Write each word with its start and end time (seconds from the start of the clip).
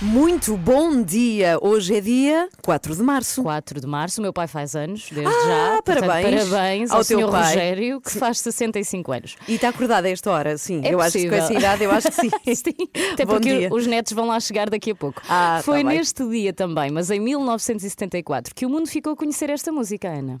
Muito 0.00 0.56
bom 0.56 1.02
dia! 1.02 1.58
Hoje 1.60 1.96
é 1.96 2.00
dia 2.00 2.48
4 2.62 2.94
de 2.94 3.02
março. 3.02 3.42
4 3.42 3.80
de 3.80 3.86
março, 3.86 4.22
meu 4.22 4.32
pai 4.32 4.46
faz 4.46 4.76
anos, 4.76 5.08
desde 5.10 5.26
Ah, 5.26 5.46
já. 5.46 5.82
Portanto, 5.82 6.06
parabéns 6.06 6.48
parabéns 6.48 6.90
ao 6.92 6.98
ao, 6.98 7.04
teu 7.04 7.28
pai. 7.28 7.46
Rogério, 7.48 8.00
que 8.00 8.10
faz 8.12 8.38
65 8.38 9.10
anos. 9.12 9.36
E 9.48 9.54
está 9.56 9.70
acordada 9.70 10.06
a 10.06 10.10
esta 10.12 10.30
hora, 10.30 10.56
sim. 10.56 10.82
É 10.84 10.94
eu 10.94 11.00
acho 11.00 11.18
que 11.18 11.24
com 11.28 11.36
possível. 11.36 11.44
essa 11.44 11.52
idade, 11.54 11.82
eu 11.84 11.90
acho 11.90 12.08
que 12.12 12.14
sim. 12.14 12.30
Sim, 12.54 12.88
até 13.12 13.24
Bom 13.24 13.34
porque 13.34 13.58
dia. 13.58 13.68
os 13.72 13.86
netos 13.86 14.12
vão 14.12 14.26
lá 14.26 14.38
chegar 14.40 14.70
daqui 14.70 14.92
a 14.92 14.94
pouco. 14.94 15.20
Ah, 15.28 15.60
Foi 15.64 15.82
tá 15.82 15.88
neste 15.90 16.24
dia 16.28 16.52
também, 16.52 16.90
mas 16.90 17.10
em 17.10 17.18
1974, 17.20 18.54
que 18.54 18.64
o 18.66 18.70
mundo 18.70 18.86
ficou 18.88 19.12
a 19.14 19.16
conhecer 19.16 19.50
esta 19.50 19.72
música, 19.72 20.08
Ana. 20.08 20.40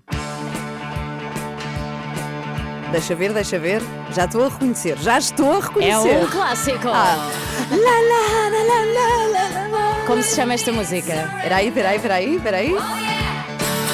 Deixa 2.90 3.14
ver, 3.14 3.32
deixa 3.32 3.58
ver. 3.58 3.82
Já 4.12 4.24
estou 4.24 4.44
a 4.46 4.48
reconhecer, 4.48 4.96
já 4.98 5.18
estou 5.18 5.52
a 5.52 5.56
É 5.58 5.60
reconhecer. 5.60 6.24
um 6.24 6.26
clássico! 6.30 6.88
Ah. 6.88 7.30
Como 10.06 10.22
se 10.22 10.34
chama 10.36 10.54
esta 10.54 10.72
música? 10.72 11.28
Peraí, 11.42 11.70
peraí, 11.70 11.98
peraí, 11.98 12.40
peraí. 12.40 12.74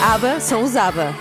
ABBA 0.03 0.39
são 0.41 0.63
os 0.63 0.77
ABBA. 0.77 1.13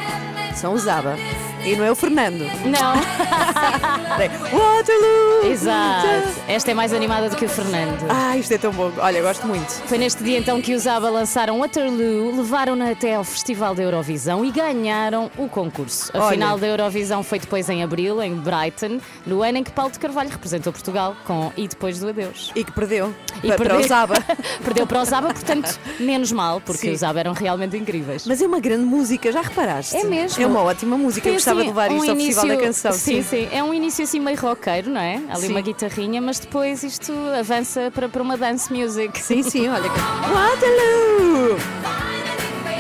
São 0.55 0.73
os 0.73 0.87
ABBA. 0.87 1.17
E 1.65 1.75
não 1.75 1.85
é 1.85 1.91
o 1.91 1.95
Fernando. 1.95 2.41
Não, 2.65 2.93
Waterloo! 4.51 5.51
exato. 5.51 6.07
Esta 6.47 6.71
é 6.71 6.73
mais 6.73 6.91
animada 6.93 7.29
do 7.29 7.35
que 7.37 7.45
o 7.45 7.49
Fernando. 7.49 8.05
Ah, 8.09 8.37
isto 8.37 8.53
é 8.53 8.57
tão 8.57 8.71
bom. 8.71 8.91
Olha, 8.97 9.21
gosto 9.21 9.47
muito. 9.47 9.71
Foi 9.87 9.97
neste 9.97 10.23
dia 10.23 10.39
então 10.39 10.61
que 10.61 10.73
os 10.73 10.85
ABBA 10.85 11.09
lançaram 11.09 11.59
Waterloo, 11.59 12.35
levaram-na 12.35 12.91
até 12.91 13.15
ao 13.15 13.23
Festival 13.23 13.73
da 13.73 13.81
Eurovisão 13.83 14.43
e 14.43 14.51
ganharam 14.51 15.31
o 15.37 15.47
concurso. 15.47 16.11
A 16.13 16.19
Olha. 16.19 16.31
final 16.31 16.57
da 16.57 16.67
Eurovisão 16.67 17.23
foi 17.23 17.39
depois 17.39 17.69
em 17.69 17.81
abril, 17.81 18.21
em 18.21 18.35
Brighton, 18.35 18.99
no 19.25 19.41
ano 19.41 19.59
em 19.59 19.63
que 19.63 19.71
Paulo 19.71 19.91
de 19.91 19.99
Carvalho 19.99 20.29
representou 20.29 20.73
Portugal 20.73 21.15
com 21.25 21.51
E 21.55 21.67
Depois 21.67 21.97
do 21.99 22.09
Adeus. 22.09 22.51
E 22.55 22.63
que 22.63 22.71
perdeu. 22.71 23.13
E 23.43 23.47
para, 23.47 23.55
para 23.55 23.69
perdeu. 23.69 23.79
os 23.85 23.91
ABBA. 23.91 24.15
Perdeu 24.63 24.87
para 24.87 25.01
os 25.01 25.11
ABBA, 25.13 25.33
portanto, 25.33 25.79
menos 25.99 26.31
mal, 26.31 26.61
porque 26.61 26.87
Sim. 26.87 26.91
os 26.91 27.03
ABBA 27.03 27.19
eram 27.21 27.33
realmente 27.33 27.75
incríveis. 27.77 28.25
Mas 28.25 28.41
é 28.41 28.47
uma 28.47 28.59
grande 28.59 28.85
música, 28.85 29.31
já 29.31 29.41
reparaste? 29.41 29.95
É 29.95 30.03
mesmo. 30.03 30.41
É 30.41 30.47
uma 30.47 30.61
ótima 30.61 30.97
música. 30.97 31.29
Tem, 31.29 31.37
gostava 31.55 31.61
de 31.61 31.67
levar 31.67 31.91
isto 31.91 32.05
um 32.07 32.09
ao 32.09 32.15
Festival 32.15 32.47
da 32.47 32.57
Canção. 32.57 32.91
Sim, 32.91 33.23
sim, 33.23 33.47
É 33.51 33.63
um 33.63 33.73
início 33.73 34.03
assim 34.03 34.19
meio 34.19 34.39
roqueiro, 34.39 34.89
não 34.89 35.01
é? 35.01 35.21
Ali 35.29 35.41
Sim. 35.41 35.49
uma 35.51 35.61
guitarrinha, 35.61 36.21
mas 36.21 36.39
depois 36.39 36.83
isto 36.83 37.13
avança 37.39 37.91
para, 37.93 38.07
para 38.09 38.21
uma 38.21 38.37
dance 38.37 38.71
music. 38.73 39.19
Sim, 39.21 39.43
sim, 39.43 39.69
olha. 39.69 39.89
que- 39.89 39.99
Waterloo! 40.33 41.57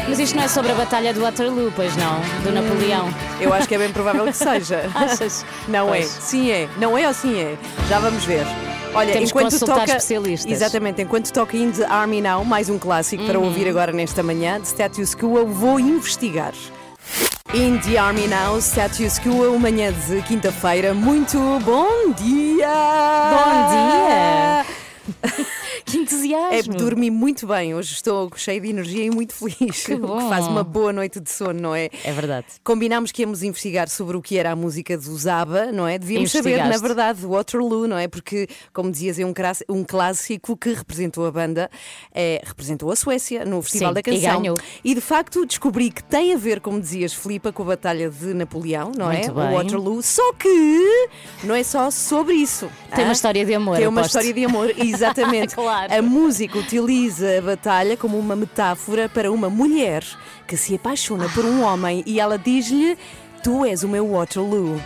Mas 0.07 0.19
isto 0.19 0.35
não 0.35 0.43
é 0.43 0.47
sobre 0.49 0.71
a 0.71 0.75
Batalha 0.75 1.13
do 1.13 1.21
Waterloo, 1.21 1.71
pois 1.75 1.95
não? 1.95 2.19
Do 2.43 2.51
Napoleão. 2.51 3.09
Eu 3.39 3.53
acho 3.53 3.67
que 3.67 3.75
é 3.75 3.77
bem 3.77 3.91
provável 3.91 4.25
que 4.25 4.33
seja. 4.33 4.89
Achas? 4.93 5.45
Não 5.67 5.87
Pois. 5.87 6.05
é. 6.05 6.07
Sim 6.21 6.51
é. 6.51 6.67
Não 6.77 6.97
é 6.97 7.07
ou 7.07 7.13
sim 7.13 7.39
é? 7.39 7.55
Já 7.87 7.99
vamos 7.99 8.25
ver. 8.25 8.45
Olha, 8.93 9.11
Temos 9.13 9.29
enquanto 9.29 9.59
toca, 9.59 9.85
especialistas. 9.85 10.51
Exatamente, 10.51 11.01
enquanto 11.01 11.31
toca 11.31 11.57
In 11.57 11.71
the 11.71 11.85
Army 11.85 12.21
Now, 12.21 12.43
mais 12.45 12.69
um 12.69 12.77
clássico 12.77 13.25
para 13.25 13.39
Uhum. 13.39 13.45
ouvir 13.45 13.67
agora 13.67 13.91
nesta 13.91 14.21
manhã, 14.21 14.59
de 14.59 14.67
Status 14.67 15.15
Quo, 15.15 15.37
eu 15.37 15.47
vou 15.47 15.79
investigar. 15.79 16.53
In 17.53 17.79
the 17.81 17.99
Army 17.99 18.25
Now, 18.25 18.59
Status 18.59 19.19
Quo, 19.19 19.59
manhã 19.59 19.91
de 19.91 20.23
quinta-feira. 20.23 20.91
Muito 20.91 21.37
bom 21.63 22.11
dia! 22.13 22.65
Bom 23.29 23.69
dia! 23.69 25.45
Que 25.93 25.99
É, 25.99 26.01
entusiasmo! 26.01 26.73
dormi 26.75 27.09
muito 27.11 27.45
bem, 27.47 27.75
hoje 27.75 27.93
estou 27.93 28.31
cheia 28.35 28.59
de 28.59 28.69
energia 28.69 29.03
e 29.05 29.09
muito 29.11 29.33
feliz. 29.33 29.85
Que 29.85 29.93
o 29.95 29.99
bom. 29.99 30.17
que 30.17 30.29
faz 30.29 30.47
uma 30.47 30.63
boa 30.63 30.91
noite 30.91 31.19
de 31.19 31.29
sono, 31.29 31.59
não 31.59 31.75
é? 31.75 31.89
É 32.03 32.11
verdade. 32.11 32.45
Combinámos 32.63 33.11
que 33.11 33.21
íamos 33.21 33.43
investigar 33.43 33.87
sobre 33.89 34.17
o 34.17 34.21
que 34.21 34.37
era 34.37 34.51
a 34.51 34.55
música 34.55 34.97
do 34.97 35.15
Zaba, 35.17 35.71
não 35.71 35.87
é? 35.87 35.97
Devíamos 35.99 36.31
saber, 36.31 36.57
na 36.65 36.77
verdade, 36.77 37.25
Waterloo, 37.25 37.87
não 37.87 37.97
é? 37.97 38.07
Porque, 38.07 38.47
como 38.73 38.91
dizias, 38.91 39.19
é 39.19 39.25
um, 39.25 39.33
um 39.69 39.83
clássico 39.83 40.57
que 40.57 40.73
representou 40.73 41.25
a 41.25 41.31
banda, 41.31 41.69
eh, 42.13 42.41
representou 42.43 42.91
a 42.91 42.95
Suécia 42.95 43.45
no 43.45 43.61
Festival 43.61 43.89
Sim, 43.89 43.93
da 43.93 43.99
e 43.99 44.03
Canção. 44.03 44.41
ganhou. 44.41 44.57
E, 44.83 44.95
de 44.95 45.01
facto 45.01 45.45
descobri 45.45 45.91
que 45.91 46.03
tem 46.03 46.33
a 46.33 46.37
ver, 46.37 46.59
como 46.59 46.79
dizias, 46.79 47.13
Filipa, 47.13 47.51
com 47.51 47.63
a 47.63 47.65
Batalha 47.67 48.09
de 48.09 48.33
Napoleão, 48.33 48.91
não 48.97 49.11
é? 49.11 49.17
Muito 49.19 49.31
O 49.31 49.35
bem. 49.35 49.53
Waterloo. 49.53 50.01
Só 50.01 50.33
que 50.33 51.09
não 51.43 51.53
é 51.55 51.63
só 51.63 51.91
sobre 51.91 52.33
isso. 52.35 52.69
Tem 52.95 53.03
hã? 53.03 53.07
uma 53.07 53.13
história 53.13 53.45
de 53.45 53.53
amor, 53.53 53.77
Tem 53.77 53.87
uma 53.87 54.01
aposto. 54.01 54.17
história 54.19 54.33
de 54.33 54.45
amor, 54.45 54.73
exatamente. 54.77 55.55
Claro. 55.55 55.82
A 55.89 56.01
música 56.01 56.57
utiliza 56.57 57.37
a 57.37 57.41
batalha 57.41 57.97
como 57.97 58.17
uma 58.17 58.35
metáfora 58.35 59.09
para 59.09 59.31
uma 59.31 59.49
mulher 59.49 60.03
que 60.47 60.55
se 60.55 60.75
apaixona 60.75 61.27
por 61.29 61.43
um 61.45 61.61
homem 61.61 62.03
e 62.05 62.19
ela 62.19 62.37
diz-lhe: 62.37 62.97
Tu 63.43 63.65
és 63.65 63.83
o 63.83 63.89
meu 63.89 64.07
Waterloo. 64.11 64.79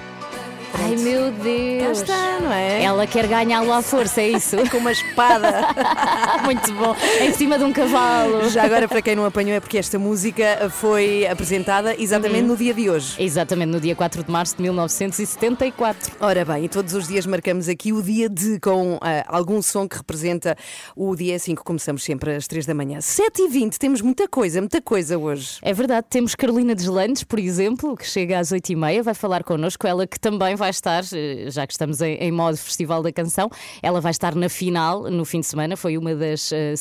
Ai 0.73 0.95
meu 0.97 1.31
Cá 1.31 1.43
Deus! 1.43 2.01
está, 2.01 2.39
não 2.39 2.51
é? 2.51 2.83
Ela 2.83 3.07
quer 3.07 3.27
ganhá-lo 3.27 3.71
à 3.71 3.81
força, 3.81 4.21
é 4.21 4.29
isso? 4.29 4.55
Com 4.69 4.77
uma 4.77 4.91
espada. 4.91 5.67
Muito 6.43 6.71
bom. 6.73 6.95
Em 7.21 7.33
cima 7.33 7.57
de 7.57 7.63
um 7.63 7.73
cavalo. 7.73 8.49
Já 8.49 8.63
agora, 8.63 8.87
para 8.87 9.01
quem 9.01 9.15
não 9.15 9.25
apanhou, 9.25 9.55
é 9.55 9.59
porque 9.59 9.77
esta 9.77 9.97
música 9.97 10.69
foi 10.69 11.25
apresentada 11.27 11.95
exatamente 11.99 12.41
Uhum. 12.41 12.47
no 12.49 12.57
dia 12.57 12.73
de 12.73 12.89
hoje. 12.89 13.15
Exatamente, 13.21 13.69
no 13.69 13.79
dia 13.79 13.95
4 13.95 14.23
de 14.23 14.31
março 14.31 14.55
de 14.57 14.63
1974. 14.63 16.13
Ora 16.19 16.43
bem, 16.45 16.65
e 16.65 16.69
todos 16.69 16.93
os 16.93 17.07
dias 17.07 17.25
marcamos 17.25 17.67
aqui 17.69 17.91
o 17.93 18.01
dia 18.01 18.29
de 18.29 18.59
com 18.59 18.97
ah, 19.01 19.23
algum 19.27 19.61
som 19.61 19.87
que 19.87 19.97
representa 19.97 20.55
o 20.95 21.15
dia 21.15 21.39
5. 21.39 21.63
Começamos 21.63 22.03
sempre 22.03 22.35
às 22.35 22.45
3 22.47 22.65
da 22.65 22.73
manhã. 22.73 22.99
7h20, 22.99 23.77
temos 23.77 24.01
muita 24.01 24.27
coisa, 24.27 24.59
muita 24.61 24.81
coisa 24.81 25.17
hoje. 25.17 25.57
É 25.61 25.73
verdade, 25.73 26.07
temos 26.09 26.35
Carolina 26.35 26.75
Deslandes, 26.75 27.23
por 27.23 27.39
exemplo, 27.39 27.95
que 27.95 28.05
chega 28.05 28.37
às 28.39 28.51
8h30, 28.51 29.01
vai 29.01 29.13
falar 29.13 29.43
connosco. 29.43 29.87
Ela 29.87 30.05
que 30.05 30.19
também 30.19 30.55
vai 30.57 30.69
estar, 30.71 31.03
eh, 31.13 31.49
já 31.49 31.65
que 31.65 31.71
estamos 31.73 32.01
em, 32.01 32.15
em 32.15 32.31
modo 32.31 32.57
Festival 32.57 33.01
da 33.01 33.11
Canção, 33.13 33.49
ela 33.81 34.01
vai 34.01 34.11
estar 34.11 34.35
na 34.35 34.49
final 34.49 35.03
no 35.03 35.23
fim 35.23 35.39
de 35.39 35.45
semana, 35.45 35.77
foi 35.77 35.97
uma 35.97 36.13
das 36.15 36.51
eh, 36.51 36.75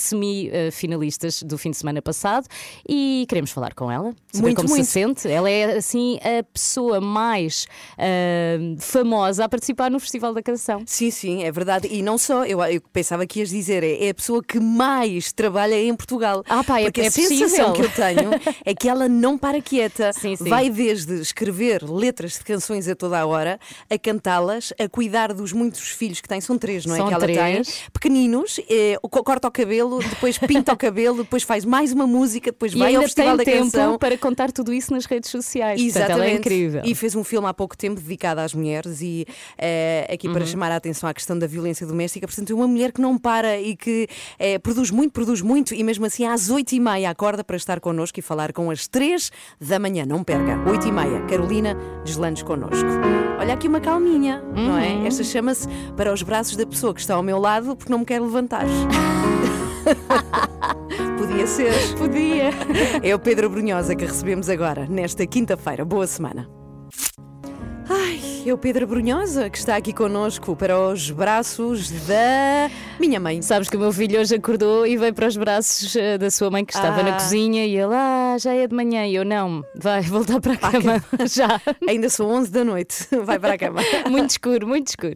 semi-finalistas 0.50 1.42
do 1.42 1.56
fim 1.59 1.70
de 1.70 1.76
semana 1.76 2.00
passado 2.03 2.47
e 2.88 3.25
queremos 3.28 3.50
falar 3.50 3.75
com 3.75 3.91
ela, 3.91 4.14
saber 4.32 4.42
Muito, 4.47 4.56
como 4.56 4.69
muito. 4.70 4.84
se 4.84 4.91
sente. 4.92 5.28
Ela 5.28 5.50
é 5.50 5.76
assim 5.76 6.19
a 6.22 6.42
pessoa 6.42 7.00
mais 7.00 7.66
eh, 7.98 8.59
famosa 8.78 9.44
a 9.44 9.48
participar 9.48 9.91
no 9.91 10.00
Festival 10.00 10.32
da 10.34 10.43
Canção. 10.43 10.82
Sim, 10.87 11.10
sim, 11.10 11.43
é 11.44 11.53
verdade. 11.53 11.88
E 11.91 12.03
não 12.03 12.19
só, 12.19 12.44
eu, 12.44 12.62
eu 12.64 12.81
pensava 12.93 13.26
que 13.26 13.41
ias 13.41 13.50
dizer, 13.50 13.82
é, 13.82 14.06
é 14.06 14.10
a 14.10 14.14
pessoa 14.14 14.43
que 14.43 14.58
mais 14.58 15.32
trabalha 15.32 15.81
em 15.81 15.94
Portugal. 15.94 16.43
Ah, 16.48 16.62
pá, 16.64 16.81
é- 16.81 16.84
Porque 16.84 17.03
é 17.03 17.06
a 17.08 17.10
sensação 17.10 17.72
possível. 17.72 17.72
que 17.72 17.82
eu 17.82 17.91
tenho 17.91 18.31
é 18.64 18.75
que 18.75 18.88
ela 18.88 19.08
não 19.08 19.37
para 19.37 19.60
quieta. 19.60 20.12
Sim, 20.12 20.37
sim. 20.37 20.48
Vai 20.48 20.70
desde 20.70 21.20
escrever 21.20 21.82
letras 21.88 22.32
de 22.38 22.44
canções 22.44 22.88
a 22.88 22.94
toda 22.94 23.19
a 23.19 23.26
hora, 23.26 23.58
a 23.91 23.99
cantá-las, 23.99 24.72
a 24.78 24.88
cuidar 24.88 25.32
dos 25.32 25.53
muitos 25.53 25.81
filhos 25.91 26.21
que 26.21 26.28
tem, 26.28 26.41
são 26.41 26.59
três, 26.59 26.84
não 26.87 26.94
é? 26.94 26.99
São 26.99 27.09
que 27.09 27.15
ela 27.15 27.22
três. 27.25 27.38
tem, 27.69 27.84
pequeninos, 27.93 28.60
eh, 28.69 28.97
co- 29.03 29.22
corta 29.25 29.49
o 29.49 29.50
cabelo, 29.50 29.99
depois 29.99 30.38
pinta 30.38 30.72
o 30.72 30.77
cabelo, 30.77 31.19
depois 31.22 31.43
faz 31.43 31.65
mais 31.65 31.93
uma 31.93 32.06
música, 32.06 32.50
depois 32.50 32.72
E 32.72 32.78
vai 32.78 32.94
ao 32.94 33.03
Festival 33.03 33.37
tem 33.37 33.44
da 33.47 33.53
tempo 33.53 33.65
Canção. 33.72 33.99
para 33.99 34.16
contar 34.19 34.53
tudo 34.53 34.72
isso 34.72 34.93
nas 34.93 35.05
redes 35.06 35.31
sociais. 35.31 35.81
Portanto, 35.82 36.10
ela 36.10 36.26
é 36.26 36.34
incrível. 36.34 36.82
E 36.84 36.94
fez 36.94 37.15
um 37.15 37.25
filme 37.25 37.47
há 37.49 37.55
pouco 37.55 37.76
tempo 37.76 38.00
dedicado 38.00 38.41
às 38.41 38.53
mulheres 38.55 39.00
e 39.00 39.26
eh, 39.59 40.06
aqui 40.12 40.26
Uhum. 40.28 40.34
para 40.34 40.44
chamar 40.47 40.72
a 40.72 40.76
atenção 40.76 41.09
à 41.09 41.15
questão 41.15 41.38
da 41.38 41.47
violência 41.47 41.87
doméstica. 41.87 42.26
Portanto, 42.26 42.50
é 42.50 42.55
uma 42.55 42.66
mulher 42.69 42.93
que 42.93 43.00
não 43.00 43.16
para 43.19 43.59
e 43.60 43.76
que 43.76 44.08
eh, 44.38 44.58
produz 44.58 44.91
muito, 44.91 45.12
produz 45.12 45.41
muito 45.41 45.75
e 45.75 45.82
mesmo 45.85 46.05
assim 46.06 46.25
às 46.26 46.50
oito 46.50 46.73
e 46.75 46.81
meia 46.81 47.11
acorda 47.11 47.43
para 47.44 47.56
estar 47.56 47.81
connosco 47.81 48.19
e 48.19 48.23
falar 48.23 48.52
com 48.52 48.70
as 48.70 48.87
três 48.87 49.31
da 49.61 49.79
manhã. 49.79 50.05
Não 50.06 50.23
perca, 50.25 50.58
oito 50.70 50.87
e 50.88 50.93
meia. 50.93 51.20
Carolina 51.26 51.76
Deslandes 52.05 52.43
connosco. 52.43 52.87
Olha 53.38 53.55
aqui 53.56 53.69
uma 53.69 53.81
calminha, 53.81 54.43
não 54.55 54.73
Uhum. 54.75 54.79
é? 54.79 55.06
Esta 55.06 55.25
chama-se 55.25 55.67
para 55.97 56.12
os 56.12 56.23
braços 56.23 56.56
da 56.56 56.67
pessoa 56.67 56.93
que 56.94 57.00
está 57.00 57.14
ao 57.14 57.23
meu 57.23 57.38
lado 57.38 57.75
porque 57.75 57.91
não 57.91 58.00
me 58.00 58.05
quer 58.05 58.20
levantar. 58.20 58.67
Podia 61.19 61.47
ser. 61.47 61.73
Podia. 61.97 62.50
É 63.03 63.14
o 63.14 63.19
Pedro 63.19 63.49
Brunhosa 63.49 63.94
que 63.97 64.05
recebemos 64.05 64.49
agora, 64.50 64.87
nesta 64.88 65.26
quinta-feira. 65.26 65.85
Boa 65.85 66.06
semana. 66.06 66.49
Ai, 67.88 68.21
é 68.44 68.53
o 68.53 68.59
Pedro 68.59 68.87
Brunhosa 68.87 69.49
que 69.49 69.59
está 69.59 69.77
aqui 69.77 69.93
connosco 69.93 70.56
para 70.56 70.79
os 70.79 71.11
braços 71.11 71.88
da 72.06 72.69
minha 72.99 73.21
mãe. 73.21 73.41
Sabes 73.43 73.69
que 73.69 73.77
o 73.77 73.81
meu 73.81 73.93
filho 73.93 74.21
hoje 74.21 74.35
acordou 74.35 74.85
e 74.87 74.97
veio 74.97 75.15
para 75.15 75.29
os 75.29 75.37
braços 75.37 75.94
eh, 75.94 76.19
da 76.19 76.29
sua 76.31 76.50
mãe 76.50 76.65
que 76.65 76.73
estava 76.75 77.00
Ah. 77.00 77.05
na 77.05 77.12
cozinha 77.12 77.65
e 77.65 77.77
ele, 77.77 77.94
ah, 77.94 78.37
já 78.41 78.53
é 78.55 78.67
de 78.67 78.75
manhã. 78.75 79.06
E 79.06 79.15
eu, 79.15 79.25
não, 79.25 79.65
vai 79.77 80.00
voltar 80.03 80.41
para 80.41 80.55
a 80.55 80.56
cama. 80.56 81.05
já. 81.33 81.61
Ainda 81.88 82.09
são 82.09 82.27
11 82.29 82.50
da 82.50 82.65
noite. 82.65 83.06
Vai 83.25 83.38
para 83.38 83.55
a 83.55 83.59
cama. 83.59 83.81
Muito 84.11 84.31
escuro, 84.31 84.67
muito 84.67 84.89
escuro. 84.89 85.15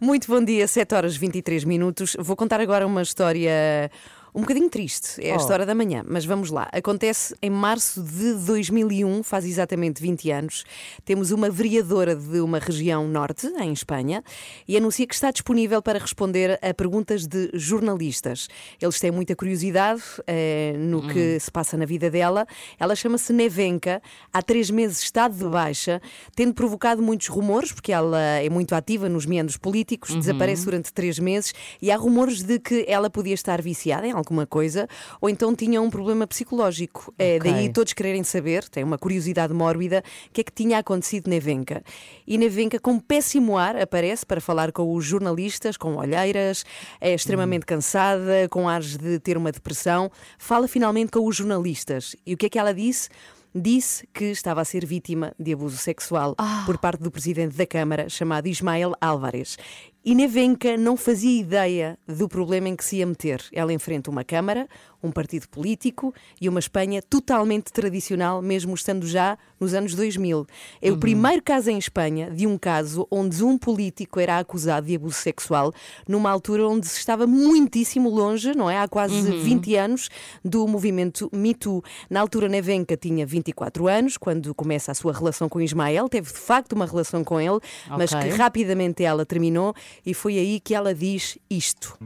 Muito 0.00 0.28
bom 0.28 0.42
dia, 0.44 0.66
7 0.68 0.94
horas 0.94 1.16
23 1.16 1.64
minutos. 1.64 2.16
Vou 2.18 2.36
contar 2.36 2.60
agora 2.60 2.86
uma 2.86 3.02
história 3.02 3.90
um 4.34 4.40
bocadinho 4.40 4.70
triste. 4.70 5.20
É 5.22 5.32
a 5.32 5.34
Oh. 5.34 5.36
história 5.38 5.66
da 5.66 5.74
manhã, 5.74 6.02
mas 6.06 6.24
vamos 6.24 6.50
lá. 6.50 6.68
Acontece 6.72 7.34
em 7.42 7.50
março 7.50 8.02
de 8.02 8.34
2001, 8.34 9.22
faz 9.22 9.44
exatamente 9.44 10.00
20 10.00 10.30
anos. 10.30 10.64
Temos 11.04 11.30
uma 11.30 11.50
vereadora 11.50 12.16
de 12.16 12.40
uma 12.40 12.58
região 12.58 13.06
norte, 13.06 13.46
em 13.60 13.72
Espanha, 13.72 14.22
e 14.66 14.76
anuncia 14.76 15.06
que 15.06 15.14
está 15.14 15.30
disponível 15.30 15.82
para 15.82 15.98
responder 15.98 16.58
a 16.62 16.72
perguntas 16.72 17.26
de 17.26 17.50
jornalistas. 17.52 18.48
Eles 18.80 18.98
têm 18.98 19.10
muita 19.10 19.36
curiosidade 19.36 20.02
eh, 20.26 20.74
no 20.78 21.06
que 21.08 21.38
se 21.38 21.50
passa 21.50 21.76
na 21.76 21.84
vida 21.84 22.10
dela. 22.10 22.46
Ela 22.78 22.94
chama-se 22.94 23.32
Nevenka, 23.32 24.00
há 24.32 24.40
três 24.42 24.70
meses 24.70 25.02
está 25.02 25.28
de 25.28 25.44
baixa, 25.44 26.00
tendo 26.34 26.54
provocado 26.54 27.02
muitos 27.02 27.26
rumores, 27.28 27.72
porque 27.72 27.92
ela 27.92 28.18
é 28.20 28.48
muito 28.48 28.74
ativa 28.74 29.08
nos 29.08 29.26
meandros 29.26 29.56
políticos, 29.56 30.14
desaparece 30.14 30.64
durante 30.64 30.92
três 30.92 31.18
meses 31.18 31.52
e 31.80 31.90
há 31.90 31.96
rumores 31.96 32.42
de 32.42 32.58
que 32.58 32.84
ela 32.88 33.10
podia 33.10 33.34
estar 33.34 33.60
viciada 33.60 34.06
em 34.06 34.12
alguma 34.22 34.46
coisa 34.46 34.88
ou 35.20 35.28
então 35.28 35.54
tinha 35.54 35.80
um 35.80 35.90
problema 35.90 36.26
psicológico. 36.26 37.12
É, 37.18 37.38
daí 37.38 37.70
todos 37.72 37.92
quererem 37.92 38.24
saber, 38.24 38.68
tem 38.68 38.82
uma 38.82 38.98
curiosidade 38.98 39.52
mórbida, 39.52 40.02
o 40.28 40.32
que 40.32 40.40
é 40.40 40.44
que 40.44 40.52
tinha 40.52 40.78
acontecido 40.78 41.28
Nevenka. 41.28 41.82
E 42.26 42.38
Nevenka, 42.38 42.78
com 42.78 42.98
péssimo 42.98 43.58
ar, 43.58 43.76
aparece 43.76 44.24
para 44.24 44.40
falar 44.40 44.72
com 44.72 44.94
os 44.94 45.04
jornalistas, 45.04 45.76
com 45.76 45.96
olheiras, 45.96 46.64
é 47.00 47.12
extremamente 47.14 47.66
cansada, 47.66 48.48
com 48.48 48.68
ares 48.68 48.96
de 48.96 49.18
ter 49.18 49.36
uma 49.36 49.52
depressão. 49.52 50.10
Fala 50.38 50.66
finalmente 50.68 51.10
com 51.10 51.26
os 51.26 51.36
jornalistas. 51.36 52.16
E 52.26 52.34
o 52.34 52.36
que 52.36 52.46
é 52.46 52.48
que 52.48 52.58
ela 52.58 52.72
disse? 52.72 53.08
Disse 53.54 54.08
que 54.14 54.24
estava 54.26 54.62
a 54.62 54.64
ser 54.64 54.86
vítima 54.86 55.34
de 55.38 55.52
abuso 55.52 55.76
sexual 55.76 56.34
por 56.64 56.78
parte 56.78 57.02
do 57.02 57.10
presidente 57.10 57.54
da 57.54 57.66
Câmara, 57.66 58.08
chamado 58.08 58.46
Ismael 58.46 58.94
Álvares. 58.98 59.58
E 60.04 60.16
Nevenka 60.16 60.76
não 60.76 60.96
fazia 60.96 61.40
ideia 61.40 61.96
do 62.08 62.28
problema 62.28 62.68
em 62.68 62.74
que 62.74 62.84
se 62.84 62.96
ia 62.96 63.06
meter. 63.06 63.40
Ela 63.52 63.72
enfrenta 63.72 64.10
uma 64.10 64.24
Câmara, 64.24 64.66
um 65.00 65.12
partido 65.12 65.48
político 65.48 66.12
e 66.40 66.48
uma 66.48 66.58
Espanha 66.58 67.00
totalmente 67.00 67.72
tradicional, 67.72 68.42
mesmo 68.42 68.74
estando 68.74 69.06
já 69.06 69.38
nos 69.60 69.74
anos 69.74 69.94
2000. 69.94 70.44
É 70.80 70.90
o 70.90 70.96
primeiro 70.96 71.40
caso 71.42 71.70
em 71.70 71.78
Espanha 71.78 72.30
de 72.30 72.46
um 72.48 72.58
caso 72.58 73.06
onde 73.10 73.44
um 73.44 73.56
político 73.56 74.18
era 74.18 74.38
acusado 74.38 74.86
de 74.86 74.96
abuso 74.96 75.14
sexual, 75.14 75.72
numa 76.08 76.30
altura 76.30 76.66
onde 76.66 76.86
se 76.86 76.98
estava 76.98 77.26
muitíssimo 77.26 78.08
longe, 78.10 78.56
não 78.56 78.68
é? 78.68 78.78
Há 78.78 78.88
quase 78.88 79.20
20 79.20 79.76
anos, 79.76 80.08
do 80.44 80.66
movimento 80.66 81.28
Me 81.32 81.54
Too. 81.54 81.82
Na 82.10 82.20
altura, 82.20 82.48
Nevenka 82.48 82.96
tinha 82.96 83.24
24 83.24 83.86
anos, 83.86 84.16
quando 84.16 84.52
começa 84.54 84.90
a 84.90 84.94
sua 84.94 85.12
relação 85.12 85.48
com 85.48 85.60
Ismael, 85.60 86.08
teve 86.08 86.32
de 86.32 86.38
facto 86.38 86.72
uma 86.72 86.86
relação 86.86 87.22
com 87.22 87.40
ele, 87.40 87.60
mas 87.88 88.12
Ok. 88.12 88.30
que 88.30 88.36
rapidamente 88.36 89.04
ela 89.04 89.24
terminou 89.24 89.74
e 90.04 90.14
foi 90.14 90.38
aí 90.38 90.60
que 90.60 90.74
ela 90.74 90.94
diz 90.94 91.38
isto. 91.48 91.96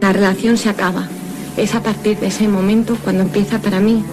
La 0.00 0.12
relación 0.12 0.56
se 0.56 0.68
acaba. 0.68 1.08
Es 1.56 1.74
a 1.74 1.82
partir 1.82 2.18
de 2.18 2.26
ese 2.26 2.48
momento 2.48 2.98
cuando 3.02 3.22
empieza 3.22 3.58
para 3.58 3.80
mí 3.80 4.04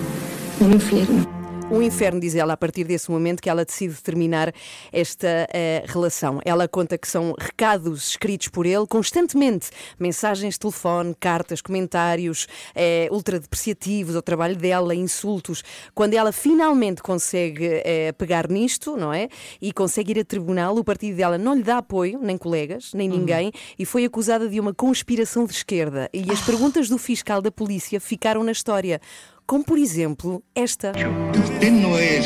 un 0.60 0.74
infierno. 0.74 1.43
Um 1.72 1.82
inferno, 1.82 2.20
diz 2.20 2.36
ela, 2.36 2.54
a 2.54 2.58
partir 2.58 2.84
desse 2.84 3.10
momento 3.10 3.42
que 3.42 3.50
ela 3.50 3.66
decide 3.66 3.96
terminar 3.96 4.54
esta 4.92 5.48
eh, 5.52 5.84
relação. 5.88 6.40
Ela 6.46 6.68
conta 6.68 6.98
que 6.98 7.08
são 7.08 7.34
recados 7.40 8.10
escritos 8.10 8.48
por 8.50 8.66
ele 8.66 8.86
constantemente, 8.86 9.72
mensagens 9.98 10.54
de 10.54 10.60
telefone, 10.60 11.16
cartas, 11.20 11.62
comentários 11.62 12.48
eh, 12.76 13.08
ultradepreciativos 13.12 14.16
ao 14.16 14.22
trabalho 14.22 14.56
dela, 14.56 14.94
insultos. 14.94 15.64
Quando 15.96 16.14
ela 16.14 16.32
finalmente 16.32 17.02
consegue 17.02 17.82
eh, 17.84 18.12
pegar 18.18 18.50
nisto, 18.50 18.96
não 18.96 19.12
é? 19.12 19.30
E 19.60 19.74
consegue 19.74 20.12
ir 20.12 20.20
a 20.20 20.26
tribunal, 20.26 20.76
o 20.78 20.84
partido 20.84 21.18
dela 21.18 21.38
não 21.38 21.56
lhe 21.56 21.64
dá 21.64 21.78
apoio, 21.78 22.20
nem 22.22 22.38
colegas, 22.38 22.92
nem 22.94 23.10
ninguém, 23.10 23.52
e 23.80 23.86
foi 23.86 24.06
acusada 24.06 24.48
de 24.48 24.60
uma 24.60 24.74
conspiração 24.74 25.46
de 25.46 25.54
esquerda. 25.54 26.10
E 26.14 26.32
as 26.32 26.42
perguntas 26.42 26.88
do 26.88 26.98
fiscal 27.00 27.42
da 27.42 27.52
polícia 27.52 28.00
ficaram 28.00 28.44
na 28.44 28.52
história. 28.52 29.02
Como, 29.46 29.64
por 29.64 29.78
exemplo, 29.78 30.42
esta. 30.56 30.92
Usted 30.92 31.72
no 31.72 31.98
es 31.98 32.26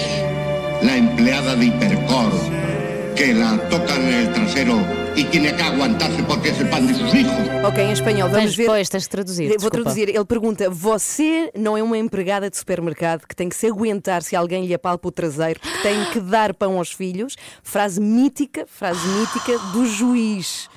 la 0.84 0.96
empleada 0.98 1.56
de 1.56 1.66
Hipercor 1.66 2.32
que 3.16 3.34
la 3.34 3.58
tocan 3.70 4.02
en 4.08 4.14
el 4.14 4.32
trasero 4.34 4.78
y 5.16 5.24
tiene 5.26 5.56
que 5.56 5.64
aguantarse 5.64 6.22
porque 6.24 6.50
es 6.50 6.60
el 6.60 6.70
pan 6.70 6.86
de 6.86 6.94
sus 6.94 7.12
hijos. 7.16 7.34
Ok, 7.66 7.80
em 7.80 7.90
espanhol, 7.92 8.30
vamos 8.30 8.38
Tens, 8.44 8.56
ver. 8.58 8.68
Pois, 8.68 8.90
tens 8.90 9.04
de 9.04 9.10
traduzir. 9.10 9.48
Vou 9.48 9.58
desculpa. 9.58 9.78
traduzir. 9.82 10.10
Ele 10.10 10.26
pergunta: 10.26 10.70
Você 10.70 11.52
não 11.56 11.76
é 11.76 11.82
uma 11.82 11.98
empregada 11.98 12.48
de 12.52 12.56
supermercado 12.58 13.26
que 13.28 13.36
tem 13.36 13.50
que 13.50 13.56
se 13.56 13.66
aguentar 13.66 14.22
se 14.22 14.36
alguém 14.36 14.68
lhe 14.68 14.74
apalpa 14.76 15.08
o 15.08 15.12
traseiro 15.12 15.60
porque 15.60 15.80
tem 15.82 16.06
que 16.12 16.20
dar 16.20 16.54
pão 16.54 16.78
aos 16.78 16.92
filhos? 16.92 17.36
Frase 17.64 18.00
mítica, 18.00 18.66
frase 18.68 19.06
mítica 19.08 19.58
do 19.74 19.88
juiz. 19.88 20.70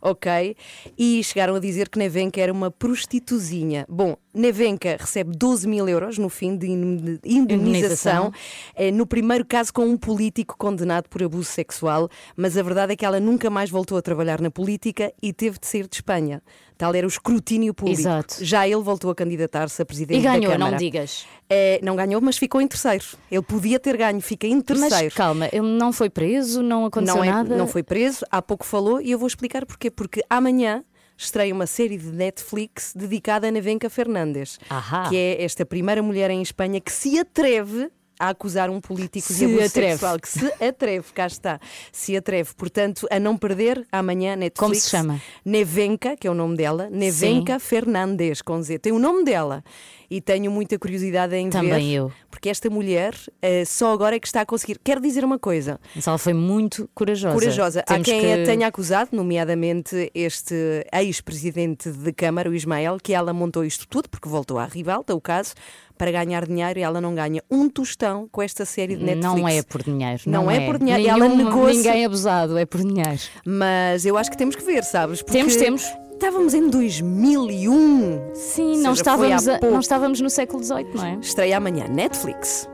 Ok? 0.00 0.56
E 0.98 1.22
chegaram 1.22 1.54
a 1.54 1.60
dizer 1.60 1.88
que 1.88 1.98
Nevenka 1.98 2.40
era 2.40 2.52
uma 2.52 2.70
prostituzinha. 2.70 3.84
Bom, 3.88 4.16
Nevenka 4.34 4.96
recebe 4.98 5.36
12 5.36 5.68
mil 5.68 5.86
euros 5.88 6.16
no 6.16 6.28
fim 6.28 6.56
de 6.56 6.66
indemni- 6.70 7.20
indemnização, 7.24 8.28
Indemnização. 8.28 8.32
eh, 8.74 8.90
no 8.90 9.06
primeiro 9.06 9.44
caso 9.44 9.72
com 9.72 9.84
um 9.84 9.96
político 9.96 10.56
condenado 10.56 11.08
por 11.08 11.22
abuso 11.22 11.44
sexual, 11.50 12.08
mas 12.34 12.56
a 12.56 12.62
verdade 12.62 12.94
é 12.94 12.96
que 12.96 13.04
ela 13.04 13.20
nunca 13.20 13.50
mais 13.50 13.68
voltou 13.68 13.98
a 13.98 14.02
trabalhar 14.02 14.40
na 14.40 14.50
política 14.50 15.12
e 15.22 15.32
teve 15.32 15.58
de 15.58 15.66
sair 15.66 15.86
de 15.86 15.96
Espanha. 15.96 16.42
Tal 16.78 16.94
era 16.94 17.06
o 17.06 17.10
escrutínio 17.10 17.74
público. 17.74 18.00
Exato. 18.00 18.36
Já 18.44 18.66
ele 18.66 18.80
voltou 18.82 19.10
a 19.10 19.14
candidatar-se 19.14 19.80
a 19.82 19.84
presidente 19.84 20.18
E 20.18 20.22
ganhou, 20.22 20.50
da 20.50 20.58
não 20.58 20.66
Câmara. 20.66 20.72
me 20.72 20.78
digas. 20.78 21.26
Eh, 21.48 21.78
não 21.82 21.94
ganhou, 21.94 22.20
mas 22.20 22.38
ficou 22.38 22.60
em 22.60 22.66
terceiro. 22.66 23.04
Ele 23.30 23.42
podia 23.42 23.78
ter 23.78 23.96
ganho, 23.96 24.20
fica 24.20 24.46
em 24.46 24.60
terceiro. 24.60 24.94
Mas 25.04 25.14
calma, 25.14 25.48
ele 25.52 25.60
não 25.78 25.92
foi 25.92 26.08
preso, 26.10 26.62
não 26.62 26.86
aconteceu 26.86 27.16
não, 27.16 27.22
é- 27.24 27.30
nada. 27.30 27.56
não 27.56 27.66
foi 27.68 27.82
preso, 27.82 28.24
há 28.30 28.40
pouco 28.40 28.64
falou 28.64 29.00
e 29.00 29.10
eu 29.10 29.18
vou 29.18 29.26
explicar 29.28 29.64
porquê. 29.66 29.90
Porque 29.90 30.22
amanhã 30.28 30.82
estreia 31.24 31.54
uma 31.54 31.66
série 31.66 31.96
de 31.96 32.10
Netflix 32.10 32.92
dedicada 32.94 33.48
a 33.48 33.50
Nevenka 33.50 33.88
Fernandes, 33.88 34.58
Ahá. 34.68 35.08
que 35.08 35.16
é 35.16 35.42
esta 35.42 35.64
primeira 35.64 36.02
mulher 36.02 36.30
em 36.30 36.42
Espanha 36.42 36.80
que 36.80 36.92
se 36.92 37.18
atreve 37.18 37.90
a 38.22 38.28
acusar 38.28 38.70
um 38.70 38.80
político 38.80 39.26
de 39.26 39.34
Se 39.34 39.44
abuso 39.46 39.64
atreve. 39.64 39.90
sexual, 39.90 40.20
que 40.20 40.28
se 40.28 40.46
atreve, 40.64 41.12
cá 41.12 41.26
está, 41.26 41.58
se 41.90 42.16
atreve. 42.16 42.50
Portanto, 42.56 43.08
a 43.10 43.18
não 43.18 43.36
perder 43.36 43.84
amanhã 43.90 44.36
Netflix. 44.36 44.58
Como 44.60 44.74
se 44.76 44.88
chama? 44.88 45.20
Nevenka, 45.44 46.16
que 46.16 46.28
é 46.28 46.30
o 46.30 46.34
nome 46.34 46.56
dela, 46.56 46.88
Nevenka 46.88 47.58
Fernandes, 47.58 48.40
com 48.40 48.62
Z. 48.62 48.78
Tem 48.78 48.92
o 48.92 48.98
nome 49.00 49.24
dela. 49.24 49.64
E 50.08 50.20
tenho 50.20 50.50
muita 50.50 50.78
curiosidade 50.78 51.34
em 51.34 51.48
ver. 51.48 51.50
Também 51.50 51.90
eu. 51.94 52.12
Porque 52.30 52.50
esta 52.50 52.68
mulher 52.68 53.14
eh, 53.40 53.64
só 53.64 53.94
agora 53.94 54.14
é 54.14 54.20
que 54.20 54.26
está 54.26 54.42
a 54.42 54.46
conseguir. 54.46 54.78
Quero 54.84 55.00
dizer 55.00 55.24
uma 55.24 55.38
coisa. 55.38 55.80
Mas 55.96 56.06
ela 56.06 56.18
foi 56.18 56.34
muito 56.34 56.86
corajosa. 56.94 57.34
Corajosa. 57.34 57.80
Há 57.80 57.94
Temos 57.94 58.04
quem 58.04 58.20
que... 58.20 58.30
a 58.30 58.44
tenha 58.44 58.66
acusado, 58.66 59.08
nomeadamente 59.12 60.10
este 60.14 60.54
ex-presidente 60.92 61.90
de 61.90 62.12
Câmara, 62.12 62.50
o 62.50 62.54
Ismael, 62.54 62.98
que 63.02 63.14
ela 63.14 63.32
montou 63.32 63.64
isto 63.64 63.88
tudo, 63.88 64.10
porque 64.10 64.28
voltou 64.28 64.58
à 64.58 64.66
ribalta, 64.66 65.14
o 65.14 65.20
caso, 65.20 65.54
para 66.02 66.10
ganhar 66.10 66.44
dinheiro 66.46 66.80
e 66.80 66.82
ela 66.82 67.00
não 67.00 67.14
ganha 67.14 67.40
um 67.48 67.68
tostão 67.68 68.26
com 68.32 68.42
esta 68.42 68.64
série 68.64 68.96
de 68.96 69.04
Netflix. 69.04 69.24
Não 69.40 69.46
é 69.48 69.62
por 69.62 69.82
dinheiro. 69.84 70.20
Não 70.26 70.42
Não, 70.42 70.50
é 70.50 70.66
por 70.66 70.76
dinheiro. 70.76 71.00
E 71.00 71.06
ela 71.08 71.28
Nenhum- 71.28 71.44
negou-se. 71.44 71.76
Ninguém 71.76 72.04
abusado, 72.04 72.58
é 72.58 72.66
por 72.66 72.80
dinheiro. 72.80 73.20
Mas 73.46 74.04
eu 74.04 74.16
acho 74.18 74.28
que 74.28 74.36
temos 74.36 74.56
que 74.56 74.64
ver, 74.64 74.82
sabes? 74.82 75.22
Porque 75.22 75.38
Temos, 75.38 75.54
temos. 75.54 75.84
Estávamos 76.14 76.54
em 76.54 76.68
2001. 76.68 78.34
Sim, 78.34 78.78
não, 78.78 78.78
seja, 78.78 78.88
há 78.88 78.92
estávamos 78.94 79.46
a- 79.48 79.60
não 79.60 79.78
estávamos 79.78 80.20
no 80.20 80.28
século 80.28 80.60
XVIII, 80.64 80.86
não 80.92 81.04
é? 81.06 81.18
Estreia 81.22 81.56
amanhã, 81.56 81.86
Netflix. 81.88 82.68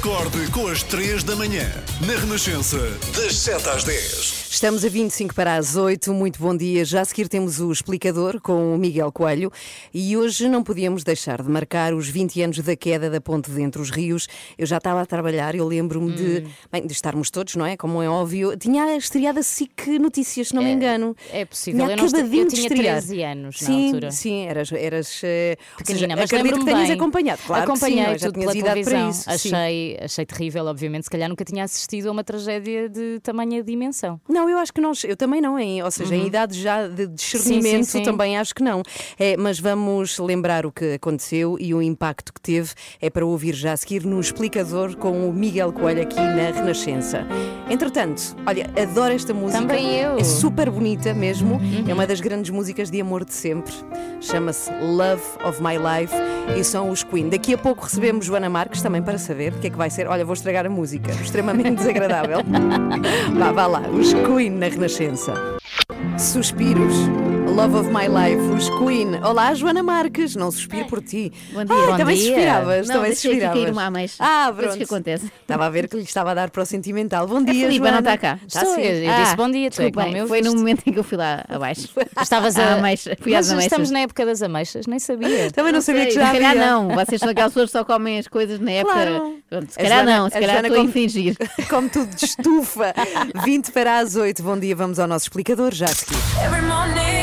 Acorde 0.00 0.50
com 0.50 0.66
as 0.68 0.82
3 0.82 1.22
da 1.22 1.36
manhã, 1.36 1.64
na 2.06 2.14
Renascença, 2.20 2.78
das 3.16 3.36
7 3.36 3.68
às 3.68 3.84
10. 3.84 4.46
Estamos 4.50 4.84
a 4.84 4.88
25 4.88 5.34
para 5.34 5.56
as 5.56 5.76
8, 5.76 6.12
muito 6.14 6.38
bom 6.40 6.56
dia. 6.56 6.84
Já 6.84 7.02
a 7.02 7.04
seguir 7.04 7.28
temos 7.28 7.60
o 7.60 7.70
explicador 7.70 8.40
com 8.40 8.74
o 8.74 8.78
Miguel 8.78 9.12
Coelho 9.12 9.52
e 9.92 10.16
hoje 10.16 10.48
não 10.48 10.62
podíamos 10.62 11.04
deixar 11.04 11.42
de 11.42 11.48
marcar 11.50 11.92
os 11.94 12.08
20 12.08 12.40
anos 12.42 12.58
da 12.60 12.74
queda 12.74 13.10
da 13.10 13.20
ponte 13.20 13.50
de 13.50 13.60
entre 13.60 13.80
os 13.82 13.90
rios. 13.90 14.26
Eu 14.56 14.66
já 14.66 14.78
estava 14.78 15.02
a 15.02 15.06
trabalhar, 15.06 15.54
eu 15.54 15.66
lembro-me 15.66 16.12
de, 16.12 16.44
Hum. 16.46 16.50
bem, 16.72 16.86
de 16.86 16.92
estarmos 16.92 17.30
todos, 17.30 17.54
não 17.56 17.66
é? 17.66 17.76
Como 17.76 18.02
é 18.02 18.08
óbvio. 18.08 18.56
Tinha 18.56 18.96
estreado 18.96 19.38
a 19.40 19.42
SIC 19.42 19.98
Notícias, 20.00 20.48
se 20.48 20.54
não 20.54 20.62
me 20.62 20.72
engano. 20.72 21.14
é 21.30 21.44
possível. 21.44 21.80
Tinha 21.84 21.92
Eu 21.92 21.96
não 21.96 22.04
eu 22.06 22.46
de 22.46 22.54
tinha 22.54 22.66
estrear. 22.66 22.96
13 23.02 23.22
anos 23.22 23.60
na 23.60 23.66
sim, 23.66 23.86
altura. 23.88 24.10
Sim, 24.10 24.46
eras, 24.46 24.72
eras 24.72 25.20
eh, 25.22 25.56
ou 25.78 25.84
seja, 25.86 25.98
Pequenina, 25.98 26.16
mas 26.16 26.32
acredito 26.32 26.58
que 26.60 26.64
tenhas 26.64 26.82
bem. 26.88 26.92
acompanhado. 26.92 27.42
Claro 27.46 27.72
que 27.72 27.78
sim, 27.78 27.84
Acompanhei 27.86 28.14
é? 28.14 28.18
já 28.18 28.26
tudo 28.26 28.34
tinhas 28.40 28.52
pela 28.52 28.58
idade 28.58 28.84
para 28.84 29.10
isso. 29.10 29.30
sim. 29.38 29.48
Achei, 29.94 29.98
achei 30.02 30.26
terrível, 30.26 30.64
obviamente. 30.66 31.04
Se 31.04 31.10
calhar 31.10 31.28
nunca 31.28 31.44
tinha 31.44 31.62
assistido 31.64 32.08
a 32.08 32.12
uma 32.12 32.24
tragédia 32.24 32.88
de 32.88 33.20
tamanha 33.20 33.62
dimensão. 33.62 34.20
Não, 34.28 34.46
Não, 34.46 34.50
eu 34.50 34.58
acho 34.58 34.72
que 34.72 34.80
nós, 34.80 35.02
eu 35.04 35.16
também 35.16 35.40
não, 35.40 35.58
em, 35.58 35.82
ou 35.82 35.90
seja, 35.90 36.14
em 36.14 36.26
idade 36.26 36.60
já 36.60 36.86
de 36.88 37.06
discernimento, 37.08 37.76
Uhum. 37.78 37.82
sim, 37.84 37.98
sim. 37.98 38.02
também 38.04 38.36
acho 38.38 38.54
que 38.54 38.62
não. 38.62 38.82
É, 39.18 39.36
mas 39.36 39.58
vamos 39.58 40.18
lembrar 40.18 40.64
o 40.66 40.70
que 40.72 40.94
aconteceu 40.94 41.56
e 41.60 41.74
o 41.74 41.82
impacto 41.82 42.32
que 42.32 42.40
teve. 42.40 42.70
É 43.00 43.10
para 43.10 43.24
ouvir 43.26 43.54
já 43.54 43.72
a 43.72 43.76
seguir 43.76 44.04
no 44.04 44.20
explicador 44.20 44.96
com 44.96 45.28
o 45.28 45.32
Miguel 45.32 45.72
Coelho 45.72 46.02
aqui 46.02 46.16
na 46.16 46.50
Renascença. 46.50 47.26
Entretanto, 47.68 48.36
olha, 48.46 48.66
adoro 48.80 49.12
esta 49.14 49.34
música. 49.34 49.60
Também 49.60 49.94
eu. 49.98 50.12
Uhum. 50.12 50.18
É 50.18 50.24
super 50.24 50.70
bonita 50.70 51.12
mesmo. 51.14 51.60
É 51.88 51.92
uma 51.92 52.06
das 52.06 52.20
grandes 52.20 52.50
músicas 52.50 52.90
de 52.90 53.00
amor 53.00 53.24
de 53.24 53.34
sempre. 53.34 53.72
Chama-se 54.20 54.70
Love 54.80 55.22
of 55.46 55.60
My 55.62 55.74
Life 55.76 56.14
e 56.58 56.62
são 56.64 56.90
os 56.90 57.02
Queen. 57.02 57.28
Daqui 57.28 57.54
a 57.54 57.58
pouco 57.58 57.84
recebemos 57.84 58.26
Joana 58.26 58.48
Marques 58.48 58.80
também 58.82 59.02
para 59.02 59.18
saber 59.18 59.52
que 59.66 59.68
é 59.68 59.70
que 59.70 59.76
vai 59.76 59.90
ser. 59.90 60.06
Olha, 60.06 60.24
vou 60.24 60.34
estragar 60.34 60.66
a 60.66 60.70
música, 60.70 61.10
extremamente 61.12 61.76
desagradável. 61.76 62.38
vá, 63.36 63.52
vá 63.52 63.66
lá, 63.66 63.80
os 63.80 64.14
Queen 64.14 64.50
na 64.50 64.68
Renascença. 64.68 65.34
Suspiros. 66.18 67.35
Love 67.56 67.74
of 67.78 67.88
My 67.90 68.06
Life, 68.06 68.40
os 68.52 68.68
Queen. 68.78 69.14
Olá, 69.24 69.54
Joana 69.54 69.82
Marques. 69.82 70.36
Não 70.36 70.50
suspiro 70.50 70.84
por 70.86 71.02
ti. 71.02 71.32
Bom 71.52 71.64
dia. 71.64 71.74
Ai, 71.74 71.86
Bom 71.86 71.96
também 71.96 72.16
dia. 72.16 72.26
suspiravas. 72.26 72.86
Não, 72.88 72.94
também 72.96 73.14
suspiravas. 73.14 73.58
cair 73.62 73.72
uma 73.72 73.84
ameixa. 73.86 74.14
Ah, 74.20 74.44
Coisas 74.54 74.64
pronto. 74.64 74.76
que 74.78 74.84
acontecem. 74.84 75.32
Estava 75.40 75.64
a 75.66 75.70
ver 75.70 75.88
que 75.88 75.96
lhe 75.96 76.02
estava 76.02 76.30
a 76.32 76.34
dar 76.34 76.50
para 76.50 76.62
o 76.62 76.66
sentimental. 76.66 77.26
Bom 77.26 77.38
A 77.38 77.40
dia, 77.40 77.66
Filipa 77.66 77.88
Joana. 77.88 77.92
não 77.92 77.98
está 78.00 78.18
cá. 78.18 78.38
Está 78.46 78.60
Estou, 78.60 78.74
sim. 78.74 78.82
eu- 78.82 79.02
eu 79.04 79.14
disse 79.22 79.36
bom 79.36 79.50
dia, 79.50 79.70
não 79.78 80.06
me 80.06 80.28
Foi 80.28 80.40
no 80.42 80.48
ouviste. 80.48 80.56
momento 80.56 80.82
em 80.86 80.92
que 80.92 80.98
eu 80.98 81.04
fui 81.04 81.16
lá 81.16 81.44
abaixo. 81.48 81.88
Estavas 82.20 82.56
À 82.58 82.62
a. 82.64 82.74
ameixa. 82.74 83.16
Fui 83.20 83.34
às 83.34 83.46
Mas 83.46 83.52
ameixas. 83.52 83.72
estamos 83.72 83.90
na 83.90 83.98
época 84.00 84.26
das 84.26 84.42
ameixas, 84.42 84.86
nem 84.86 84.98
sabia. 84.98 85.50
Também 85.52 85.72
não, 85.72 85.80
sabia 85.80 86.02
sei, 86.02 86.10
que 86.10 86.14
já 86.14 86.26
Se 86.26 86.32
calhar 86.34 86.50
havia. 86.50 86.66
não. 86.66 86.88
Vocês 86.90 87.18
são 87.20 87.30
aquelas 87.30 87.52
pessoas 87.52 87.70
que 87.70 87.78
só 87.78 87.84
comem 87.84 88.18
as 88.18 88.28
coisas 88.28 88.60
na 88.60 88.70
época. 88.70 88.92
Claro. 88.92 89.34
Pronto, 89.48 89.72
se 89.72 89.80
A 89.80 89.82
calhar 89.82 90.04
não. 90.04 90.28
Se 90.28 90.36
a 90.36 90.40
calhar 90.40 90.56
estou 90.56 90.72
a 90.72 90.76
come- 90.76 90.88
infringir. 90.90 91.36
Como 91.70 91.88
tudo 91.88 92.14
de 92.14 92.24
estufa. 92.26 92.92
20 93.44 93.72
para 93.72 93.98
as 94.00 94.14
8. 94.14 94.42
Bom 94.42 94.58
dia, 94.58 94.76
vamos 94.76 94.98
ao 94.98 95.08
nosso 95.08 95.24
explicador 95.24 95.72
já 95.72 95.86
a 95.86 95.88
seguir. 95.88 96.16
Every 96.44 96.62
morning. 96.66 97.15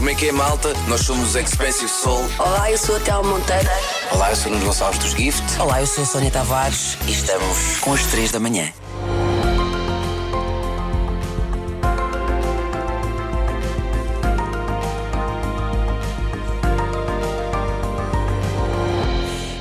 Como 0.00 0.08
é 0.08 0.14
que 0.14 0.30
é, 0.30 0.32
malta? 0.32 0.72
Nós 0.88 1.02
somos 1.02 1.28
os 1.28 1.36
Expensive 1.36 1.86
Soul. 1.86 2.24
Olá, 2.38 2.70
eu 2.70 2.78
sou 2.78 2.96
a 2.96 3.00
Théo 3.00 3.22
Monteiro. 3.22 3.68
Olá, 4.10 4.30
eu 4.30 4.36
sou 4.36 4.50
o 4.50 4.54
Nuno 4.54 4.64
Gonçalves 4.64 4.98
dos 4.98 5.10
Gift. 5.10 5.60
Olá, 5.60 5.82
eu 5.82 5.86
sou 5.86 6.02
a 6.02 6.06
Sónia 6.06 6.30
Tavares 6.30 6.96
e 7.06 7.12
estamos 7.12 7.76
Com 7.82 7.92
as 7.92 8.06
3 8.06 8.32
da 8.32 8.40
manhã. 8.40 8.72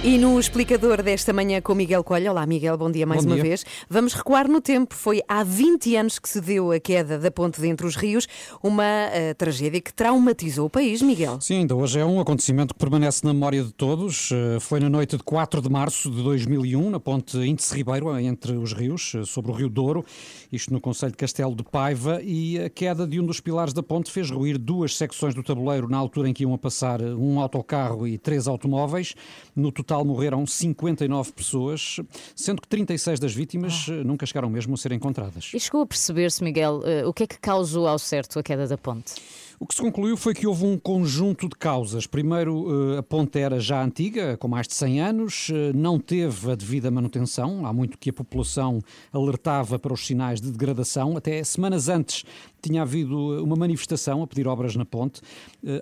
E 0.02 0.18
no 0.18 0.40
explicador 0.40 1.04
desta 1.04 1.34
manhã 1.34 1.60
com 1.60 1.76
Miguel 1.76 2.06
Coelho. 2.06 2.32
Olá, 2.32 2.46
Miguel, 2.46 2.78
bom 2.78 2.90
dia 2.90 3.06
mais 3.06 3.22
Bom 3.26 3.32
uma 3.32 3.36
dia. 3.36 3.44
vez. 3.44 3.66
Vamos 3.90 4.14
recuar 4.14 4.48
no 4.48 4.62
tempo. 4.62 4.96
Foi 4.96 5.22
há 5.28 5.44
20 5.44 5.94
anos 5.98 6.18
que 6.20 6.30
se 6.30 6.40
deu 6.40 6.72
a 6.72 6.80
queda 6.80 7.20
da 7.20 7.30
ponte 7.30 7.60
de 7.60 7.68
entre 7.68 7.86
os 7.86 7.98
rios, 7.98 8.26
uma 8.64 8.86
eh, 8.86 9.34
tragédia 9.34 9.82
que 9.82 9.94
traumatizou 9.94 10.68
o 10.68 10.70
país, 10.70 11.02
Miguel. 11.02 11.42
Sim, 11.42 11.58
ainda 11.58 11.76
hoje 11.76 12.00
é 12.00 12.06
um 12.06 12.18
acontecimento 12.22 12.74
que 12.74 12.80
permanece 12.80 13.26
na 13.26 13.34
memória 13.34 13.62
de 13.62 13.74
todos. 13.74 14.30
Eh, 14.32 14.58
Foi 14.62 14.80
na 14.80 14.90
noite 14.90 15.18
de 15.18 15.24
4 15.24 15.62
de 15.62 15.70
março 15.70 16.10
de 16.10 16.24
2001, 16.24 16.90
na 16.90 17.00
ponte 17.02 17.36
Índice 17.38 17.76
Ribeiro, 17.76 18.18
entre 18.20 18.54
os 18.54 18.72
rios, 18.72 19.12
eh, 19.16 19.26
sobre 19.26 19.52
o 19.52 19.54
Rio 19.54 19.68
Douro, 19.68 20.06
isto 20.50 20.72
no 20.72 20.80
Conselho 20.80 21.12
de 21.12 21.18
Castelo 21.18 21.54
de 21.54 21.64
Paiva, 21.66 22.22
e 22.24 22.58
a 22.58 22.70
queda 22.70 23.06
de 23.06 23.20
um 23.20 23.26
dos 23.26 23.42
pilares 23.42 23.74
da 23.74 23.84
ponte 23.84 24.10
fez 24.10 24.32
ruir 24.32 24.58
duas 24.58 24.96
secções 24.96 25.36
do 25.36 25.44
tabuleiro 25.44 25.90
na 25.90 25.98
altura 25.98 26.30
em 26.30 26.34
que 26.34 26.44
iam 26.44 26.54
a 26.54 26.58
passar 26.58 27.02
um 27.02 27.38
autocarro 27.42 28.08
e 28.08 28.18
três 28.18 28.48
automóveis. 28.48 29.14
No 29.54 29.74
total 29.74 29.89
morreram 29.98 30.46
59 30.46 31.32
pessoas, 31.34 32.00
sendo 32.36 32.62
que 32.62 32.68
36 32.68 33.20
das 33.20 33.34
vítimas 33.34 33.88
eh, 33.90 34.04
nunca 34.04 34.26
chegaram 34.26 34.50
mesmo 34.50 34.74
a 34.74 34.78
ser 34.78 34.92
encontradas. 34.92 35.52
E 35.54 35.60
chegou 35.60 35.82
a 35.82 35.86
perceber-se, 35.86 36.44
Miguel, 36.44 36.82
eh, 36.86 37.06
o 37.06 37.14
que 37.14 37.24
é 37.24 37.28
que 37.28 37.40
causou 37.40 37.88
ao 37.88 38.00
certo 38.00 38.40
a 38.40 38.44
queda 38.44 38.68
da 38.68 38.78
ponte? 38.78 39.16
O 39.62 39.68
que 39.68 39.76
se 39.76 39.82
concluiu 39.82 40.16
foi 40.16 40.34
que 40.34 40.48
houve 40.48 40.66
um 40.66 40.80
conjunto 40.80 41.50
de 41.50 41.56
causas. 41.58 42.08
Primeiro, 42.08 42.96
eh, 42.96 43.00
a 43.00 43.04
ponte 43.04 43.38
era 43.38 43.60
já 43.60 43.84
antiga, 43.84 44.38
com 44.38 44.48
mais 44.48 44.66
de 44.66 44.74
100 44.74 45.02
anos, 45.02 45.50
eh, 45.54 45.74
não 45.76 46.00
teve 46.00 46.50
a 46.50 46.56
devida 46.56 46.90
manutenção. 46.90 47.66
Há 47.66 47.74
muito 47.74 47.98
que 47.98 48.10
a 48.10 48.14
população 48.14 48.80
alertava 49.12 49.78
para 49.78 49.92
os 49.92 50.08
sinais 50.08 50.40
de 50.40 50.50
degradação. 50.50 51.18
Até 51.18 51.44
semanas 51.44 51.90
antes 51.90 52.24
tinha 52.62 52.84
havido 52.84 53.36
eh, 53.36 53.42
uma 53.42 53.58
manifestação 53.58 54.24
a 54.24 54.28
pedir 54.28 54.48
obras 54.48 54.78
na 54.78 54.86
ponte. 54.86 55.20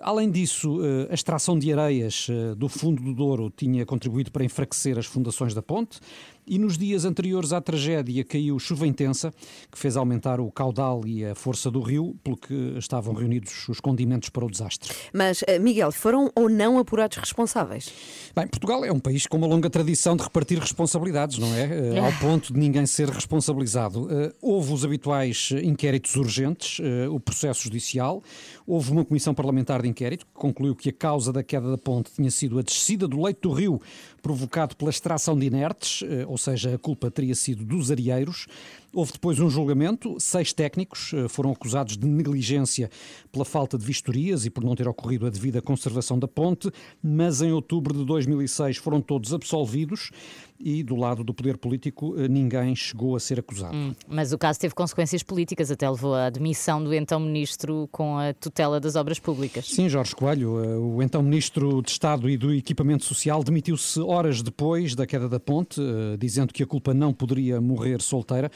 Além 0.02 0.28
disso, 0.28 0.80
a 1.08 1.14
extração 1.14 1.56
de 1.56 1.72
areias 1.72 2.26
do 2.56 2.68
fundo 2.68 3.00
do 3.00 3.14
Douro 3.14 3.48
tinha 3.56 3.86
contribuído 3.86 4.32
para 4.32 4.44
enfraquecer 4.44 4.98
as 4.98 5.06
fundações 5.06 5.54
da 5.54 5.62
ponte. 5.62 6.00
E 6.48 6.58
nos 6.58 6.78
dias 6.78 7.04
anteriores 7.04 7.52
à 7.52 7.60
tragédia 7.60 8.24
caiu 8.24 8.58
chuva 8.58 8.86
intensa, 8.86 9.32
que 9.70 9.78
fez 9.78 9.96
aumentar 9.96 10.40
o 10.40 10.50
caudal 10.50 11.02
e 11.06 11.24
a 11.24 11.34
força 11.34 11.70
do 11.70 11.80
rio, 11.82 12.16
pelo 12.24 12.36
que 12.36 12.74
estavam 12.78 13.12
reunidos 13.12 13.68
os 13.68 13.80
condimentos 13.80 14.30
para 14.30 14.44
o 14.46 14.50
desastre. 14.50 14.90
Mas, 15.12 15.44
eh, 15.46 15.58
Miguel, 15.58 15.92
foram 15.92 16.30
ou 16.34 16.48
não 16.48 16.78
apurados 16.78 17.18
responsáveis? 17.18 17.92
Bem, 18.34 18.46
Portugal 18.46 18.82
é 18.84 18.90
um 18.90 18.98
país 18.98 19.26
com 19.26 19.36
uma 19.36 19.46
longa 19.46 19.68
tradição 19.68 20.16
de 20.16 20.22
repartir 20.22 20.58
responsabilidades, 20.58 21.36
não 21.38 21.54
é? 21.54 21.94
Eh, 21.94 21.98
Ao 21.98 22.12
ponto 22.14 22.52
de 22.52 22.58
ninguém 22.58 22.86
ser 22.86 23.10
responsabilizado. 23.10 24.08
Eh, 24.10 24.32
Houve 24.40 24.72
os 24.72 24.84
habituais 24.84 25.50
inquéritos 25.62 26.14
urgentes, 26.16 26.78
o 27.10 27.20
processo 27.20 27.64
judicial, 27.64 28.22
houve 28.66 28.92
uma 28.92 29.04
comissão 29.04 29.34
parlamentar 29.34 29.82
de 29.82 29.88
inquérito 29.88 30.24
que 30.24 30.32
concluiu 30.32 30.74
que 30.74 30.88
a 30.88 30.92
causa 30.92 31.32
da 31.32 31.42
queda 31.42 31.70
da 31.70 31.76
ponte 31.78 32.10
tinha 32.12 32.30
sido 32.30 32.58
a 32.58 32.62
descida 32.62 33.06
do 33.06 33.20
leito 33.22 33.48
do 33.48 33.54
rio 33.54 33.80
provocado 34.28 34.76
pela 34.76 34.90
extração 34.90 35.38
de 35.38 35.46
inertes, 35.46 36.02
eh, 36.02 36.26
ou 36.26 36.36
seja, 36.36 36.74
a 36.74 36.78
culpa 36.78 37.10
teria 37.10 37.34
sido 37.34 37.64
dos 37.64 37.90
areieiros. 37.90 38.46
Houve 38.92 39.12
depois 39.12 39.38
um 39.38 39.50
julgamento, 39.50 40.16
seis 40.18 40.52
técnicos 40.52 41.12
eh, 41.12 41.28
foram 41.28 41.50
acusados 41.50 41.96
de 41.96 42.06
negligência 42.06 42.90
pela 43.30 43.44
falta 43.44 43.76
de 43.76 43.84
vistorias 43.84 44.46
e 44.46 44.50
por 44.50 44.64
não 44.64 44.74
ter 44.74 44.88
ocorrido 44.88 45.26
a 45.26 45.30
devida 45.30 45.60
conservação 45.60 46.18
da 46.18 46.26
ponte, 46.26 46.70
mas 47.02 47.42
em 47.42 47.52
outubro 47.52 47.94
de 47.94 48.04
2006 48.04 48.78
foram 48.78 49.00
todos 49.02 49.34
absolvidos 49.34 50.10
e 50.58 50.82
do 50.82 50.96
lado 50.96 51.22
do 51.22 51.32
poder 51.32 51.56
político 51.58 52.18
eh, 52.18 52.28
ninguém 52.28 52.74
chegou 52.74 53.14
a 53.14 53.20
ser 53.20 53.38
acusado. 53.38 53.94
Mas 54.08 54.32
o 54.32 54.38
caso 54.38 54.58
teve 54.58 54.74
consequências 54.74 55.22
políticas, 55.22 55.70
até 55.70 55.88
levou 55.88 56.14
à 56.14 56.26
admissão 56.26 56.82
do 56.82 56.92
então 56.94 57.20
ministro 57.20 57.88
com 57.92 58.16
a 58.16 58.32
tutela 58.32 58.80
das 58.80 58.96
obras 58.96 59.18
públicas. 59.18 59.66
Sim, 59.66 59.88
Jorge 59.88 60.16
Coelho, 60.16 60.64
eh, 60.64 60.78
o 60.78 61.02
então 61.02 61.22
Ministro 61.22 61.82
de 61.82 61.90
Estado 61.90 62.28
e 62.28 62.38
do 62.38 62.54
Equipamento 62.54 63.04
Social, 63.04 63.44
demitiu-se 63.44 64.00
horas 64.00 64.42
depois 64.42 64.94
da 64.94 65.06
queda 65.06 65.28
da 65.28 65.38
ponte, 65.38 65.80
dizendo 66.18 66.52
que 66.54 66.62
a 66.62 66.66
culpa 66.66 66.94
não 66.94 67.12
poderia 67.12 67.60
morrer 67.60 68.00
solteira. 68.00 68.50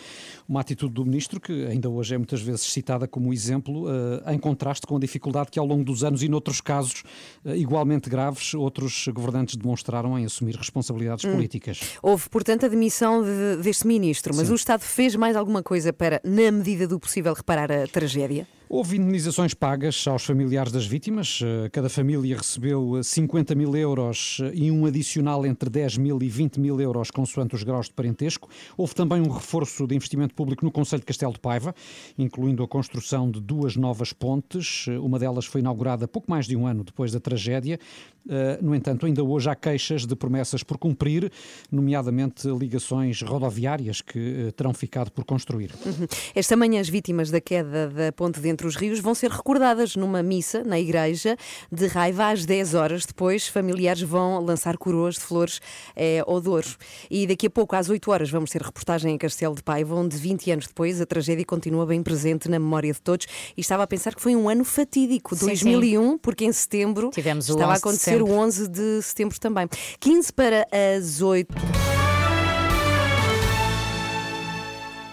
Uma 0.48 0.60
atitude 0.60 0.92
do 0.94 1.04
Ministro 1.04 1.40
que 1.40 1.66
ainda 1.66 1.88
hoje 1.88 2.14
é 2.14 2.18
muitas 2.18 2.40
vezes 2.42 2.62
citada 2.62 3.06
como 3.08 3.32
exemplo, 3.32 3.86
eh, 3.88 4.34
em 4.34 4.38
contraste 4.38 4.86
com 4.86 4.96
a 4.96 5.00
dificuldade 5.00 5.50
que 5.50 5.58
ao 5.58 5.66
longo 5.66 5.84
dos 5.84 6.04
anos 6.04 6.22
e 6.22 6.28
noutros 6.28 6.60
casos 6.60 7.02
eh, 7.44 7.56
igualmente 7.56 8.08
graves, 8.10 8.54
outros 8.54 9.06
governantes 9.08 9.56
demonstraram 9.56 10.18
em 10.18 10.24
assumir 10.24 10.56
responsabilidades 10.56 11.24
políticas. 11.24 11.80
Houve, 12.02 12.28
portanto, 12.28 12.66
a 12.66 12.68
demissão 12.68 13.22
de- 13.22 13.62
deste 13.62 13.86
ministro, 13.86 14.34
mas 14.34 14.46
Sim. 14.46 14.52
o 14.52 14.56
Estado 14.56 14.80
fez 14.82 15.14
mais 15.16 15.36
alguma 15.36 15.62
coisa 15.62 15.92
para, 15.92 16.20
na 16.24 16.50
medida 16.52 16.86
do 16.86 16.98
possível, 16.98 17.32
reparar 17.34 17.70
a 17.70 17.86
tragédia? 17.86 18.46
Houve 18.74 18.96
indenizações 18.96 19.52
pagas 19.52 20.06
aos 20.08 20.24
familiares 20.24 20.72
das 20.72 20.86
vítimas. 20.86 21.40
Eh, 21.44 21.68
Cada 21.68 21.90
família 21.90 22.38
recebeu 22.38 22.96
eh, 22.96 23.02
50 23.02 23.54
mil 23.54 23.76
euros 23.76 24.38
eh, 24.42 24.50
e 24.54 24.70
um 24.70 24.86
adicional 24.86 25.44
entre 25.44 25.68
10 25.68 25.98
mil 25.98 26.18
e 26.22 26.26
20 26.26 26.58
mil 26.58 26.80
euros, 26.80 27.10
consoante 27.10 27.54
os 27.54 27.62
graus 27.62 27.88
de 27.88 27.92
parentesco. 27.92 28.48
Houve 28.74 28.94
também 28.94 29.20
um 29.20 29.28
reforço 29.28 29.86
de 29.86 29.94
investimento 29.94 30.34
público 30.34 30.64
no 30.64 30.70
Conselho 30.72 31.00
de 31.00 31.06
Castelo 31.06 31.34
de 31.34 31.38
Paiva, 31.38 31.74
incluindo 32.16 32.62
a 32.62 32.66
construção 32.66 33.30
de 33.30 33.42
duas 33.42 33.76
novas 33.76 34.14
pontes. 34.14 34.86
Eh, 34.88 34.98
Uma 34.98 35.18
delas 35.18 35.44
foi 35.44 35.60
inaugurada 35.60 36.08
pouco 36.08 36.30
mais 36.30 36.46
de 36.46 36.56
um 36.56 36.66
ano 36.66 36.82
depois 36.82 37.12
da 37.12 37.20
tragédia. 37.20 37.78
Eh, 38.26 38.58
No 38.62 38.74
entanto, 38.74 39.04
ainda 39.04 39.22
hoje 39.22 39.50
há 39.50 39.54
queixas 39.54 40.06
de 40.06 40.16
promessas 40.16 40.62
por 40.62 40.78
cumprir, 40.78 41.30
nomeadamente 41.70 42.48
ligações 42.48 43.20
rodoviárias 43.20 44.00
que 44.00 44.46
eh, 44.48 44.50
terão 44.52 44.72
ficado 44.72 45.10
por 45.10 45.26
construir. 45.26 45.72
Uhum. 45.84 46.06
Esta 46.34 46.56
manhã, 46.56 46.80
as 46.80 46.88
vítimas 46.88 47.30
da 47.30 47.38
queda 47.38 47.90
da 47.90 48.10
ponte 48.12 48.40
de 48.40 48.48
entre 48.62 48.68
os 48.68 48.76
rios 48.76 49.00
vão 49.00 49.12
ser 49.12 49.28
recordadas 49.28 49.96
numa 49.96 50.22
missa 50.22 50.62
na 50.62 50.78
igreja 50.78 51.36
de 51.70 51.88
raiva 51.88 52.30
às 52.30 52.46
10 52.46 52.74
horas. 52.74 53.04
Depois, 53.04 53.48
familiares 53.48 54.02
vão 54.02 54.38
lançar 54.40 54.76
coroas 54.76 55.16
de 55.16 55.20
flores 55.22 55.60
eh, 55.96 56.22
ao 56.24 56.40
Douro. 56.40 56.68
E 57.10 57.26
daqui 57.26 57.48
a 57.48 57.50
pouco, 57.50 57.74
às 57.74 57.90
8 57.90 58.08
horas, 58.08 58.30
vamos 58.30 58.50
ter 58.50 58.62
reportagem 58.62 59.12
em 59.12 59.18
Castelo 59.18 59.56
de 59.56 59.64
Paiva, 59.64 59.96
onde 59.96 60.16
20 60.16 60.52
anos 60.52 60.66
depois 60.68 61.00
a 61.00 61.06
tragédia 61.06 61.44
continua 61.44 61.84
bem 61.84 62.04
presente 62.04 62.48
na 62.48 62.58
memória 62.60 62.92
de 62.92 63.00
todos. 63.00 63.26
E 63.56 63.60
estava 63.60 63.82
a 63.82 63.86
pensar 63.86 64.14
que 64.14 64.22
foi 64.22 64.36
um 64.36 64.48
ano 64.48 64.64
fatídico, 64.64 65.34
Sim, 65.34 65.46
2001, 65.46 66.18
porque 66.18 66.44
em 66.44 66.52
setembro 66.52 67.10
Tivemos 67.10 67.48
estava 67.48 67.72
a 67.72 67.74
11 67.74 67.74
de 67.74 67.78
acontecer 67.80 68.22
o 68.22 68.30
11 68.30 68.68
de 68.68 69.02
setembro 69.02 69.40
também. 69.40 69.68
15 69.98 70.32
para 70.32 70.68
as 70.70 71.20
8. 71.20 71.81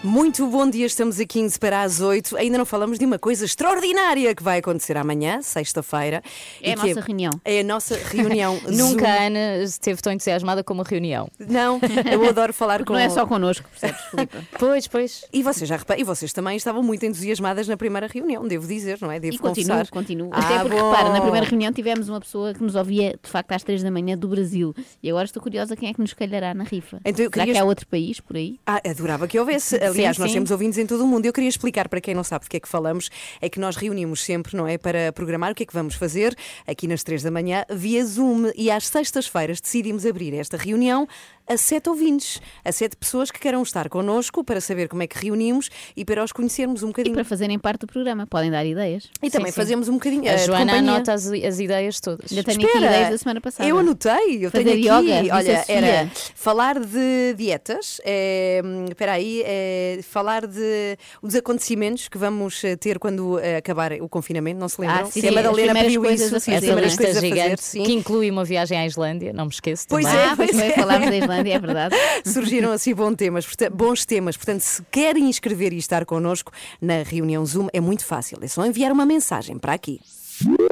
Muito 0.02 0.46
bom 0.46 0.66
dia, 0.70 0.86
estamos 0.86 1.20
a 1.20 1.26
15 1.26 1.58
para 1.58 1.82
as 1.82 2.00
8. 2.00 2.34
Ainda 2.38 2.56
não 2.56 2.64
falamos 2.64 2.98
de 2.98 3.04
uma 3.04 3.18
coisa 3.18 3.44
extraordinária 3.44 4.34
que 4.34 4.42
vai 4.42 4.58
acontecer 4.60 4.96
amanhã, 4.96 5.42
sexta-feira. 5.42 6.22
É 6.62 6.72
a 6.72 6.76
que 6.76 6.86
nossa 6.88 7.00
reunião. 7.02 7.30
É 7.44 7.60
a 7.60 7.64
nossa 7.64 7.96
reunião. 8.10 8.58
Nunca 8.66 9.06
a 9.06 9.24
Ana 9.26 9.58
esteve 9.62 10.00
tão 10.00 10.10
entusiasmada 10.10 10.64
como 10.64 10.80
a 10.80 10.84
reunião. 10.86 11.28
Não, 11.38 11.78
eu 12.10 12.26
adoro 12.26 12.54
falar 12.54 12.82
com 12.86 12.94
Não 12.94 12.98
é 13.00 13.10
só 13.10 13.26
connosco, 13.26 13.68
percebes, 13.68 14.00
Filipe? 14.10 14.38
Pois, 14.58 14.86
pois. 14.88 15.24
E 15.30 15.42
vocês 15.42 15.68
já 15.68 15.76
reparam, 15.76 16.00
e 16.00 16.04
vocês 16.04 16.32
também 16.32 16.56
estavam 16.56 16.82
muito 16.82 17.04
entusiasmadas 17.04 17.68
na 17.68 17.76
primeira 17.76 18.06
reunião, 18.06 18.48
devo 18.48 18.66
dizer, 18.66 18.96
não 19.02 19.12
é? 19.12 19.20
Devo 19.20 19.34
E 19.34 19.38
continuo, 19.38 19.68
confessar. 19.68 19.90
continuo. 19.90 20.30
Ah, 20.32 20.38
Até 20.38 20.60
porque, 20.62 20.80
bom. 20.80 20.90
repara, 20.92 21.10
na 21.12 21.20
primeira 21.20 21.46
reunião 21.46 21.70
tivemos 21.74 22.08
uma 22.08 22.20
pessoa 22.20 22.54
que 22.54 22.62
nos 22.62 22.74
ouvia, 22.74 23.18
de 23.22 23.28
facto, 23.28 23.52
às 23.52 23.62
três 23.62 23.82
da 23.82 23.90
manhã 23.90 24.16
do 24.16 24.28
Brasil. 24.28 24.74
E 25.02 25.10
agora 25.10 25.26
estou 25.26 25.42
curiosa 25.42 25.76
quem 25.76 25.90
é 25.90 25.92
que 25.92 26.00
nos 26.00 26.14
calhará 26.14 26.54
na 26.54 26.64
rifa. 26.64 27.00
Então, 27.04 27.16
Será 27.26 27.30
queria- 27.30 27.52
que 27.52 27.58
há 27.58 27.64
outro 27.64 27.86
país 27.86 28.18
por 28.18 28.36
aí? 28.36 28.58
Ah, 28.66 28.80
adorava 28.88 29.28
que 29.28 29.38
houvesse. 29.38 29.76
Aliás, 29.90 30.16
Sim, 30.16 30.22
nós 30.22 30.30
sim. 30.30 30.36
temos 30.36 30.50
ouvintes 30.50 30.78
em 30.78 30.86
todo 30.86 31.04
o 31.04 31.06
mundo. 31.06 31.26
Eu 31.26 31.32
queria 31.32 31.48
explicar 31.48 31.88
para 31.88 32.00
quem 32.00 32.14
não 32.14 32.24
sabe 32.24 32.44
do 32.44 32.48
que 32.48 32.56
é 32.56 32.60
que 32.60 32.68
falamos, 32.68 33.10
é 33.40 33.48
que 33.48 33.60
nós 33.60 33.76
reunimos 33.76 34.22
sempre, 34.22 34.56
não 34.56 34.66
é? 34.66 34.78
Para 34.78 35.12
programar 35.12 35.52
o 35.52 35.54
que 35.54 35.62
é 35.62 35.66
que 35.66 35.74
vamos 35.74 35.94
fazer 35.94 36.36
aqui 36.66 36.86
nas 36.86 37.02
três 37.02 37.22
da 37.22 37.30
manhã 37.30 37.64
via 37.70 38.04
Zoom. 38.04 38.50
E 38.56 38.70
às 38.70 38.86
sextas-feiras 38.86 39.60
decidimos 39.60 40.06
abrir 40.06 40.34
esta 40.34 40.56
reunião 40.56 41.06
a 41.52 41.56
sete 41.56 41.88
ouvintes, 41.88 42.40
a 42.64 42.70
sete 42.70 42.96
pessoas 42.96 43.30
que 43.30 43.38
queiram 43.40 43.62
estar 43.62 43.88
connosco 43.88 44.44
para 44.44 44.60
saber 44.60 44.88
como 44.88 45.02
é 45.02 45.06
que 45.06 45.18
reunimos 45.24 45.68
e 45.96 46.04
para 46.04 46.22
os 46.22 46.30
conhecermos 46.32 46.82
um 46.82 46.86
E 46.86 46.90
bocadinho. 46.90 47.14
para 47.14 47.24
fazerem 47.24 47.58
parte 47.58 47.80
do 47.80 47.86
programa, 47.86 48.26
podem 48.26 48.50
dar 48.50 48.64
ideias. 48.64 49.08
E 49.22 49.30
também 49.30 49.46
Sim, 49.48 49.52
sim. 49.54 49.60
fazemos 49.60 49.88
um 49.88 49.94
bocadinho 49.94 50.24
A 50.30 50.34
eh, 50.34 50.38
Joana 50.38 50.74
anota 50.74 51.12
as, 51.12 51.26
as 51.26 51.58
ideias 51.58 51.98
todas. 52.00 52.30
Ainda 52.30 52.44
tenho 52.44 52.58
aqui 52.58 52.66
Espera, 52.66 52.86
ideias 52.86 53.10
da 53.10 53.18
semana 53.18 53.40
passada. 53.40 53.68
Eu 53.68 53.78
anotei, 53.78 54.44
eu 54.44 54.50
Fazer 54.50 54.64
tenho 54.64 54.94
aqui. 54.94 55.08
yoga, 55.10 55.34
olha, 55.36 55.58
a 55.66 55.72
era 55.72 56.10
falar 56.34 56.78
de 56.78 57.34
dietas, 57.36 58.00
é, 58.04 58.60
espera 58.88 59.12
aí, 59.12 59.42
é, 59.44 60.00
falar 60.02 60.46
de 60.46 60.96
os 61.22 61.34
acontecimentos 61.34 62.08
que 62.08 62.16
vamos 62.18 62.62
ter 62.78 62.98
quando 62.98 63.38
acabar 63.58 63.92
o 63.94 64.08
confinamento, 64.08 64.60
não 64.60 64.68
se 64.68 64.80
lembram? 64.80 65.00
Ah, 65.00 65.04
sim, 65.06 65.20
a 65.20 65.22
sim, 65.22 65.30
Madalena 65.34 65.50
as 65.50 65.78
primeiras 65.78 65.82
pediu 65.86 66.02
coisas 66.02 66.26
isso, 66.26 66.36
a 66.36 66.40
sim, 66.40 66.52
fazer, 66.52 66.56
as 66.56 66.62
é? 66.62 66.66
primeiras 66.66 66.90
lista 66.92 67.02
coisas 67.04 67.16
a 67.24 67.28
fazer, 67.28 67.42
gigante, 67.42 67.62
sim. 67.64 67.82
que 67.82 67.92
inclui 67.92 68.30
uma 68.30 68.44
viagem 68.44 68.78
à 68.78 68.86
Islândia, 68.86 69.32
não 69.32 69.46
me 69.46 69.50
esqueço 69.50 69.86
Pois 69.88 70.04
também. 70.04 70.20
é, 70.20 70.24
Ah, 70.26 70.36
pois 70.36 70.50
pois 70.50 70.62
foi, 70.62 70.70
é. 70.70 70.74
falámos 70.74 71.08
da 71.10 71.16
Islândia, 71.16 71.39
é 71.48 71.58
verdade. 71.58 71.94
Surgiram 72.24 72.72
assim 72.72 72.94
bons 72.94 73.14
temas, 73.16 73.46
portanto, 73.46 73.74
bons 73.74 74.04
temas. 74.04 74.36
Portanto, 74.36 74.60
se 74.60 74.82
querem 74.90 75.28
inscrever 75.28 75.72
e 75.72 75.78
estar 75.78 76.04
connosco 76.04 76.52
na 76.80 77.02
reunião 77.02 77.44
Zoom, 77.46 77.68
é 77.72 77.80
muito 77.80 78.04
fácil. 78.04 78.38
É 78.42 78.48
só 78.48 78.64
enviar 78.66 78.92
uma 78.92 79.06
mensagem 79.06 79.58
para 79.58 79.72
aqui. 79.72 80.00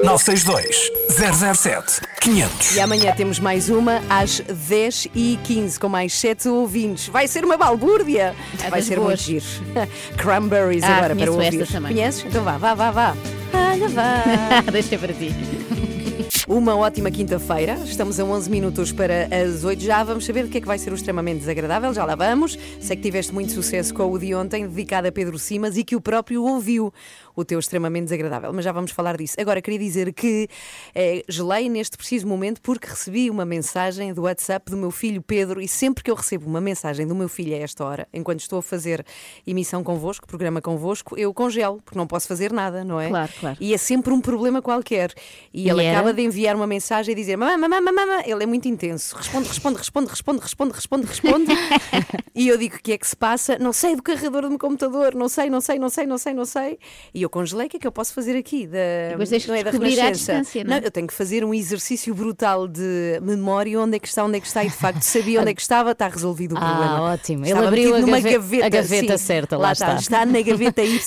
962 0.03 0.89
007 1.55 2.01
500. 2.21 2.75
E 2.75 2.79
amanhã 2.79 3.13
temos 3.15 3.37
mais 3.37 3.69
uma 3.69 4.01
às 4.09 4.41
10h15 4.41 5.77
com 5.77 5.87
mais 5.87 6.11
7 6.13 6.49
ouvintes. 6.49 7.07
Vai 7.07 7.27
ser 7.27 7.45
uma 7.45 7.55
balbúrdia. 7.55 8.35
É 8.63 8.69
Vai 8.69 8.81
ser 8.81 8.95
boas. 8.95 9.27
muito 9.27 9.43
giro. 9.43 9.45
Cranberries 10.17 10.83
Ah, 10.83 10.97
agora 10.97 11.15
para 11.15 11.31
ouvir. 11.31 11.67
Conheces? 11.81 12.25
Então 12.25 12.43
vá, 12.43 12.57
vá, 12.57 12.73
vá, 12.73 12.89
vá. 12.89 13.17
Olha, 13.53 13.89
vá. 13.89 14.23
Deixa 14.71 14.97
para 14.97 15.13
ti. 15.13 15.35
Uma 16.49 16.75
ótima 16.75 17.11
quinta-feira. 17.11 17.73
Estamos 17.85 18.19
a 18.19 18.23
11 18.23 18.49
minutos 18.49 18.91
para 18.91 19.27
as 19.27 19.63
8. 19.63 19.83
Já 19.83 20.03
vamos 20.03 20.25
saber 20.25 20.45
o 20.45 20.47
que 20.47 20.57
é 20.57 20.61
que 20.61 20.65
vai 20.65 20.79
ser 20.79 20.91
o 20.91 20.95
extremamente 20.95 21.41
desagradável. 21.41 21.93
Já 21.93 22.03
lá 22.03 22.15
vamos. 22.15 22.57
Sei 22.81 22.95
que 22.95 23.03
tiveste 23.03 23.31
muito 23.31 23.51
sucesso 23.51 23.93
com 23.93 24.11
o 24.11 24.17
de 24.17 24.33
ontem, 24.33 24.67
dedicado 24.67 25.07
a 25.07 25.11
Pedro 25.11 25.37
Simas 25.37 25.77
e 25.77 25.83
que 25.83 25.95
o 25.95 26.01
próprio 26.01 26.43
ouviu 26.43 26.91
o 27.35 27.45
teu 27.45 27.59
extremamente 27.59 28.05
desagradável. 28.05 28.51
Mas 28.51 28.65
já 28.65 28.71
vamos 28.71 28.89
falar 28.89 29.15
disso. 29.15 29.35
Agora, 29.39 29.61
queria 29.61 29.77
dizer 29.77 30.11
que 30.11 30.47
eh, 30.95 31.23
gelei 31.29 31.69
neste 31.69 31.95
preciso 31.95 32.25
momento 32.25 32.61
porque 32.63 32.87
recebi 32.87 33.29
uma 33.29 33.45
mensagem 33.45 34.11
do 34.11 34.23
WhatsApp 34.23 34.71
do 34.71 34.75
meu 34.75 34.89
filho 34.89 35.21
Pedro 35.21 35.61
e 35.61 35.67
sempre 35.67 36.03
que 36.03 36.09
eu 36.09 36.15
recebo 36.15 36.47
uma 36.47 36.59
mensagem 36.59 37.05
do 37.05 37.13
meu 37.13 37.29
filho 37.29 37.53
a 37.53 37.59
esta 37.59 37.85
hora, 37.85 38.07
enquanto 38.11 38.39
estou 38.39 38.57
a 38.57 38.63
fazer 38.63 39.05
emissão 39.45 39.83
convosco, 39.83 40.27
programa 40.27 40.61
convosco, 40.61 41.15
eu 41.15 41.31
congelo, 41.31 41.79
porque 41.85 41.97
não 41.97 42.07
posso 42.07 42.27
fazer 42.27 42.51
nada, 42.51 42.83
não 42.83 42.99
é? 42.99 43.07
Claro, 43.09 43.31
claro. 43.39 43.57
E 43.61 43.71
é 43.71 43.77
sempre 43.77 44.11
um 44.11 44.19
problema 44.19 44.63
qualquer. 44.63 45.13
E, 45.53 45.67
E 45.67 45.69
ele 45.69 45.83
era? 45.83 45.99
acaba 45.99 46.11
de 46.11 46.23
enviar 46.23 46.38
uma 46.55 46.67
mensagem 46.67 47.11
e 47.11 47.15
dizer: 47.15 47.35
mamã, 47.37 47.57
mamã, 47.57 47.91
mamã. 47.91 48.21
Ele 48.25 48.43
é 48.43 48.45
muito 48.45 48.67
intenso. 48.67 49.15
Responde, 49.15 49.47
responde, 49.47 49.77
responde, 49.77 50.09
responde, 50.09 50.39
responde, 50.41 50.73
responde, 50.73 51.05
responde. 51.07 51.45
e 52.35 52.47
eu 52.47 52.57
digo: 52.57 52.75
o 52.75 52.79
que 52.79 52.91
é 52.93 52.97
que 52.97 53.07
se 53.07 53.15
passa? 53.15 53.57
Não 53.59 53.73
sei 53.73 53.95
do 53.95 54.03
carregador 54.03 54.43
do 54.43 54.49
meu 54.49 54.59
computador, 54.59 55.13
não 55.15 55.27
sei, 55.29 55.49
não 55.49 55.61
sei, 55.61 55.79
não 55.79 55.89
sei, 55.89 56.05
não 56.05 56.17
sei, 56.17 56.33
não 56.33 56.45
sei. 56.45 56.79
E 57.13 57.21
eu 57.21 57.29
congelei: 57.29 57.67
o 57.67 57.69
que 57.69 57.77
é 57.77 57.79
que 57.79 57.87
eu 57.87 57.91
posso 57.91 58.13
fazer 58.13 58.37
aqui? 58.37 58.67
Da, 58.67 58.77
depois 59.11 59.29
que 59.29 59.47
não 59.47 59.55
é 59.55 59.63
da 59.63 59.71
Renascença. 59.71 60.11
distância, 60.11 60.63
não 60.63 60.75
é? 60.75 60.81
eu 60.83 60.91
tenho 60.91 61.07
que 61.07 61.13
fazer 61.13 61.43
um 61.43 61.53
exercício 61.53 62.13
brutal 62.13 62.67
de 62.67 63.19
memória: 63.21 63.79
onde 63.79 63.97
é 63.97 63.99
que 63.99 64.07
está, 64.07 64.23
onde 64.23 64.37
é 64.37 64.39
que 64.39 64.47
está. 64.47 64.63
E 64.63 64.69
de 64.69 64.75
facto 64.75 65.01
sabia 65.01 65.41
onde 65.41 65.51
é 65.51 65.53
que 65.53 65.61
estava, 65.61 65.91
está 65.91 66.07
resolvido 66.07 66.55
o 66.55 66.57
Ah, 66.57 66.61
problema. 66.61 67.01
ótimo. 67.13 67.39
Ele 67.45 67.49
Estava 67.49 67.67
abriu 67.67 67.83
metido 67.91 67.95
a 67.97 68.01
numa 68.05 68.19
gave- 68.19 68.31
gaveta, 68.37 68.65
a 68.65 68.69
gaveta 68.69 69.17
sim. 69.17 69.25
certa, 69.25 69.57
lá 69.57 69.71
está. 69.71 69.95
Está 69.95 70.25
na 70.25 70.41
gaveta 70.41 70.81
Y. 70.83 70.99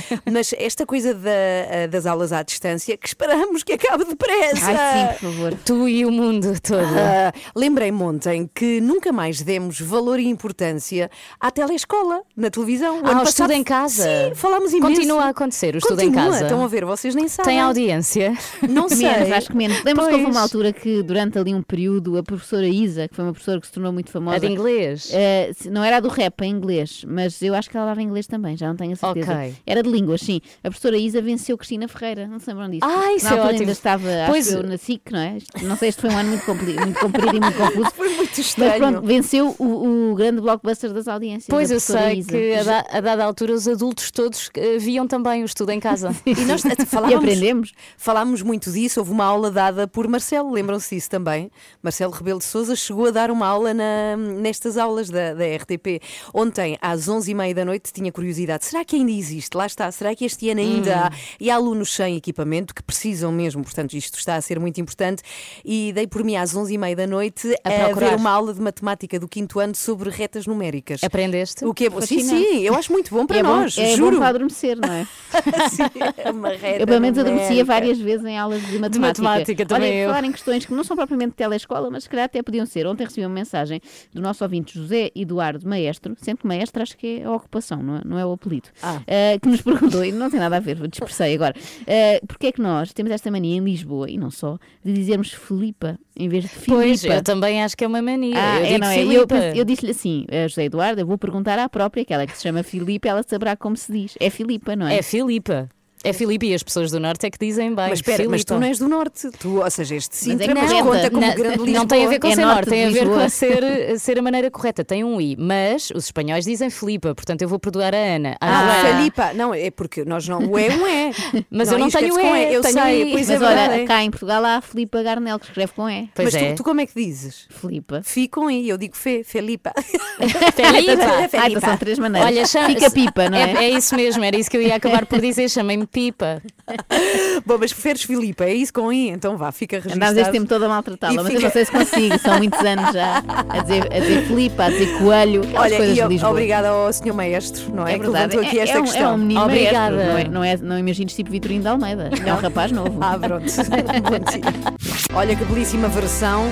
Mas 0.32 0.52
esta 0.58 0.84
coisa 0.86 1.14
da- 1.14 1.30
eh, 1.30 1.88
das 1.88 2.06
aulas 2.06 2.32
à 2.32 2.42
distância, 2.42 2.96
que 2.96 3.06
esperamos 3.06 3.62
que 3.62 3.72
acabe 3.72 4.04
depressa. 4.04 4.66
Ai, 4.66 4.74
sim, 4.92 5.06
por 5.20 5.32
favor. 5.32 5.54
Tu 5.64 5.88
e 5.88 6.04
o 6.06 6.10
mundo 6.10 6.52
todo. 6.60 6.80
Ah, 6.80 7.32
Lembrei-me 7.54 8.02
ontem 8.02 8.48
que 8.54 8.80
nunca 8.80 9.12
mais 9.12 9.40
demos 9.42 9.80
valor 9.80 10.18
e 10.18 10.26
importância 10.28 11.10
à 11.38 11.50
telescola 11.50 12.22
na 12.36 12.50
televisão. 12.50 13.00
O 13.02 13.06
Ah, 13.06 13.10
ano 13.12 13.20
o 13.20 13.24
estudo 13.24 13.52
em 13.52 13.62
casa. 13.64 14.04
Sim, 14.04 14.34
falámos 14.34 14.72
imenso. 14.72 14.86
Continua 14.94 15.24
a 15.24 15.28
acontecer 15.28 15.74
o 15.74 15.78
estudo 15.78 16.00
em 16.00 16.06
Continua, 16.06 16.30
casa. 16.32 16.44
Estão 16.44 16.64
a 16.64 16.66
ver, 16.68 16.84
vocês 16.84 17.14
nem 17.14 17.28
sabem. 17.28 17.52
Tem 17.54 17.60
audiência? 17.60 18.34
Não 18.68 18.88
sei. 18.90 19.06
Menos, 19.08 19.32
acho 19.32 19.48
que 19.48 19.56
menos. 19.56 19.82
Lembras 19.84 20.08
que 20.08 20.14
houve 20.14 20.26
uma 20.26 20.40
altura 20.40 20.72
que, 20.72 21.02
durante 21.02 21.38
ali 21.38 21.54
um 21.54 21.62
período, 21.62 22.16
a 22.18 22.22
professora 22.22 22.66
Isa, 22.66 23.08
que 23.08 23.14
foi 23.14 23.24
uma 23.24 23.32
professora 23.32 23.60
que 23.60 23.66
se 23.66 23.72
tornou 23.72 23.92
muito 23.92 24.10
famosa. 24.10 24.36
A 24.36 24.38
de 24.38 24.46
inglês? 24.46 25.10
se- 25.56 25.70
não 25.70 25.82
era 25.84 25.96
a 25.98 26.00
do 26.00 26.08
rap, 26.08 26.40
em 26.42 26.50
inglês, 26.50 27.04
mas 27.06 27.40
eu 27.42 27.54
acho 27.54 27.68
que 27.70 27.76
ela 27.76 27.86
dava 27.86 28.02
inglês 28.02 28.26
também, 28.26 28.56
já 28.56 28.68
não 28.68 28.76
tenho 28.76 28.92
a 28.92 28.96
certeza. 28.96 29.32
Ok. 29.32 29.54
Era 29.66 29.82
de 29.82 29.88
línguas, 29.90 30.20
sim. 30.20 30.40
A 30.62 30.68
professora 30.68 30.96
Isa 30.96 31.20
venceu 31.22 31.56
Cristina 31.56 31.88
Ferreira, 31.88 32.26
não 32.26 32.38
se 32.38 32.48
lembram 32.48 32.68
disso? 32.70 32.84
Ah, 32.84 33.12
isso 33.14 33.24
Na 33.26 33.36
é 33.36 33.40
ótimo. 33.40 33.60
ainda 33.60 33.72
estava, 33.72 34.08
Pois- 34.26 34.48
acho 34.48 34.56
eu, 34.58 34.62
na 34.70 34.78
SIC, 34.78 35.10
não 35.10 35.18
é? 35.18 35.38
Não 35.62 35.76
sei, 35.76 35.88
este 35.90 36.00
foi 36.00 36.10
um 36.10 36.16
ano 36.18 36.28
muito, 36.30 36.46
muito 36.54 37.00
comprido 37.00 37.36
e 37.36 37.40
muito 37.40 37.56
confuso. 37.58 37.90
Foi 37.94 38.08
muito 38.08 38.30
Mas 38.30 38.38
estranho. 38.38 38.78
pronto, 38.78 39.06
venceu 39.06 39.54
o, 39.58 40.10
o 40.12 40.14
grande 40.14 40.40
blockbuster 40.40 40.92
das 40.92 41.06
audiências. 41.08 41.46
Pois 41.48 41.70
eu 41.70 41.80
sei 41.80 42.18
Isa. 42.20 42.28
que 42.30 42.54
a, 42.54 42.62
da- 42.62 42.86
a 42.90 43.00
dada 43.00 43.24
altura 43.24 43.52
os 43.52 43.66
adultos 43.68 44.10
todos 44.10 44.48
eh, 44.56 44.78
viam 44.78 45.06
também 45.06 45.42
o 45.42 45.46
estudo 45.46 45.70
em 45.70 45.80
casa. 45.80 46.14
E 46.24 46.44
nós 46.44 46.64
eh, 46.64 46.74
falávamos, 46.86 47.12
E 47.12 47.14
aprendemos. 47.16 47.72
falámos 47.98 48.40
muito 48.42 48.70
disso. 48.70 49.00
Houve 49.00 49.12
uma 49.12 49.24
aula 49.24 49.50
dada 49.50 49.86
por 49.88 50.06
Marcelo, 50.08 50.50
lembram-se 50.52 50.94
disso 50.94 51.10
também? 51.10 51.50
Marcelo 51.82 52.12
Rebelo 52.12 52.38
de 52.38 52.44
Souza 52.44 52.74
chegou 52.76 53.06
a 53.06 53.10
dar 53.10 53.30
uma 53.30 53.46
aula 53.46 53.74
na- 53.74 54.16
nestas 54.16 54.76
aulas 54.78 55.10
da, 55.10 55.34
da 55.34 55.44
RTP. 55.56 56.00
Ontem, 56.32 56.78
às 56.80 57.08
11h30 57.08 57.54
da 57.54 57.64
noite, 57.64 57.92
tinha 57.92 58.10
curiosidade: 58.12 58.64
será 58.64 58.84
que 58.84 58.96
ainda 58.96 59.10
existe? 59.12 59.54
Lá 59.56 59.66
está, 59.66 59.90
será 59.90 60.14
que 60.14 60.24
este 60.24 60.48
ano 60.50 60.60
ainda 60.60 61.06
há? 61.06 61.10
E 61.40 61.50
há 61.50 61.56
alunos 61.56 61.92
sem 61.94 62.16
equipamento 62.16 62.74
que 62.74 62.82
precisam 62.82 63.32
mesmo, 63.32 63.62
portanto, 63.62 63.94
isto 63.94 64.18
está 64.18 64.36
a 64.36 64.40
ser 64.40 64.49
muito 64.58 64.80
importante. 64.80 65.22
E 65.64 65.92
dei 65.92 66.06
por 66.06 66.24
mim 66.24 66.36
às 66.36 66.54
11h30 66.54 66.94
da 66.96 67.06
noite 67.06 67.54
A 67.62 67.68
a, 67.68 67.84
procurar. 67.86 68.10
ver 68.10 68.16
uma 68.16 68.30
aula 68.30 68.52
de 68.54 68.60
matemática 68.60 69.18
do 69.20 69.28
quinto 69.28 69.60
ano 69.60 69.74
sobre 69.74 70.10
retas 70.10 70.46
numéricas. 70.46 71.04
Aprendeste? 71.04 71.64
O 71.64 71.74
que 71.74 71.86
é 71.86 71.90
bom? 71.90 72.00
Sim, 72.00 72.20
sim, 72.20 72.60
eu 72.62 72.74
acho 72.74 72.90
muito 72.92 73.14
bom 73.14 73.26
para 73.26 73.38
é 73.38 73.42
nós, 73.42 73.76
bom, 73.76 73.82
é 73.82 73.96
juro. 73.96 74.12
bom 74.12 74.18
para 74.18 74.28
adormecer, 74.28 74.76
não 74.78 74.92
é? 74.92 75.06
Sim, 75.70 75.82
é 76.16 76.30
uma 76.30 76.48
reta 76.48 76.80
Eu 76.82 76.86
pelo 76.86 77.00
menos 77.00 77.18
adormecia 77.18 77.64
várias 77.64 77.98
vezes 77.98 78.24
em 78.26 78.36
aulas 78.38 78.60
de 78.66 78.78
matemática. 78.78 79.22
matemática 79.22 79.66
também 79.66 79.90
Olha, 79.90 79.98
eu. 80.00 80.08
falar 80.08 80.24
em 80.24 80.32
questões 80.32 80.66
que 80.66 80.72
não 80.74 80.82
são 80.82 80.96
propriamente 80.96 81.30
de 81.30 81.36
telescola, 81.36 81.90
mas 81.90 82.04
se 82.04 82.08
calhar 82.08 82.24
até 82.24 82.42
podiam 82.42 82.66
ser. 82.66 82.86
Ontem 82.86 83.04
recebi 83.04 83.24
uma 83.26 83.34
mensagem 83.34 83.80
do 84.12 84.20
nosso 84.20 84.42
ouvinte 84.42 84.74
José 84.78 85.10
Eduardo 85.14 85.68
Maestro, 85.68 86.16
que 86.16 86.46
maestro 86.46 86.82
acho 86.82 86.96
que 86.96 87.20
é 87.20 87.24
a 87.24 87.32
ocupação, 87.32 87.82
não 87.82 87.96
é, 87.96 88.00
não 88.04 88.18
é 88.18 88.24
o 88.26 88.32
apelido, 88.32 88.68
Ah. 88.82 89.00
eh, 89.06 89.38
que 89.40 89.48
nos 89.48 89.60
perguntou, 89.62 90.04
e 90.04 90.10
não 90.12 90.30
tem 90.30 90.40
nada 90.40 90.56
a 90.56 90.60
ver, 90.60 90.76
dispersei 90.88 91.34
agora, 91.34 91.54
uh, 91.82 92.26
porque 92.26 92.46
é 92.48 92.52
que 92.52 92.60
nós 92.62 92.92
temos 92.92 93.12
esta 93.12 93.30
mania 93.30 93.56
em 93.56 93.60
Lisboa, 93.60 94.08
e 94.10 94.16
não 94.16 94.30
só, 94.30 94.39
de 94.84 94.92
dizermos 94.92 95.32
Filipa 95.32 95.98
em 96.16 96.28
vez 96.28 96.44
de 96.44 96.50
Filipa. 96.50 96.72
Pois, 96.74 97.04
eu 97.04 97.22
também 97.22 97.62
acho 97.62 97.76
que 97.76 97.84
é 97.84 97.86
uma 97.86 98.02
mania. 98.02 98.34
Ah, 98.36 98.60
eu 98.60 98.66
é, 98.66 98.78
não 98.78 98.88
é? 98.88 99.04
Eu, 99.04 99.26
eu 99.54 99.64
disse-lhe 99.64 99.92
assim, 99.92 100.26
eh, 100.28 100.48
José 100.48 100.64
Eduardo, 100.64 101.00
eu 101.00 101.06
vou 101.06 101.18
perguntar 101.18 101.58
à 101.58 101.68
própria, 101.68 102.02
aquela 102.02 102.26
que 102.26 102.36
se 102.36 102.42
chama 102.42 102.62
Filipa, 102.62 103.08
ela 103.08 103.22
saberá 103.22 103.56
como 103.56 103.76
se 103.76 103.92
diz. 103.92 104.14
É 104.20 104.30
Filipa, 104.30 104.76
não 104.76 104.86
é? 104.86 104.98
É 104.98 105.02
Filipa. 105.02 105.68
É 106.02 106.12
Filipe 106.14 106.46
e 106.46 106.54
as 106.54 106.62
pessoas 106.62 106.90
do 106.90 106.98
Norte 106.98 107.26
é 107.26 107.30
que 107.30 107.38
dizem 107.38 107.74
bem. 107.74 107.88
Mas 107.90 107.98
espera, 107.98 108.26
mas 108.28 108.42
tu 108.42 108.54
Filipa. 108.54 108.60
não 108.60 108.66
és 108.68 108.78
do 108.78 108.88
norte, 108.88 109.30
tu, 109.38 109.62
ou 109.62 109.70
seja, 109.70 109.96
este 109.96 110.14
Mas 110.14 110.26
é 110.26 110.30
Sintra, 110.44 110.54
mas, 110.54 110.72
correta. 110.72 110.84
conta 110.88 111.10
como 111.10 111.26
Na- 111.26 111.34
grande 111.34 111.58
Lisboa. 111.58 111.78
não 111.78 111.86
tem 111.86 112.06
a 112.06 112.08
ver 112.08 112.18
com 112.20 112.26
É 112.28 112.34
ser 112.34 112.40
norte 112.40 112.54
norte, 112.56 112.68
tem 112.70 112.84
a 112.86 112.90
ver 112.90 113.06
com 113.06 113.28
ser, 113.28 113.98
ser 113.98 114.18
a 114.18 114.22
maneira 114.22 114.50
correta. 114.50 114.82
Tem 114.82 115.04
um 115.04 115.20
i, 115.20 115.36
mas 115.38 115.90
os 115.94 116.06
espanhóis 116.06 116.44
dizem 116.46 116.70
Filipa, 116.70 117.14
portanto 117.14 117.42
eu 117.42 117.48
vou 117.48 117.58
perdoar 117.58 117.94
a 117.94 117.98
Ana. 117.98 118.36
Ah, 118.40 118.82
Joana. 118.82 118.96
Filipa, 118.96 119.32
não, 119.34 119.52
é 119.54 119.70
porque 119.70 120.02
nós 120.04 120.26
não, 120.26 120.38
o 120.38 120.58
é 120.58 120.68
um 120.74 120.86
é. 120.86 121.10
Mas 121.50 121.70
eu 121.70 121.78
não 121.78 121.90
tenho 121.90 122.14
com 122.14 122.34
E, 122.36 122.54
eu 122.54 122.62
tenho 122.62 122.72
sei, 122.74 123.02
I. 123.02 123.12
pois 123.12 123.28
Mas 123.28 123.42
é 123.42 123.44
olha, 123.46 123.60
é. 123.82 123.84
cá 123.84 124.02
em 124.02 124.10
Portugal 124.10 124.44
há 124.44 124.56
a 124.56 124.60
Filipa 124.62 125.02
Garnel, 125.02 125.38
que 125.38 125.46
escreve 125.46 125.72
com 125.74 125.88
E. 125.90 126.08
Pois 126.14 126.32
Mas 126.32 126.42
é. 126.42 126.52
tu, 126.52 126.56
tu 126.56 126.64
como 126.64 126.80
é 126.80 126.86
que 126.86 126.94
dizes? 126.94 127.46
Filipa. 127.50 128.00
Fi 128.02 128.26
com 128.26 128.50
I, 128.50 128.66
eu 128.68 128.78
digo 128.78 128.96
Fê, 128.96 129.22
Felipa. 129.22 129.72
Filipa. 130.18 131.38
Ah, 131.38 131.48
então 131.50 131.60
são 131.60 131.76
três 131.76 131.98
maneiras. 131.98 132.30
Olha, 132.30 132.46
chama- 132.46 132.68
Fica 132.68 132.90
pipa, 132.90 133.28
não 133.28 133.36
é? 133.38 133.64
É 133.66 133.70
isso 133.70 133.94
mesmo, 133.94 134.24
era 134.24 134.36
isso 134.36 134.50
que 134.50 134.56
eu 134.56 134.62
ia 134.62 134.76
acabar 134.76 135.06
por 135.06 135.20
dizer. 135.20 135.48
Chamei-me 135.48 135.86
pipa. 135.90 136.42
Bom, 137.44 137.56
mas 137.58 137.72
preferes 137.72 138.02
Filipa, 138.02 138.44
é 138.44 138.54
isso 138.54 138.72
com 138.72 138.92
I? 138.92 139.08
Então 139.10 139.36
vá, 139.36 139.50
fica 139.52 139.76
registado. 139.76 139.96
Andámos 140.02 140.18
este 140.18 140.32
tempo 140.32 140.46
todo 140.48 140.64
a 140.64 140.68
maltratá-la, 140.68 141.14
mas 141.22 141.24
eu 141.26 141.30
fica- 141.32 141.42
não 141.42 141.50
sei 141.50 141.64
se 141.64 141.72
consigo. 141.72 142.18
São 142.18 142.36
muitos 142.38 142.60
anos 142.60 142.92
já 142.92 143.22
a 143.48 143.58
dizer, 143.60 143.86
a 143.92 143.98
dizer 144.00 144.22
Filipa, 144.26 144.64
a 144.64 144.70
dizer 144.70 144.98
Coelho, 144.98 145.42
Olha, 145.54 145.76
coisas 145.76 145.98
e 145.98 146.02
de 146.02 146.08
Lisboa. 146.08 146.30
obrigada 146.32 146.68
ao 146.68 146.92
senhor 146.92 147.14
maestro, 147.14 147.74
não 147.74 147.86
é? 147.86 147.94
É 147.94 147.98
que 147.98 148.00
verdade. 148.02 148.26
levantou 148.36 148.48
aqui 148.48 148.58
É- 148.58 148.62
esta 148.62 148.76
é, 148.76 148.80
um, 148.80 148.84
questão. 148.84 149.02
é 149.10 149.14
um 149.14 149.18
menino 149.18 149.42
Obrigada. 149.42 149.96
maestro, 149.96 150.12
não, 150.12 150.18
é, 150.18 150.24
não, 150.28 150.44
é, 150.44 150.56
não 150.56 150.78
imagines 150.78 151.14
tipo 151.14 151.30
Vitorino 151.30 151.62
de 151.62 151.68
Almeida. 151.68 152.10
É 152.24 152.32
um 152.32 152.36
rapaz 152.36 152.70
novo. 152.72 152.98
Ah, 153.02 153.18
pronto. 153.18 153.44
Bom 153.50 154.30
dia. 154.30 154.70
Olha 155.14 155.34
que 155.36 155.44
belíssima 155.44 155.88
versão 155.88 156.44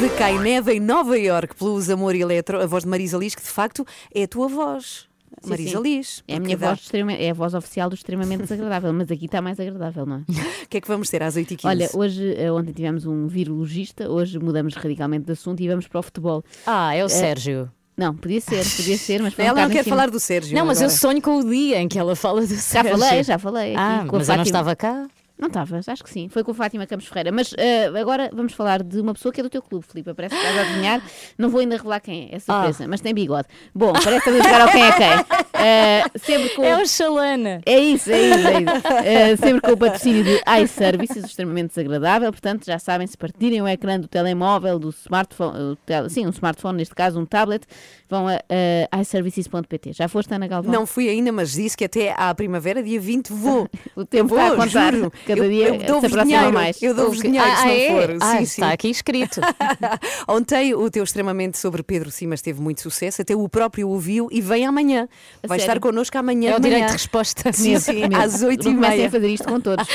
de 0.00 0.08
Cai 0.18 0.36
Neve 0.38 0.72
em 0.74 0.80
Nova 0.80 1.16
York 1.18 1.54
pelos 1.56 1.88
Amor 1.88 2.14
Eletro, 2.14 2.60
a 2.60 2.66
voz 2.66 2.82
de 2.84 2.90
Marisa 2.90 3.16
Liz, 3.16 3.34
que 3.34 3.42
de 3.42 3.48
facto 3.48 3.86
é 4.14 4.24
a 4.24 4.28
tua 4.28 4.48
voz. 4.48 5.06
Sim, 5.44 5.50
Marisa 5.50 5.76
sim. 5.76 5.82
Liz. 5.82 6.24
É 6.28 6.36
a 6.36 6.40
minha 6.40 6.56
dá- 6.56 6.68
voz, 6.68 6.80
extrema- 6.80 7.12
é 7.12 7.30
a 7.30 7.34
voz 7.34 7.54
oficial 7.54 7.88
do 7.90 7.94
extremamente 7.94 8.42
desagradável, 8.42 8.92
mas 8.92 9.10
aqui 9.10 9.26
está 9.26 9.40
mais 9.42 9.58
agradável, 9.60 10.06
não 10.06 10.16
é? 10.16 10.20
O 10.64 10.68
que 10.72 10.78
é 10.78 10.80
que 10.80 10.88
vamos 10.88 11.08
ter 11.10 11.22
às 11.22 11.36
8h15? 11.36 11.60
Olha, 11.64 11.90
hoje, 11.94 12.34
eh, 12.36 12.50
ontem 12.50 12.72
tivemos 12.72 13.04
um 13.06 13.26
virologista, 13.26 14.08
hoje 14.10 14.38
mudamos 14.38 14.74
radicalmente 14.74 15.26
de 15.26 15.32
assunto 15.32 15.60
e 15.62 15.68
vamos 15.68 15.86
para 15.86 16.00
o 16.00 16.02
futebol. 16.02 16.42
Ah, 16.66 16.94
é 16.94 17.02
o 17.02 17.06
Eh, 17.06 17.08
Sérgio. 17.10 17.70
Não, 17.94 18.14
podia 18.16 18.40
ser, 18.40 18.64
podia 18.76 18.96
ser, 18.96 19.20
mas 19.22 19.34
foi 19.34 19.44
um 19.44 19.48
Ela 19.48 19.62
não 19.62 19.70
quer 19.70 19.84
cima. 19.84 19.96
falar 19.96 20.10
do 20.10 20.18
Sérgio. 20.18 20.56
Não, 20.56 20.64
mas 20.64 20.80
eu 20.80 20.86
agora. 20.86 20.98
sonho 20.98 21.20
com 21.20 21.36
o 21.40 21.44
dia 21.50 21.78
em 21.78 21.86
que 21.88 21.98
ela 21.98 22.16
fala 22.16 22.40
do 22.40 22.46
Já 22.46 22.56
Sérgio. 22.56 22.98
falei, 22.98 23.22
já 23.22 23.38
falei. 23.38 23.74
Ah, 23.76 23.98
aqui 23.98 24.08
com 24.08 24.16
a 24.16 24.18
mas 24.20 24.28
eu 24.30 24.36
não 24.36 24.42
estava 24.44 24.74
cá. 24.74 25.06
Não 25.42 25.48
estavas, 25.48 25.88
acho 25.88 26.04
que 26.04 26.08
sim. 26.10 26.28
Foi 26.28 26.44
com 26.44 26.52
a 26.52 26.54
Fátima 26.54 26.86
Campos 26.86 27.08
Ferreira. 27.08 27.32
Mas 27.32 27.52
eh, 27.58 27.86
agora 28.00 28.30
vamos 28.32 28.52
falar 28.52 28.80
de 28.80 29.00
uma 29.00 29.12
pessoa 29.12 29.32
que 29.32 29.40
é 29.40 29.42
do 29.42 29.50
teu 29.50 29.60
clube, 29.60 29.84
Filipe. 29.84 30.14
Parece 30.14 30.36
que 30.36 30.40
estás 30.40 30.56
a 30.56 30.60
adivinhar. 30.62 31.02
Não 31.36 31.48
vou 31.50 31.60
ainda 31.60 31.76
revelar 31.76 31.98
quem 31.98 32.28
é, 32.30 32.36
é 32.36 32.38
surpresa, 32.38 32.86
mas 32.86 33.00
tem 33.00 33.12
bigode. 33.12 33.48
Bom, 33.74 33.92
parece 33.92 34.22
que 34.22 34.30
estás 34.30 34.36
a 34.40 34.42
jogar 34.44 34.60
ao 34.60 34.68
quem 34.70 34.82
é 34.84 34.92
quem. 34.92 35.42
Eh, 35.64 36.02
sempre 36.18 36.48
com. 36.56 36.64
É 36.64 36.82
o 36.82 36.84
Xalana. 36.84 37.60
É 37.64 37.78
isso, 37.78 38.10
é 38.10 38.20
isso, 38.20 38.48
é 38.48 38.52
isso. 38.62 38.86
Eh, 39.04 39.36
sempre 39.36 39.60
com 39.60 39.70
o 39.72 39.76
patrocínio 39.76 40.24
de 40.24 40.40
iServices, 40.60 41.24
extremamente 41.24 41.68
desagradável. 41.68 42.32
Portanto, 42.32 42.66
já 42.66 42.80
sabem, 42.80 43.06
se 43.06 43.16
partirem 43.16 43.62
o 43.62 43.68
ecrã 43.68 44.00
do 44.00 44.08
telemóvel, 44.08 44.80
do 44.80 44.88
smartphone, 44.90 45.56
o 45.72 45.76
tel- 45.76 46.10
sim, 46.10 46.26
um 46.26 46.30
smartphone, 46.30 46.78
neste 46.78 46.94
caso 46.96 47.20
um 47.20 47.24
tablet, 47.24 47.64
vão 48.08 48.26
a 48.26 48.32
uh, 48.36 49.00
iServices.pt. 49.00 49.92
Já 49.92 50.08
foste, 50.08 50.34
Ana 50.34 50.48
Galvão? 50.48 50.72
Não 50.72 50.84
fui 50.86 51.08
ainda, 51.08 51.30
mas 51.30 51.52
disse 51.52 51.76
que 51.76 51.84
até 51.84 52.12
à 52.16 52.34
primavera, 52.34 52.82
dia 52.82 53.00
20, 53.00 53.32
vou. 53.32 53.68
O 53.94 54.04
tempo 54.04 54.30
vou, 54.30 54.38
está 54.38 54.52
a 54.52 54.56
contar. 54.56 54.94
juro. 54.94 55.12
Cada 55.34 55.46
eu, 55.46 55.50
dia 55.50 55.68
eu 55.68 56.00
se 56.00 56.06
aproxima 56.06 56.24
dinheiro. 56.24 56.52
mais. 56.52 56.82
Eu 56.82 56.94
dou-vos 56.94 57.20
dinheiro 57.20 57.46
ah, 57.46 57.56
se 57.56 57.64
não 57.64 57.72
é? 57.72 57.88
for. 57.88 58.16
Ah, 58.20 58.36
sim, 58.36 58.42
está 58.42 58.66
sim. 58.68 58.72
aqui 58.72 58.90
escrito. 58.90 59.40
Ontem 60.28 60.74
o 60.74 60.90
teu 60.90 61.04
extremamente 61.04 61.58
sobre 61.58 61.82
Pedro 61.82 62.10
Simas 62.10 62.40
teve 62.42 62.60
muito 62.60 62.80
sucesso, 62.80 63.22
até 63.22 63.34
o 63.34 63.48
próprio 63.48 63.88
ouviu 63.88 64.28
e 64.30 64.40
vem 64.40 64.66
amanhã. 64.66 65.08
A 65.42 65.46
Vai 65.46 65.58
sério? 65.58 65.72
estar 65.72 65.80
connosco 65.80 66.16
amanhã. 66.18 66.52
É 66.52 66.56
o 66.56 66.60
direito 66.60 66.86
de 66.86 66.92
resposta. 66.92 67.52
Sim, 67.52 67.78
sim, 67.78 68.02
às 68.14 68.42
8 68.42 68.62
e 68.62 68.64
Não 68.68 68.74
comecem 68.74 68.96
meia. 68.96 69.08
a 69.08 69.10
fazer 69.10 69.28
isto 69.28 69.48
com 69.48 69.60
todos. 69.60 69.86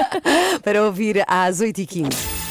Para 0.62 0.84
ouvir 0.84 1.24
às 1.26 1.60
8 1.60 1.80
e 1.80 1.86
15 1.86 2.49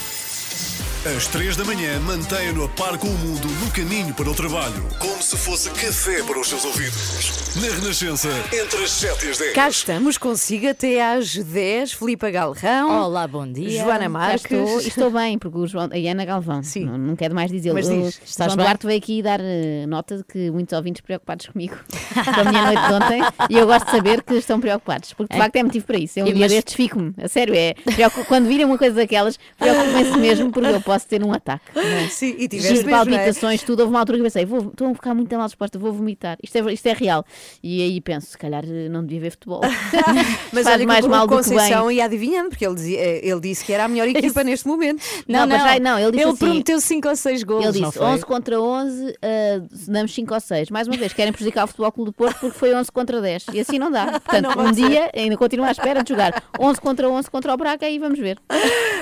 Às 1.06 1.28
3 1.28 1.56
da 1.56 1.64
manhã, 1.64 1.98
mantenha-no 2.02 2.66
a 2.66 2.70
par 2.70 2.98
com 2.98 3.08
o 3.08 3.18
mundo 3.20 3.48
no 3.64 3.72
caminho 3.72 4.14
para 4.14 4.30
o 4.30 4.36
trabalho. 4.36 4.86
Como 5.00 5.22
se 5.24 5.38
fosse 5.38 5.70
café 5.70 6.22
para 6.24 6.38
os 6.38 6.50
seus 6.50 6.66
ouvidos. 6.66 7.56
Na 7.56 7.74
Renascença, 7.74 8.28
entre 8.52 8.84
as 8.84 8.92
7 8.92 9.26
e 9.26 9.30
as 9.30 9.38
10. 9.38 9.54
Cá 9.54 9.70
estamos 9.70 10.18
consigo 10.18 10.68
até 10.68 11.02
às 11.14 11.34
10. 11.38 11.94
Filipe 11.94 12.30
Galrão. 12.30 13.06
Olá, 13.06 13.26
bom 13.30 13.48
dia. 13.50 13.82
Joana 13.82 14.02
Já 14.04 14.10
Marques. 14.10 14.44
estou, 14.52 14.82
e 14.82 14.88
estou 14.90 15.10
bem, 15.12 15.40
porque 15.40 15.58
o 15.58 15.66
João, 15.66 15.90
a 15.90 16.12
Ana 16.12 16.26
Galvão, 16.26 16.62
Sim. 16.64 16.84
não, 16.86 16.98
não 16.98 17.16
quero 17.16 17.34
mais 17.34 17.50
dizê-lo. 17.50 17.76
Mas 17.76 17.88
O 17.88 17.92
diz, 17.94 18.22
estás 18.26 18.52
João 18.52 18.58
bem? 18.58 18.66
Duarte 18.66 18.86
veio 18.86 18.98
aqui 19.00 19.22
dar 19.22 19.40
eh, 19.42 19.86
nota 19.88 20.18
de 20.18 20.24
que 20.26 20.52
muitos 20.52 20.74
ouvintes 20.76 21.02
preocupados 21.02 21.46
comigo 21.48 21.78
com 22.14 22.42
a 22.42 22.44
minha 22.44 22.66
noite 22.66 22.88
de 22.88 22.94
ontem 22.94 23.22
e 23.50 23.58
eu 23.58 23.66
gosto 23.66 23.86
de 23.86 23.92
saber 23.92 24.22
que 24.22 24.34
estão 24.34 24.60
preocupados, 24.60 25.14
porque 25.14 25.34
de 25.34 25.40
É. 25.40 25.44
facto 25.44 25.56
é 25.56 25.64
motivo 25.64 25.86
para 25.86 25.98
isso. 25.98 26.20
Eu 26.20 26.26
um 26.26 26.28
E 26.28 26.34
dia 26.34 26.42
mas- 26.42 26.52
destes 26.52 26.74
fico-me, 26.76 27.14
a 27.24 27.28
sério, 27.30 27.56
é. 27.56 27.74
preocupo- 27.96 28.26
Quando 28.26 28.48
virem 28.48 28.66
uma 28.66 28.78
coisa 28.78 28.96
daquelas, 28.96 29.40
preocupo-me 29.58 30.18
mesmo 30.20 30.52
porque 30.52 30.68
eu 30.68 30.82
posso 30.90 31.08
ter 31.08 31.24
um 31.24 31.32
ataque. 31.34 31.64
não 31.76 31.82
é? 31.82 32.08
Sim, 32.10 32.36
e 32.38 32.48
tiveste 32.48 32.76
Juro, 32.78 32.88
mesmo, 32.88 32.90
é? 32.90 32.94
palpitações, 33.18 33.62
tudo. 33.64 33.82
Houve 33.82 33.94
uma 33.94 34.00
altura 34.00 34.18
que 34.18 34.22
eu 34.22 34.26
pensei, 34.26 34.46
vou, 34.46 34.60
estou 34.70 34.90
a 34.90 34.94
ficar 34.96 35.14
muito 35.14 35.36
mal 35.38 35.46
disposta, 35.48 35.78
vou 35.78 35.94
vomitar. 35.94 36.38
Isto 36.44 36.58
é, 36.58 36.74
isto 36.74 36.86
é 36.88 36.94
real. 36.94 37.24
E 37.62 37.82
aí 37.82 38.02
penso, 38.02 38.28
se 38.32 38.38
calhar 38.38 38.64
eh, 38.66 38.90
não 38.90 39.04
devia 39.04 39.22
ver 39.22 39.32
futebol. 39.32 39.62
Mas 40.52 40.64
Faz 40.64 40.76
olha 40.76 40.88
mais 40.88 41.06
mal 41.06 41.28
do 41.28 41.38
que 41.38 41.44
bem. 41.50 41.54
Conceição 41.58 41.92
ia 41.92 42.06
adivinhando, 42.06 42.50
porque 42.50 42.66
ele, 42.66 42.76
dizia, 42.76 43.00
eh, 43.00 43.22
ele 43.28 43.40
disse 43.40 43.64
que 43.64 43.72
era 43.74 43.86
a 43.86 43.88
melhor 43.88 44.08
equipa 44.10 44.44
neste 44.44 44.68
momento. 44.68 45.02
Não, 45.28 45.42
Não, 45.42 45.48
não, 45.58 45.58
já- 45.66 45.80
não, 45.80 46.00
ele 46.00 46.12
disse 46.12 46.24
assim- 46.28 46.38
prometeu 46.38 46.80
5 46.82 47.08
ou 47.10 47.16
6 47.16 47.44
gols. 47.44 47.64
Ele 47.66 47.80
disse 47.86 47.98
foi? 47.98 48.06
11 48.08 48.26
contra 48.26 48.60
11, 48.62 49.06
uh, 49.10 49.14
damos 49.88 50.14
5 50.14 50.34
ou 50.34 50.40
6. 50.40 50.70
Mais 50.70 50.88
uma 50.88 50.98
vez, 50.98 51.14
querem 51.14 51.32
prejudicar 51.32 51.66
o 51.66 51.68
Futebol 51.68 51.92
Clube 51.92 52.12
do 52.12 52.14
Porto 52.14 52.40
porque 52.40 52.58
foi 52.58 52.74
11 52.74 52.92
contra 52.92 53.22
10. 53.22 53.46
E 53.54 53.60
assim 53.60 53.78
não 53.78 53.92
dá. 53.92 54.20
Portanto, 54.20 54.56
Não 54.58 54.66
um 54.66 54.72
dia 54.72 55.10
ainda 55.16 55.38
continuo 55.38 55.66
à 55.66 55.72
espera 55.72 56.04
de 56.04 56.10
jogar 56.10 56.44
11 56.60 56.82
contra 56.82 57.10
11 57.10 57.30
contra 57.30 57.54
o 57.54 57.58
Braga 57.58 57.88
e 57.90 58.00
vamos 58.00 58.18
ver. 58.20 58.40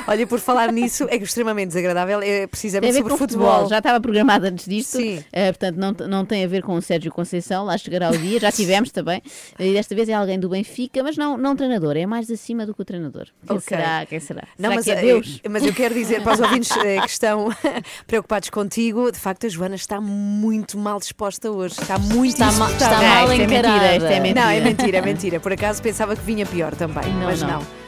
Olha, 0.07 0.25
por 0.27 0.39
falar 0.39 0.71
nisso, 0.71 1.05
é 1.09 1.17
que 1.17 1.23
extremamente 1.23 1.71
desagradável 1.81 2.19
é 2.21 2.25
Tem 2.25 2.43
a 2.43 2.47
precisamente 2.47 2.91
ver 2.91 2.97
sobre 2.97 3.11
com 3.11 3.17
futebol. 3.17 3.47
futebol. 3.47 3.69
Já 3.69 3.77
estava 3.77 3.99
programado 4.01 4.45
antes 4.47 4.65
disto. 4.65 4.97
Sim. 4.97 5.17
Uh, 5.17 5.23
portanto, 5.47 5.77
não, 5.77 6.07
não 6.07 6.25
tem 6.25 6.43
a 6.43 6.47
ver 6.47 6.61
com 6.63 6.73
o 6.73 6.81
Sérgio 6.81 7.11
Conceição. 7.11 7.65
Lá 7.65 7.77
chegará 7.77 8.09
o 8.09 8.17
dia. 8.17 8.39
Já 8.39 8.51
tivemos 8.51 8.91
também. 8.91 9.21
E 9.59 9.73
desta 9.73 9.93
vez 9.95 10.09
é 10.09 10.13
alguém 10.13 10.39
do 10.39 10.49
Benfica, 10.49 11.01
mas 11.03 11.15
não, 11.17 11.37
não 11.37 11.55
treinador. 11.55 11.95
É 11.97 12.05
mais 12.05 12.29
acima 12.31 12.65
do 12.65 12.73
que 12.73 12.81
o 12.81 12.85
treinador. 12.85 13.25
Quem 13.45 13.57
Ok. 13.57 13.77
será? 13.77 14.05
Quem 14.05 14.19
será? 14.19 14.43
Não, 14.57 14.69
será 14.69 14.75
mas, 14.75 14.85
que 14.85 14.91
é 14.91 15.01
Deus? 15.01 15.41
mas 15.49 15.65
eu 15.65 15.73
quero 15.73 15.93
dizer 15.93 16.21
para 16.23 16.33
os 16.33 16.39
ouvintes 16.41 16.71
eh, 16.77 16.99
que 17.01 17.09
estão 17.09 17.49
preocupados 18.07 18.49
contigo, 18.49 19.11
de 19.11 19.19
facto 19.19 19.45
a 19.45 19.49
Joana 19.49 19.75
está 19.75 19.99
muito 20.01 20.77
mal 20.77 20.99
disposta 20.99 21.51
hoje. 21.51 21.75
Está 21.81 21.97
muito 21.99 22.33
Está 22.33 22.45
ma- 22.51 22.51
está 22.51 22.65
insuportável. 22.87 23.07
mal 23.07 23.17
Ah, 23.17 23.21
isto 23.23 23.33
é 23.33 23.37
mentira, 23.37 23.59
encarada. 23.59 23.95
isto 23.97 24.05
é 24.07 24.19
mentira. 24.19 24.41
Não, 24.41 24.49
é 24.49 24.59
mentira, 24.61 24.97
é 24.97 25.01
mentira. 25.01 25.39
Por 25.39 25.51
acaso 25.53 25.81
pensava 25.81 26.15
que 26.15 26.21
vinha 26.23 26.45
pior 26.45 26.75
também, 26.75 27.03
Não, 27.13 27.23
mas 27.25 27.41
não. 27.41 27.49
não. 27.49 27.87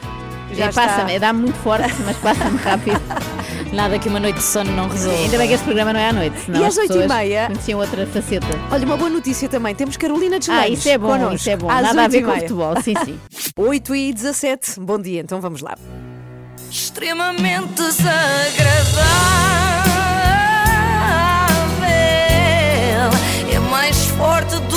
É, 0.58 0.72
passa-me, 0.72 1.14
é 1.14 1.18
dá-me 1.18 1.42
muito 1.42 1.56
forte, 1.58 1.94
mas 2.04 2.16
passa-me 2.18 2.56
rápido. 2.58 3.00
Nada 3.72 3.98
que 4.00 4.08
uma 4.08 4.18
noite 4.18 4.36
de 4.36 4.42
sono 4.42 4.72
não 4.72 4.88
resolva. 4.88 5.16
Ainda 5.22 5.38
bem 5.38 5.46
que 5.48 5.54
este 5.54 5.64
programa 5.64 5.92
não 5.92 6.00
é 6.00 6.08
à 6.08 6.12
noite, 6.12 6.40
senão 6.44 6.60
E 6.60 6.64
as 6.64 6.76
às 6.76 6.90
oito 6.90 7.02
e 7.02 7.08
meia? 7.08 7.46
conheciam 7.46 7.78
outra 7.80 8.04
faceta. 8.06 8.46
Olha, 8.70 8.84
uma 8.84 8.96
boa 8.96 9.10
notícia 9.10 9.48
também. 9.48 9.74
Temos 9.74 9.96
Carolina 9.96 10.38
Deslandes 10.40 10.64
Ah, 10.64 10.68
isso 10.68 10.88
é 10.88 10.98
bom, 10.98 11.06
connosco, 11.08 11.34
isso 11.36 11.50
é 11.50 11.56
bom. 11.56 11.70
às 11.70 11.82
Nada 11.82 12.04
a 12.04 12.08
ver 12.08 12.22
com 12.24 12.32
futebol, 12.32 12.74
sim, 12.82 12.94
sim. 13.04 13.18
8 13.56 13.94
e 13.94 14.12
17. 14.12 14.80
Bom 14.80 14.98
dia, 14.98 15.20
então 15.20 15.40
vamos 15.40 15.60
lá. 15.62 15.76
Extremamente 16.70 17.72
desagradável. 17.74 18.80
É 23.52 23.58
mais 23.70 23.96
forte 24.06 24.56
do. 24.56 24.69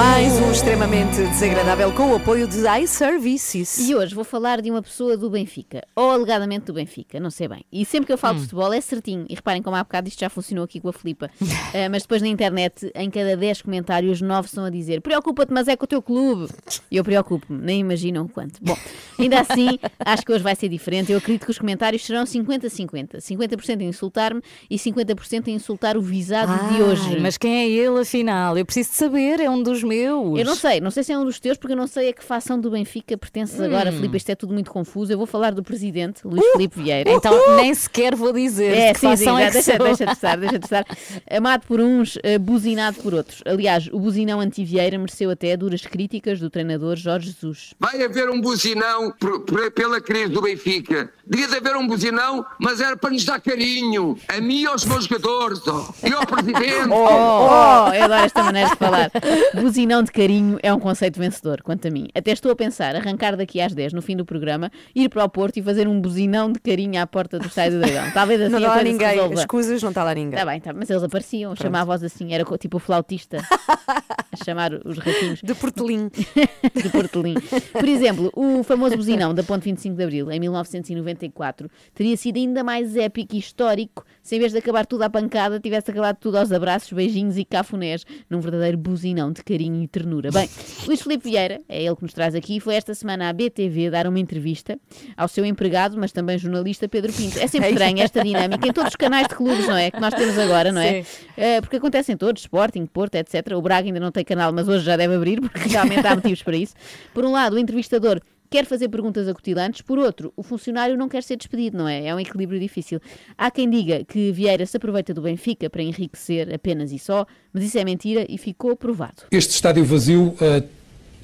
Mais 0.00 0.32
um 0.40 0.50
extremamente 0.50 1.16
desagradável 1.16 1.92
com 1.92 2.12
o 2.12 2.16
apoio 2.16 2.48
de 2.48 2.62
iServices. 2.82 3.86
E 3.86 3.94
hoje 3.94 4.14
vou 4.14 4.24
falar 4.24 4.62
de 4.62 4.70
uma 4.70 4.80
pessoa 4.80 5.14
do 5.14 5.28
Benfica, 5.28 5.86
ou 5.94 6.10
alegadamente 6.10 6.64
do 6.64 6.72
Benfica, 6.72 7.20
não 7.20 7.28
sei 7.28 7.48
bem. 7.48 7.66
E 7.70 7.84
sempre 7.84 8.06
que 8.06 8.12
eu 8.14 8.16
falo 8.16 8.36
de 8.36 8.44
futebol 8.44 8.72
é 8.72 8.80
certinho. 8.80 9.26
E 9.28 9.34
reparem 9.34 9.60
como 9.60 9.76
há 9.76 9.84
bocado 9.84 10.08
isto 10.08 10.18
já 10.18 10.30
funcionou 10.30 10.64
aqui 10.64 10.80
com 10.80 10.88
a 10.88 10.92
Filipa. 10.94 11.30
Ah, 11.74 11.86
mas 11.92 12.04
depois 12.04 12.22
na 12.22 12.28
internet, 12.28 12.90
em 12.94 13.10
cada 13.10 13.36
10 13.36 13.60
comentários, 13.60 14.22
9 14.22 14.46
estão 14.46 14.64
a 14.64 14.70
dizer: 14.70 15.02
Preocupa-te, 15.02 15.52
mas 15.52 15.68
é 15.68 15.76
com 15.76 15.84
o 15.84 15.86
teu 15.86 16.00
clube. 16.00 16.50
E 16.90 16.96
eu 16.96 17.04
preocupo-me, 17.04 17.62
nem 17.62 17.80
imaginam 17.80 18.24
o 18.24 18.28
quanto. 18.28 18.58
Bom, 18.62 18.78
ainda 19.18 19.40
assim, 19.40 19.78
acho 19.98 20.24
que 20.24 20.32
hoje 20.32 20.42
vai 20.42 20.56
ser 20.56 20.70
diferente. 20.70 21.12
Eu 21.12 21.18
acredito 21.18 21.44
que 21.44 21.50
os 21.50 21.58
comentários 21.58 22.06
serão 22.06 22.24
50-50. 22.24 23.18
50% 23.18 23.80
a 23.80 23.84
insultar-me 23.84 24.40
e 24.70 24.78
50% 24.78 25.48
a 25.48 25.50
insultar 25.50 25.98
o 25.98 26.00
visado 26.00 26.52
de 26.72 26.82
hoje. 26.82 27.20
Mas 27.20 27.36
quem 27.36 27.54
é 27.54 27.68
ele, 27.68 28.00
afinal? 28.00 28.56
Eu 28.56 28.64
preciso 28.64 28.92
de 28.92 28.96
saber, 28.96 29.40
é 29.40 29.50
um 29.50 29.62
dos 29.62 29.89
meus. 29.90 30.38
Eu 30.38 30.44
não 30.44 30.54
sei, 30.54 30.80
não 30.80 30.90
sei 30.90 31.02
se 31.02 31.12
é 31.12 31.18
um 31.18 31.24
dos 31.24 31.38
teus, 31.40 31.58
porque 31.58 31.72
eu 31.72 31.76
não 31.76 31.86
sei 31.86 32.08
a 32.10 32.12
que 32.12 32.22
fação 32.24 32.58
do 32.60 32.70
Benfica 32.70 33.16
pertences 33.18 33.58
Hum. 33.58 33.64
agora, 33.64 33.90
Filipe. 33.92 34.16
Isto 34.16 34.30
é 34.30 34.34
tudo 34.34 34.52
muito 34.54 34.70
confuso. 34.70 35.12
Eu 35.12 35.18
vou 35.18 35.26
falar 35.26 35.52
do 35.52 35.62
presidente, 35.62 36.20
Luís 36.24 36.44
Filipe 36.52 36.80
Vieira. 36.80 37.10
Então 37.10 37.56
nem 37.56 37.74
sequer 37.74 38.14
vou 38.14 38.32
dizer 38.32 38.76
É, 38.76 38.92
que 38.92 39.00
sim, 39.00 39.16
sim, 39.16 39.40
é 39.40 39.50
deixa, 39.50 39.78
deixa 39.78 40.06
de 40.06 40.12
estar, 40.12 40.36
deixa 40.36 40.58
de 40.58 40.64
estar. 40.64 40.84
Amado 41.30 41.66
por 41.66 41.80
uns, 41.80 42.18
eh, 42.22 42.38
buzinado 42.38 42.98
por 43.02 43.14
outros. 43.14 43.42
Aliás, 43.46 43.88
o 43.92 43.98
buzinão 43.98 44.40
anti-Vieira 44.40 44.96
mereceu 44.98 45.30
até 45.30 45.56
duras 45.56 45.82
críticas 45.82 46.38
do 46.40 46.48
treinador 46.50 46.96
Jorge 46.96 47.26
Jesus. 47.32 47.74
Vai 47.78 48.02
haver 48.02 48.30
um 48.30 48.40
buzinão 48.40 49.12
por- 49.18 49.40
por- 49.40 49.70
pela 49.72 50.00
crise 50.00 50.28
do 50.28 50.40
Benfica. 50.42 51.10
Devia 51.26 51.48
de 51.48 51.56
haver 51.56 51.76
um 51.76 51.86
buzinão, 51.86 52.44
mas 52.60 52.80
era 52.80 52.96
para 52.96 53.10
nos 53.10 53.24
dar 53.24 53.40
carinho. 53.40 54.16
A 54.28 54.40
mim 54.40 54.62
e 54.62 54.66
aos 54.66 54.84
meus 54.84 55.04
jogadores. 55.04 55.60
ó. 55.66 55.88
E 56.06 56.12
ao 56.12 56.26
presidente. 56.26 56.90
Oh, 56.90 57.88
oh, 57.88 57.92
eu 57.94 58.04
adoro 58.04 58.24
esta 58.24 58.42
maneira 58.42 58.68
de 58.70 58.76
falar. 58.76 59.10
Buzinão 59.70 60.02
de 60.02 60.10
carinho 60.10 60.58
é 60.64 60.74
um 60.74 60.80
conceito 60.80 61.16
vencedor, 61.16 61.62
quanto 61.62 61.86
a 61.86 61.92
mim. 61.92 62.08
Até 62.12 62.32
estou 62.32 62.50
a 62.50 62.56
pensar 62.56 62.96
arrancar 62.96 63.36
daqui 63.36 63.60
às 63.60 63.72
10, 63.72 63.92
no 63.92 64.02
fim 64.02 64.16
do 64.16 64.24
programa, 64.24 64.68
ir 64.92 65.08
para 65.08 65.22
o 65.22 65.28
Porto 65.28 65.58
e 65.58 65.62
fazer 65.62 65.86
um 65.86 66.00
buzinão 66.00 66.50
de 66.50 66.58
carinho 66.58 67.00
à 67.00 67.06
porta 67.06 67.38
do 67.38 67.46
Estádio 67.46 67.78
do 67.78 67.86
Dragão. 67.86 68.10
Talvez 68.10 68.40
assim 68.42 68.50
Não 68.50 68.58
está 68.58 68.74
lá 68.74 68.82
ninguém. 68.82 69.32
Escusas, 69.34 69.80
não 69.80 69.90
está 69.90 70.02
lá 70.02 70.12
ninguém. 70.12 70.40
Está 70.40 70.44
bem, 70.44 70.60
tá, 70.60 70.72
mas 70.72 70.90
eles 70.90 71.04
apareciam, 71.04 71.54
chamavam-os 71.54 72.02
assim, 72.02 72.34
era 72.34 72.44
tipo 72.58 72.78
o 72.78 72.80
flautista 72.80 73.38
a 73.86 74.44
chamar 74.44 74.72
os 74.84 74.98
ratinhos. 74.98 75.38
De 75.46 75.54
Portelim. 75.54 76.10
de 76.74 76.88
Portelim. 76.90 77.34
Por 77.72 77.88
exemplo, 77.88 78.32
o 78.34 78.64
famoso 78.64 78.96
buzinão 78.96 79.32
da 79.32 79.44
Ponte 79.44 79.66
25 79.66 79.94
de 79.94 80.02
Abril, 80.02 80.32
em 80.32 80.40
94, 80.40 81.70
teria 81.94 82.16
sido 82.16 82.38
ainda 82.38 82.64
mais 82.64 82.96
épico 82.96 83.36
e 83.36 83.38
histórico 83.38 84.04
se 84.22 84.36
em 84.36 84.38
vez 84.38 84.52
de 84.52 84.58
acabar 84.58 84.86
tudo 84.86 85.02
à 85.02 85.10
pancada, 85.10 85.58
tivesse 85.58 85.90
acabado 85.90 86.16
tudo 86.16 86.38
aos 86.38 86.52
abraços, 86.52 86.92
beijinhos 86.92 87.36
e 87.36 87.44
cafunés, 87.44 88.04
num 88.28 88.40
verdadeiro 88.40 88.78
buzinão 88.78 89.32
de 89.32 89.42
carinho 89.42 89.59
e 89.60 89.88
ternura. 89.88 90.30
Bem, 90.30 90.48
Luís 90.86 91.02
Filipe 91.02 91.24
Vieira, 91.24 91.60
é 91.68 91.82
ele 91.82 91.96
que 91.96 92.02
nos 92.02 92.12
traz 92.12 92.34
aqui, 92.34 92.60
foi 92.60 92.74
esta 92.74 92.94
semana 92.94 93.28
à 93.28 93.32
BTV 93.32 93.90
dar 93.90 94.06
uma 94.06 94.18
entrevista 94.18 94.78
ao 95.16 95.28
seu 95.28 95.44
empregado, 95.44 95.96
mas 95.98 96.12
também 96.12 96.38
jornalista 96.38 96.88
Pedro 96.88 97.12
Pinto. 97.12 97.38
É 97.38 97.46
sempre 97.46 97.70
estranho 97.70 98.00
esta 98.00 98.22
dinâmica 98.22 98.66
em 98.66 98.72
todos 98.72 98.90
os 98.90 98.96
canais 98.96 99.28
de 99.28 99.34
clubes, 99.34 99.66
não 99.66 99.76
é? 99.76 99.90
Que 99.90 100.00
nós 100.00 100.14
temos 100.14 100.38
agora, 100.38 100.72
não 100.72 100.80
é? 100.80 101.04
Eh, 101.36 101.60
porque 101.60 101.76
acontecem 101.76 102.16
todos, 102.16 102.42
Sporting, 102.42 102.86
Porto, 102.86 103.14
etc. 103.16 103.52
O 103.54 103.62
Braga 103.62 103.86
ainda 103.86 104.00
não 104.00 104.10
tem 104.10 104.24
canal, 104.24 104.52
mas 104.52 104.68
hoje 104.68 104.84
já 104.84 104.96
deve 104.96 105.14
abrir, 105.14 105.40
porque 105.40 105.68
realmente 105.68 106.06
há 106.06 106.14
motivos 106.14 106.42
para 106.42 106.56
isso. 106.56 106.74
Por 107.12 107.24
um 107.24 107.32
lado, 107.32 107.56
o 107.56 107.58
entrevistador 107.58 108.20
quer 108.50 108.66
fazer 108.66 108.88
perguntas 108.88 109.28
acutilantes, 109.28 109.80
por 109.80 109.98
outro, 109.98 110.32
o 110.36 110.42
funcionário 110.42 110.96
não 110.96 111.08
quer 111.08 111.22
ser 111.22 111.36
despedido, 111.36 111.78
não 111.78 111.88
é? 111.88 112.06
É 112.06 112.14
um 112.14 112.18
equilíbrio 112.18 112.58
difícil. 112.58 113.00
Há 113.38 113.50
quem 113.50 113.70
diga 113.70 114.04
que 114.04 114.32
Vieira 114.32 114.66
se 114.66 114.76
aproveita 114.76 115.14
do 115.14 115.22
Benfica 115.22 115.70
para 115.70 115.82
enriquecer 115.82 116.52
apenas 116.52 116.90
e 116.90 116.98
só, 116.98 117.24
mas 117.52 117.62
isso 117.62 117.78
é 117.78 117.84
mentira 117.84 118.26
e 118.28 118.36
ficou 118.36 118.76
provado. 118.76 119.22
Este 119.30 119.52
estádio 119.52 119.84
vazio, 119.84 120.34
eh, 120.40 120.64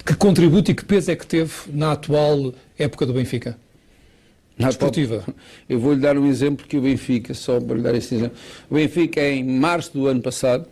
que 0.05 0.15
contributo 0.15 0.71
e 0.71 0.73
que 0.73 0.85
peso 0.85 1.11
é 1.11 1.15
que 1.15 1.27
teve 1.27 1.53
na 1.67 1.91
atual 1.91 2.53
época 2.79 3.05
do 3.05 3.13
Benfica? 3.13 3.57
Na 4.57 4.69
Desportiva. 4.69 5.23
Eu 5.69 5.79
vou-lhe 5.79 5.99
dar 5.99 6.17
um 6.17 6.25
exemplo 6.25 6.65
que 6.65 6.77
o 6.77 6.81
Benfica, 6.81 7.33
só 7.33 7.59
para 7.59 7.75
lhe 7.75 7.81
dar 7.83 7.93
esse 7.93 8.15
exemplo. 8.15 8.37
O 8.69 8.75
Benfica, 8.75 9.21
em 9.21 9.43
março 9.43 9.93
do 9.93 10.07
ano 10.07 10.21
passado, 10.21 10.65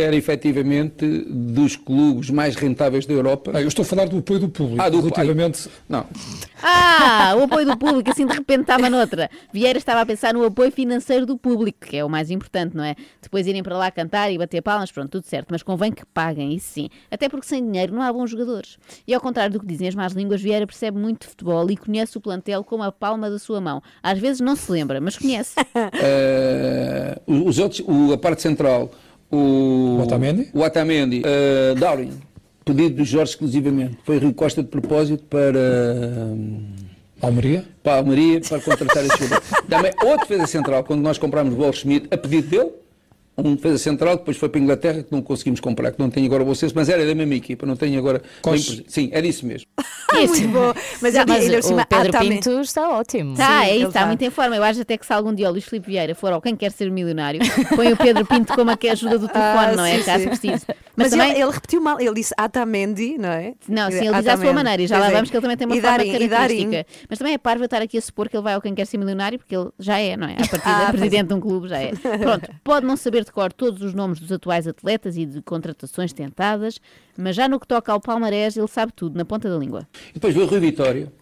era 0.00 0.14
efetivamente 0.16 1.06
dos 1.28 1.76
clubes 1.76 2.30
mais 2.30 2.54
rentáveis 2.56 3.06
da 3.06 3.12
Europa. 3.14 3.52
Ah, 3.54 3.60
eu 3.62 3.68
estou 3.68 3.82
a 3.82 3.86
falar 3.86 4.06
do 4.08 4.18
apoio 4.18 4.40
do 4.40 4.48
público. 4.48 4.80
Ah, 4.82 4.88
do 4.88 4.98
relativamente. 5.00 5.68
Não. 5.88 6.06
Ah, 6.62 7.34
o 7.38 7.44
apoio 7.44 7.66
do 7.66 7.76
público, 7.76 8.10
assim 8.10 8.26
de 8.26 8.32
repente 8.34 8.62
estava 8.62 8.90
noutra. 8.90 9.30
Vieira 9.52 9.78
estava 9.78 10.00
a 10.00 10.06
pensar 10.06 10.34
no 10.34 10.44
apoio 10.44 10.70
financeiro 10.72 11.24
do 11.26 11.36
público, 11.38 11.86
que 11.86 11.96
é 11.96 12.04
o 12.04 12.08
mais 12.08 12.30
importante, 12.30 12.76
não 12.76 12.82
é? 12.84 12.96
Depois 13.22 13.46
irem 13.46 13.62
para 13.62 13.76
lá 13.76 13.90
cantar 13.90 14.30
e 14.32 14.38
bater 14.38 14.60
palmas, 14.62 14.90
pronto, 14.90 15.10
tudo 15.10 15.24
certo, 15.24 15.48
mas 15.50 15.62
convém 15.62 15.92
que 15.92 16.04
paguem, 16.06 16.54
isso 16.54 16.68
sim. 16.72 16.88
Até 17.10 17.28
porque 17.28 17.46
sem 17.46 17.64
dinheiro 17.64 17.94
não 17.94 18.02
há 18.02 18.12
bons 18.12 18.30
jogadores. 18.30 18.76
E 19.06 19.14
ao 19.14 19.20
contrário 19.20 19.52
do 19.52 19.60
que 19.60 19.66
dizem 19.66 19.88
as 19.88 19.94
más 19.94 20.12
línguas, 20.12 20.40
Vieira 20.42 20.66
percebe 20.66 20.98
muito 20.98 21.22
de 21.22 21.28
futebol 21.28 21.70
e 21.70 21.76
conhece 21.76 22.16
o 22.18 22.20
plantel 22.20 22.64
como 22.64 22.82
a 22.82 22.90
palma 22.90 23.30
da 23.30 23.38
sua 23.38 23.60
mão. 23.60 23.82
Às 24.02 24.18
vezes 24.18 24.40
não 24.40 24.56
se 24.56 24.70
lembra, 24.72 25.00
mas 25.00 25.16
conhece. 25.16 25.54
Eh, 26.00 27.18
os 27.26 27.58
outros, 27.58 27.82
o- 27.86 28.12
a 28.12 28.18
parte 28.18 28.42
central, 28.42 28.90
o 29.30 30.00
Otamendi, 30.02 30.48
o 30.52 30.60
Otamendi 30.60 31.22
eh, 31.24 31.74
Darwin, 31.78 32.12
pedido 32.64 32.96
do 32.96 33.04
Jorge 33.04 33.32
exclusivamente. 33.32 33.98
Foi 34.04 34.18
Rio 34.18 34.34
Costa 34.34 34.62
de 34.62 34.68
propósito 34.68 35.24
para. 35.24 35.58
hum, 35.58 36.62
Almeria? 37.20 37.64
Para 37.82 37.94
a 37.94 37.96
Almeria, 37.96 38.40
para 38.40 38.60
contratar 38.60 39.04
esse 39.04 39.18
jogador. 39.24 39.42
Também 39.68 39.92
outro 40.04 40.28
defesa 40.28 40.46
central, 40.46 40.84
quando 40.84 41.00
nós 41.00 41.18
comprámos 41.18 41.54
o 41.54 41.56
Goldschmidt, 41.56 42.06
a 42.10 42.16
pedido 42.16 42.48
dele, 42.48 42.70
um 43.38 43.54
defesa 43.54 43.78
central, 43.78 44.16
depois 44.16 44.36
foi 44.36 44.48
para 44.48 44.60
a 44.60 44.62
Inglaterra, 44.62 45.02
que 45.02 45.12
não 45.12 45.22
conseguimos 45.22 45.60
comprar, 45.60 45.92
que 45.92 45.98
não 45.98 46.10
tenho 46.10 46.26
agora 46.26 46.42
o 46.44 46.50
acesso, 46.50 46.74
mas 46.74 46.88
era 46.88 47.06
da 47.06 47.14
mesma 47.14 47.34
equipa, 47.34 47.64
não 47.66 47.76
tenho 47.76 47.98
agora. 47.98 48.20
Sim, 48.88 49.10
é 49.12 49.20
disso 49.20 49.46
mesmo. 49.46 49.68
Muito 50.12 50.48
bom. 50.48 50.72
Mas, 51.00 51.14
ele- 51.14 51.24
Mas 51.26 51.44
ele, 51.44 51.56
o 51.58 51.62
cima, 51.62 51.86
Pedro 51.86 52.16
ah, 52.16 52.20
Pinto 52.20 52.50
está 52.60 52.88
ótimo. 52.90 53.36
Tá, 53.36 53.66
é 53.66 53.70
ele 53.70 53.78
isso, 53.80 53.88
está 53.88 54.00
tá. 54.00 54.06
muito 54.06 54.22
em 54.22 54.30
forma. 54.30 54.56
Eu 54.56 54.62
acho 54.64 54.80
até 54.80 54.96
que 54.96 55.06
se 55.06 55.12
algum 55.12 55.32
dia 55.34 55.48
o 55.48 55.52
Luís 55.52 55.64
Filipe 55.64 55.86
Vieira 55.90 56.14
for 56.14 56.32
ao 56.32 56.40
Quem 56.40 56.56
Quer 56.56 56.72
Ser 56.72 56.90
Milionário, 56.90 57.40
põe 57.76 57.92
o 57.92 57.96
Pedro 57.96 58.24
Pinto 58.26 58.54
como 58.54 58.70
a 58.70 58.76
que 58.76 58.88
ajuda 58.88 59.18
do 59.18 59.28
telefone, 59.28 59.66
Ah, 59.72 59.76
não 59.76 59.84
é? 59.84 59.98
sim, 59.98 60.04
Caso 60.04 60.22
sim. 60.24 60.28
precise. 60.30 60.66
Mas, 60.96 61.10
também. 61.10 61.30
ele, 61.30 61.42
ele 61.42 61.50
repetiu 61.52 61.80
mal, 61.80 62.00
ele 62.00 62.14
disse 62.14 62.34
Atamendi, 62.36 63.16
não 63.18 63.28
é? 63.28 63.54
Não, 63.68 63.90
sim, 63.90 64.06
ele 64.08 64.16
diz 64.16 64.26
à 64.26 64.36
sua 64.36 64.52
maneira, 64.52 64.82
e 64.82 64.86
já 64.86 64.98
lá 64.98 65.08
é. 65.08 65.12
vamos 65.12 65.30
que 65.30 65.36
ele 65.36 65.42
também 65.42 65.56
tem 65.56 65.66
uma 65.66 65.76
E 65.76 65.80
forma 65.80 65.98
Darim, 65.98 66.12
característica. 66.12 66.86
Mas 67.08 67.18
também 67.18 67.34
é 67.34 67.38
parvo 67.38 67.64
estar 67.64 67.80
aqui 67.82 67.98
a 67.98 68.02
supor 68.02 68.28
que 68.28 68.36
ele 68.36 68.42
vai 68.42 68.54
ao 68.54 68.60
Quem 68.60 68.74
Quer 68.74 68.86
Ser 68.86 68.98
Milionário, 68.98 69.38
porque 69.38 69.54
ele 69.54 69.68
já 69.78 69.98
é, 69.98 70.16
não 70.16 70.26
é? 70.26 70.32
A 70.32 70.36
partida, 70.48 70.58
Ah, 70.88 70.90
presidente 70.90 71.28
de 71.28 71.34
um 71.34 71.40
clube 71.40 71.68
já 71.68 71.78
é. 71.78 71.92
Pronto, 72.20 72.50
pode 72.64 72.84
não 72.86 72.96
saber 72.96 73.24
de 73.28 73.32
cor 73.32 73.52
todos 73.52 73.82
os 73.82 73.94
nomes 73.94 74.18
dos 74.18 74.32
atuais 74.32 74.66
atletas 74.66 75.16
e 75.16 75.24
de 75.24 75.40
contratações 75.42 76.12
tentadas, 76.12 76.80
mas 77.16 77.36
já 77.36 77.48
no 77.48 77.60
que 77.60 77.66
toca 77.66 77.92
ao 77.92 78.00
palmarés, 78.00 78.56
ele 78.56 78.68
sabe 78.68 78.92
tudo, 78.94 79.16
na 79.16 79.24
ponta 79.24 79.48
da 79.48 79.56
língua. 79.56 79.86
E 80.10 80.14
depois 80.14 80.34
veio 80.34 80.46
o 80.46 80.48
Rui 80.48 80.60
Vitória, 80.60 81.12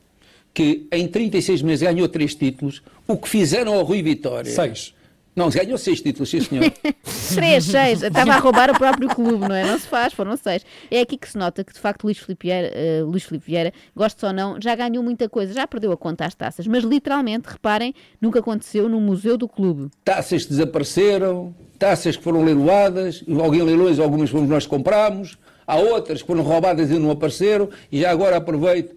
que 0.55 0.87
em 0.91 1.07
36 1.07 1.63
meses 1.63 1.83
ganhou 1.83 2.09
três 2.09 2.35
títulos. 2.35 2.83
O 3.07 3.17
que 3.17 3.29
fizeram 3.29 3.75
ao 3.75 3.83
Rui 3.83 4.03
Vitória? 4.03 4.51
Seis. 4.51 4.95
Não, 5.37 5.51
ganhou 5.51 5.77
seis 5.77 6.01
títulos, 6.01 6.31
sim 6.31 6.41
senhor. 6.41 6.73
Três, 7.35 7.65
seis. 7.65 8.01
Estava 8.03 8.33
a 8.33 8.39
roubar 8.39 8.71
o 8.71 8.79
próprio 8.79 9.07
clube, 9.07 9.47
não 9.47 9.55
é? 9.55 9.67
Não 9.67 9.79
se 9.79 9.87
faz, 9.87 10.15
foram 10.15 10.35
seis. 10.35 10.65
É 10.91 11.01
aqui 11.01 11.19
que 11.19 11.29
se 11.29 11.37
nota 11.37 11.63
que, 11.63 11.75
de 11.75 11.79
facto, 11.79 12.05
Luís 12.05 12.17
Filipe 12.17 12.47
Vieira, 12.47 12.69
eh, 12.69 13.03
Luís 13.03 13.23
Filipe 13.23 13.45
Vieira, 13.45 13.71
goste 13.95 14.25
ou 14.25 14.33
não, 14.33 14.59
já 14.59 14.75
ganhou 14.75 15.05
muita 15.05 15.29
coisa, 15.29 15.53
já 15.53 15.67
perdeu 15.67 15.93
a 15.93 15.97
conta 15.97 16.25
às 16.25 16.35
taças. 16.35 16.67
Mas, 16.67 16.85
literalmente, 16.85 17.51
reparem, 17.51 17.95
nunca 18.19 18.39
aconteceu 18.39 18.89
no 18.89 18.99
museu 18.99 19.37
do 19.37 19.47
clube. 19.47 19.91
taças 20.03 20.47
desapareceram, 20.47 21.55
taças 21.79 22.17
que 22.17 22.23
foram 22.23 22.45
leiloadas, 22.45 23.23
alguém 23.43 23.63
leilões, 23.63 23.99
algumas 23.99 24.31
fomos 24.31 24.49
nós 24.49 24.65
que 24.65 24.71
comprámos, 24.71 25.39
há 25.67 25.77
outras 25.77 26.23
que 26.23 26.27
foram 26.27 26.43
roubadas 26.43 26.91
e 26.91 26.99
não 26.99 27.11
apareceram, 27.11 27.69
e 27.91 28.01
já 28.01 28.11
agora 28.11 28.37
aproveito 28.37 28.95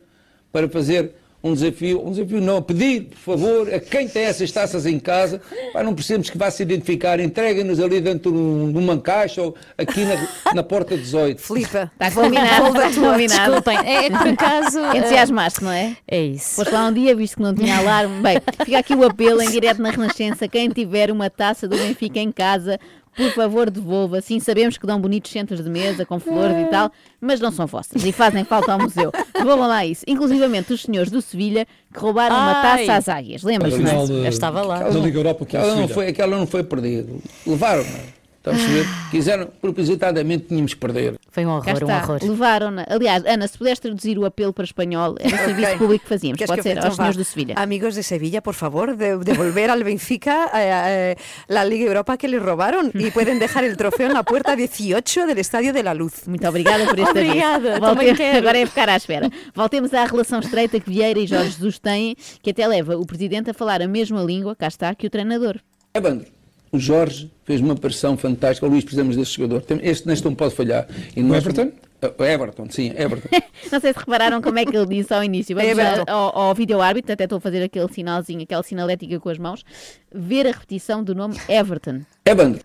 para 0.51 0.67
fazer 0.67 1.13
um 1.41 1.53
desafio, 1.53 2.05
um 2.05 2.11
desafio 2.11 2.41
não, 2.41 2.61
pedir, 2.61 3.03
por 3.11 3.17
favor, 3.17 3.73
a 3.73 3.79
quem 3.79 4.07
tem 4.07 4.23
essas 4.23 4.51
taças 4.51 4.85
em 4.85 4.99
casa, 4.99 5.41
para 5.71 5.83
não 5.83 5.93
precisamos 5.93 6.29
que 6.29 6.37
vá 6.37 6.51
se 6.51 6.61
identificar, 6.63 7.19
entreguem-nos 7.19 7.79
ali 7.79 8.01
dentro 8.01 8.31
de 8.31 8.37
um- 8.37 8.77
uma 8.77 8.97
caixa 8.99 9.41
ou 9.41 9.55
aqui 9.77 10.03
na, 10.03 10.53
na 10.53 10.63
porta 10.63 10.97
18. 10.97 11.41
Flipa. 11.41 11.89
Está 11.93 12.11
combinado, 12.11 12.67
está 12.67 12.91
combinado. 13.01 13.51
Desculpem, 13.51 13.77
é 13.85 14.05
é 14.05 14.09
por 14.09 14.27
acaso. 14.27 14.79
Entusiasmaste, 14.97 15.63
não 15.63 15.71
é? 15.71 15.95
É 16.07 16.21
isso. 16.21 16.55
Foste 16.55 16.71
lá 16.73 16.87
um 16.87 16.93
dia, 16.93 17.15
visto 17.15 17.37
que 17.37 17.41
não 17.43 17.55
tinha 17.55 17.77
alarme. 17.77 18.21
Bem, 18.21 18.37
fica 18.65 18.77
aqui 18.79 18.93
o 18.93 19.03
apelo 19.05 19.41
em 19.41 19.49
direto 19.49 19.81
na 19.81 19.91
Renascença. 19.91 20.47
Quem 20.47 20.69
tiver 20.69 21.09
uma 21.11 21.29
taça 21.29 21.67
do 21.67 21.77
Benfica 21.77 22.19
em 22.19 22.31
casa, 22.31 22.77
por 23.15 23.31
favor, 23.31 23.69
devolva. 23.69 24.21
Sim, 24.21 24.39
sabemos 24.39 24.77
que 24.77 24.85
dão 24.87 24.99
bonitos 24.99 25.31
centros 25.31 25.63
de 25.63 25.69
mesa 25.69 26.05
com 26.05 26.19
flores 26.19 26.57
e 26.57 26.69
tal, 26.69 26.91
mas 27.19 27.39
não 27.39 27.51
são 27.51 27.65
vossas 27.67 28.03
e 28.03 28.11
fazem 28.11 28.43
falta 28.43 28.71
ao 28.73 28.79
museu. 28.79 29.11
Devolvam 29.33 29.67
lá 29.67 29.85
isso. 29.85 30.03
Inclusivamente 30.07 30.73
os 30.73 30.81
senhores 30.81 31.11
do 31.11 31.21
Sevilha 31.21 31.65
que 31.93 31.99
roubaram 31.99 32.35
uma 32.35 32.61
Ai. 32.61 32.85
taça 32.85 32.93
às 32.97 33.09
águias. 33.09 33.43
Lembras-te? 33.43 33.81
É? 33.81 34.25
Eu 34.25 34.29
estava 34.29 34.61
lá. 34.61 34.79
da 34.83 34.99
Liga 34.99 35.19
Europa 35.19 35.45
que 35.45 35.55
é 35.57 35.59
o 35.59 35.63
Aquela 35.63 35.75
não, 35.75 35.81
Sevilha. 35.87 35.93
foi, 35.95 36.07
aquela 36.07 36.37
não 36.37 36.47
foi 36.47 36.63
perdida. 36.63 37.11
Levaram-na. 37.45 38.18
Está 38.39 38.51
a 38.51 38.53
perceber? 38.53 38.85
Quiseram, 39.11 39.47
propositadamente 39.61 40.45
tínhamos 40.47 40.73
que 40.73 40.79
perder. 40.79 41.19
Foi 41.29 41.45
um 41.45 41.49
horror, 41.49 41.83
um 41.83 41.91
horror. 41.93 42.19
levaram-na. 42.23 42.85
Aliás, 42.89 43.23
Ana, 43.25 43.47
se 43.47 43.57
puderes 43.57 43.79
traduzir 43.79 44.17
o 44.17 44.23
apelo 44.25 44.53
para 44.53 44.63
espanhol, 44.63 45.15
era 45.19 45.35
o 45.35 45.39
serviço 45.39 45.67
Ok. 45.67 45.77
público 45.77 46.03
que 46.03 46.09
fazíamos. 46.09 46.37
¿Quieres 46.37 46.49
Pode 46.49 46.61
que- 46.61 46.69
ser, 46.69 46.77
então 46.77 46.85
aos 46.89 46.93
va. 46.97 47.03
senhores 47.03 47.17
do 47.17 47.25
Sevilha. 47.25 47.53
Amigos 47.57 47.95
de 47.95 48.03
Sevilla, 48.03 48.41
por 48.41 48.53
favor, 48.53 48.95
de- 48.95 49.17
devolver 49.17 49.69
al 49.69 49.83
Benfica 49.83 50.49
eh, 50.53 51.15
eh, 51.15 51.15
la 51.49 51.65
Liga 51.65 51.85
Europa 51.85 52.17
que 52.17 52.27
le 52.29 52.39
robaron 52.39 52.91
y 52.95 53.11
pueden 53.11 53.39
dejar 53.39 53.63
el 53.65 53.75
trofeo 53.75 54.07
en 54.07 54.13
la 54.13 54.23
puerta 54.23 54.55
18 54.55 55.27
del 55.27 55.37
Estadio 55.39 55.73
de 55.73 55.83
la 55.83 55.93
Luz. 55.93 56.25
Muito 56.27 56.47
obrigada 56.47 56.85
por 56.85 56.97
este. 56.99 57.11
Obrigada, 57.11 57.79
Volte- 57.79 58.15
quero. 58.15 58.37
Agora 58.47 58.57
é 58.57 58.65
ficar 58.65 58.89
à 58.89 58.95
espera. 58.95 59.29
Voltemos 59.53 59.93
à 59.93 60.05
relação 60.05 60.39
estreita 60.39 60.79
que 60.79 60.89
Vieira 60.89 61.19
e 61.19 61.27
Jorge 61.27 61.51
Jesus 61.51 61.77
têm, 61.79 62.15
que 62.41 62.51
até 62.51 62.65
leva 62.67 62.97
o 62.97 63.05
presidente 63.05 63.49
a 63.49 63.53
falar 63.53 63.81
a 63.81 63.87
mesma 63.87 64.23
língua, 64.23 64.55
cá 64.55 64.67
está, 64.67 64.95
que 64.95 65.05
o 65.05 65.09
treinador. 65.09 65.57
Evandro, 65.93 66.27
o 66.71 66.79
Jorge 66.79 67.31
fez 67.45 67.59
uma 67.61 67.75
pressão 67.75 68.15
fantástica. 68.17 68.65
O 68.65 68.69
Luís, 68.69 68.83
precisamos 68.83 69.15
desse 69.15 69.31
jogador. 69.33 69.63
Este 69.81 70.07
neste 70.07 70.25
não 70.25 70.35
pode 70.35 70.53
falhar. 70.55 70.87
E 71.15 71.21
nós- 71.21 71.37
Everton? 71.45 71.71
O 72.17 72.23
Everton, 72.23 72.67
sim, 72.69 72.93
Everton. 72.95 73.27
Não 73.69 73.79
sei 73.81 73.91
se 73.91 73.99
repararam 73.99 74.41
como 74.41 74.57
é 74.57 74.63
que 74.65 74.73
ele 74.73 74.85
disse 74.85 75.13
ao 75.13 75.21
início. 75.21 75.53
Vamos 75.53 75.77
É 75.77 76.03
ao, 76.07 76.33
ao 76.33 76.55
vídeo 76.55 76.79
árbitro, 76.79 77.11
até 77.11 77.25
estou 77.25 77.39
a 77.39 77.41
fazer 77.41 77.61
aquele 77.61 77.91
sinalzinho, 77.91 78.41
aquela 78.41 78.63
sinalética 78.63 79.19
com 79.19 79.27
as 79.27 79.37
mãos, 79.37 79.65
ver 80.09 80.47
a 80.47 80.51
repetição 80.51 81.03
do 81.03 81.13
nome 81.13 81.35
Everton. 81.49 81.99
Evandro, 82.25 82.61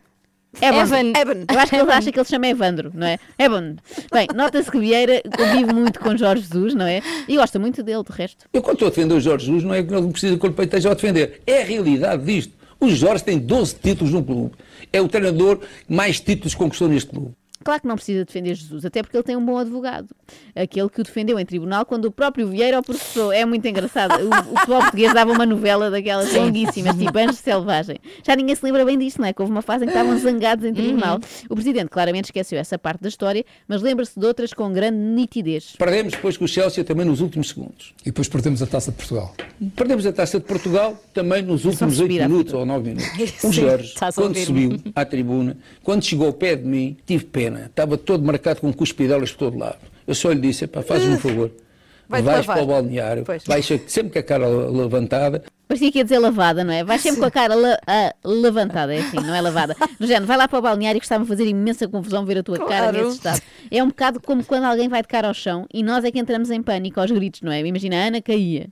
Evan. 0.62 1.12
Evan. 1.20 1.44
Eu 1.52 1.58
acho 1.58 1.70
que 1.70 1.76
ele 1.76 1.90
acha 1.90 2.12
que 2.12 2.18
ele 2.20 2.24
se 2.24 2.30
chama 2.30 2.46
Evandro, 2.46 2.92
não 2.94 3.08
é? 3.08 3.18
Evan. 3.36 3.74
Bem, 4.12 4.28
nota-se 4.36 4.70
que 4.70 4.78
Vieira 4.78 5.20
convive 5.36 5.72
muito 5.72 5.98
com 5.98 6.16
Jorge 6.16 6.42
Jesus, 6.42 6.72
não 6.74 6.86
é? 6.86 7.02
E 7.26 7.34
gosta 7.36 7.58
muito 7.58 7.82
dele, 7.82 8.04
de 8.08 8.12
resto. 8.16 8.46
eu 8.52 8.62
quando 8.62 8.74
estou 8.74 8.86
a 8.86 8.90
defender 8.90 9.14
o 9.14 9.20
Jorge 9.20 9.46
Jesus, 9.46 9.64
não 9.64 9.74
é 9.74 9.82
que 9.82 9.90
não 9.92 10.12
precisa 10.12 10.38
que 10.38 10.46
o 10.46 10.52
Peito 10.52 10.76
esteja 10.76 10.92
a 10.92 10.94
defender. 10.94 11.40
É 11.44 11.62
a 11.62 11.64
realidade 11.64 12.24
disto. 12.24 12.52
O 12.84 12.90
Jorge 12.90 13.24
tem 13.24 13.38
12 13.38 13.76
títulos 13.76 14.12
no 14.12 14.22
clube. 14.22 14.52
É 14.92 15.00
o 15.00 15.08
treinador 15.08 15.60
mais 15.88 16.20
títulos 16.20 16.54
conquistou 16.54 16.86
neste 16.86 17.08
clube. 17.08 17.34
Claro 17.64 17.80
que 17.80 17.88
não 17.88 17.96
precisa 17.96 18.24
defender 18.24 18.54
Jesus, 18.54 18.84
até 18.84 19.02
porque 19.02 19.16
ele 19.16 19.24
tem 19.24 19.36
um 19.36 19.44
bom 19.44 19.58
advogado. 19.58 20.08
Aquele 20.54 20.88
que 20.88 21.00
o 21.00 21.04
defendeu 21.04 21.38
em 21.38 21.46
tribunal 21.46 21.84
quando 21.86 22.04
o 22.04 22.10
próprio 22.10 22.48
Vieira 22.48 22.78
o 22.78 22.82
processou. 22.82 23.32
É 23.32 23.44
muito 23.44 23.66
engraçado. 23.66 24.12
O, 24.22 24.28
o 24.28 24.58
futebol 24.58 24.80
português 24.82 25.14
dava 25.14 25.32
uma 25.32 25.46
novela 25.46 25.90
daquelas 25.90 26.32
longuíssimas, 26.34 26.96
tipo 26.96 27.18
Anjos 27.18 27.36
de 27.36 27.42
Selvagem. 27.42 27.96
Já 28.24 28.36
ninguém 28.36 28.54
se 28.54 28.64
lembra 28.64 28.84
bem 28.84 28.98
disto, 28.98 29.20
não 29.20 29.26
é? 29.26 29.32
Que 29.32 29.40
houve 29.40 29.52
uma 29.52 29.62
fase 29.62 29.84
em 29.84 29.88
que 29.88 29.94
estavam 29.94 30.18
zangados 30.18 30.64
em 30.64 30.74
tribunal. 30.74 31.18
O 31.48 31.54
presidente 31.54 31.88
claramente 31.88 32.26
esqueceu 32.26 32.58
essa 32.58 32.78
parte 32.78 33.00
da 33.00 33.08
história, 33.08 33.44
mas 33.66 33.82
lembra-se 33.82 34.18
de 34.18 34.26
outras 34.26 34.52
com 34.52 34.72
grande 34.72 34.98
nitidez. 34.98 35.74
Perdemos 35.78 36.12
depois 36.12 36.36
com 36.36 36.44
o 36.44 36.48
Chelsea 36.48 36.84
também 36.84 37.06
nos 37.06 37.20
últimos 37.20 37.48
segundos. 37.48 37.94
E 38.02 38.06
depois 38.06 38.28
perdemos 38.28 38.62
a 38.62 38.66
taça 38.66 38.90
de 38.90 38.96
Portugal. 38.96 39.34
Perdemos 39.74 40.06
a 40.06 40.12
taça 40.12 40.38
de 40.38 40.44
Portugal 40.44 40.96
também 41.12 41.42
nos 41.42 41.64
últimos 41.64 41.98
8 41.98 42.08
respirar, 42.08 42.28
minutos 42.28 42.52
ou 42.52 42.66
9 42.66 42.88
minutos. 42.90 43.44
O 43.44 43.52
Jorge, 43.52 43.94
quando 44.14 44.36
subiu 44.38 44.80
à 44.94 45.04
tribuna, 45.04 45.56
quando 45.82 46.02
chegou 46.04 46.26
ao 46.26 46.32
pé 46.32 46.56
de 46.56 46.64
mim, 46.64 46.96
tive 47.06 47.24
pena. 47.24 47.53
Estava 47.66 47.96
todo 47.96 48.24
marcado 48.24 48.60
com 48.60 48.72
cuspidelas 48.72 49.32
por 49.32 49.38
todo 49.38 49.58
lado. 49.58 49.78
Eu 50.06 50.14
só 50.14 50.30
lhe 50.32 50.40
disse, 50.40 50.66
faz-me 50.86 51.14
um 51.14 51.18
favor. 51.18 51.50
Vai-te 52.08 52.24
vais 52.24 52.46
lavar. 52.46 52.56
para 52.56 52.64
o 52.64 52.66
balneário, 52.66 53.24
Pois. 53.24 53.44
vais 53.44 53.64
sempre 53.86 54.10
com 54.12 54.18
a 54.18 54.22
cara 54.22 54.46
levantada, 54.46 55.42
Parecia 55.74 55.90
que 55.90 55.98
ia 55.98 56.04
dizer 56.04 56.20
lavada, 56.20 56.62
não 56.62 56.72
é? 56.72 56.84
Vais 56.84 57.00
sempre 57.00 57.18
com 57.18 57.26
a 57.26 57.30
cara 57.32 57.52
la- 57.56 57.78
ah, 57.84 58.14
levantada, 58.24 58.94
é 58.94 59.00
assim, 59.00 59.16
não 59.16 59.34
é 59.34 59.40
lavada. 59.40 59.74
Do 59.98 60.06
género, 60.06 60.24
vai 60.24 60.36
lá 60.36 60.46
para 60.46 60.56
o 60.60 60.62
balneário 60.62 61.00
que 61.00 61.04
está-me 61.04 61.24
a 61.24 61.26
fazer 61.26 61.48
imensa 61.48 61.88
confusão 61.88 62.24
ver 62.24 62.38
a 62.38 62.42
tua 62.44 62.58
cara 62.58 62.92
Claro. 62.92 63.04
nesse 63.06 63.16
estado. 63.16 63.42
É 63.72 63.82
um 63.82 63.88
bocado 63.88 64.20
como 64.20 64.44
quando 64.44 64.62
alguém 64.64 64.88
vai 64.88 65.02
de 65.02 65.08
cara 65.08 65.26
ao 65.26 65.34
chão 65.34 65.66
e 65.74 65.82
nós 65.82 66.04
é 66.04 66.12
que 66.12 66.18
entramos 66.20 66.48
em 66.52 66.62
pânico 66.62 67.00
aos 67.00 67.10
gritos, 67.10 67.40
não 67.42 67.50
é? 67.50 67.60
Imagina, 67.66 67.96
a 67.96 68.06
Ana 68.06 68.22
caía. 68.22 68.68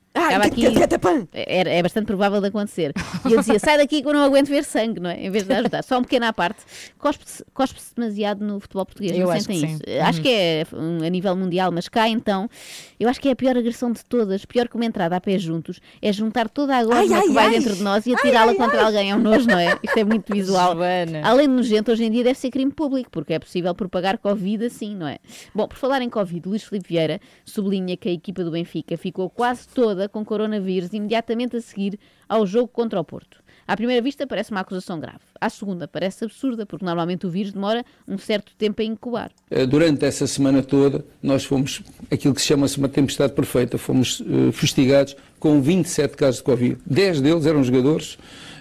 Que- 0.54 0.98
pã. 0.98 1.26
Era, 1.32 1.70
é 1.70 1.82
bastante 1.82 2.06
provável 2.06 2.40
de 2.40 2.46
acontecer. 2.48 2.92
E 3.28 3.32
eu 3.32 3.40
dizia, 3.40 3.58
sai 3.58 3.78
daqui 3.78 4.02
que 4.02 4.08
eu 4.08 4.12
não 4.12 4.22
aguento 4.22 4.48
ver 4.48 4.62
sangue, 4.64 5.00
não 5.00 5.10
é? 5.10 5.18
Em 5.26 5.30
vez 5.30 5.44
de 5.44 5.52
ajudar. 5.54 5.82
Só 5.82 5.98
um 5.98 6.02
pequeno 6.02 6.26
à 6.26 6.32
parte. 6.32 6.60
Cospe-se 6.98 7.42
cospe-se 7.52 7.94
demasiado 7.96 8.44
no 8.44 8.60
futebol 8.60 8.84
português, 8.86 9.12
Eu 9.12 9.26
não 9.26 9.30
acho 9.32 9.46
que 9.48 9.54
sentem 9.54 9.70
sim. 9.70 9.80
isso? 9.86 10.02
Acho 10.02 10.20
que 10.22 10.28
é 10.28 10.66
um, 10.72 11.04
a 11.04 11.08
nível 11.08 11.34
mundial, 11.34 11.72
mas 11.72 11.88
cá 11.88 12.08
então, 12.08 12.48
eu 13.00 13.08
acho 13.08 13.20
que 13.20 13.28
é 13.28 13.32
a 13.32 13.36
pior 13.36 13.56
agressão 13.56 13.90
de 13.90 14.04
todas, 14.04 14.44
pior 14.44 14.68
que 14.68 14.76
uma 14.76 14.84
entrada 14.84 15.16
a 15.16 15.20
pé 15.20 15.38
juntos, 15.38 15.80
é 16.00 16.12
juntar 16.12 16.48
toda 16.48 16.76
a 16.76 16.82
gosma 16.94 17.16
Ai, 17.16 17.22
que 17.22 17.28
ai, 17.28 17.34
vai 17.34 17.44
ai. 17.46 17.50
dentro 17.52 17.74
de 17.76 17.82
nós 17.82 18.06
e 18.06 18.14
atirá-la 18.14 18.54
contra 18.54 18.84
alguém. 18.84 19.10
É 19.10 19.16
um 19.16 19.18
nojo, 19.18 19.46
não 19.46 19.58
é? 19.58 19.78
Isto 19.82 19.98
é 19.98 20.04
muito 20.04 20.32
visual. 20.32 20.74
Joana. 20.74 21.20
Além 21.24 21.48
de 21.48 21.54
nojento, 21.54 21.90
hoje 21.92 22.04
em 22.04 22.10
dia 22.10 22.24
deve 22.24 22.38
ser 22.38 22.50
crime 22.50 22.72
público, 22.72 23.10
porque 23.10 23.32
é 23.32 23.38
possível 23.38 23.74
propagar 23.74 24.18
Covid 24.18 24.66
assim, 24.66 24.94
não 24.94 25.06
é? 25.06 25.18
Bom, 25.54 25.66
por 25.68 25.76
falar 25.76 26.02
em 26.02 26.10
Covid, 26.10 26.48
Luís 26.48 26.64
Filipe 26.64 26.88
Vieira 26.88 27.20
sublinha 27.44 27.96
que 27.96 28.08
a 28.08 28.12
equipa 28.12 28.44
do 28.44 28.50
Benfica 28.50 28.96
ficou 28.96 29.28
quase 29.28 29.68
toda 29.68 30.08
com 30.08 30.24
coronavírus 30.24 30.92
imediatamente 30.92 31.56
a 31.56 31.60
seguir 31.60 31.98
ao 32.28 32.46
jogo 32.46 32.68
contra 32.68 33.00
o 33.00 33.04
Porto. 33.04 33.41
À 33.66 33.76
primeira 33.76 34.02
vista 34.02 34.26
parece 34.26 34.50
uma 34.50 34.60
acusação 34.60 34.98
grave. 34.98 35.20
À 35.40 35.48
segunda 35.48 35.86
parece 35.86 36.24
absurda, 36.24 36.66
porque 36.66 36.84
normalmente 36.84 37.26
o 37.26 37.30
vírus 37.30 37.52
demora 37.52 37.84
um 38.06 38.18
certo 38.18 38.52
tempo 38.56 38.82
a 38.82 38.84
incubar. 38.84 39.30
Eh, 39.50 39.66
Durante 39.66 40.04
essa 40.04 40.26
semana 40.26 40.62
toda, 40.62 41.04
nós 41.22 41.44
fomos 41.44 41.82
aquilo 42.10 42.34
que 42.34 42.40
se 42.40 42.48
chama-se 42.48 42.78
uma 42.78 42.88
tempestade 42.88 43.32
perfeita. 43.32 43.78
Fomos 43.78 44.20
eh, 44.20 44.52
fustigados 44.52 45.16
com 45.38 45.60
27 45.60 46.16
casos 46.16 46.36
de 46.38 46.42
Covid. 46.44 46.78
10 46.86 47.20
deles 47.20 47.46
eram 47.46 47.62
jogadores. 47.62 48.18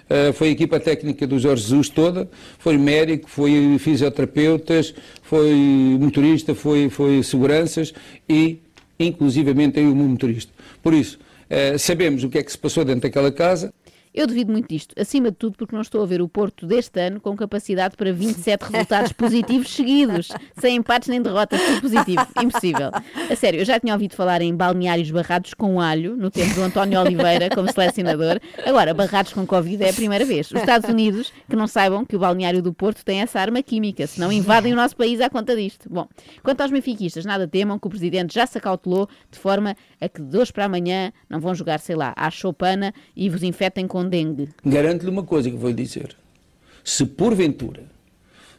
Eh, 0.08 0.32
foi 0.32 0.48
a 0.48 0.50
equipa 0.50 0.78
técnica 0.78 1.26
do 1.26 1.38
Jorge 1.38 1.62
Jesus 1.62 1.88
toda. 1.88 2.28
Foi 2.58 2.76
médico, 2.78 3.28
foi 3.28 3.76
fisioterapeutas, 3.78 4.94
foi 5.22 5.52
motorista, 5.98 6.54
foi, 6.54 6.88
foi 6.88 7.22
seguranças 7.22 7.92
e, 8.28 8.60
inclusivamente, 8.98 9.80
eu, 9.80 9.86
um 9.86 9.94
motorista. 9.94 10.52
Por 10.82 10.94
isso, 10.94 11.18
eh, 11.48 11.76
sabemos 11.78 12.24
o 12.24 12.28
que 12.28 12.38
é 12.38 12.42
que 12.42 12.52
se 12.52 12.58
passou 12.58 12.84
dentro 12.84 13.02
daquela 13.02 13.32
casa. 13.32 13.72
Eu 14.14 14.26
duvido 14.26 14.52
muito 14.52 14.68
disto, 14.68 14.94
acima 15.00 15.30
de 15.30 15.38
tudo 15.38 15.56
porque 15.56 15.74
não 15.74 15.80
estou 15.80 16.02
a 16.02 16.06
ver 16.06 16.20
o 16.20 16.28
Porto 16.28 16.66
deste 16.66 17.00
ano 17.00 17.18
com 17.18 17.34
capacidade 17.34 17.96
para 17.96 18.12
27 18.12 18.60
resultados 18.60 19.12
positivos 19.12 19.70
seguidos, 19.72 20.28
sem 20.58 20.76
empates 20.76 21.08
nem 21.08 21.22
derrotas, 21.22 21.58
tudo 21.62 21.80
positivo. 21.80 22.26
Impossível. 22.42 22.90
A 23.30 23.34
sério, 23.34 23.60
eu 23.60 23.64
já 23.64 23.80
tinha 23.80 23.94
ouvido 23.94 24.14
falar 24.14 24.42
em 24.42 24.54
balneários 24.54 25.10
barrados 25.10 25.54
com 25.54 25.80
alho, 25.80 26.14
no 26.14 26.30
tempo 26.30 26.54
do 26.54 26.62
António 26.62 27.00
Oliveira, 27.00 27.48
como 27.48 27.72
selecionador. 27.72 28.38
Agora, 28.66 28.92
barrados 28.92 29.32
com 29.32 29.46
Covid 29.46 29.82
é 29.82 29.88
a 29.88 29.94
primeira 29.94 30.26
vez. 30.26 30.50
Os 30.50 30.60
Estados 30.60 30.90
Unidos, 30.90 31.32
que 31.48 31.56
não 31.56 31.66
saibam 31.66 32.04
que 32.04 32.14
o 32.14 32.18
balneário 32.18 32.60
do 32.60 32.74
Porto 32.74 33.02
tem 33.02 33.22
essa 33.22 33.40
arma 33.40 33.62
química, 33.62 34.06
senão 34.06 34.30
invadem 34.30 34.74
o 34.74 34.76
nosso 34.76 34.94
país 34.94 35.22
à 35.22 35.30
conta 35.30 35.56
disto. 35.56 35.88
Bom, 35.88 36.06
quanto 36.42 36.60
aos 36.60 36.70
benfiquistas, 36.70 37.24
nada 37.24 37.48
temam 37.48 37.78
que 37.78 37.86
o 37.86 37.90
Presidente 37.90 38.34
já 38.34 38.46
se 38.46 38.58
acautelou 38.58 39.08
de 39.30 39.38
forma 39.38 39.74
a 39.98 40.06
que 40.06 40.20
de 40.20 40.36
hoje 40.36 40.52
para 40.52 40.66
amanhã 40.66 41.10
não 41.30 41.40
vão 41.40 41.54
jogar, 41.54 41.80
sei 41.80 41.96
lá, 41.96 42.12
à 42.14 42.30
choupana 42.30 42.92
e 43.16 43.30
vos 43.30 43.42
infectem 43.42 43.86
com 43.86 44.01
dengue. 44.08 44.48
Garanto-lhe 44.64 45.10
uma 45.10 45.22
coisa 45.22 45.50
que 45.50 45.56
vou 45.56 45.70
lhe 45.70 45.76
dizer. 45.76 46.16
Se 46.84 47.06
porventura 47.06 47.84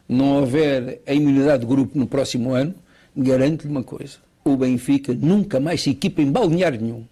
não 0.07 0.39
houver 0.39 1.01
a 1.05 1.13
imunidade 1.13 1.61
de 1.61 1.67
grupo 1.67 1.97
no 1.97 2.07
próximo 2.07 2.53
ano, 2.53 2.73
garanto-lhe 3.15 3.71
uma 3.71 3.83
coisa. 3.83 4.17
O 4.43 4.57
Benfica 4.57 5.13
nunca 5.13 5.59
mais 5.59 5.81
se 5.81 5.89
equipa 5.89 6.21
em 6.21 6.31
balneário 6.31 6.81
nenhum. 6.81 7.05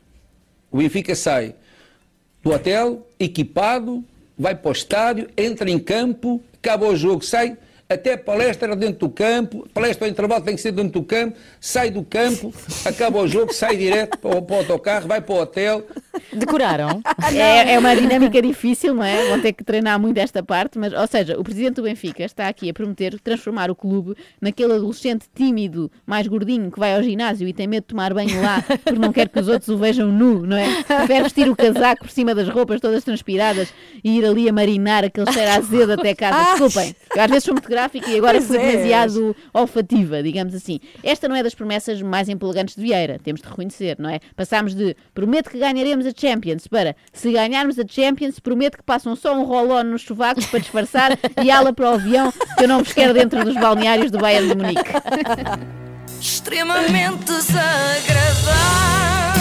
O 0.69 0.77
Benfica 0.77 1.15
sai 1.15 1.55
do 2.43 2.51
hotel, 2.51 3.07
equipado, 3.19 4.03
vai 4.37 4.55
para 4.55 4.69
o 4.69 4.71
estádio, 4.71 5.29
entra 5.37 5.69
em 5.69 5.79
campo, 5.79 6.41
acaba 6.55 6.87
o 6.87 6.95
jogo, 6.95 7.23
sai 7.23 7.57
até 7.93 8.13
a 8.13 8.17
palestra 8.17 8.75
dentro 8.75 9.08
do 9.08 9.10
campo, 9.10 9.67
palestra 9.73 10.06
ao 10.06 10.12
intervalo 10.12 10.43
tem 10.43 10.56
que 10.56 10.62
ser 10.62 10.71
dentro 10.71 11.01
do 11.01 11.04
campo, 11.04 11.38
sai 11.60 11.89
do 11.91 12.04
campo, 12.04 12.54
acaba 12.86 13.19
o 13.19 13.27
jogo, 13.27 13.54
sai 13.54 13.77
direto 13.77 14.17
para 14.17 14.38
o, 14.38 14.41
para 14.41 14.56
o 14.56 14.60
autocarro, 14.60 15.08
vai 15.08 15.21
para 15.21 15.36
o 15.36 15.39
hotel. 15.39 15.86
Decoraram? 16.34 17.01
É, 17.34 17.75
é 17.75 17.80
uma 17.80 17.95
dinâmica 17.95 18.41
difícil, 18.41 18.93
não 18.93 19.04
é? 19.04 19.30
Vão 19.30 19.39
ter 19.39 19.54
que 19.54 19.63
treinar 19.63 19.99
muito 19.99 20.17
esta 20.17 20.43
parte, 20.43 20.77
mas, 20.77 20.91
ou 20.91 21.08
seja, 21.08 21.39
o 21.39 21.43
presidente 21.43 21.75
do 21.75 21.84
Benfica 21.84 22.23
está 22.23 22.47
aqui 22.47 22.69
a 22.69 22.73
prometer 22.73 23.17
transformar 23.21 23.71
o 23.71 23.75
clube 23.75 24.15
naquele 24.39 24.73
adolescente 24.73 25.25
tímido, 25.34 25.89
mais 26.06 26.27
gordinho, 26.27 26.69
que 26.69 26.80
vai 26.80 26.95
ao 26.95 27.04
ginásio 27.04 27.47
e 27.47 27.54
tem 27.54 27.67
medo 27.67 27.84
de 27.84 27.88
tomar 27.88 28.13
banho 28.13 28.41
lá 28.41 28.62
porque 28.62 28.99
não 28.99 29.12
quer 29.12 29.30
que 29.30 29.39
os 29.39 29.47
outros 29.47 29.69
o 29.69 29.77
vejam 29.77 30.08
nu, 30.08 30.45
não 30.45 30.58
é? 30.58 30.84
Prefere 30.84 31.23
vestir 31.23 31.49
o 31.49 31.56
casaco 31.56 32.04
por 32.04 32.12
cima 32.12 32.36
das 32.36 32.49
roupas 32.49 32.82
todas 32.82 33.04
transpiradas 33.04 33.73
e 34.04 34.17
ir 34.17 34.25
ali 34.25 34.49
a 34.49 34.54
marinar 34.54 35.06
aquele 35.06 35.32
cheiro 35.32 35.51
azedo 35.51 35.93
até 35.93 36.13
casa. 36.13 36.51
Desculpem, 36.51 36.95
eu 37.15 37.21
às 37.21 37.30
vezes 37.30 37.43
sou 37.43 37.54
muito 37.54 37.69
gráfica 37.81 38.09
e 38.09 38.17
agora 38.17 38.37
Pois 38.37 38.47
fui 38.47 38.57
demasiado 38.57 39.35
olfativa, 39.53 40.21
digamos 40.21 40.53
assim. 40.53 40.79
Esta 41.03 41.27
não 41.27 41.35
é 41.35 41.43
das 41.43 41.55
promessas 41.55 42.01
mais 42.01 42.29
empolgantes 42.29 42.75
de 42.75 42.81
Vieira, 42.81 43.19
temos 43.23 43.41
de 43.41 43.47
reconhecer, 43.47 43.95
não 43.99 44.09
é? 44.09 44.19
Passámos 44.35 44.75
de 44.75 44.95
prometo 45.13 45.49
que 45.49 45.57
ganharemos 45.57 46.05
a 46.05 46.11
Champions 46.15 46.67
para 46.67 46.95
se 47.11 47.31
ganharmos 47.31 47.79
a 47.79 47.83
Champions, 47.87 48.39
prometo 48.39 48.77
que 48.77 48.83
passam 48.83 49.15
só 49.15 49.35
um 49.35 49.43
roll-on 49.43 49.83
nos 49.83 50.03
sovacos 50.03 50.45
para 50.45 50.59
disfarçar 50.59 51.17
e 51.43 51.49
ala 51.49 51.73
para 51.73 51.91
o 51.91 51.93
avião 51.95 52.31
que 52.57 52.63
eu 52.63 52.67
não 52.67 52.79
vos 52.79 52.93
quero 52.93 53.13
dentro 53.13 53.43
dos 53.43 53.55
balneários 53.55 54.11
do 54.11 54.19
Bayern 54.19 54.49
de 54.49 54.55
Munique. 54.55 54.91
Extremamente 56.19 57.25
desagradável. 57.25 59.40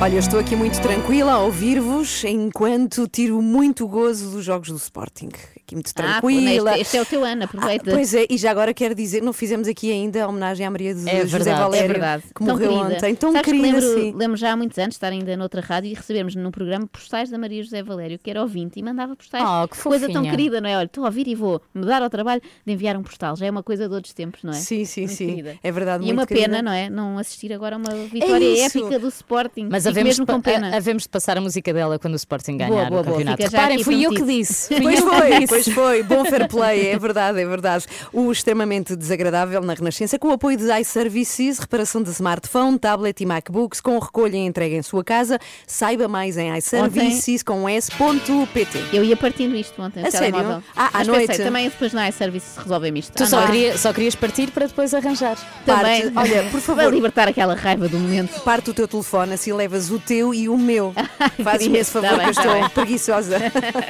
Olha, 0.00 0.14
eu 0.14 0.20
estou 0.20 0.38
aqui 0.38 0.54
muito 0.54 0.80
tranquila 0.80 1.32
a 1.32 1.38
ouvir-vos 1.40 2.22
enquanto 2.22 3.08
tiro 3.08 3.42
muito 3.42 3.86
gozo 3.88 4.30
dos 4.30 4.44
jogos 4.44 4.68
do 4.68 4.76
Sporting. 4.76 5.28
Aqui 5.56 5.74
muito 5.74 5.90
Ah, 5.96 6.20
tranquila. 6.20 6.70
este, 6.70 6.80
este 6.82 6.96
é 6.98 7.02
o 7.02 7.04
teu 7.04 7.24
ano, 7.24 7.42
aproveita. 7.44 7.90
Ah, 7.90 7.94
pois 7.94 8.14
é, 8.14 8.24
e 8.30 8.38
já 8.38 8.52
agora 8.52 8.72
quero 8.72 8.94
dizer, 8.94 9.20
não 9.22 9.32
fizemos 9.32 9.66
aqui 9.66 9.90
ainda 9.90 10.24
a 10.24 10.28
homenagem 10.28 10.64
à 10.64 10.70
Maria 10.70 10.94
de 10.94 11.00
É 11.06 11.22
José 11.26 11.38
verdade, 11.38 11.60
Valério, 11.60 11.84
é 11.84 11.88
verdade. 11.88 12.22
que 12.22 12.32
Tão 12.44 12.46
morreu 12.46 12.68
querida. 12.78 12.94
ontem. 12.96 13.14
Tão 13.16 13.32
Sabes 13.32 13.44
que 13.44 13.56
querida, 13.58 13.78
lembro, 13.80 14.00
sim. 14.00 14.12
lembro 14.16 14.36
já 14.36 14.52
há 14.52 14.56
muitos 14.56 14.78
anos 14.78 14.94
estar 14.94 15.08
ainda 15.08 15.36
noutra 15.36 15.60
rádio 15.60 15.90
e 15.90 15.94
recebermos 15.94 16.36
num 16.36 16.50
programa 16.52 16.86
postais 16.86 17.28
da 17.28 17.36
Maria 17.36 17.62
José 17.64 17.82
Valério, 17.82 18.18
que 18.20 18.30
era 18.30 18.40
ouvinte, 18.40 18.78
e 18.78 18.82
mandava 18.84 19.16
postais. 19.16 19.44
Oh, 19.44 19.66
que 19.66 19.82
coisa 19.82 20.06
tão 20.06 20.14
fofinha. 20.22 20.30
querida, 20.30 20.60
não 20.60 20.70
é? 20.70 20.76
Olha, 20.78 20.86
estou 20.86 21.02
a 21.02 21.08
ouvir 21.08 21.26
e 21.26 21.34
vou 21.34 21.60
me 21.74 21.84
dar 21.84 22.02
ao 22.02 22.08
trabalho 22.08 22.40
de 22.64 22.72
enviar 22.72 22.96
um 22.96 23.02
postal. 23.02 23.34
Já 23.36 23.46
é 23.46 23.50
uma 23.50 23.64
coisa 23.64 23.88
de 23.88 23.94
outros 23.94 24.14
tempos, 24.14 24.44
não 24.44 24.52
é? 24.52 24.54
Sim, 24.56 24.84
sim, 24.84 25.02
Muito 25.02 25.14
sim. 25.16 25.26
querida. 25.26 25.56
É 25.60 25.72
verdade, 25.72 26.04
E 26.04 26.06
muito 26.06 26.20
uma 26.20 26.26
querida. 26.26 26.46
pena, 26.48 26.62
não 26.62 26.72
é? 26.72 26.88
Não 26.88 27.18
assistir 27.18 27.52
agora 27.52 27.74
a 27.74 27.78
uma 27.78 27.92
vitória 28.06 28.44
isso. 28.66 28.78
épica 28.78 28.98
do 28.98 29.08
Sporting. 29.08 29.68
Mas 29.70 29.87
havemos, 29.90 30.08
mesmo 30.18 30.26
com 30.26 30.40
pena. 30.40 30.76
havemos 30.76 31.02
de 31.04 31.08
passar 31.08 31.36
a 31.38 31.40
música 31.40 31.72
dela 31.72 31.98
quando 31.98 32.14
o 32.14 32.16
Sporting 32.16 32.56
ganhar 32.56 32.70
Boa, 32.70 32.86
boa, 32.86 33.00
o 33.00 33.04
boa. 33.04 33.16
campeonato. 33.18 33.42
Já 33.42 33.48
Reparem, 33.48 33.84
fui 33.84 34.04
eu 34.04 34.10
que 34.10 34.22
disse. 34.22 34.68
Fui 34.74 34.82
Pois 34.82 35.00
foi, 35.00 35.46
pois 35.46 35.68
foi. 35.68 36.02
Bom 36.02 36.24
fair 36.24 36.48
play, 36.48 36.88
é 36.88 36.98
verdade, 36.98 37.40
é 37.40 37.46
verdade. 37.46 37.84
O 38.12 38.30
extremamente 38.32 38.94
desagradável 38.96 39.60
na 39.62 39.74
Renascença, 39.74 40.18
com 40.18 40.28
o 40.28 40.32
apoio 40.32 40.56
de 40.56 40.64
iServices, 40.80 41.58
reparação 41.58 42.02
de 42.02 42.10
smartphone, 42.10 42.78
tablet 42.78 43.20
e 43.22 43.26
MacBooks, 43.26 43.80
com 43.80 43.98
recolha 43.98 44.36
e 44.36 44.40
entrega 44.46 44.74
em 44.76 44.82
sua 44.82 45.04
casa. 45.04 45.38
Saiba 45.66 46.08
mais 46.08 46.36
em 46.36 46.56
iServices 46.56 47.42
com 47.42 47.68
s.pt. 47.68 48.78
Eu 48.92 49.04
ia 49.04 49.16
partindo 49.16 49.54
isto 49.56 49.80
ontem. 49.80 50.04
A 50.06 50.10
sério? 50.10 50.32
telemóvel. 50.32 50.62
Ah, 50.76 50.88
à 50.88 50.98
Mas 50.98 51.06
noite? 51.08 51.26
pensei, 51.28 51.44
também 51.44 51.68
depois 51.68 51.92
na 51.92 52.08
iService 52.08 52.58
resolvem 52.58 52.98
isto. 52.98 53.12
Tu 53.12 53.22
À 53.22 53.26
só, 53.26 53.46
queria- 53.46 53.76
só 53.78 53.92
querias 53.92 54.14
partir 54.14 54.50
para 54.50 54.66
depois 54.66 54.92
arranjar. 54.94 55.36
Também. 55.64 56.10
Parte- 56.10 56.32
olha, 56.32 56.42
por 56.50 56.60
favor. 56.60 56.82
Vai 56.84 56.90
libertar 56.92 57.28
aquela 57.28 57.54
raiva 57.54 57.88
do 57.88 57.98
momento. 57.98 58.40
Parte 58.40 58.70
o 58.70 58.74
teu 58.74 58.86
telefone, 58.88 59.34
assim 59.34 59.52
levas 59.52 59.77
o 59.90 59.98
teu 59.98 60.34
e 60.34 60.48
o 60.48 60.56
meu. 60.58 60.92
Fazes-me 61.42 61.78
esse 61.78 61.90
favor 61.92 62.08
Tá 62.08 62.14
que 62.14 62.18
bem, 62.20 62.28
eu 62.28 62.34
tá 62.34 62.40
estou 62.42 62.54
bem. 62.60 62.68
preguiçosa. 62.70 63.38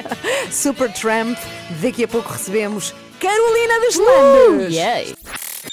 Super 0.51 0.91
Tramp, 0.93 1.37
daqui 1.81 2.03
a 2.03 2.07
pouco 2.07 2.31
recebemos 2.31 2.93
Carolina 3.19 3.79
das 3.81 3.95
Landes. 3.95 4.75
Yay. 4.75 5.15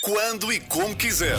Quando 0.00 0.52
e 0.52 0.60
como 0.60 0.94
quiser. 0.96 1.36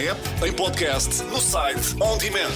App, 0.00 0.18
em 0.46 0.50
podcast, 0.50 1.22
no 1.24 1.38
site, 1.38 1.94
on 2.00 2.16
demand. 2.16 2.48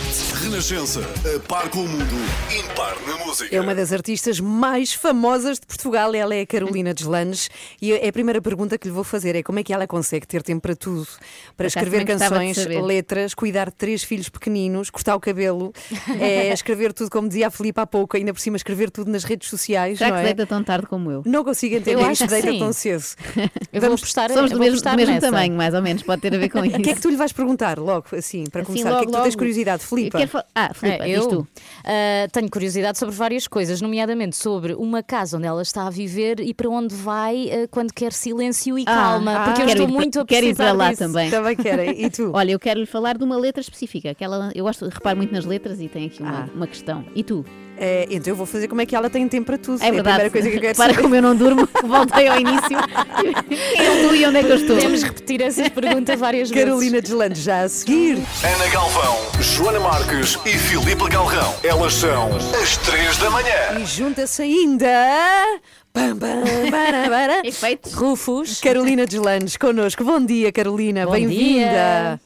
Renascença, 0.42 1.00
a 1.00 1.38
par 1.46 1.68
com 1.68 1.80
o 1.80 1.88
mundo, 1.88 2.14
impar 2.50 2.96
na 3.06 3.22
música. 3.22 3.54
É 3.54 3.60
uma 3.60 3.74
das 3.74 3.92
artistas 3.92 4.40
mais 4.40 4.94
famosas 4.94 5.60
de 5.60 5.66
Portugal. 5.66 6.14
Ela 6.14 6.34
é 6.34 6.40
a 6.40 6.46
Carolina 6.46 6.94
Deslandes. 6.94 7.50
E 7.82 7.92
a 7.92 8.10
primeira 8.12 8.40
pergunta 8.40 8.78
que 8.78 8.88
lhe 8.88 8.94
vou 8.94 9.04
fazer 9.04 9.36
é 9.36 9.42
como 9.42 9.58
é 9.58 9.62
que 9.62 9.74
ela 9.74 9.86
consegue 9.86 10.26
ter 10.26 10.42
tempo 10.42 10.62
para 10.62 10.74
tudo? 10.74 11.06
Para 11.54 11.66
escrever 11.66 12.06
canções, 12.06 12.64
letras, 12.64 13.34
cuidar 13.34 13.66
de 13.66 13.76
três 13.76 14.02
filhos 14.02 14.30
pequeninos, 14.30 14.88
cortar 14.88 15.14
o 15.14 15.20
cabelo, 15.20 15.70
é, 16.18 16.48
escrever 16.54 16.94
tudo, 16.94 17.10
como 17.10 17.28
dizia 17.28 17.48
a 17.48 17.50
Filipe 17.50 17.78
há 17.78 17.86
pouco, 17.86 18.16
ainda 18.16 18.32
por 18.32 18.40
cima 18.40 18.56
escrever 18.56 18.90
tudo 18.90 19.10
nas 19.10 19.22
redes 19.22 19.50
sociais. 19.50 19.98
Será 19.98 20.10
não 20.10 20.16
que 20.16 20.22
é? 20.22 20.26
deita 20.26 20.46
tão 20.46 20.64
tarde 20.64 20.86
como 20.86 21.10
eu? 21.10 21.22
Não 21.26 21.44
consigo 21.44 21.74
entender 21.76 22.00
Eu 22.00 22.06
acho 22.06 22.24
isto, 22.24 22.24
que 22.24 22.30
deita 22.30 22.50
sim. 22.52 22.58
tão 22.58 22.72
cedo. 22.72 23.04
Eu 23.70 23.80
vou 23.82 23.90
postar, 23.98 24.30
Somos 24.30 24.50
eu 24.50 24.56
do 24.56 24.56
vou 24.56 24.60
mesmo, 24.60 24.76
postar 24.76 24.92
do 24.92 24.96
mesmo 24.96 25.14
nessa. 25.14 25.26
tamanho, 25.26 25.54
mais 25.54 25.74
ou 25.74 25.82
menos, 25.82 26.02
pode 26.02 26.22
ter 26.22 26.34
a 26.34 26.38
ver 26.38 26.48
com 26.48 26.64
isso. 26.64 26.74
O 26.78 26.82
que 26.82 26.90
é 26.90 26.94
que 26.94 27.00
tu 27.00 27.08
lhe 27.10 27.16
vais 27.16 27.33
perguntar 27.34 27.78
logo, 27.78 28.06
assim, 28.16 28.44
para 28.44 28.62
Assim, 28.62 28.72
começar? 28.72 28.88
o 28.90 28.92
que 28.92 28.96
é 28.96 29.00
que 29.00 29.06
tu 29.06 29.12
logo, 29.12 29.22
tens 29.24 29.32
logo. 29.34 29.38
curiosidade, 29.38 29.84
Filipa? 29.84 30.18
Ah, 30.54 30.70
Filipa, 30.74 31.04
É, 31.04 31.06
diz 31.06 31.16
eu 31.16 31.28
tu. 31.28 31.48
ah, 31.84 32.28
tenho 32.32 32.50
curiosidade 32.50 32.98
sobre 32.98 33.14
várias 33.14 33.46
coisas, 33.48 33.80
nomeadamente 33.80 34.36
sobre 34.36 34.74
uma 34.74 35.02
casa 35.02 35.36
onde 35.36 35.46
ela 35.46 35.62
está 35.62 35.86
a 35.86 35.90
viver 35.90 36.40
e 36.40 36.52
para 36.54 36.68
onde 36.68 36.94
vai 36.94 37.50
ah, 37.50 37.68
quando 37.70 37.92
quer 37.92 38.12
silêncio 38.12 38.78
e 38.78 38.82
Ah, 38.82 38.94
calma, 38.94 39.34
ah, 39.36 39.44
porque 39.46 39.62
eu 39.62 39.66
quero 39.66 39.82
estou 39.82 39.88
muito 39.96 40.20
a 40.20 40.24
quero 40.24 40.46
ir 40.46 40.56
para 40.56 40.72
lá 40.72 40.90
disso. 40.90 41.02
também. 41.02 41.30
Também 41.30 41.56
querem. 41.56 42.04
E 42.04 42.10
tu? 42.10 42.30
Olha, 42.34 42.52
eu 42.52 42.58
quero 42.58 42.80
lhe 42.80 42.86
falar 42.86 43.16
de 43.18 43.24
uma 43.24 43.36
letra 43.36 43.60
específica. 43.60 44.14
Que 44.14 44.22
ela, 44.24 44.50
eu 44.54 44.64
gosto, 44.64 44.88
reparo 44.88 45.16
muito 45.16 45.32
nas 45.32 45.44
letras 45.44 45.80
e 45.80 45.88
tem 45.88 46.06
aqui 46.06 46.22
uma, 46.22 46.48
uma 46.54 46.66
questão. 46.66 47.04
E 47.14 47.22
tu? 47.22 47.44
É, 47.76 48.06
então 48.10 48.30
eu 48.32 48.36
vou 48.36 48.46
fazer 48.46 48.68
como 48.68 48.80
é 48.80 48.86
que 48.86 48.94
ela 48.94 49.10
tem 49.10 49.26
tempo 49.28 49.46
para 49.46 49.58
tudo. 49.58 49.82
É 49.82 49.90
verdade. 49.90 49.98
a 49.98 50.02
primeira 50.02 50.30
coisa 50.30 50.50
que 50.50 50.56
eu 50.56 50.60
quero 50.60 50.76
Para 50.76 50.90
saber. 50.92 51.02
como 51.02 51.14
eu 51.14 51.22
não 51.22 51.34
durmo, 51.34 51.68
voltei 51.84 52.28
ao 52.28 52.38
início. 52.38 52.78
Quem 53.48 53.86
é 53.86 54.08
tu 54.08 54.14
e 54.14 54.26
onde 54.26 54.38
é 54.38 54.42
que 54.42 54.50
eu 54.50 54.56
estou? 54.56 54.76
Podemos 54.76 55.02
repetir 55.02 55.42
essas 55.42 55.68
perguntas 55.68 56.18
várias 56.18 56.50
vezes. 56.50 56.64
Carolina 56.64 57.00
Deslandes 57.00 57.42
já 57.42 57.62
a 57.62 57.68
seguir. 57.68 58.18
Ana 58.44 58.68
Galvão, 58.72 59.16
Joana 59.40 59.80
Marques 59.80 60.38
e 60.46 60.50
Filipe 60.50 61.08
Galrão. 61.08 61.54
Elas 61.62 61.94
são 61.94 62.30
as 62.62 62.76
3 62.78 63.18
da 63.18 63.30
manhã. 63.30 63.78
E 63.80 63.86
junta-se 63.86 64.42
ainda. 64.42 64.88
Pam, 65.92 66.16
pam, 66.16 66.42
bara, 66.70 67.08
bara. 67.08 67.40
Efeitos. 67.46 67.92
Rufus. 67.94 68.60
Carolina 68.60 69.06
Deslandes 69.06 69.56
connosco. 69.56 70.02
Bom 70.04 70.24
dia, 70.24 70.50
Carolina. 70.52 71.06
Bom 71.06 71.12
Bem-vinda. 71.12 72.20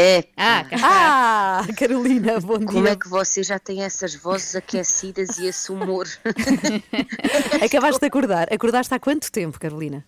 É. 0.00 0.24
Ah, 0.36 0.62
está. 0.62 0.76
Ah, 0.82 1.66
Carolina, 1.76 2.40
bom 2.40 2.64
Como 2.64 2.82
dia. 2.82 2.92
é 2.92 2.96
que 2.96 3.06
você 3.08 3.42
já 3.42 3.58
tem 3.58 3.82
essas 3.82 4.14
vozes 4.14 4.54
aquecidas 4.56 5.36
e 5.38 5.46
esse 5.46 5.70
humor? 5.70 6.06
Acabaste 7.62 8.00
de 8.00 8.06
acordar. 8.06 8.52
Acordaste 8.52 8.94
há 8.94 8.98
quanto 8.98 9.30
tempo, 9.30 9.58
Carolina? 9.60 10.04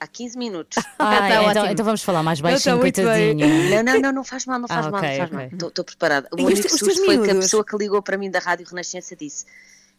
Há 0.00 0.06
15 0.06 0.38
minutos. 0.38 0.82
Ah, 0.98 1.18
tá 1.18 1.28
então, 1.30 1.44
ótimo. 1.44 1.66
então 1.66 1.84
vamos 1.84 2.02
falar 2.02 2.22
mais 2.22 2.40
baixinho, 2.40 2.76
bem. 2.80 2.92
coitadinha. 2.92 3.46
Não, 3.46 3.82
não, 3.92 4.00
não, 4.00 4.12
não 4.12 4.24
faz 4.24 4.46
mal, 4.46 4.58
não 4.58 4.66
faz 4.66 4.86
Ah, 4.86 4.90
mal, 4.90 5.00
ok, 5.00 5.10
não 5.10 5.16
faz 5.18 5.30
ok. 5.32 5.48
mal. 5.60 5.68
Estou 5.68 5.84
preparada. 5.84 6.28
O 6.32 6.40
E 6.40 6.44
único 6.44 6.66
os 6.66 6.72
susto 6.72 7.04
foi 7.04 7.22
que 7.22 7.30
a 7.30 7.34
pessoa 7.34 7.64
que 7.64 7.76
ligou 7.76 8.00
para 8.02 8.16
mim 8.16 8.30
da 8.30 8.38
Rádio 8.38 8.66
Renascença 8.66 9.14
disse: 9.14 9.44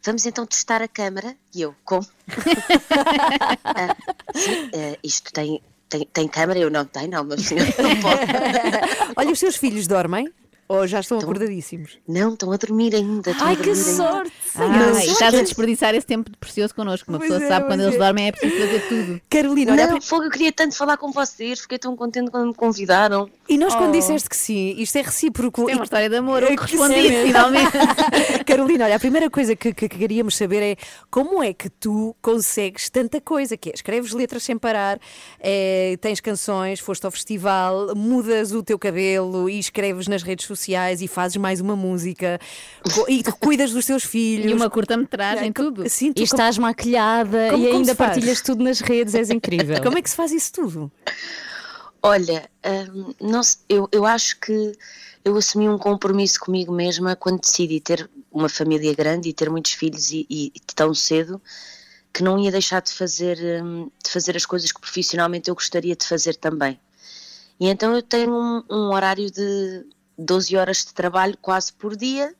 Vamos 0.03 0.25
então 0.25 0.45
testar 0.47 0.81
a 0.81 0.87
câmara? 0.87 1.35
E 1.53 1.61
eu, 1.61 1.75
como? 1.85 2.05
Ah, 3.63 3.95
sim, 4.35 4.69
eh, 4.73 4.97
isto 5.03 5.31
tem, 5.31 5.61
tem, 5.91 6.07
tem 6.11 6.27
câmara? 6.27 6.57
Eu 6.57 6.71
não 6.71 6.85
tenho, 6.85 7.11
não, 7.11 7.23
meu 7.23 7.37
senhor, 7.37 7.67
não 7.77 7.95
pode. 8.01 8.21
Olha, 9.15 9.31
os 9.31 9.39
teus 9.39 9.57
filhos 9.57 9.85
dormem? 9.87 10.31
Ou 10.71 10.87
já 10.87 10.99
estão 10.99 11.19
acordadíssimos? 11.19 11.97
Não, 12.07 12.33
estão 12.33 12.51
a 12.51 12.57
dormir 12.57 12.95
ainda. 12.95 13.31
estão 13.31 13.47
Ai, 13.47 13.55
que 13.55 13.69
ainda. 13.69 13.75
sorte! 13.75 14.31
Estás 15.07 15.33
a 15.35 15.41
desperdiçar 15.41 15.93
esse 15.95 16.05
tempo 16.07 16.29
precioso 16.39 16.73
connosco. 16.75 17.09
Uma 17.11 17.17
Pois 17.19 17.29
pessoa 17.31 17.45
é, 17.45 17.49
sabe 17.49 17.65
quando 17.67 17.79
pois 17.79 17.87
eles 17.87 17.95
é. 17.95 18.05
dormem 18.05 18.27
é 18.27 18.31
preciso 18.31 18.61
fazer 18.61 18.87
tudo. 18.87 19.21
Carolina, 19.29 19.71
olha, 19.73 19.87
Não, 19.87 20.01
fogo, 20.01 20.23
eu 20.25 20.29
queria 20.29 20.51
tanto 20.51 20.75
falar 20.75 20.97
com 20.97 21.11
vocês, 21.11 21.59
fiquei 21.61 21.77
tão 21.79 21.95
contente 21.95 22.29
quando 22.31 22.47
me 22.47 22.53
convidaram. 22.53 23.29
e 23.49 23.57
nós 23.57 23.75
quando 23.75 23.89
Oh. 23.89 23.97
disseste 23.99 24.29
que 24.29 24.35
sim, 24.37 24.75
isto 24.77 24.95
é 24.97 25.01
recíproco. 25.01 25.61
Isto 25.61 25.71
é 25.71 25.75
uma 25.75 25.83
história 25.83 26.09
de 26.09 26.15
amor, 26.15 26.43
É 26.43 26.53
eu 26.53 26.57
que 26.57 26.63
respondi 26.63 27.23
finalmente. 27.25 27.71
Carolina, 28.45 28.85
olha, 28.85 28.95
a 28.95 28.99
primeira 28.99 29.29
coisa 29.29 29.55
que, 29.55 29.73
que- 29.73 29.89
que 29.89 29.97
queríamos 29.97 30.35
saber 30.37 30.61
é 30.63 30.75
como 31.09 31.43
é 31.43 31.53
que 31.53 31.69
tu 31.69 32.15
consegues 32.21 32.89
tanta 32.89 33.19
coisa, 33.19 33.57
que 33.57 33.69
é, 33.69 33.73
escreves 33.75 34.11
letras 34.13 34.43
sem 34.43 34.57
parar, 34.57 34.99
eh, 35.39 35.97
tens 36.01 36.19
canções, 36.21 36.79
foste 36.79 37.05
ao 37.05 37.11
festival, 37.11 37.93
mudas 37.95 38.51
o 38.53 38.63
teu 38.63 38.77
cabelo 38.79 39.49
e 39.49 39.59
escreves 39.59 40.07
nas 40.07 40.23
redes 40.23 40.45
sociais 40.45 40.60
e 41.01 41.07
fazes 41.07 41.37
mais 41.37 41.59
uma 41.61 41.75
música 41.75 42.39
e 43.07 43.23
tu 43.23 43.35
cuidas 43.37 43.71
dos 43.71 43.85
teus 43.85 44.03
filhos. 44.03 44.51
E 44.51 44.53
uma 44.53 44.69
curta-metragem, 44.69 45.51
tudo. 45.51 45.87
Sim, 45.89 46.11
tu 46.13 46.19
E 46.21 46.23
estás 46.23 46.57
maquilhada 46.57 47.49
Como- 47.51 47.63
e 47.63 47.67
como 47.67 47.77
ainda 47.79 47.91
se 47.93 47.97
faz? 47.97 48.09
partilhas 48.11 48.41
tudo 48.41 48.63
nas 48.63 48.79
redes, 48.79 49.15
és 49.15 49.29
incrível. 49.29 49.75
como, 49.77 49.83
como 49.91 49.97
é 49.97 50.01
que 50.01 50.09
se 50.09 50.15
faz 50.15 50.31
isso 50.31 50.51
tudo? 50.53 50.91
Olha, 52.03 52.49
hum, 52.93 53.13
não 53.21 53.41
eu, 53.69 53.87
eu 53.91 54.05
acho 54.05 54.39
que 54.39 54.71
eu 55.23 55.35
assumi 55.37 55.69
um 55.69 55.77
compromisso 55.77 56.39
comigo 56.39 56.73
mesma 56.73 57.15
quando 57.15 57.39
decidi 57.41 57.79
ter 57.79 58.09
uma 58.31 58.49
família 58.49 58.93
grande 58.95 59.29
e 59.29 59.33
ter 59.33 59.49
muitos 59.51 59.73
filhos 59.73 60.09
e, 60.11 60.25
e 60.29 60.51
tão 60.75 60.93
cedo 60.95 61.39
que 62.13 62.23
não 62.23 62.39
ia 62.39 62.51
deixar 62.51 62.81
de 62.81 62.91
fazer, 62.91 63.37
hum, 63.63 63.89
de 64.03 64.09
fazer 64.09 64.35
as 64.35 64.45
coisas 64.45 64.71
que 64.71 64.81
profissionalmente 64.81 65.49
eu 65.49 65.55
gostaria 65.55 65.95
de 65.95 66.05
fazer 66.05 66.35
também. 66.35 66.79
E 67.59 67.67
então 67.67 67.93
eu 67.95 68.01
tenho 68.01 68.33
um, 68.33 68.63
um 68.69 68.93
horário 68.93 69.29
de 69.29 69.85
12 70.21 70.55
horas 70.57 70.85
de 70.85 70.93
trabalho 70.93 71.37
quase 71.41 71.71
por 71.73 71.95
dia 71.95 72.33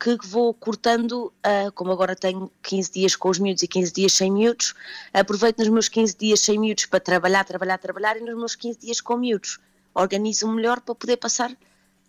que 0.00 0.16
vou 0.24 0.54
cortando, 0.54 1.32
ah, 1.42 1.72
como 1.74 1.90
agora 1.90 2.14
tenho 2.14 2.50
15 2.62 2.92
dias 2.92 3.16
com 3.16 3.28
os 3.30 3.38
miúdos 3.40 3.64
e 3.64 3.68
15 3.68 3.92
dias 3.92 4.12
sem 4.12 4.30
miúdos, 4.30 4.72
aproveito 5.12 5.58
nos 5.58 5.68
meus 5.68 5.88
15 5.88 6.16
dias 6.16 6.38
sem 6.40 6.56
miúdos 6.56 6.86
para 6.86 7.00
trabalhar, 7.00 7.44
trabalhar, 7.44 7.78
trabalhar 7.78 8.16
e 8.16 8.20
nos 8.20 8.36
meus 8.36 8.54
15 8.54 8.78
dias 8.78 9.00
com 9.00 9.16
miúdos 9.16 9.58
organizo-me 9.98 10.54
melhor 10.54 10.80
para 10.80 10.94
poder 10.94 11.16
passar 11.16 11.50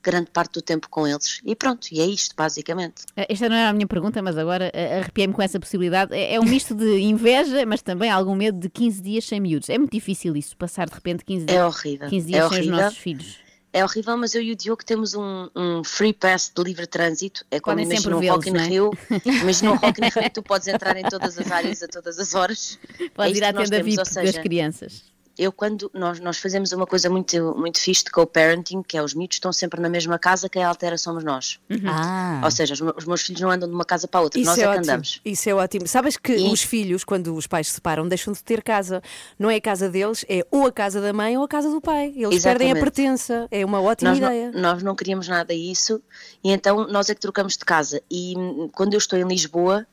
grande 0.02 0.32
parte 0.32 0.54
do 0.54 0.62
tempo 0.62 0.88
com 0.90 1.06
eles. 1.06 1.42
E 1.44 1.54
pronto, 1.56 1.88
e 1.92 2.00
é 2.00 2.06
isto, 2.06 2.34
basicamente. 2.36 3.04
Eh, 3.18 3.28
Esta 3.30 3.50
não 3.50 3.56
era 3.56 3.70
a 3.70 3.74
minha 3.74 3.88
pergunta, 3.88 4.22
mas 4.22 4.38
agora 4.38 4.72
eh, 4.74 5.00
arrepiei-me 5.00 5.34
com 5.34 5.42
essa 5.42 5.60
possibilidade. 5.60 6.14
É 6.16 6.36
é 6.36 6.40
um 6.40 6.46
misto 6.46 6.74
de 6.74 7.00
inveja, 7.02 7.66
mas 7.66 7.82
também 7.82 8.10
algum 8.10 8.34
medo 8.34 8.58
de 8.58 8.70
15 8.70 9.02
dias 9.02 9.26
sem 9.26 9.42
miúdos. 9.42 9.68
É 9.68 9.78
muito 9.78 9.92
difícil 9.92 10.38
isso, 10.38 10.56
passar 10.56 10.88
de 10.88 10.96
repente 10.96 11.26
15 11.26 11.46
dias, 11.46 11.58
É 11.58 11.66
horrível. 11.66 12.10
15 12.10 12.28
é 12.28 12.38
dias 12.38 12.50
sem 12.50 12.62
os 12.62 12.68
nossos 12.68 12.98
filhos. 12.98 13.38
É 13.72 13.84
horrível, 13.84 14.18
mas 14.18 14.34
eu 14.34 14.42
e 14.42 14.52
o 14.52 14.56
Diogo 14.56 14.84
temos 14.84 15.14
um, 15.14 15.48
um 15.56 15.84
free 15.84 16.14
pass 16.14 16.52
de 16.54 16.64
livre 16.64 16.88
trânsito. 16.88 17.46
É 17.52 17.60
como 17.60 17.78
Podem 17.78 17.86
imagina 17.92 18.18
um 18.18 18.28
Rock 18.28 18.50
in 18.50 18.58
Rio. 18.58 18.92
Imagina 19.26 19.72
um 19.72 19.76
Rock 19.76 20.02
in 20.02 20.06
Rio, 20.06 20.30
tu 20.34 20.42
podes 20.42 20.68
entrar 20.68 20.98
em 20.98 21.04
todas 21.04 21.38
as 21.38 21.52
áreas 21.52 21.84
a 21.84 21.88
todas 21.88 22.18
as 22.18 22.34
horas. 22.34 22.80
Podes 23.14 23.36
É 23.36 23.38
ir 23.38 23.44
à 23.44 23.54
tenda 23.54 23.84
VIP 23.84 23.92
ou 23.92 23.96
das 23.98 24.10
seja, 24.10 24.42
crianças. 24.42 25.04
Eu 25.40 25.52
quando 25.52 25.90
nós, 25.94 26.20
nós 26.20 26.38
fazemos 26.38 26.72
uma 26.74 26.86
coisa 26.86 27.10
muito, 27.10 27.56
muito 27.58 27.80
fixe 27.80 28.04
de 28.04 28.12
co-parenting, 28.12 28.84
que 28.84 28.98
é 28.98 29.02
os 29.02 29.14
miúdos 29.14 29.38
estão 29.38 29.54
sempre 29.54 29.80
na 29.82 29.88
mesma 29.90 30.20
casa, 30.20 30.50
quem 30.50 30.64
altera 30.64 30.98
somos 30.98 31.24
nós. 31.24 31.60
Ah. 31.88 32.42
Ou 32.44 32.52
seja, 32.52 32.74
os, 32.74 32.82
os 32.82 33.06
meus 33.06 33.22
filhos 33.22 33.42
não 33.42 33.50
andam 33.50 33.68
de 33.70 33.74
uma 33.74 33.86
casa 33.86 34.08
para 34.08 34.20
a 34.20 34.24
outra, 34.24 34.40
Isso 34.40 34.50
nós 34.50 34.58
é, 34.60 34.62
é, 34.62 34.64
que 34.66 34.70
ótimo. 34.70 34.84
andamos. 34.84 35.22
Isso 35.24 35.50
é 35.50 35.54
ótimo. 35.56 35.88
Sabes 35.88 36.18
que 36.18 36.34
E- 36.34 36.52
os 36.52 36.62
filhos, 36.62 37.04
quando 37.04 37.34
os 37.36 37.48
pais 37.48 37.68
se 37.68 37.74
separam, 37.76 38.08
deixam 38.08 38.34
de 38.34 38.44
ter 38.44 38.62
casa. 38.62 39.02
Não 39.40 39.50
é 39.50 39.56
a 39.56 39.62
casa 39.62 39.88
deles, 39.90 40.26
é 40.28 40.46
ou 40.52 40.68
a 40.68 40.72
casa 40.72 41.00
da 41.02 41.14
mãe 41.14 41.38
ou 41.38 41.44
a 41.44 41.48
casa 41.48 41.70
do 41.72 41.80
pai. 41.80 42.14
Eles 42.16 42.44
perdem 42.44 42.68
a 42.68 42.72
Exatamente. 42.72 42.80
pertença. 42.80 43.48
É 43.50 43.66
uma 43.66 43.82
ótima 43.82 44.10
Nós 44.10 44.18
ideia. 44.20 44.52
não, 44.52 44.62
nós 44.62 44.84
não 44.84 44.96
queríamos 44.96 45.28
nada 45.28 45.54
disso 45.56 46.02
e 46.44 46.52
então 46.52 46.86
nós 46.88 47.10
é 47.10 47.16
que 47.16 47.22
trocamos 47.22 47.54
de 47.58 47.64
casa. 47.64 48.02
E 48.12 48.34
hum, 48.38 48.70
quando 48.74 48.94
eu 48.94 48.98
estou 48.98 49.18
em 49.18 49.26
Lisboa, 49.28 49.86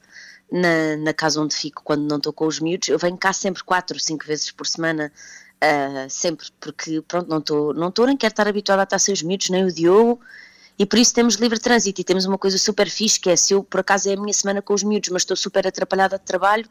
na, 0.50 0.96
na 0.98 1.12
casa 1.12 1.40
onde 1.40 1.54
fico, 1.54 1.82
quando 1.82 2.08
não 2.08 2.18
estou 2.18 2.32
com 2.32 2.46
os 2.46 2.60
miúdos, 2.60 2.88
eu 2.88 2.98
venho 2.98 3.16
cá 3.16 3.32
sempre 3.32 3.62
quatro, 3.64 3.98
cinco 3.98 4.24
vezes 4.26 4.50
por 4.50 4.66
semana, 4.66 5.12
ah, 5.60 6.06
sempre, 6.08 6.46
porque 6.60 7.02
pronto, 7.06 7.28
não 7.28 7.38
estou, 7.38 7.74
não 7.74 7.88
estou 7.88 8.06
nem 8.06 8.16
quero 8.16 8.32
estar 8.32 8.46
habituada 8.46 8.82
a 8.82 8.84
estar 8.84 8.98
sem 8.98 9.12
os 9.14 9.22
miúdos, 9.22 9.50
nem 9.50 9.64
o 9.64 9.72
Diogo. 9.72 10.20
E 10.78 10.84
por 10.84 10.98
isso 10.98 11.14
temos 11.14 11.36
livre 11.36 11.58
trânsito 11.58 12.00
e 12.00 12.04
temos 12.04 12.26
uma 12.26 12.36
coisa 12.36 12.58
super 12.58 12.88
fixe 12.90 13.18
que 13.18 13.30
é 13.30 13.36
se 13.36 13.54
eu 13.54 13.64
por 13.64 13.80
acaso 13.80 14.10
é 14.10 14.12
a 14.12 14.16
minha 14.20 14.32
semana 14.34 14.60
com 14.60 14.74
os 14.74 14.82
miúdos, 14.82 15.08
mas 15.08 15.22
estou 15.22 15.36
super 15.36 15.66
atrapalhada 15.66 16.18
de 16.18 16.24
trabalho, 16.24 16.68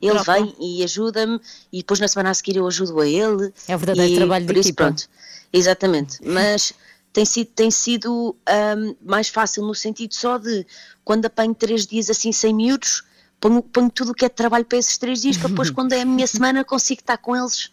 ele 0.00 0.12
Troca. 0.14 0.32
vem 0.34 0.54
e 0.60 0.84
ajuda-me 0.84 1.40
e 1.72 1.78
depois 1.78 1.98
na 1.98 2.06
semana 2.06 2.30
a 2.30 2.34
seguir 2.34 2.56
eu 2.56 2.66
ajudo 2.68 3.00
a 3.00 3.06
ele. 3.06 3.52
É 3.66 3.74
o 3.74 3.78
verdadeiro 3.78 4.12
E 4.12 4.14
trabalho 4.14 4.46
de 4.46 4.52
por 4.52 4.56
isso, 4.56 4.68
equipa. 4.68 4.84
pronto, 4.84 5.08
exatamente. 5.52 6.18
Mas 6.22 6.72
tem 7.12 7.24
sido, 7.24 7.48
tem 7.48 7.68
sido 7.68 8.36
ahm, 8.46 8.94
mais 9.04 9.28
fácil 9.28 9.64
no 9.66 9.74
sentido 9.74 10.14
só 10.14 10.38
de 10.38 10.64
quando 11.04 11.26
apanho 11.26 11.52
três 11.52 11.84
dias 11.84 12.08
assim 12.08 12.30
sem 12.30 12.54
miúdos, 12.54 13.02
ponho, 13.40 13.62
ponho 13.62 13.90
tudo 13.90 14.12
o 14.12 14.14
que 14.14 14.24
é 14.24 14.28
de 14.28 14.34
trabalho 14.34 14.64
para 14.64 14.78
esses 14.78 14.96
três 14.98 15.20
dias, 15.22 15.36
para 15.36 15.48
depois 15.48 15.70
quando 15.72 15.92
é 15.92 16.02
a 16.02 16.04
minha 16.04 16.26
semana 16.26 16.64
consigo 16.64 17.00
estar 17.00 17.18
com 17.18 17.34
eles 17.36 17.70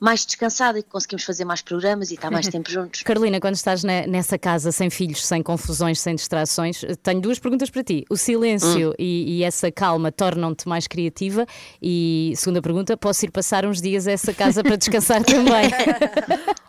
mais 0.00 0.26
descansada 0.26 0.78
e 0.78 0.82
conseguimos 0.82 1.24
fazer 1.24 1.44
mais 1.46 1.62
programas 1.62 2.10
e 2.10 2.14
estar 2.14 2.30
mais 2.30 2.46
tempo 2.48 2.70
juntos. 2.70 3.00
Carolina, 3.04 3.40
quando 3.40 3.54
estás 3.54 3.82
ne- 3.84 4.06
nessa 4.06 4.36
casa 4.36 4.70
sem 4.70 4.90
filhos, 4.90 5.24
sem 5.24 5.42
confusões, 5.42 5.98
sem 6.00 6.14
distrações, 6.14 6.82
eh, 6.84 6.94
tenho 6.96 7.20
duas 7.22 7.38
perguntas 7.38 7.70
para 7.70 7.82
ti. 7.82 8.04
O 8.10 8.16
silêncio 8.16 8.90
Hum. 8.90 8.94
e, 8.98 9.38
e 9.38 9.44
essa 9.44 9.70
calma 9.72 10.12
tornam-te 10.12 10.68
mais 10.68 10.86
criativa? 10.86 11.46
E 11.80 12.34
segunda 12.36 12.60
pergunta, 12.60 12.96
posso 12.98 13.24
ir 13.24 13.30
passar 13.30 13.64
uns 13.64 13.80
dias 13.80 14.06
a 14.06 14.12
essa 14.12 14.34
casa 14.34 14.62
para 14.62 14.76
descansar 14.76 15.22
também? 15.24 15.70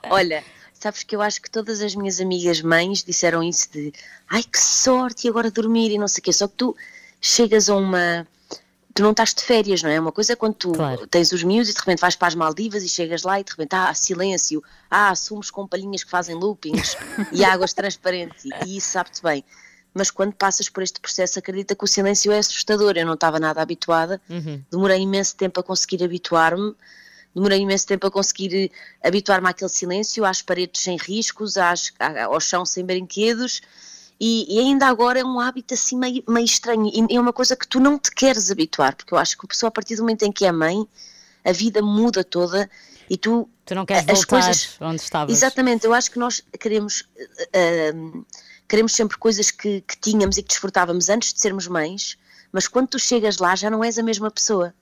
Olha, 0.10 0.42
sabes 0.74 1.04
que 1.04 1.16
eu 1.16 1.22
acho 1.22 1.42
que 1.42 1.50
todas 1.50 1.82
as 1.82 1.94
minhas 1.96 2.22
amigas 2.22 2.62
mães 2.62 3.04
disseram 3.04 3.44
isso 3.44 3.70
de 3.72 3.92
ai 4.30 4.44
que 4.44 4.60
sorte 4.60 5.26
e 5.26 5.30
agora 5.30 5.52
dormir 5.52 5.92
e 5.92 5.98
não 5.98 6.08
sei 6.08 6.22
o 6.22 6.24
quê, 6.24 6.32
só 6.32 6.48
que 6.48 6.54
tu 6.56 6.76
chegas 7.26 7.70
a 7.70 7.76
uma 7.76 8.28
tu 8.94 9.04
não 9.04 9.12
estás 9.12 9.34
de 9.34 9.42
férias, 9.42 9.84
não 9.84 9.90
é? 9.90 10.00
Uma 10.00 10.12
coisa 10.12 10.34
é 10.34 10.36
quando 10.38 10.54
tu 10.54 10.72
tens 11.10 11.32
os 11.34 11.44
miúdos 11.44 11.70
e 11.70 11.74
de 11.74 11.80
repente 11.80 12.00
vais 12.00 12.16
para 12.16 12.30
as 12.30 12.36
Maldivas 12.36 12.82
e 12.82 12.88
chegas 12.88 13.24
lá 13.24 13.40
e 13.40 13.44
de 13.44 13.52
repente 13.52 13.74
ah, 13.74 13.94
silêncio, 13.94 14.64
ah, 14.90 15.14
sumos 15.16 15.52
com 15.52 15.68
palhinhas 15.68 16.04
que 16.04 16.10
fazem 16.10 16.36
loopings 16.36 16.96
e 17.34 17.44
águas 17.44 17.74
transparentes 17.74 18.46
e 18.66 18.78
isso 18.78 18.90
sabe-te 18.90 19.22
bem. 19.22 19.44
Mas 19.94 20.12
quando 20.12 20.34
passas 20.34 20.70
por 20.70 20.84
este 20.84 21.00
processo, 21.00 21.40
acredita 21.40 21.76
que 21.76 21.84
o 21.84 21.88
silêncio 21.88 22.32
é 22.32 22.38
assustador. 22.38 22.94
Eu 22.96 23.06
não 23.06 23.14
estava 23.16 23.40
nada 23.40 23.62
habituada, 23.62 24.22
demorei 24.70 25.02
imenso 25.02 25.36
tempo 25.36 25.60
a 25.60 25.64
conseguir 25.64 26.04
habituar-me, 26.04 26.76
demorei 27.34 27.60
imenso 27.60 27.88
tempo 27.88 28.08
a 28.08 28.12
conseguir 28.12 28.54
eh, 28.56 29.08
habituar-me 29.08 29.50
àquele 29.50 29.70
silêncio, 29.70 30.26
às 30.26 30.42
paredes 30.42 30.82
sem 30.82 30.98
riscos, 30.98 31.58
às, 31.58 31.92
ao 32.30 32.40
chão 32.40 32.66
sem 32.66 32.86
brinquedos. 32.86 33.62
E, 34.20 34.56
e 34.56 34.60
ainda 34.60 34.88
agora 34.88 35.20
é 35.20 35.24
um 35.26 35.40
hábito 35.40 35.74
assim 35.74 35.98
meio, 35.98 36.24
meio 36.28 36.46
estranho 36.46 36.90
e 36.94 37.16
é 37.16 37.20
uma 37.20 37.34
coisa 37.34 37.56
que 37.56 37.68
tu 37.68 37.80
não 37.80 38.00
te 38.00 38.12
queres 38.12 38.50
habituar, 38.50 38.96
porque 38.96 39.14
eu 39.14 39.18
acho 39.18 39.38
que 39.38 39.46
a 39.46 39.50
pessoa 39.50 39.68
a 39.68 39.72
partir 39.72 39.96
do 39.98 40.04
momento 40.04 40.24
em 40.24 40.32
que 40.32 40.46
é 40.46 40.52
mãe 40.52 40.88
a 41.44 41.52
vida 41.52 41.82
muda 41.82 42.24
toda 42.24 42.70
e 43.10 43.18
tu. 43.18 43.48
Tu 43.66 43.76
não 43.76 43.86
queres 43.86 44.04
as 44.04 44.20
voltar 44.20 44.28
coisas- 44.28 44.78
onde 44.80 45.02
estavas. 45.02 45.36
Exatamente, 45.36 45.86
eu 45.86 45.94
acho 45.94 46.10
que 46.12 46.18
nós 46.20 46.42
queremos, 46.60 47.04
eh, 47.52 47.94
queremos 48.68 48.94
sempre 48.94 49.18
coisas 49.18 49.52
que, 49.52 49.82
que 49.82 49.98
tínhamos 49.98 50.38
e 50.38 50.44
que 50.44 50.50
desfrutávamos 50.50 51.10
antes 51.10 51.34
de 51.34 51.42
sermos 51.42 51.68
mães, 51.68 52.18
mas 52.52 52.68
quando 52.68 52.88
tu 52.88 53.00
chegas 53.00 53.38
lá 53.38 53.56
já 53.56 53.70
não 53.70 53.84
és 53.84 53.98
a 54.00 54.04
mesma 54.04 54.32
pessoa. 54.32 54.74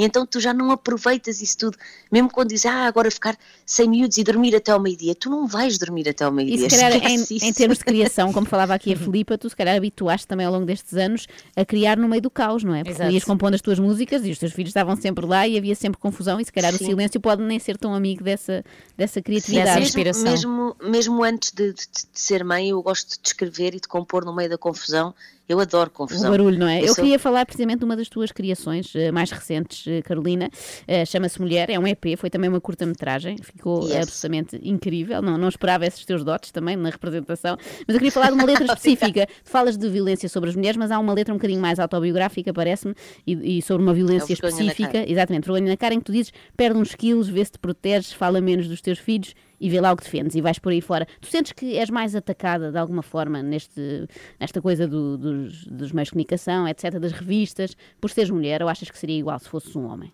E 0.00 0.04
então 0.04 0.24
tu 0.24 0.40
já 0.40 0.54
não 0.54 0.70
aproveitas 0.70 1.42
isso 1.42 1.58
tudo. 1.58 1.76
Mesmo 2.10 2.30
quando 2.30 2.48
dizes, 2.48 2.64
ah, 2.64 2.86
agora 2.86 3.10
ficar 3.10 3.36
sem 3.66 3.86
miúdos 3.86 4.16
e 4.16 4.24
dormir 4.24 4.56
até 4.56 4.72
ao 4.72 4.80
meio-dia, 4.80 5.14
tu 5.14 5.28
não 5.28 5.46
vais 5.46 5.76
dormir 5.76 6.08
até 6.08 6.24
ao 6.24 6.32
E 6.32 6.34
meio-dia. 6.36 6.70
se 6.70 6.76
calhar, 6.76 6.92
em, 7.10 7.22
em 7.30 7.52
termos 7.52 7.78
de 7.78 7.84
criação, 7.84 8.32
como 8.32 8.46
falava 8.46 8.72
aqui 8.72 8.94
a 8.94 8.96
Filipa, 8.96 9.36
tu 9.36 9.50
se 9.50 9.54
calhar 9.54 9.76
habituaste 9.76 10.26
também 10.26 10.46
ao 10.46 10.52
longo 10.52 10.64
destes 10.64 10.94
anos 10.94 11.26
a 11.54 11.64
criar 11.66 11.98
no 11.98 12.08
meio 12.08 12.22
do 12.22 12.30
caos, 12.30 12.64
não 12.64 12.74
é? 12.74 12.78
Porque 12.82 12.96
Exato. 12.96 13.12
ias 13.12 13.24
compondo 13.24 13.54
as 13.54 13.60
tuas 13.60 13.78
músicas 13.78 14.24
e 14.24 14.30
os 14.30 14.38
teus 14.38 14.52
filhos 14.52 14.70
estavam 14.70 14.96
sempre 14.96 15.26
lá 15.26 15.46
e 15.46 15.58
havia 15.58 15.74
sempre 15.74 16.00
confusão 16.00 16.40
e 16.40 16.44
se 16.46 16.52
calhar 16.52 16.74
o 16.74 16.78
Sim. 16.78 16.86
silêncio 16.86 17.20
pode 17.20 17.42
nem 17.42 17.58
ser 17.58 17.76
tão 17.76 17.94
amigo 17.94 18.24
dessa, 18.24 18.64
dessa 18.96 19.20
criatividade. 19.20 19.80
mesmo, 19.94 20.24
mesmo, 20.24 20.76
mesmo 20.82 21.22
antes 21.22 21.50
de, 21.52 21.74
de- 21.74 21.86
de 22.12 22.20
ser 22.20 22.42
mãe, 22.42 22.70
eu 22.70 22.82
gosto 22.82 23.20
de 23.20 23.28
escrever 23.28 23.74
e 23.74 23.80
de 23.80 23.86
compor 23.86 24.24
no 24.24 24.34
meio 24.34 24.48
da 24.48 24.56
confusão. 24.56 25.14
Eu 25.50 25.58
adoro 25.58 25.88
O 25.90 25.92
confusão. 25.92 26.30
barulho, 26.30 26.56
não 26.58 26.68
é? 26.68 26.80
Eu, 26.80 26.86
sou- 26.94 26.96
queria 26.96 27.18
falar 27.18 27.44
precisamente 27.44 27.80
de 27.80 27.84
uma 27.84 27.96
das 27.96 28.08
tuas 28.08 28.30
criações 28.30 28.94
eh, 28.94 29.10
mais 29.10 29.32
recentes, 29.32 29.84
eh, 29.86 30.00
Carolina. 30.00 30.48
Eh, 30.86 31.04
Chama-se 31.04 31.40
Mulher, 31.40 31.68
é 31.70 31.76
um 31.78 31.86
EP, 31.88 32.16
foi 32.16 32.30
também 32.30 32.48
uma 32.48 32.60
curta-metragem, 32.60 33.36
ficou 33.42 33.82
Yes. 33.88 33.96
absolutamente 33.96 34.60
incrível. 34.62 35.20
Não, 35.20 35.36
não 35.36 35.48
esperava 35.48 35.84
esses 35.84 36.04
teus 36.04 36.22
dotes 36.22 36.52
também 36.52 36.76
na 36.76 36.90
representação. 36.90 37.56
Mas 37.86 37.88
eu 37.88 37.94
queria 37.94 38.12
falar 38.12 38.28
de 38.28 38.34
uma 38.34 38.44
letra 38.44 38.64
específica. 38.72 39.26
Tu 39.26 39.50
falas 39.50 39.76
de 39.76 39.88
violência 39.88 40.28
sobre 40.28 40.50
as 40.50 40.54
mulheres, 40.56 40.76
mas 40.76 40.92
há 40.92 40.98
uma 41.00 41.12
letra 41.12 41.34
um 41.34 41.36
bocadinho 41.36 41.60
mais 41.60 41.80
autobiográfica, 41.80 42.52
parece-me, 42.54 42.94
e, 43.26 43.58
e 43.58 43.62
sobre 43.62 43.82
uma 43.82 43.92
violência 43.92 44.32
É 44.32 44.34
o 44.34 44.34
específica. 44.34 45.04
Exatamente, 45.10 45.46
vergonha 45.46 45.68
na 45.68 45.76
cara, 45.76 45.94
em 45.94 45.98
que 45.98 46.04
tu 46.04 46.12
dizes 46.12 46.32
perde 46.56 46.78
uns 46.78 46.94
quilos, 46.94 47.28
vê 47.28 47.44
se 47.44 47.50
te 47.50 47.58
proteges, 47.58 48.12
fala 48.12 48.40
menos 48.40 48.68
dos 48.68 48.80
teus 48.80 49.00
filhos 49.00 49.34
e 49.60 49.68
vê 49.68 49.80
lá 49.80 49.92
o 49.92 49.96
que 49.96 50.04
defendes 50.04 50.34
e 50.34 50.40
vais 50.40 50.58
por 50.58 50.72
aí 50.72 50.80
fora. 50.80 51.06
Tu 51.20 51.28
sentes 51.28 51.52
que 51.52 51.76
és 51.76 51.90
mais 51.90 52.16
atacada 52.16 52.72
de 52.72 52.78
alguma 52.78 53.02
forma 53.02 53.42
neste, 53.42 54.08
nesta 54.38 54.62
coisa 54.62 54.88
do- 54.88 55.18
dos, 55.18 55.64
dos 55.66 55.92
meios 55.92 56.06
de 56.08 56.12
comunicação, 56.12 56.66
etc., 56.66 56.98
das 56.98 57.12
revistas, 57.12 57.76
por 58.00 58.10
seres 58.10 58.30
mulher, 58.30 58.62
ou 58.62 58.68
achas 58.68 58.90
que 58.90 58.98
seria 58.98 59.18
igual 59.18 59.38
se 59.38 59.48
fosses 59.48 59.76
um 59.76 59.84
homem? 59.84 60.12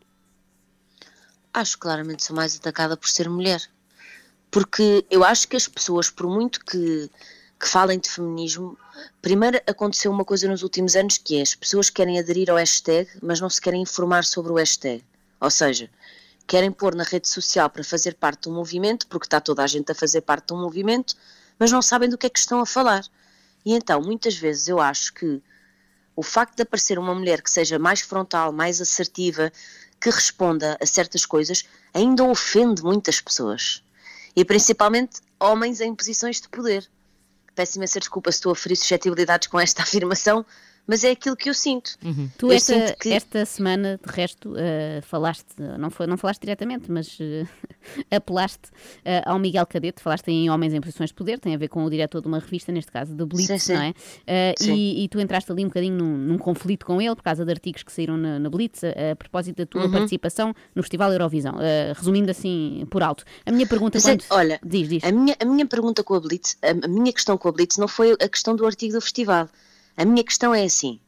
Acho 1.54 1.78
claramente 1.78 2.24
sou 2.24 2.34
mais 2.36 2.56
atacada 2.56 2.96
por 2.96 3.08
ser 3.08 3.28
mulher. 3.28 3.62
Porque 4.50 5.04
eu 5.10 5.24
acho 5.24 5.48
que 5.48 5.56
as 5.56 5.66
pessoas, 5.68 6.10
por 6.10 6.26
muito 6.28 6.64
que, 6.64 7.10
que 7.58 7.68
falem 7.68 7.98
de 7.98 8.08
feminismo, 8.10 8.76
primeiro 9.22 9.60
aconteceu 9.66 10.10
uma 10.10 10.24
coisa 10.24 10.48
nos 10.48 10.62
últimos 10.62 10.94
anos 10.96 11.18
que 11.18 11.38
é 11.38 11.42
as 11.42 11.54
pessoas 11.54 11.90
querem 11.90 12.18
aderir 12.18 12.50
ao 12.50 12.56
hashtag, 12.56 13.08
mas 13.22 13.40
não 13.40 13.48
se 13.50 13.60
querem 13.60 13.82
informar 13.82 14.24
sobre 14.24 14.52
o 14.52 14.56
hashtag. 14.56 15.02
Ou 15.40 15.50
seja, 15.50 15.90
querem 16.46 16.70
pôr 16.70 16.94
na 16.94 17.02
rede 17.02 17.28
social 17.28 17.68
para 17.68 17.82
fazer 17.82 18.14
parte 18.14 18.48
um 18.48 18.54
movimento, 18.54 19.06
porque 19.08 19.26
está 19.26 19.40
toda 19.40 19.62
a 19.62 19.66
gente 19.66 19.90
a 19.90 19.94
fazer 19.94 20.20
parte 20.20 20.52
um 20.52 20.60
movimento, 20.60 21.14
mas 21.58 21.72
não 21.72 21.82
sabem 21.82 22.08
do 22.08 22.16
que 22.16 22.26
é 22.26 22.30
que 22.30 22.38
estão 22.38 22.60
a 22.60 22.66
falar. 22.66 23.04
E 23.64 23.74
então, 23.74 24.00
muitas 24.00 24.36
vezes 24.36 24.68
eu 24.68 24.80
acho 24.80 25.12
que 25.12 25.42
o 26.14 26.22
facto 26.22 26.56
de 26.56 26.62
aparecer 26.62 26.98
uma 26.98 27.14
mulher 27.14 27.42
que 27.42 27.50
seja 27.50 27.78
mais 27.78 28.00
frontal, 28.00 28.52
mais 28.52 28.80
assertiva, 28.80 29.52
que 30.00 30.08
responda 30.08 30.78
a 30.80 30.86
certas 30.86 31.26
coisas, 31.26 31.64
ainda 31.92 32.24
ofende 32.24 32.82
muitas 32.82 33.20
pessoas. 33.20 33.82
E 34.34 34.44
principalmente 34.44 35.20
homens 35.40 35.80
em 35.80 35.94
posições 35.94 36.40
de 36.40 36.48
poder. 36.48 36.88
Peço 37.54 37.78
imensa 37.78 37.98
desculpa 37.98 38.30
se 38.30 38.38
estou 38.38 38.52
a 38.52 38.56
ferir 38.56 38.76
suscetibilidades 38.76 39.48
com 39.48 39.58
esta 39.58 39.82
afirmação, 39.84 40.44
mas 40.86 41.02
é 41.04 41.10
aquilo 41.10 41.36
que 41.36 41.48
eu 41.50 41.54
sinto. 41.54 41.96
Tu 42.38 42.46
Eu 42.46 42.52
esta, 42.52 42.74
sinto 42.74 42.98
que- 42.98 43.12
esta 43.12 43.44
semana, 43.44 43.98
de 44.04 44.12
resto, 44.12 44.54
eh, 44.56 45.00
falaste, 45.02 45.46
não, 45.78 45.90
foi, 45.90 46.06
não 46.06 46.16
falaste 46.16 46.40
diretamente, 46.42 46.90
mas 46.90 47.18
eh, 47.20 47.44
apelaste 48.10 48.70
eh, 49.04 49.22
ao 49.24 49.38
Miguel 49.38 49.66
Cadete, 49.66 50.00
falaste 50.02 50.28
em 50.28 50.48
Homens 50.50 50.74
em 50.74 50.80
Posições 50.80 51.10
de 51.10 51.14
Poder, 51.14 51.38
tem 51.38 51.54
a 51.54 51.58
ver 51.58 51.68
com 51.68 51.84
o 51.84 51.90
diretor 51.90 52.20
de 52.20 52.28
uma 52.28 52.38
revista, 52.38 52.70
neste 52.72 52.90
caso 52.92 53.14
da 53.14 53.24
Blitz, 53.26 53.46
Sim, 53.48 53.58
sim. 53.58 53.74
não 53.74 53.82
é? 53.82 53.94
Sim. 54.58 54.74
e, 54.74 55.04
e 55.04 55.08
tu 55.08 55.20
entraste 55.20 55.50
ali 55.50 55.64
um 55.64 55.68
bocadinho 55.68 55.96
num, 55.96 56.16
num 56.16 56.38
conflito 56.38 56.84
com 56.86 57.00
ele, 57.00 57.14
por 57.14 57.22
causa 57.22 57.44
de 57.44 57.50
artigos 57.50 57.82
que 57.82 57.92
saíram 57.92 58.16
na, 58.16 58.38
na 58.38 58.50
Blitz, 58.50 58.82
a, 58.84 59.12
a 59.12 59.16
propósito 59.16 59.56
da 59.58 59.66
tua 59.66 59.84
Uhum. 59.84 59.90
participação 59.92 60.54
no 60.74 60.82
Festival 60.82 61.12
Eurovisão. 61.12 61.54
Resumindo 61.96 62.30
assim, 62.30 62.86
por 62.90 63.02
alto. 63.02 63.24
A 63.44 63.50
minha 63.52 63.66
pergunta 63.66 63.98
Mas 63.98 64.06
é- 64.06 64.16
quando... 64.16 64.24
olha, 64.30 64.60
diz, 64.64 64.88
diz. 64.88 65.04
A, 65.04 65.12
minha, 65.12 65.36
a 65.40 65.44
minha 65.44 65.66
pergunta 65.66 66.02
com 66.02 66.14
a 66.14 66.20
Blitz, 66.20 66.56
a, 66.62 66.70
a 66.86 66.88
minha 66.88 67.12
questão 67.12 67.36
com 67.38 67.48
a 67.48 67.52
Blitz 67.52 67.76
não 67.76 67.86
foi 67.88 68.12
a 68.12 68.28
questão 68.28 68.54
do 68.56 68.64
artigo 68.66 68.94
do 68.94 69.00
festival. 69.00 69.48
A 69.98 70.04
minha 70.04 70.22
questão 70.22 70.54
é 70.54 70.62
assim, 70.62 71.00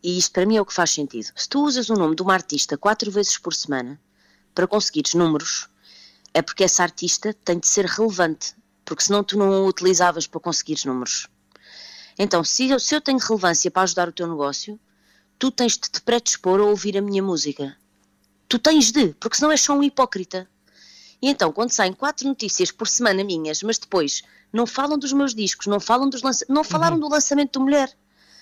e 0.00 0.16
isto 0.16 0.30
para 0.30 0.46
mim 0.46 0.56
é 0.56 0.60
o 0.60 0.64
que 0.64 0.72
faz 0.72 0.90
sentido. 0.90 1.32
Se 1.34 1.48
tu 1.48 1.64
usas 1.64 1.90
o 1.90 1.94
nome 1.94 2.14
de 2.14 2.22
uma 2.22 2.34
artista 2.34 2.78
quatro 2.78 3.10
vezes 3.10 3.36
por 3.36 3.52
semana 3.52 4.00
para 4.54 4.64
conseguires 4.64 5.14
números, 5.14 5.68
é 6.32 6.40
porque 6.40 6.62
essa 6.62 6.84
artista 6.84 7.34
tem 7.34 7.58
de 7.58 7.66
ser 7.66 7.84
relevante, 7.84 8.54
porque 8.84 9.02
senão 9.02 9.24
tu 9.24 9.36
não 9.36 9.52
a 9.52 9.66
utilizavas 9.66 10.28
para 10.28 10.38
conseguires 10.38 10.84
números. 10.84 11.26
Então, 12.16 12.44
se 12.44 12.70
eu, 12.70 12.78
se 12.78 12.94
eu 12.94 13.00
tenho 13.00 13.18
relevância 13.18 13.72
para 13.72 13.82
ajudar 13.82 14.08
o 14.08 14.12
teu 14.12 14.28
negócio, 14.28 14.78
tu 15.36 15.50
tens 15.50 15.72
de 15.72 15.90
te 15.90 16.00
predispor 16.00 16.60
a 16.60 16.64
ouvir 16.64 16.96
a 16.96 17.02
minha 17.02 17.22
música. 17.22 17.76
Tu 18.48 18.56
tens 18.60 18.92
de, 18.92 19.14
porque 19.14 19.36
senão 19.36 19.50
és 19.50 19.60
só 19.60 19.72
um 19.74 19.82
hipócrita. 19.82 20.48
E 21.20 21.28
então, 21.28 21.50
quando 21.50 21.72
saem 21.72 21.92
quatro 21.92 22.28
notícias 22.28 22.70
por 22.70 22.86
semana 22.86 23.24
minhas, 23.24 23.64
mas 23.64 23.78
depois 23.78 24.22
não 24.52 24.64
falam 24.64 24.96
dos 24.96 25.12
meus 25.12 25.34
discos, 25.34 25.66
não 25.66 25.80
falam 25.80 26.08
dos 26.08 26.22
lança... 26.22 26.46
não 26.48 26.62
falaram 26.62 27.00
do 27.00 27.08
lançamento 27.08 27.58
do 27.58 27.64
Mulher. 27.64 27.92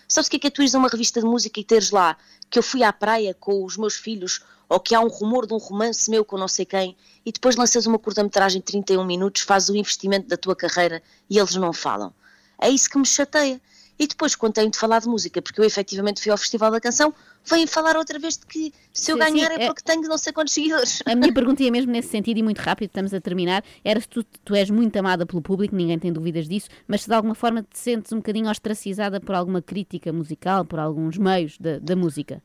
Sabes 0.08 0.28
o 0.28 0.30
que 0.30 0.36
é 0.36 0.40
que 0.40 0.46
é 0.46 0.50
tu 0.50 0.62
ires 0.62 0.74
a 0.74 0.78
uma 0.78 0.88
revista 0.88 1.20
de 1.20 1.26
música 1.26 1.58
e 1.58 1.64
teres 1.64 1.90
lá 1.90 2.16
que 2.48 2.58
eu 2.58 2.62
fui 2.62 2.82
à 2.82 2.92
praia 2.92 3.34
com 3.34 3.64
os 3.64 3.76
meus 3.76 3.96
filhos 3.96 4.40
ou 4.68 4.78
que 4.78 4.94
há 4.94 5.00
um 5.00 5.08
rumor 5.08 5.46
de 5.46 5.54
um 5.54 5.58
romance 5.58 6.10
meu 6.10 6.24
com 6.24 6.36
não 6.36 6.48
sei 6.48 6.64
quem 6.64 6.96
e 7.24 7.32
depois 7.32 7.56
lanças 7.56 7.86
uma 7.86 7.98
curta-metragem 7.98 8.60
de 8.60 8.66
31 8.66 9.04
minutos, 9.04 9.42
fazes 9.42 9.68
o 9.68 9.76
investimento 9.76 10.28
da 10.28 10.36
tua 10.36 10.54
carreira 10.54 11.02
e 11.28 11.38
eles 11.38 11.54
não 11.56 11.72
falam. 11.72 12.12
É 12.58 12.70
isso 12.70 12.88
que 12.88 12.98
me 12.98 13.06
chateia. 13.06 13.60
E 13.98 14.06
depois, 14.06 14.34
quando 14.34 14.54
tenho 14.54 14.70
de 14.70 14.78
falar 14.78 15.00
de 15.00 15.08
música, 15.08 15.40
porque 15.40 15.60
eu 15.60 15.64
efetivamente 15.64 16.20
fui 16.22 16.30
ao 16.30 16.36
Festival 16.36 16.70
da 16.70 16.80
Canção, 16.80 17.14
vêm 17.44 17.66
falar 17.66 17.96
outra 17.96 18.18
vez 18.18 18.36
de 18.36 18.44
que 18.44 18.72
se 18.92 19.10
eu 19.10 19.16
Sim, 19.16 19.24
sim, 19.24 19.32
ganhar 19.34 19.50
é 19.52 19.64
é- 19.64 19.66
porque 19.66 19.82
tenho 19.82 20.02
não 20.02 20.18
sei 20.18 20.32
quantos 20.32 20.52
seguidores. 20.52 21.02
A 21.06 21.14
minha 21.14 21.32
pergunta 21.32 21.62
ia 21.62 21.70
mesmo 21.70 21.90
nesse 21.90 22.08
sentido 22.08 22.38
e 22.38 22.42
muito 22.42 22.58
rápido, 22.58 22.88
estamos 22.90 23.14
a 23.14 23.20
terminar. 23.20 23.64
Era 23.82 23.98
se 24.00 24.08
tu, 24.08 24.22
tu 24.44 24.54
és 24.54 24.68
muito 24.68 24.96
amada 24.98 25.24
pelo 25.24 25.40
público, 25.40 25.74
ninguém 25.74 25.98
tem 25.98 26.12
dúvidas 26.12 26.46
disso, 26.48 26.68
mas 26.86 27.02
se 27.02 27.08
de 27.08 27.14
alguma 27.14 27.34
forma 27.34 27.62
te 27.62 27.78
sentes 27.78 28.12
um 28.12 28.16
bocadinho 28.16 28.50
ostracizada 28.50 29.20
por 29.20 29.34
alguma 29.34 29.62
crítica 29.62 30.12
musical, 30.12 30.64
por 30.64 30.78
alguns 30.78 31.16
meios 31.16 31.56
da, 31.58 31.78
da 31.78 31.96
música. 31.96 32.42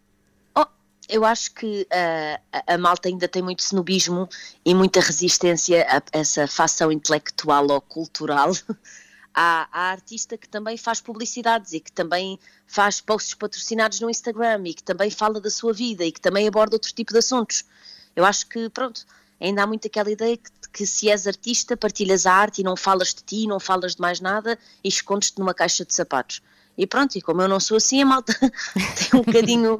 Oh, 0.57 0.65
eu 1.09 1.25
acho 1.25 1.53
que 1.53 1.85
ah, 1.91 2.39
a, 2.53 2.75
a 2.75 2.77
malta 2.77 3.09
ainda 3.09 3.27
tem 3.27 3.41
muito 3.41 3.59
snobismo 3.59 4.29
e 4.63 4.73
muita 4.73 5.01
resistência 5.01 5.85
a 5.89 6.01
essa 6.17 6.47
facção 6.47 6.91
intelectual 6.91 7.67
ou 7.69 7.81
cultural. 7.81 8.51
Há, 9.33 9.67
há 9.71 9.91
artista 9.91 10.37
que 10.37 10.47
também 10.47 10.77
faz 10.77 10.99
publicidades 10.99 11.71
e 11.73 11.79
que 11.79 11.91
também 11.91 12.37
faz 12.67 12.99
posts 12.99 13.33
patrocinados 13.33 13.99
no 13.99 14.09
Instagram 14.09 14.63
e 14.65 14.73
que 14.73 14.83
também 14.83 15.09
fala 15.09 15.39
da 15.39 15.49
sua 15.49 15.73
vida 15.73 16.03
e 16.03 16.11
que 16.11 16.19
também 16.19 16.47
aborda 16.47 16.75
outro 16.75 16.93
tipo 16.93 17.13
de 17.13 17.19
assuntos. 17.19 17.63
Eu 18.15 18.25
acho 18.25 18.47
que, 18.47 18.69
pronto, 18.69 19.05
ainda 19.39 19.63
há 19.63 19.67
muito 19.67 19.87
aquela 19.87 20.11
ideia 20.11 20.35
que, 20.37 20.51
que 20.73 20.85
se 20.85 21.09
és 21.09 21.27
artista, 21.27 21.77
partilhas 21.77 22.25
a 22.25 22.33
arte 22.33 22.61
e 22.61 22.63
não 22.63 22.75
falas 22.75 23.13
de 23.13 23.23
ti, 23.23 23.47
não 23.47 23.59
falas 23.59 23.95
de 23.95 24.01
mais 24.01 24.19
nada 24.19 24.59
e 24.83 24.89
escondes-te 24.89 25.39
numa 25.39 25.53
caixa 25.53 25.85
de 25.85 25.93
sapatos. 25.93 26.41
E 26.77 26.87
pronto, 26.87 27.15
e 27.15 27.21
como 27.21 27.41
eu 27.41 27.47
não 27.47 27.59
sou 27.59 27.77
assim, 27.77 28.01
a 28.01 28.05
malta 28.05 28.33
tem 28.39 29.19
um 29.19 29.23
bocadinho 29.23 29.79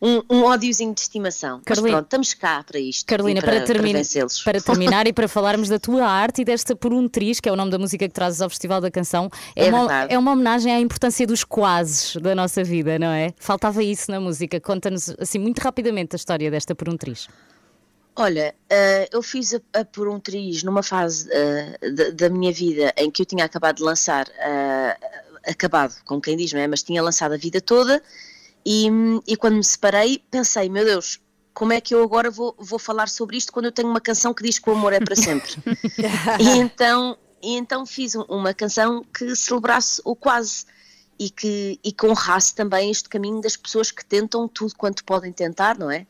um, 0.00 0.20
um 0.28 0.42
ódiozinho 0.44 0.92
de 0.92 1.00
estimação. 1.00 1.58
Mas 1.58 1.64
Carolina- 1.64 1.96
pronto, 1.98 2.06
estamos 2.06 2.34
cá 2.34 2.64
para 2.64 2.78
isto. 2.80 3.06
Carolina, 3.06 3.40
para, 3.40 3.52
para, 3.58 3.64
termina- 3.64 3.98
vencê-los. 4.00 4.42
para 4.42 4.60
terminar 4.60 5.06
e 5.06 5.12
para 5.12 5.28
falarmos 5.28 5.68
da 5.68 5.78
tua 5.78 6.04
arte 6.06 6.42
e 6.42 6.44
desta 6.44 6.74
Por 6.74 6.92
um 6.92 7.08
Triz, 7.08 7.38
que 7.38 7.48
é 7.48 7.52
o 7.52 7.56
nome 7.56 7.70
da 7.70 7.78
música 7.78 8.06
que 8.08 8.12
trazes 8.12 8.42
ao 8.42 8.50
Festival 8.50 8.80
da 8.80 8.90
Canção, 8.90 9.30
é, 9.54 9.66
É 9.66 9.70
uma, 9.70 9.78
verdade. 9.86 10.14
é 10.14 10.18
uma 10.18 10.32
homenagem 10.32 10.72
à 10.74 10.80
importância 10.80 11.24
dos 11.26 11.44
quases 11.44 12.16
da 12.16 12.34
nossa 12.34 12.64
vida, 12.64 12.98
não 12.98 13.12
é? 13.12 13.32
Faltava 13.38 13.82
isso 13.82 14.10
na 14.10 14.18
música. 14.18 14.60
Conta-nos 14.60 15.14
assim 15.20 15.38
muito 15.38 15.60
rapidamente 15.60 16.14
a 16.14 16.18
história 16.18 16.50
desta 16.50 16.74
Por 16.74 16.88
um 16.88 16.96
Triz. 16.96 17.28
Olha, 18.14 18.54
eh, 18.68 19.08
eu 19.10 19.22
fiz 19.22 19.54
a, 19.54 19.60
a 19.80 19.84
Por 19.86 20.06
um 20.08 20.20
Triz 20.20 20.62
numa 20.64 20.82
fase 20.82 21.28
eh, 21.32 21.78
da, 21.94 22.10
da 22.10 22.28
minha 22.28 22.52
vida 22.52 22.92
em 22.96 23.10
que 23.10 23.22
eu 23.22 23.26
tinha 23.26 23.44
acabado 23.44 23.76
de 23.76 23.82
lançar, 23.84 24.26
eh, 24.36 24.98
acabado, 25.46 25.94
como 26.04 26.20
quem 26.20 26.36
diz, 26.36 26.52
não 26.52 26.60
é? 26.60 26.66
Mas 26.66 26.82
tinha 26.82 27.02
lançado 27.02 27.32
a 27.32 27.36
vida 27.36 27.60
toda 27.60 28.02
e, 28.64 28.88
e 29.26 29.36
quando 29.36 29.56
me 29.56 29.64
separei 29.64 30.22
pensei, 30.30 30.68
meu 30.68 30.84
Deus, 30.84 31.20
como 31.52 31.72
é 31.72 31.80
que 31.80 31.94
eu 31.94 32.02
agora 32.02 32.30
vou, 32.30 32.54
vou 32.58 32.78
falar 32.78 33.08
sobre 33.08 33.36
isto 33.36 33.52
quando 33.52 33.66
eu 33.66 33.72
tenho 33.72 33.88
uma 33.88 34.00
canção 34.00 34.32
que 34.32 34.42
diz 34.42 34.58
que 34.58 34.68
o 34.70 34.72
amor 34.72 34.92
é 34.92 35.00
para 35.00 35.16
sempre? 35.16 35.52
e, 36.40 36.48
então, 36.58 37.16
e 37.42 37.56
então 37.56 37.84
fiz 37.84 38.14
um- 38.14 38.22
uma 38.22 38.54
canção 38.54 39.04
que 39.04 39.34
celebrasse 39.36 40.00
o 40.04 40.14
quase 40.16 40.64
e 41.18 41.28
que, 41.28 41.78
e 41.84 41.92
que 41.92 42.06
honrasse 42.06 42.54
também 42.54 42.90
este 42.90 43.08
caminho 43.08 43.40
das 43.40 43.56
pessoas 43.56 43.90
que 43.90 44.04
tentam 44.04 44.48
tudo 44.48 44.74
quanto 44.76 45.04
podem 45.04 45.32
tentar, 45.32 45.78
não 45.78 45.90
é? 45.90 46.06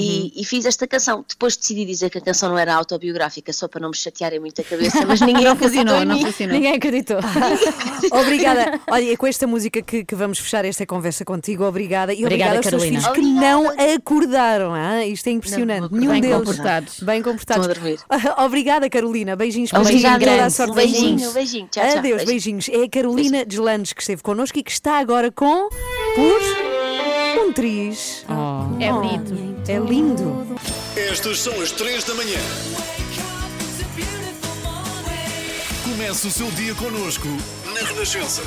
E, 0.00 0.32
e 0.40 0.44
fiz 0.44 0.64
esta 0.66 0.86
canção. 0.86 1.24
Depois 1.28 1.56
decidi 1.56 1.84
dizer 1.84 2.10
que 2.10 2.18
a 2.18 2.20
canção 2.20 2.48
não 2.50 2.58
era 2.58 2.74
autobiográfica, 2.74 3.52
só 3.52 3.68
para 3.68 3.80
não 3.80 3.90
me 3.90 3.96
chatearem 3.96 4.40
muito 4.40 4.60
a 4.60 4.64
cabeça, 4.64 5.04
mas 5.06 5.20
ninguém 5.20 5.44
Não 5.44 5.52
acreditou 5.52 5.84
não. 6.04 6.14
Ninguém 6.52 6.72
acreditou. 6.74 7.18
Obrigada. 8.12 8.80
Olha, 8.90 9.12
é 9.12 9.16
com 9.16 9.26
esta 9.26 9.46
música 9.46 9.80
que, 9.82 10.04
que 10.04 10.14
vamos 10.14 10.38
fechar 10.38 10.64
esta 10.64 10.84
conversa 10.86 11.24
contigo. 11.24 11.64
Obrigada. 11.64 12.12
E 12.12 12.24
Obrigada, 12.24 12.56
obrigada 12.56 12.56
aos 12.58 12.66
teus 12.66 12.82
Carolina. 12.82 13.12
filhos 13.12 13.14
que 13.14 13.40
não 13.40 13.94
acordaram. 13.94 14.74
ah, 14.74 15.04
Isto 15.06 15.28
é 15.28 15.30
impressionante. 15.32 15.90
Não, 15.92 15.98
Nenhum 15.98 16.12
bem 16.12 16.20
deles. 16.20 16.36
comportados. 16.38 17.00
Bem 17.00 17.22
comportados. 17.22 17.66
Estão 17.66 17.70
a 17.70 17.74
dormir. 17.80 18.00
Obrigada, 18.44 18.88
Carolina. 18.90 19.36
Beijinhos 19.36 19.70
para 19.70 19.80
Obrigada. 19.80 20.24
Toda 20.24 20.44
a 20.44 20.50
sorte 20.50 20.72
Um 20.72 20.74
beijinho, 20.74 21.28
um 21.30 21.32
beijinho. 21.32 21.68
Tchau, 21.70 21.84
tchau. 21.88 21.98
Adeus, 21.98 22.24
beijinhos. 22.24 22.68
É 22.68 22.82
a 22.84 22.88
Carolina 22.88 23.44
Deslandes 23.44 23.92
que 23.92 24.00
esteve 24.00 24.22
connosco 24.22 24.58
e 24.58 24.62
que 24.62 24.70
está 24.70 24.98
agora 24.98 25.30
com. 25.30 25.68
Por. 26.14 26.63
Triz. 27.54 28.24
É 28.80 28.92
Oh, 28.92 29.00
bonito. 29.00 29.34
É 29.68 29.78
lindo. 29.78 30.56
Estas 30.96 31.40
são 31.40 31.60
as 31.60 31.70
3 31.70 32.04
da 32.04 32.14
manhã. 32.14 32.38
Comece 35.84 36.26
o 36.26 36.30
seu 36.30 36.50
dia 36.52 36.74
connosco 36.74 37.28
na 37.72 37.80
Renascença. 37.88 38.42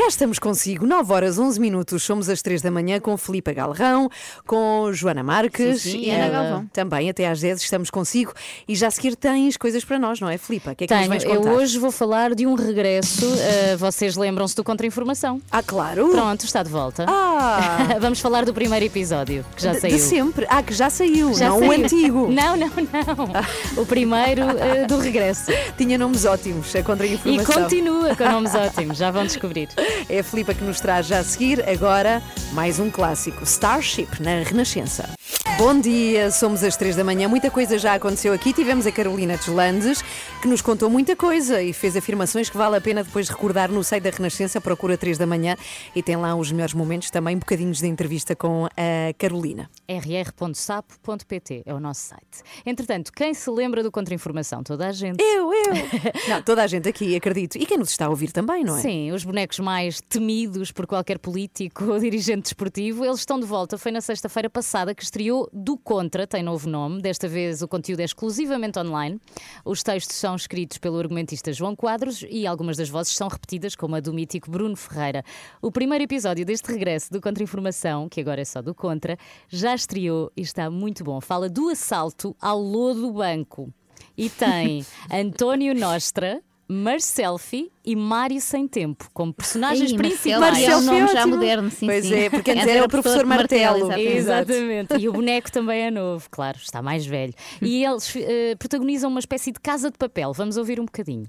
Cá 0.00 0.08
estamos 0.08 0.38
consigo, 0.38 0.86
9 0.86 1.12
horas 1.12 1.38
11 1.38 1.60
minutos, 1.60 2.02
somos 2.02 2.30
às 2.30 2.40
3 2.40 2.62
da 2.62 2.70
manhã 2.70 2.98
com 2.98 3.14
Filipe 3.18 3.52
Galrão, 3.52 4.08
com 4.46 4.90
Joana 4.94 5.22
Marques 5.22 5.82
Sim, 5.82 5.90
sim, 5.90 6.04
e 6.06 6.10
Ana 6.10 6.28
Galvão. 6.30 6.66
Também 6.72 7.10
até 7.10 7.28
às 7.28 7.42
10 7.42 7.60
estamos 7.60 7.90
consigo 7.90 8.32
e 8.66 8.74
já 8.74 8.86
a 8.86 8.90
seguir 8.90 9.14
tens 9.14 9.58
coisas 9.58 9.84
para 9.84 9.98
nós, 9.98 10.18
não 10.18 10.30
é, 10.30 10.38
Filipe? 10.38 10.70
O 10.70 10.74
que 10.74 10.84
é 10.84 10.86
que 10.86 10.94
Tenho, 10.94 11.06
vais 11.06 11.22
eu 11.22 11.36
contar? 11.36 11.50
hoje 11.50 11.78
vou 11.78 11.92
falar 11.92 12.34
de 12.34 12.46
um 12.46 12.54
regresso. 12.54 13.26
uh, 13.26 13.76
vocês 13.76 14.16
lembram-se 14.16 14.56
do 14.56 14.64
Contra-Informação? 14.64 15.38
Ah, 15.52 15.62
claro! 15.62 16.08
Pronto, 16.08 16.46
está 16.46 16.62
de 16.62 16.70
volta. 16.70 17.04
Ah! 17.06 17.96
Vamos 18.00 18.20
falar 18.20 18.46
do 18.46 18.54
primeiro 18.54 18.86
episódio, 18.86 19.44
que 19.54 19.62
já 19.62 19.72
de, 19.72 19.80
saiu. 19.80 19.96
de 19.96 20.00
sempre. 20.00 20.46
Ah, 20.48 20.62
que 20.62 20.72
já 20.72 20.88
saiu, 20.88 21.34
Já 21.34 21.50
não 21.50 21.56
o 21.58 21.60
saiu. 21.68 21.72
antigo. 21.72 22.28
Não, 22.32 22.56
não, 22.56 22.68
não. 22.68 23.82
O 23.82 23.84
primeiro 23.84 24.44
uh, 24.44 24.86
do 24.88 24.98
regresso. 24.98 25.52
Tinha 25.76 25.98
nomes 25.98 26.24
ótimos, 26.24 26.74
a 26.74 26.78
E 26.78 26.82
contra-informação. 26.82 27.62
continua 27.64 28.16
com 28.16 28.24
nomes 28.24 28.54
ótimos, 28.54 28.96
já 28.96 29.10
vão 29.10 29.26
descobrir. 29.26 29.68
É 30.08 30.20
a 30.20 30.24
Filipa 30.24 30.54
que 30.54 30.64
nos 30.64 30.80
traz 30.80 31.06
já 31.06 31.18
a 31.18 31.24
seguir. 31.24 31.68
Agora, 31.68 32.22
mais 32.52 32.78
um 32.78 32.90
clássico: 32.90 33.44
Starship 33.44 34.20
na 34.20 34.42
Renascença. 34.42 35.19
Bom 35.60 35.78
dia, 35.78 36.30
somos 36.30 36.64
às 36.64 36.74
três 36.74 36.96
da 36.96 37.04
manhã. 37.04 37.28
Muita 37.28 37.50
coisa 37.50 37.76
já 37.76 37.92
aconteceu 37.92 38.32
aqui. 38.32 38.50
Tivemos 38.50 38.86
a 38.86 38.90
Carolina 38.90 39.36
Deslandes, 39.36 40.02
que 40.40 40.48
nos 40.48 40.62
contou 40.62 40.88
muita 40.88 41.14
coisa 41.14 41.62
e 41.62 41.74
fez 41.74 41.94
afirmações 41.94 42.48
que 42.48 42.56
vale 42.56 42.78
a 42.78 42.80
pena 42.80 43.04
depois 43.04 43.28
recordar 43.28 43.70
no 43.70 43.84
site 43.84 44.04
da 44.04 44.08
Renascença. 44.08 44.58
Procura 44.58 44.96
três 44.96 45.18
da 45.18 45.26
manhã 45.26 45.58
e 45.94 46.02
tem 46.02 46.16
lá 46.16 46.34
os 46.34 46.50
melhores 46.50 46.72
momentos, 46.72 47.10
também 47.10 47.36
bocadinhos 47.36 47.78
de 47.78 47.86
entrevista 47.86 48.34
com 48.34 48.68
a 48.74 49.12
Carolina. 49.18 49.68
rr.sapo.pt 49.86 51.64
é 51.66 51.74
o 51.74 51.78
nosso 51.78 52.06
site. 52.06 52.42
Entretanto, 52.64 53.12
quem 53.12 53.34
se 53.34 53.50
lembra 53.50 53.82
do 53.82 53.92
Contra-Informação? 53.92 54.62
Toda 54.62 54.86
a 54.86 54.92
gente. 54.92 55.22
Eu, 55.22 55.52
eu. 55.52 55.74
Não, 56.26 56.40
toda 56.40 56.62
a 56.62 56.66
gente 56.66 56.88
aqui, 56.88 57.14
acredito. 57.14 57.56
E 57.56 57.66
quem 57.66 57.76
nos 57.76 57.90
está 57.90 58.06
a 58.06 58.08
ouvir 58.08 58.32
também, 58.32 58.64
não 58.64 58.78
é? 58.78 58.80
Sim, 58.80 59.12
os 59.12 59.24
bonecos 59.24 59.58
mais 59.58 60.00
temidos 60.00 60.72
por 60.72 60.86
qualquer 60.86 61.18
político 61.18 61.84
ou 61.84 61.98
dirigente 61.98 62.44
desportivo, 62.44 63.04
eles 63.04 63.18
estão 63.18 63.38
de 63.38 63.44
volta. 63.44 63.76
Foi 63.76 63.92
na 63.92 64.00
sexta-feira 64.00 64.48
passada 64.48 64.94
que 64.94 65.02
estreou 65.02 65.49
Do 65.52 65.76
Contra, 65.76 66.26
tem 66.26 66.42
novo 66.42 66.68
nome. 66.68 67.02
Desta 67.02 67.26
vez 67.26 67.62
o 67.62 67.68
conteúdo 67.68 68.00
é 68.00 68.04
exclusivamente 68.04 68.78
online. 68.78 69.20
Os 69.64 69.82
textos 69.82 70.16
são 70.16 70.36
escritos 70.36 70.78
pelo 70.78 70.98
argumentista 70.98 71.52
João 71.52 71.74
Quadros 71.74 72.24
e 72.28 72.46
algumas 72.46 72.76
das 72.76 72.88
vozes 72.88 73.14
são 73.14 73.28
repetidas, 73.28 73.74
como 73.74 73.96
a 73.96 74.00
do 74.00 74.12
mítico 74.12 74.50
Bruno 74.50 74.76
Ferreira. 74.76 75.24
O 75.60 75.72
primeiro 75.72 76.04
episódio 76.04 76.44
deste 76.44 76.70
regresso 76.70 77.12
do 77.12 77.20
Contra-Informação, 77.20 78.08
que 78.08 78.20
agora 78.20 78.40
é 78.40 78.44
só 78.44 78.62
do 78.62 78.74
Contra, 78.74 79.18
já 79.48 79.74
estreou 79.74 80.30
e 80.36 80.42
está 80.42 80.70
muito 80.70 81.02
bom. 81.02 81.20
Fala 81.20 81.48
do 81.48 81.68
assalto 81.68 82.36
ao 82.40 82.60
lodo 82.60 83.12
banco. 83.12 83.72
E 84.16 84.28
tem 84.28 84.84
António 85.10 85.74
Nostra, 85.74 86.42
Marcelfi 86.72 87.72
e 87.84 87.96
Mário 87.96 88.40
Sem 88.40 88.68
Tempo 88.68 89.10
como 89.12 89.34
personagens 89.34 89.90
Ei, 89.90 89.96
principais. 89.98 90.38
Marcelo 90.40 90.72
é 90.72 90.76
um 90.76 90.82
nome 90.82 91.08
já 91.12 91.26
moderno, 91.26 91.68
sim, 91.68 91.86
Pois 91.86 92.04
sim. 92.06 92.14
é, 92.14 92.30
porque 92.30 92.52
antes 92.52 92.64
era 92.64 92.84
o 92.84 92.88
professor 92.88 93.26
Martelo. 93.26 93.78
exatamente. 93.92 94.16
Exatamente. 94.16 94.96
E 94.98 95.08
o 95.08 95.12
boneco 95.12 95.50
também 95.50 95.80
é 95.86 95.90
novo, 95.90 96.28
claro, 96.30 96.58
está 96.62 96.80
mais 96.80 97.04
velho. 97.04 97.34
E 97.60 97.82
eles 97.84 98.14
eh, 98.14 98.54
protagonizam 98.56 99.10
uma 99.10 99.18
espécie 99.18 99.50
de 99.50 99.58
casa 99.58 99.90
de 99.90 99.98
papel. 99.98 100.32
Vamos 100.32 100.56
ouvir 100.56 100.78
um 100.78 100.84
bocadinho. 100.84 101.26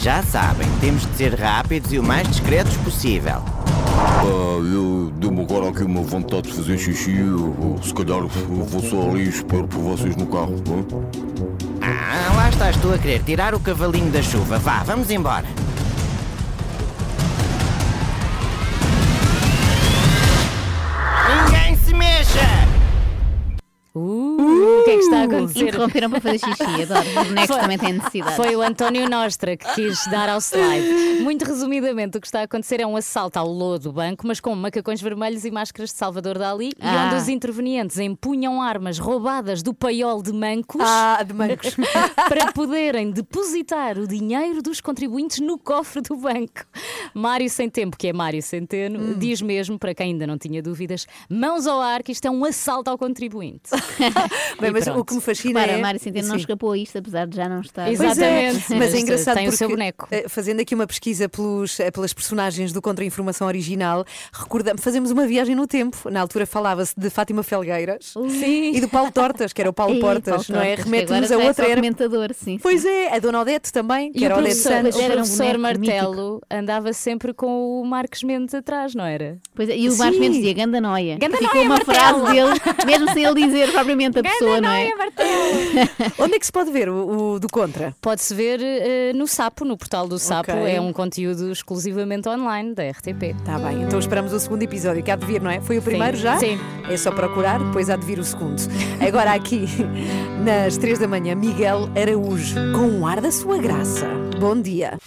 Já 0.00 0.24
sabem, 0.24 0.66
temos 0.80 1.06
de 1.06 1.16
ser 1.16 1.34
rápidos 1.34 1.92
e 1.92 2.00
o 2.00 2.02
mais 2.02 2.26
discretos 2.28 2.76
possível. 2.78 3.42
Ah, 3.86 4.58
eu 4.74 5.12
deu-me 5.18 5.42
agora 5.42 5.68
aqui 5.68 5.84
uma 5.84 6.02
vontade 6.02 6.48
de 6.48 6.52
fazer 6.54 6.76
xixi. 6.78 7.14
Se 7.82 7.94
calhar 7.94 8.26
vou 8.26 8.82
só 8.82 9.08
ali 9.08 9.26
e 9.26 9.28
espero 9.28 9.68
por 9.68 9.78
vocês 9.80 10.16
no 10.16 10.26
carro. 10.26 10.54
hã? 10.68 11.75
Ah, 11.88 12.32
lá 12.34 12.48
estás 12.48 12.76
tu 12.78 12.92
a 12.92 12.98
querer 12.98 13.22
tirar 13.22 13.54
o 13.54 13.60
cavalinho 13.60 14.10
da 14.10 14.20
chuva. 14.20 14.58
Vá, 14.58 14.82
vamos 14.82 15.08
embora. 15.08 15.46
Uh, 23.98 24.80
o 24.80 24.84
que 24.84 24.90
é 24.90 24.94
que 24.96 25.00
está 25.04 25.20
a 25.20 25.22
acontecer? 25.24 25.68
Interromperam 25.68 26.10
para 26.10 26.20
fazer 26.20 26.38
xixi, 26.38 26.82
adoro. 26.82 27.08
Os 27.22 27.28
bonecos 27.28 27.56
também 27.56 27.78
têm 27.78 27.92
necessidade. 27.94 28.36
Foi 28.36 28.54
o 28.54 28.60
António 28.60 29.08
Nostra 29.08 29.56
que 29.56 29.74
quis 29.74 30.06
dar 30.08 30.28
ao 30.28 30.38
slide. 30.38 31.22
Muito 31.22 31.46
resumidamente, 31.46 32.18
o 32.18 32.20
que 32.20 32.26
está 32.26 32.40
a 32.40 32.42
acontecer 32.42 32.78
é 32.80 32.86
um 32.86 32.94
assalto 32.94 33.38
ao 33.38 33.48
lodo 33.48 33.84
do 33.84 33.92
banco, 33.92 34.26
mas 34.26 34.38
com 34.38 34.54
macacões 34.54 35.00
vermelhos 35.00 35.46
e 35.46 35.50
máscaras 35.50 35.90
de 35.92 35.96
Salvador 35.96 36.36
Dali, 36.38 36.68
e 36.68 36.74
Ah. 36.82 37.06
onde 37.06 37.14
os 37.22 37.28
intervenientes 37.28 37.98
empunham 37.98 38.60
armas 38.60 38.98
roubadas 38.98 39.62
do 39.62 39.72
paiol 39.72 40.22
de 40.22 40.32
mancos 40.32 40.82
Ah, 40.84 41.22
de 41.26 41.32
mancos. 41.32 41.74
para 42.28 42.52
poderem 42.52 43.10
depositar 43.10 43.96
o 43.98 44.06
dinheiro 44.06 44.60
dos 44.60 44.78
contribuintes 44.80 45.40
no 45.40 45.56
cofre 45.58 46.02
do 46.02 46.16
banco. 46.16 46.66
Mário 47.14 47.48
Sem 47.48 47.70
Tempo, 47.70 47.96
que 47.96 48.08
é 48.08 48.12
Mário 48.12 48.42
Centeno, 48.42 48.98
Hum. 49.00 49.14
diz 49.18 49.40
mesmo, 49.40 49.78
para 49.78 49.94
quem 49.94 50.08
ainda 50.12 50.26
não 50.26 50.36
tinha 50.36 50.62
dúvidas, 50.62 51.06
mãos 51.30 51.66
ao 51.66 51.80
ar, 51.80 52.02
que 52.02 52.12
isto 52.12 52.26
é 52.26 52.30
um 52.30 52.44
assalto 52.44 52.90
ao 52.90 52.98
contribuinte. 52.98 53.70
Bem, 54.60 54.70
E 54.70 54.72
mas 54.72 54.84
pronto. 54.84 55.00
o 55.00 55.04
que 55.04 55.14
me 55.14 55.20
fascina 55.20 55.60
Para, 55.60 55.72
é. 55.72 55.76
Mário 55.80 56.00
Centeno 56.00 56.28
não 56.28 56.34
Sim. 56.34 56.40
escapou 56.40 56.72
a 56.72 56.78
isto, 56.78 56.98
apesar 56.98 57.26
de 57.26 57.36
já 57.36 57.48
não 57.48 57.60
estar. 57.60 57.86
Pois 57.86 58.00
é, 58.18 58.48
Exatamente. 58.48 58.74
mas 58.74 58.94
é 58.94 58.98
engraçado 59.00 59.34
tem 59.34 59.44
o 59.44 59.46
porque, 59.50 59.56
seu 59.56 59.68
boneco. 59.68 60.08
eh, 60.10 60.28
fazendo 60.28 60.60
aqui 60.60 60.74
uma 60.74 60.86
pesquisa 60.86 61.28
pelos, 61.28 61.78
eh, 61.80 61.90
pelas 61.90 62.12
personagens 62.12 62.72
do 62.72 62.80
Contra-Informação 62.82 63.46
original, 63.46 64.04
recordamos, 64.32 64.82
fazemos 64.82 65.10
uma 65.10 65.26
viagem 65.26 65.54
no 65.54 65.66
tempo. 65.66 66.10
Na 66.10 66.20
altura 66.20 66.46
falava-se 66.46 66.94
de 66.98 67.10
Fátima 67.10 67.42
Felgueiras 67.42 68.14
Sim. 68.28 68.72
e 68.74 68.80
do 68.80 68.88
Paulo 68.88 69.10
Tortas, 69.12 69.52
que 69.52 69.60
era 69.60 69.70
o 69.70 69.72
Paulo 69.72 69.94
Ei, 69.96 70.00
Portas, 70.00 70.46
Paulo 70.46 70.60
não 70.60 70.60
é? 70.60 70.74
Remete-nos 70.74 71.30
a 71.30 71.34
é 71.34 71.46
outra 71.48 71.66
era. 71.66 71.74
comentador, 71.76 72.30
sim. 72.34 72.58
Pois 72.62 72.84
é, 72.84 73.14
a 73.14 73.18
Dona 73.18 73.40
Odete 73.40 73.72
também, 73.72 74.12
que 74.12 74.20
E 74.20 74.24
era 74.24 74.36
o 74.36 74.38
Odete 74.38 74.54
Santos. 74.56 74.96
o 74.96 75.00
Era 75.00 75.12
um 75.14 75.16
professor 75.16 75.52
boneco 75.58 75.78
Martelo 75.80 76.42
andava 76.50 76.92
sempre 76.92 77.32
com 77.34 77.80
o 77.80 77.84
Marcos 77.84 78.22
Mendes 78.22 78.54
atrás, 78.54 78.94
não 78.94 79.04
era? 79.04 79.38
Pois 79.54 79.68
é, 79.68 79.76
e 79.76 79.88
o 79.88 79.96
Marcos 79.96 80.16
Sim. 80.16 80.20
Mendes 80.20 80.38
dizia 80.38 80.54
Ganda 80.54 80.80
Noia. 80.80 81.18
Ganda 81.18 81.36
Ficou 81.36 81.54
Noia, 81.54 81.66
uma 81.68 81.74
Martelo. 81.76 81.94
frase 82.26 82.32
dele, 82.32 82.86
mesmo 82.86 83.12
sem 83.12 83.24
ele 83.24 83.46
dizer 83.46 83.72
propriamente 83.76 84.18
a 84.18 84.22
pessoa, 84.22 84.60
não 84.60 84.70
é? 84.70 84.90
Onde 86.18 86.34
é 86.34 86.38
que 86.38 86.46
se 86.46 86.52
pode 86.52 86.70
ver 86.70 86.88
o, 86.88 87.34
o 87.34 87.40
do 87.40 87.48
Contra? 87.48 87.94
Pode-se 88.00 88.34
ver 88.34 88.60
eh, 88.62 89.12
no 89.14 89.26
Sapo, 89.26 89.64
no 89.64 89.76
portal 89.76 90.08
do 90.08 90.18
Sapo. 90.18 90.52
Ok. 90.52 90.74
É 90.74 90.80
um 90.80 90.92
conteúdo 90.92 91.50
exclusivamente 91.52 92.28
online 92.28 92.74
da 92.74 92.88
RTP. 92.90 93.34
Tá 93.44 93.58
bem, 93.58 93.82
então 93.82 93.98
esperamos 93.98 94.32
o 94.32 94.40
segundo 94.40 94.62
episódio, 94.62 95.02
que 95.02 95.10
há 95.10 95.16
de 95.16 95.26
vir, 95.26 95.40
não 95.40 95.50
é? 95.50 95.60
Foi 95.60 95.78
o 95.78 95.82
primeiro 95.82 96.16
já? 96.16 96.38
Sim. 96.38 96.58
É 96.88 96.96
só 96.96 97.10
procurar, 97.10 97.58
depois 97.58 97.90
há 97.90 97.96
de 97.96 98.06
vir 98.06 98.18
o 98.18 98.24
segundo. 98.24 98.56
Agora 99.06 99.32
aqui, 99.32 99.66
nas 100.44 100.76
três 100.76 100.98
da 100.98 101.06
manhã, 101.08 101.34
Miguel 101.34 101.88
Araújo, 102.00 102.54
com 102.74 102.86
um 102.88 103.06
ar 103.06 103.20
da 103.20 103.30
sua 103.30 103.58
graça. 103.58 104.06
Bom 104.38 104.60
dia. 104.60 104.98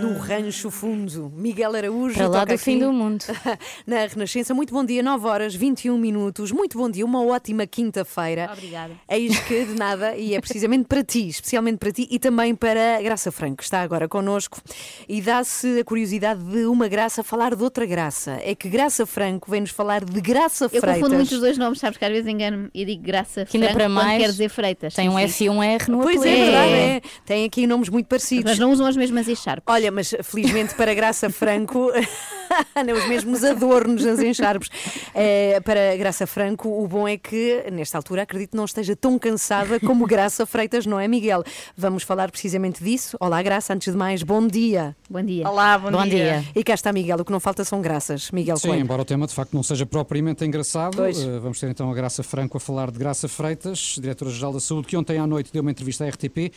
No 0.00 0.16
Rancho 0.16 0.70
Fundo, 0.70 1.32
Miguel 1.34 1.74
Araújo. 1.74 2.14
Para 2.14 2.28
lá 2.28 2.44
do 2.44 2.56
fim 2.56 2.76
aqui 2.76 2.84
do 2.84 2.92
mundo. 2.92 3.24
Na 3.84 4.06
Renascença, 4.06 4.54
muito 4.54 4.72
bom 4.72 4.84
dia, 4.84 5.02
9 5.02 5.26
horas 5.26 5.54
21 5.56 5.98
minutos. 5.98 6.52
Muito 6.52 6.78
bom 6.78 6.88
dia, 6.88 7.04
uma 7.04 7.24
ótima 7.24 7.66
quinta-feira. 7.66 8.48
Obrigada. 8.52 8.92
Eis 9.08 9.36
que 9.40 9.64
de 9.64 9.74
nada, 9.74 10.16
e 10.16 10.34
é 10.34 10.40
precisamente 10.40 10.84
para 10.84 11.02
ti, 11.02 11.26
especialmente 11.26 11.78
para 11.78 11.90
ti 11.90 12.06
e 12.10 12.18
também 12.20 12.54
para 12.54 12.98
a 12.98 13.02
Graça 13.02 13.32
Franco, 13.32 13.56
que 13.56 13.64
está 13.64 13.82
agora 13.82 14.06
connosco. 14.06 14.60
E 15.08 15.20
dá-se 15.20 15.80
a 15.80 15.84
curiosidade 15.84 16.44
de 16.44 16.64
uma 16.66 16.86
graça 16.86 17.24
falar 17.24 17.56
de 17.56 17.62
outra 17.64 17.84
graça. 17.84 18.38
É 18.44 18.54
que 18.54 18.68
Graça 18.68 19.04
Franco 19.04 19.50
vem-nos 19.50 19.70
falar 19.70 20.04
de 20.04 20.20
Graça 20.20 20.66
Eu 20.66 20.68
Freitas. 20.80 20.94
confundo 20.94 21.16
muito 21.16 21.32
os 21.34 21.40
dois 21.40 21.58
nomes, 21.58 21.80
sabes 21.80 21.98
que 21.98 22.04
às 22.04 22.12
vezes 22.12 22.28
engano-me 22.28 22.70
e 22.72 22.84
digo 22.84 23.02
Graça 23.02 23.44
Que 23.44 23.56
ainda 23.56 23.70
Franco 23.70 23.78
para 23.78 23.88
mais 23.88 24.22
quer 24.22 24.30
dizer 24.30 24.48
Freitas. 24.48 24.94
Tem 24.94 25.08
um. 25.08 25.18
F 25.18 25.44
e 25.44 25.50
um 25.50 25.60
R 25.60 25.90
no 25.90 26.00
Pois 26.00 26.24
é, 26.24 26.34
verdade, 26.44 26.72
é. 26.72 27.02
Tem 27.26 27.44
aqui 27.44 27.66
nomes 27.66 27.88
muito 27.88 28.06
parecidos. 28.06 28.44
Mas 28.44 28.58
não 28.60 28.70
usam 28.70 28.86
as 28.86 28.96
mesmas 28.96 29.26
echarpes. 29.26 29.64
Olha, 29.66 29.87
Olha, 29.88 29.92
mas 29.92 30.14
felizmente 30.22 30.74
para 30.74 30.92
Graça 30.92 31.30
Franco, 31.30 31.90
não, 32.86 32.94
os 32.94 33.08
mesmos 33.08 33.42
adornos 33.42 34.04
nas 34.04 34.20
encharpes. 34.20 34.68
Eh, 35.14 35.60
para 35.64 35.96
Graça 35.96 36.26
Franco, 36.26 36.68
o 36.68 36.86
bom 36.86 37.08
é 37.08 37.16
que, 37.16 37.64
nesta 37.72 37.96
altura, 37.96 38.22
acredito 38.22 38.54
não 38.54 38.66
esteja 38.66 38.94
tão 38.94 39.18
cansada 39.18 39.80
como 39.80 40.06
Graça 40.06 40.44
Freitas, 40.44 40.84
não 40.84 41.00
é, 41.00 41.08
Miguel? 41.08 41.42
Vamos 41.74 42.02
falar 42.02 42.30
precisamente 42.30 42.84
disso. 42.84 43.16
Olá, 43.18 43.40
Graça, 43.42 43.72
antes 43.72 43.90
de 43.90 43.98
mais, 43.98 44.22
bom 44.22 44.46
dia. 44.46 44.94
Bom 45.08 45.22
dia. 45.22 45.48
Olá, 45.48 45.78
bom, 45.78 45.90
dia. 46.04 46.44
E 46.54 46.62
cá 46.62 46.74
está 46.74 46.92
Miguel, 46.92 47.16
o 47.20 47.24
que 47.24 47.32
não 47.32 47.40
falta 47.40 47.64
são 47.64 47.80
graças. 47.80 48.30
Miguel 48.30 48.58
Sim, 48.58 48.68
Coelho. 48.68 48.82
embora 48.82 49.00
o 49.00 49.06
tema 49.06 49.26
de 49.26 49.32
facto 49.32 49.54
não 49.54 49.62
seja 49.62 49.86
propriamente 49.86 50.44
engraçado, 50.44 50.96
Pois. 50.98 51.18
eh, 51.18 51.38
vamos 51.38 51.58
ter 51.58 51.70
então 51.70 51.90
a 51.90 51.94
Graça 51.94 52.22
Franco 52.22 52.58
a 52.58 52.60
falar 52.60 52.90
de 52.90 52.98
Graça 52.98 53.26
Freitas, 53.26 53.96
Diretora-Geral 53.98 54.52
da 54.52 54.60
Saúde, 54.60 54.86
que 54.86 54.96
ontem 54.98 55.16
à 55.16 55.26
noite 55.26 55.50
deu 55.50 55.62
uma 55.62 55.70
entrevista 55.70 56.04
à 56.04 56.08
RTP 56.10 56.52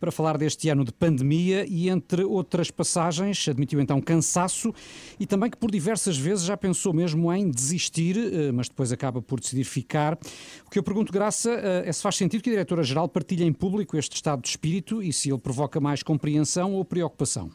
para 0.00 0.10
falar 0.10 0.38
deste 0.38 0.70
ano 0.70 0.82
de 0.82 0.92
pandemia 0.92 1.66
e, 1.68 1.90
entre 1.90 2.24
outras 2.24 2.70
passagens, 2.70 3.46
admitiu 3.46 3.80
então 3.80 4.00
cansaço 4.00 4.74
e 5.20 5.26
também 5.26 5.50
que 5.50 5.58
por 5.58 5.70
diversas 5.70 6.16
vezes 6.16 6.44
já 6.44 6.56
pensou 6.56 6.94
mesmo 6.94 7.30
em 7.32 7.50
desistir, 7.50 8.16
eh, 8.16 8.50
mas 8.50 8.68
depois 8.68 8.90
acaba 8.90 9.20
por 9.20 9.38
decidir 9.38 9.64
ficar. 9.64 10.18
O 10.66 10.70
que 10.70 10.78
eu 10.78 10.82
pergunto, 10.82 11.12
Graça, 11.12 11.50
eh, 11.50 11.82
é 11.86 11.92
se 11.92 12.02
faz 12.02 12.16
sentido 12.16 12.42
que 12.42 12.48
a 12.48 12.52
Diretora-Geral 12.54 13.08
partilhe 13.08 13.44
em 13.44 13.52
público 13.52 13.96
este 13.96 14.16
estado 14.16 14.40
de 14.40 14.48
espírito 14.48 15.02
e 15.02 15.12
se 15.12 15.30
ele 15.30 15.38
provoca 15.38 15.78
mais 15.78 16.02
compreensão 16.02 16.72
ou 16.72 16.84
preocupação. 16.84 17.50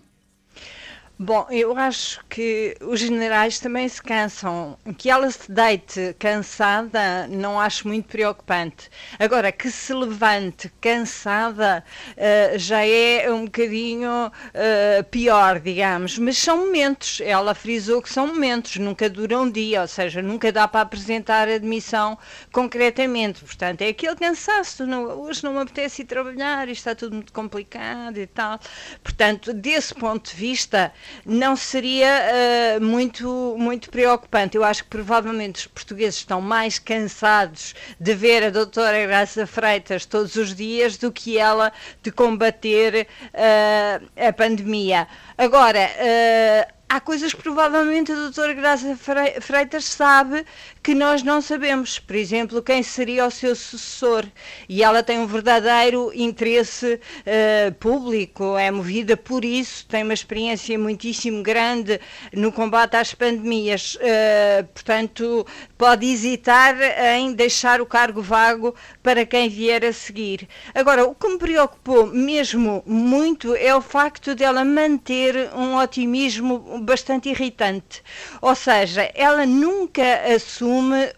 Bom, 1.18 1.48
eu 1.50 1.78
acho 1.78 2.20
que 2.30 2.76
os 2.82 3.00
generais 3.00 3.58
também 3.58 3.88
se 3.88 4.02
cansam. 4.04 4.78
Que 4.98 5.10
ela 5.10 5.32
se 5.32 5.50
deite 5.50 6.14
cansada 6.20 7.26
não 7.30 7.58
acho 7.58 7.88
muito 7.88 8.10
preocupante. 8.10 8.90
Agora, 9.18 9.50
que 9.50 9.72
se 9.72 9.94
levante 9.94 10.70
cansada 10.82 11.86
eh, 12.18 12.56
já 12.58 12.86
é 12.86 13.32
um 13.32 13.46
bocadinho 13.46 14.30
eh, 14.54 15.04
pior, 15.10 15.62
digamos. 15.62 16.18
Mas 16.20 16.38
são 16.38 16.58
momentos. 16.66 17.22
Ela 17.22 17.56
frisou 17.56 18.02
que 18.02 18.12
são 18.12 18.28
momentos, 18.28 18.76
nunca 18.76 19.10
duram 19.10 19.44
um 19.44 19.50
dia, 19.50 19.84
ou 19.84 19.88
seja, 19.88 20.22
nunca 20.22 20.52
dá 20.52 20.68
para 20.68 20.82
apresentar 20.82 21.48
admissão 21.48 22.18
concretamente. 22.52 23.42
Portanto, 23.42 23.84
é 23.84 23.88
aquele 23.88 24.18
cansaço. 24.18 24.86
Não, 24.86 25.06
hoje 25.22 25.46
não 25.46 25.54
me 25.54 25.60
apetece 25.62 26.02
ir 26.02 26.06
trabalhar, 26.06 26.68
isto 26.68 26.80
está 26.80 26.94
tudo 26.94 27.16
muito 27.16 27.32
complicado 27.32 28.18
e 28.18 28.28
tal. 28.28 28.60
Portanto, 29.02 29.54
desse 29.54 29.96
ponto 29.96 30.32
de 30.32 30.36
vista, 30.36 30.92
não 31.26 31.56
seria 31.56 32.08
eh, 32.08 32.80
muito, 32.80 33.56
muito 33.58 33.90
preocupante. 33.90 34.56
Eu 34.58 34.64
acho 34.64 34.84
que 34.84 34.90
provavelmente 34.90 35.62
os 35.62 35.68
portugueses 35.68 36.16
estão 36.20 36.42
mais 36.42 36.80
cansados 36.80 37.74
de 38.00 38.14
ver 38.14 38.44
a 38.44 38.50
doutora 38.50 39.06
Graça 39.06 39.46
Freitas 39.48 40.06
todos 40.06 40.36
os 40.36 40.54
dias 40.56 40.98
do 40.98 41.12
que 41.12 41.38
ela 41.38 41.72
de 42.02 42.12
combater 42.12 43.08
eh, 43.34 44.02
a 44.28 44.34
pandemia. 44.34 45.08
Agora, 45.38 45.80
eh, 45.80 46.68
há 46.88 47.00
coisas 47.00 47.34
que 47.34 47.42
provavelmente 47.42 48.12
a 48.12 48.16
doutora 48.16 48.54
Graça 48.54 48.96
Fre- 48.96 49.42
Freitas 49.42 49.86
sabe 49.86 50.46
que 50.86 50.94
nós 50.94 51.24
não 51.24 51.42
sabemos. 51.42 51.98
Por 51.98 52.16
exemplo, 52.16 52.62
quem 52.62 52.84
seria 52.84 53.26
o 53.26 53.32
seu 53.32 53.56
sucessor. 53.56 54.24
E 54.70 54.84
ela 54.84 55.02
tem 55.02 55.18
um 55.18 55.26
verdadeiro 55.26 56.12
interesse 56.14 57.00
eh, 57.26 57.72
público, 57.80 58.56
é 58.56 58.70
movida 58.70 59.18
por 59.18 59.44
isso, 59.44 59.84
tem 59.88 60.04
uma 60.04 60.14
experiência 60.14 60.78
muitíssimo 60.78 61.42
grande 61.42 62.00
no 62.32 62.52
combate 62.52 62.98
às 62.98 63.16
pandemias. 63.16 63.98
Eh, 64.00 64.64
portanto, 64.76 65.48
pode 65.76 66.06
hesitar 66.06 66.76
em 67.18 67.34
deixar 67.34 67.82
o 67.82 67.86
cargo 67.88 68.22
vago 68.22 68.76
para 69.02 69.26
quem 69.26 69.50
vier 69.50 69.84
a 69.84 69.92
seguir. 69.92 70.48
Agora, 70.76 71.04
o 71.04 71.16
que 71.16 71.28
me 71.28 71.40
preocupou 71.40 72.06
mesmo 72.06 72.84
muito 72.86 73.56
é 73.56 73.76
o 73.76 73.82
facto 73.82 74.36
dela 74.36 74.64
manter 74.64 75.50
um 75.56 75.78
otimismo 75.78 76.80
bastante 76.84 77.30
irritante. 77.30 78.04
Ou 78.40 78.54
seja, 78.54 79.10
ela 79.16 79.48
nunca 79.48 80.04
assume 80.36 80.75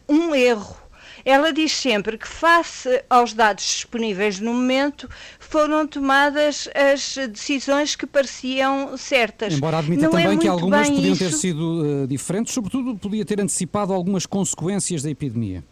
um 0.07 0.35
erro. 0.35 0.75
Ela 1.25 1.51
diz 1.51 1.73
sempre 1.73 2.17
que, 2.17 2.25
face 2.25 3.03
aos 3.09 3.33
dados 3.33 3.65
disponíveis 3.65 4.39
no 4.39 4.53
momento, 4.53 5.09
foram 5.39 5.85
tomadas 5.85 6.69
as 6.73 7.17
decisões 7.29 7.97
que 7.97 8.07
pareciam 8.07 8.95
certas. 8.95 9.53
Embora 9.53 9.79
admita 9.79 10.03
Não 10.03 10.17
é 10.17 10.23
também 10.23 10.39
que 10.39 10.45
muito 10.47 10.51
algumas 10.51 10.89
podiam 10.89 11.13
isso. 11.13 11.23
ter 11.25 11.33
sido 11.33 12.03
eh, 12.03 12.07
diferentes, 12.07 12.53
sobretudo 12.53 12.95
podia 12.95 13.25
ter 13.25 13.41
antecipado 13.41 13.91
algumas 13.91 14.25
consequências 14.25 15.03
da 15.03 15.09
epidemia. 15.09 15.65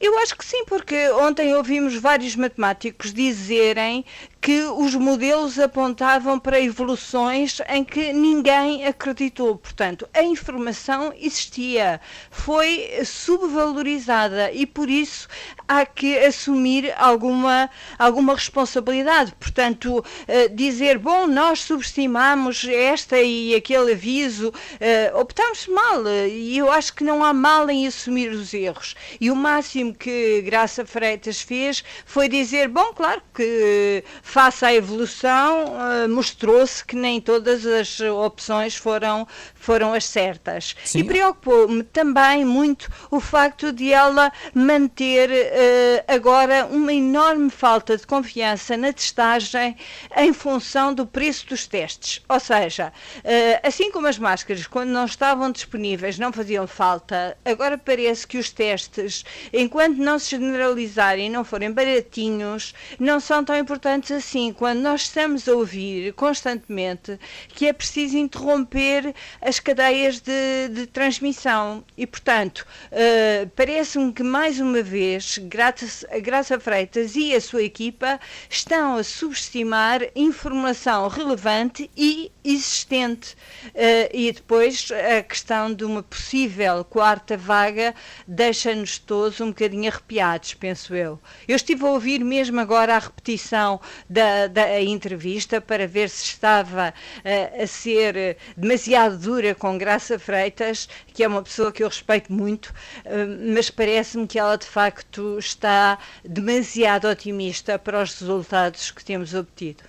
Eu 0.00 0.18
acho 0.20 0.34
que 0.34 0.44
sim, 0.46 0.64
porque 0.64 1.10
ontem 1.10 1.54
ouvimos 1.54 1.94
vários 1.96 2.34
matemáticos 2.34 3.12
dizerem 3.12 4.02
que 4.40 4.62
os 4.64 4.94
modelos 4.94 5.58
apontavam 5.58 6.38
para 6.38 6.60
evoluções 6.60 7.60
em 7.68 7.84
que 7.84 8.12
ninguém 8.12 8.86
acreditou. 8.86 9.56
Portanto, 9.56 10.08
a 10.14 10.22
informação 10.22 11.12
existia, 11.14 12.00
foi 12.30 12.90
subvalorizada 13.04 14.50
e 14.52 14.64
por 14.64 14.88
isso 14.88 15.28
há 15.68 15.84
que 15.84 16.18
assumir 16.18 16.92
alguma, 16.96 17.68
alguma 17.98 18.34
responsabilidade. 18.34 19.34
Portanto, 19.38 20.02
eh, 20.26 20.48
dizer, 20.48 20.98
bom, 20.98 21.26
nós 21.26 21.60
subestimamos 21.60 22.66
esta 22.66 23.20
e 23.20 23.54
aquele 23.54 23.92
aviso, 23.92 24.52
eh, 24.80 25.12
optamos 25.14 25.66
mal 25.66 26.06
eh, 26.06 26.28
e 26.28 26.58
eu 26.58 26.70
acho 26.70 26.94
que 26.94 27.04
não 27.04 27.22
há 27.22 27.34
mal 27.34 27.68
em 27.68 27.86
assumir 27.86 28.30
os 28.30 28.54
erros. 28.54 28.96
E 29.20 29.30
o 29.30 29.36
máximo 29.36 29.94
que 29.94 30.40
Graça 30.42 30.86
Freitas 30.86 31.42
fez 31.42 31.84
foi 32.06 32.28
dizer, 32.28 32.68
bom, 32.68 32.92
claro 32.94 33.22
que 33.34 34.02
face 34.30 34.64
à 34.64 34.72
evolução 34.72 35.74
eh, 35.76 36.06
mostrou-se 36.06 36.84
que 36.84 36.94
nem 36.94 37.20
todas 37.20 37.66
as 37.66 38.00
opções 38.00 38.76
foram, 38.76 39.26
foram 39.56 39.92
as 39.92 40.04
certas. 40.04 40.76
Sim. 40.84 41.00
E 41.00 41.04
preocupou-me 41.04 41.82
também 41.82 42.44
muito 42.44 42.88
o 43.10 43.18
facto 43.18 43.72
de 43.72 43.92
ela 43.92 44.30
manter 44.54 45.30
eh, 45.32 46.04
agora 46.06 46.66
uma 46.70 46.92
enorme 46.92 47.50
falta 47.50 47.96
de 47.96 48.06
confiança 48.06 48.76
na 48.76 48.92
testagem 48.92 49.76
em 50.16 50.32
função 50.32 50.94
do 50.94 51.04
preço 51.04 51.48
dos 51.48 51.66
testes. 51.66 52.22
Ou 52.28 52.38
seja, 52.38 52.92
eh, 53.24 53.60
assim 53.64 53.90
como 53.90 54.06
as 54.06 54.16
máscaras, 54.16 54.64
quando 54.68 54.90
não 54.90 55.06
estavam 55.06 55.50
disponíveis, 55.50 56.20
não 56.20 56.32
faziam 56.32 56.68
falta, 56.68 57.36
agora 57.44 57.76
parece 57.76 58.28
que 58.28 58.38
os 58.38 58.48
testes, 58.50 59.24
enquanto 59.52 59.96
não 59.96 60.20
se 60.20 60.30
generalizarem 60.30 61.26
e 61.26 61.30
não 61.30 61.42
forem 61.42 61.72
baratinhos, 61.72 62.72
não 62.96 63.18
são 63.18 63.44
tão 63.44 63.56
importantes 63.56 64.19
assim. 64.20 64.52
Quando 64.52 64.80
nós 64.80 65.02
estamos 65.02 65.48
a 65.48 65.54
ouvir 65.54 66.12
constantemente 66.14 67.18
que 67.48 67.66
é 67.66 67.72
preciso 67.72 68.16
interromper 68.16 69.14
as 69.40 69.58
cadeias 69.58 70.20
de, 70.20 70.68
de 70.70 70.86
transmissão. 70.86 71.84
E, 71.96 72.06
portanto, 72.06 72.66
eh, 72.92 73.48
parece-me 73.56 74.12
que 74.12 74.22
mais 74.22 74.60
uma 74.60 74.82
vez, 74.82 75.38
Graça, 75.38 76.06
Graça 76.20 76.58
Freitas 76.60 77.16
e 77.16 77.34
a 77.34 77.40
sua 77.40 77.62
equipa 77.62 78.20
estão 78.48 78.96
a 78.96 79.02
subestimar 79.02 80.02
informação 80.14 81.08
relevante 81.08 81.90
e 81.96 82.30
existente. 82.44 83.36
Eh, 83.74 84.10
e 84.12 84.32
depois 84.32 84.88
a 85.18 85.22
questão 85.22 85.72
de 85.72 85.84
uma 85.84 86.02
possível 86.02 86.84
quarta 86.84 87.36
vaga 87.36 87.94
deixa-nos 88.26 88.98
todos 88.98 89.40
um 89.40 89.48
bocadinho 89.48 89.90
arrepiados, 89.90 90.54
penso 90.54 90.94
eu. 90.94 91.18
Eu 91.48 91.56
estive 91.56 91.84
a 91.84 91.90
ouvir 91.90 92.24
mesmo 92.24 92.60
agora 92.60 92.96
a 92.96 92.98
repetição 92.98 93.80
da, 94.10 94.48
da 94.48 94.82
entrevista 94.82 95.60
para 95.60 95.86
ver 95.86 96.10
se 96.10 96.24
estava 96.24 96.92
eh, 97.24 97.62
a 97.62 97.66
ser 97.66 98.36
demasiado 98.56 99.16
dura 99.16 99.54
com 99.54 99.78
Graça 99.78 100.18
Freitas, 100.18 100.88
que 101.14 101.22
é 101.22 101.28
uma 101.28 101.42
pessoa 101.42 101.70
que 101.70 101.84
eu 101.84 101.88
respeito 101.88 102.32
muito, 102.32 102.74
eh, 103.04 103.24
mas 103.54 103.70
parece-me 103.70 104.26
que 104.26 104.38
ela 104.38 104.56
de 104.56 104.66
facto 104.66 105.38
está 105.38 105.96
demasiado 106.24 107.06
otimista 107.06 107.78
para 107.78 108.02
os 108.02 108.18
resultados 108.18 108.90
que 108.90 109.04
temos 109.04 109.32
obtido. 109.32 109.84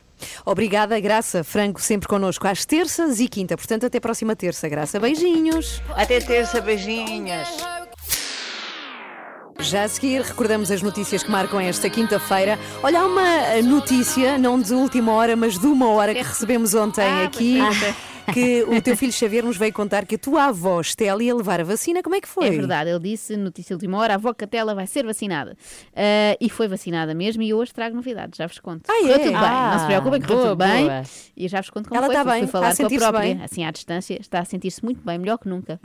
Obrigada, 0.45 0.99
Graça. 0.99 1.43
Franco 1.43 1.81
sempre 1.81 2.07
connosco 2.07 2.47
às 2.47 2.63
terças 2.63 3.19
e 3.19 3.27
quinta. 3.27 3.57
Portanto, 3.57 3.87
até 3.87 3.99
próxima 3.99 4.35
terça, 4.35 4.69
Graça. 4.69 4.99
Beijinhos. 4.99 5.81
Até 5.95 6.19
terça, 6.19 6.61
beijinhos. 6.61 7.49
Já 9.61 9.83
a 9.83 9.87
seguir, 9.87 10.21
recordamos 10.21 10.71
as 10.71 10.81
notícias 10.81 11.23
que 11.23 11.29
marcam 11.31 11.59
esta 11.59 11.89
quinta-feira. 11.89 12.57
Olha, 12.81 13.01
há 13.01 13.05
uma 13.05 13.61
notícia, 13.63 14.37
não 14.37 14.59
de 14.59 14.73
última 14.73 15.11
hora, 15.13 15.35
mas 15.35 15.57
de 15.57 15.67
uma 15.67 15.87
hora 15.89 16.13
que 16.13 16.23
recebemos 16.23 16.73
ontem 16.73 17.05
aqui. 17.23 17.59
Que 18.33 18.63
o 18.63 18.81
teu 18.81 18.95
filho 18.97 19.11
Xavier 19.11 19.43
nos 19.43 19.57
veio 19.57 19.73
contar 19.73 20.05
que 20.05 20.15
a 20.15 20.17
tua 20.17 20.45
avó 20.45 20.79
Estela 20.81 21.23
ia 21.23 21.35
levar 21.35 21.59
a 21.59 21.63
vacina. 21.63 22.01
Como 22.03 22.15
é 22.15 22.21
que 22.21 22.27
foi? 22.27 22.47
É 22.47 22.51
verdade, 22.51 22.89
ele 22.89 22.99
disse, 22.99 23.35
notícia 23.37 23.69
de 23.75 23.85
última 23.85 23.97
hora, 23.99 24.13
a 24.13 24.15
avó 24.15 24.33
Catela 24.33 24.73
vai 24.75 24.87
ser 24.87 25.05
vacinada. 25.05 25.55
Ah, 25.95 26.35
e 26.39 26.49
foi 26.49 26.67
vacinada 26.67 27.13
mesmo 27.13 27.43
e 27.43 27.53
hoje 27.53 27.73
trago 27.73 27.95
novidades, 27.95 28.37
já 28.37 28.47
vos 28.47 28.59
conto. 28.59 28.83
Ah, 28.89 28.93
correu 28.99 29.15
é? 29.15 29.19
tudo 29.19 29.31
bem, 29.31 29.49
não 29.51 29.79
se 29.79 29.85
preocupem, 29.85 30.21
correu 30.21 30.41
tudo 30.43 30.55
bem. 30.55 30.85
boa. 30.85 31.01
E 31.37 31.47
já 31.47 31.61
vos 31.61 31.69
conto 31.69 31.89
como 31.89 31.97
Ela 31.97 32.07
foi. 32.07 32.15
está 32.15 32.23
fui- 32.23 32.31
bem, 32.33 32.41
fui 32.41 32.45
está 32.47 32.57
a 32.57 32.61
falar 32.61 32.67
com 32.67 32.71
a 32.71 32.75
sentir-se 32.75 33.05
própria, 33.09 33.35
bem. 33.35 33.43
assim 33.43 33.63
à 33.65 33.71
distância, 33.71 34.17
está 34.19 34.39
a 34.39 34.45
sentir-se 34.45 34.83
muito 34.83 35.01
bem, 35.05 35.17
melhor 35.17 35.37
que 35.37 35.47
nunca. 35.49 35.79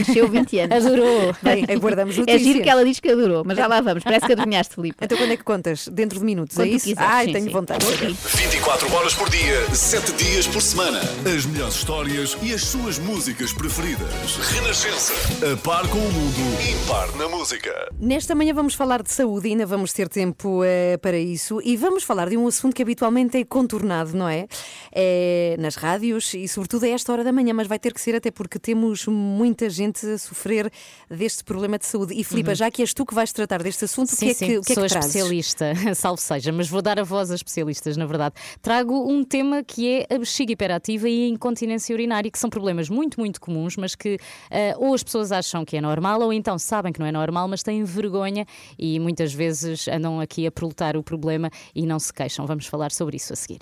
Encheu 0.00 0.28
20 0.28 0.58
anos. 0.60 0.86
Adorou. 0.86 1.34
Bem, 1.42 1.64
aguardamos 1.74 2.16
É 2.16 2.20
notícias. 2.20 2.42
giro 2.42 2.62
que 2.62 2.68
ela 2.68 2.84
diz 2.84 3.00
que 3.00 3.10
adorou, 3.10 3.42
mas 3.44 3.56
já 3.56 3.66
lá 3.66 3.80
vamos, 3.80 4.04
parece 4.04 4.26
que 4.26 4.32
adivinhaste, 4.32 4.74
Filipe. 4.74 4.96
Então 5.02 5.16
quando 5.18 5.30
é 5.32 5.36
que 5.36 5.44
contas? 5.44 5.88
Dentro 5.88 6.18
de 6.18 6.24
minutos, 6.24 6.56
Quando 6.56 6.68
é 6.68 6.70
isso? 6.70 6.86
quiseres, 6.86 7.10
Ai, 7.10 7.26
sim, 7.26 7.32
tenho 7.32 7.44
sim. 7.46 7.50
vontade. 7.52 7.84
24 7.86 8.94
horas 8.94 9.14
por 9.14 9.28
dia, 9.30 9.74
7 9.74 10.12
dias 10.12 10.46
por 10.46 10.60
semana. 10.62 11.00
As 11.36 11.44
melhores 11.46 11.73
histórias 11.74 12.36
e 12.40 12.54
as 12.54 12.62
suas 12.62 12.98
músicas 12.98 13.52
preferidas. 13.52 14.36
Renascença. 14.52 15.12
A 15.52 15.56
par 15.56 15.88
com 15.88 15.98
o 15.98 16.12
mundo, 16.12 16.38
impar 16.70 17.14
na 17.16 17.28
música. 17.28 17.70
Nesta 17.98 18.34
manhã 18.34 18.54
vamos 18.54 18.74
falar 18.74 19.02
de 19.02 19.10
saúde, 19.10 19.48
ainda 19.48 19.66
vamos 19.66 19.92
ter 19.92 20.08
tempo 20.08 20.62
eh, 20.64 20.96
para 20.98 21.18
isso 21.18 21.60
e 21.64 21.76
vamos 21.76 22.04
falar 22.04 22.28
de 22.28 22.36
um 22.36 22.46
assunto 22.46 22.74
que 22.74 22.82
habitualmente 22.82 23.36
é 23.36 23.44
contornado, 23.44 24.16
não 24.16 24.28
é? 24.28 24.46
É 24.92 25.56
nas 25.58 25.74
rádios 25.74 26.32
e, 26.34 26.46
sobretudo, 26.46 26.84
a 26.84 26.88
esta 26.88 27.12
hora 27.12 27.24
da 27.24 27.32
manhã, 27.32 27.52
mas 27.52 27.66
vai 27.66 27.78
ter 27.78 27.92
que 27.92 28.00
ser 28.00 28.14
até 28.14 28.30
porque 28.30 28.58
temos 28.58 29.06
muita 29.06 29.68
gente 29.68 30.06
a 30.06 30.16
sofrer 30.16 30.70
deste 31.10 31.42
problema 31.42 31.78
de 31.78 31.86
saúde. 31.86 32.14
E, 32.14 32.22
Filipa, 32.22 32.54
já 32.54 32.70
que 32.70 32.82
és 32.82 32.94
tu 32.94 33.04
que 33.04 33.14
vais 33.14 33.32
tratar 33.32 33.62
deste 33.62 33.84
assunto, 33.84 34.08
o 34.08 34.10
que 34.12 34.16
Sim, 34.16 34.30
é 34.30 34.34
sim, 34.34 34.46
que, 34.46 34.58
o 34.58 34.62
que, 34.62 34.72
é 34.72 34.74
sou 34.74 34.84
que 34.84 34.90
trazes? 34.90 35.08
especialista, 35.14 35.72
salvo 35.94 36.20
seja, 36.20 36.52
mas 36.52 36.68
vou 36.68 36.80
dar 36.80 36.98
a 37.00 37.02
voz 37.02 37.30
a 37.30 37.34
especialistas, 37.34 37.96
na 37.96 38.06
verdade. 38.06 38.34
Trago 38.62 39.10
um 39.10 39.24
tema 39.24 39.62
que 39.64 39.88
é 40.08 40.14
a 40.14 40.18
bexiga 40.18 40.52
hiperativa 40.52 41.08
e 41.08 41.24
a 41.24 41.28
incontinência 41.54 41.94
urinária, 41.94 42.30
que 42.30 42.38
são 42.38 42.50
problemas 42.50 42.90
muito, 42.90 43.18
muito 43.20 43.40
comuns, 43.40 43.76
mas 43.76 43.94
que 43.94 44.18
ah, 44.50 44.74
ou 44.76 44.92
as 44.92 45.02
pessoas 45.02 45.30
acham 45.30 45.64
que 45.64 45.76
é 45.76 45.80
normal 45.80 46.20
ou 46.20 46.32
então 46.32 46.58
sabem 46.58 46.92
que 46.92 46.98
não 46.98 47.06
é 47.06 47.12
normal, 47.12 47.46
mas 47.48 47.62
têm 47.62 47.84
vergonha 47.84 48.44
e 48.78 48.98
muitas 48.98 49.32
vezes 49.32 49.86
andam 49.88 50.20
aqui 50.20 50.46
a 50.46 50.52
proletar 50.52 50.96
o 50.96 51.02
problema 51.02 51.50
e 51.74 51.86
não 51.86 51.98
se 51.98 52.12
queixam. 52.12 52.44
Vamos 52.46 52.66
falar 52.66 52.90
sobre 52.90 53.16
isso 53.16 53.32
a 53.32 53.36
seguir. 53.36 53.60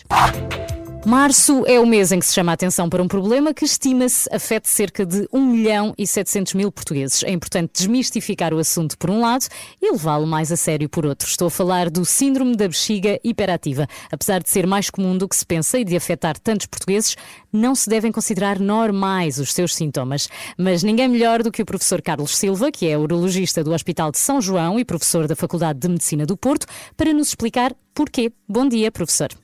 Março 1.04 1.64
é 1.66 1.80
o 1.80 1.86
mês 1.86 2.12
em 2.12 2.20
que 2.20 2.26
se 2.26 2.32
chama 2.32 2.52
a 2.52 2.54
atenção 2.54 2.88
para 2.88 3.02
um 3.02 3.08
problema 3.08 3.52
que 3.52 3.64
estima-se 3.64 4.28
afete 4.32 4.68
cerca 4.68 5.04
de 5.04 5.26
1 5.32 5.46
milhão 5.46 5.92
e 5.98 6.06
700 6.06 6.54
mil 6.54 6.70
portugueses. 6.70 7.24
É 7.24 7.32
importante 7.32 7.72
desmistificar 7.74 8.54
o 8.54 8.58
assunto 8.58 8.96
por 8.96 9.10
um 9.10 9.20
lado 9.20 9.44
e 9.80 9.90
levá-lo 9.90 10.28
mais 10.28 10.52
a 10.52 10.56
sério 10.56 10.88
por 10.88 11.04
outro. 11.04 11.26
Estou 11.26 11.48
a 11.48 11.50
falar 11.50 11.90
do 11.90 12.04
síndrome 12.04 12.56
da 12.56 12.68
bexiga 12.68 13.18
hiperativa. 13.24 13.88
Apesar 14.12 14.44
de 14.44 14.48
ser 14.48 14.64
mais 14.64 14.90
comum 14.90 15.18
do 15.18 15.28
que 15.28 15.34
se 15.34 15.44
pensa 15.44 15.76
e 15.76 15.84
de 15.84 15.96
afetar 15.96 16.38
tantos 16.38 16.66
portugueses, 16.66 17.16
não 17.52 17.74
se 17.74 17.90
devem 17.90 18.12
considerar 18.12 18.60
normais 18.60 19.38
os 19.38 19.52
seus 19.52 19.74
sintomas. 19.74 20.28
Mas 20.56 20.84
ninguém 20.84 21.08
melhor 21.08 21.42
do 21.42 21.50
que 21.50 21.62
o 21.62 21.66
professor 21.66 22.00
Carlos 22.00 22.38
Silva, 22.38 22.70
que 22.70 22.88
é 22.88 22.96
urologista 22.96 23.64
do 23.64 23.72
Hospital 23.72 24.12
de 24.12 24.18
São 24.18 24.40
João 24.40 24.78
e 24.78 24.84
professor 24.84 25.26
da 25.26 25.34
Faculdade 25.34 25.80
de 25.80 25.88
Medicina 25.88 26.24
do 26.24 26.36
Porto, 26.36 26.64
para 26.96 27.12
nos 27.12 27.28
explicar 27.28 27.74
porquê. 27.92 28.32
Bom 28.48 28.68
dia, 28.68 28.92
professor. 28.92 29.41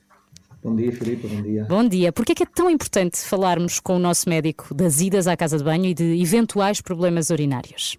Bom 0.61 0.75
dia, 0.75 0.91
Filipe, 0.91 1.25
bom 1.25 1.41
dia. 1.41 1.65
Bom 1.69 1.87
dia. 1.87 2.11
Porquê 2.11 2.33
é 2.33 2.35
que 2.35 2.43
é 2.43 2.45
tão 2.45 2.69
importante 2.69 3.17
falarmos 3.19 3.79
com 3.79 3.95
o 3.95 3.99
nosso 3.99 4.27
médico 4.27 4.73
das 4.73 4.99
idas 4.99 5.25
à 5.25 5.37
casa 5.37 5.57
de 5.57 5.63
banho 5.63 5.85
e 5.85 5.93
de 5.93 6.21
eventuais 6.21 6.81
problemas 6.81 7.29
urinários? 7.29 7.97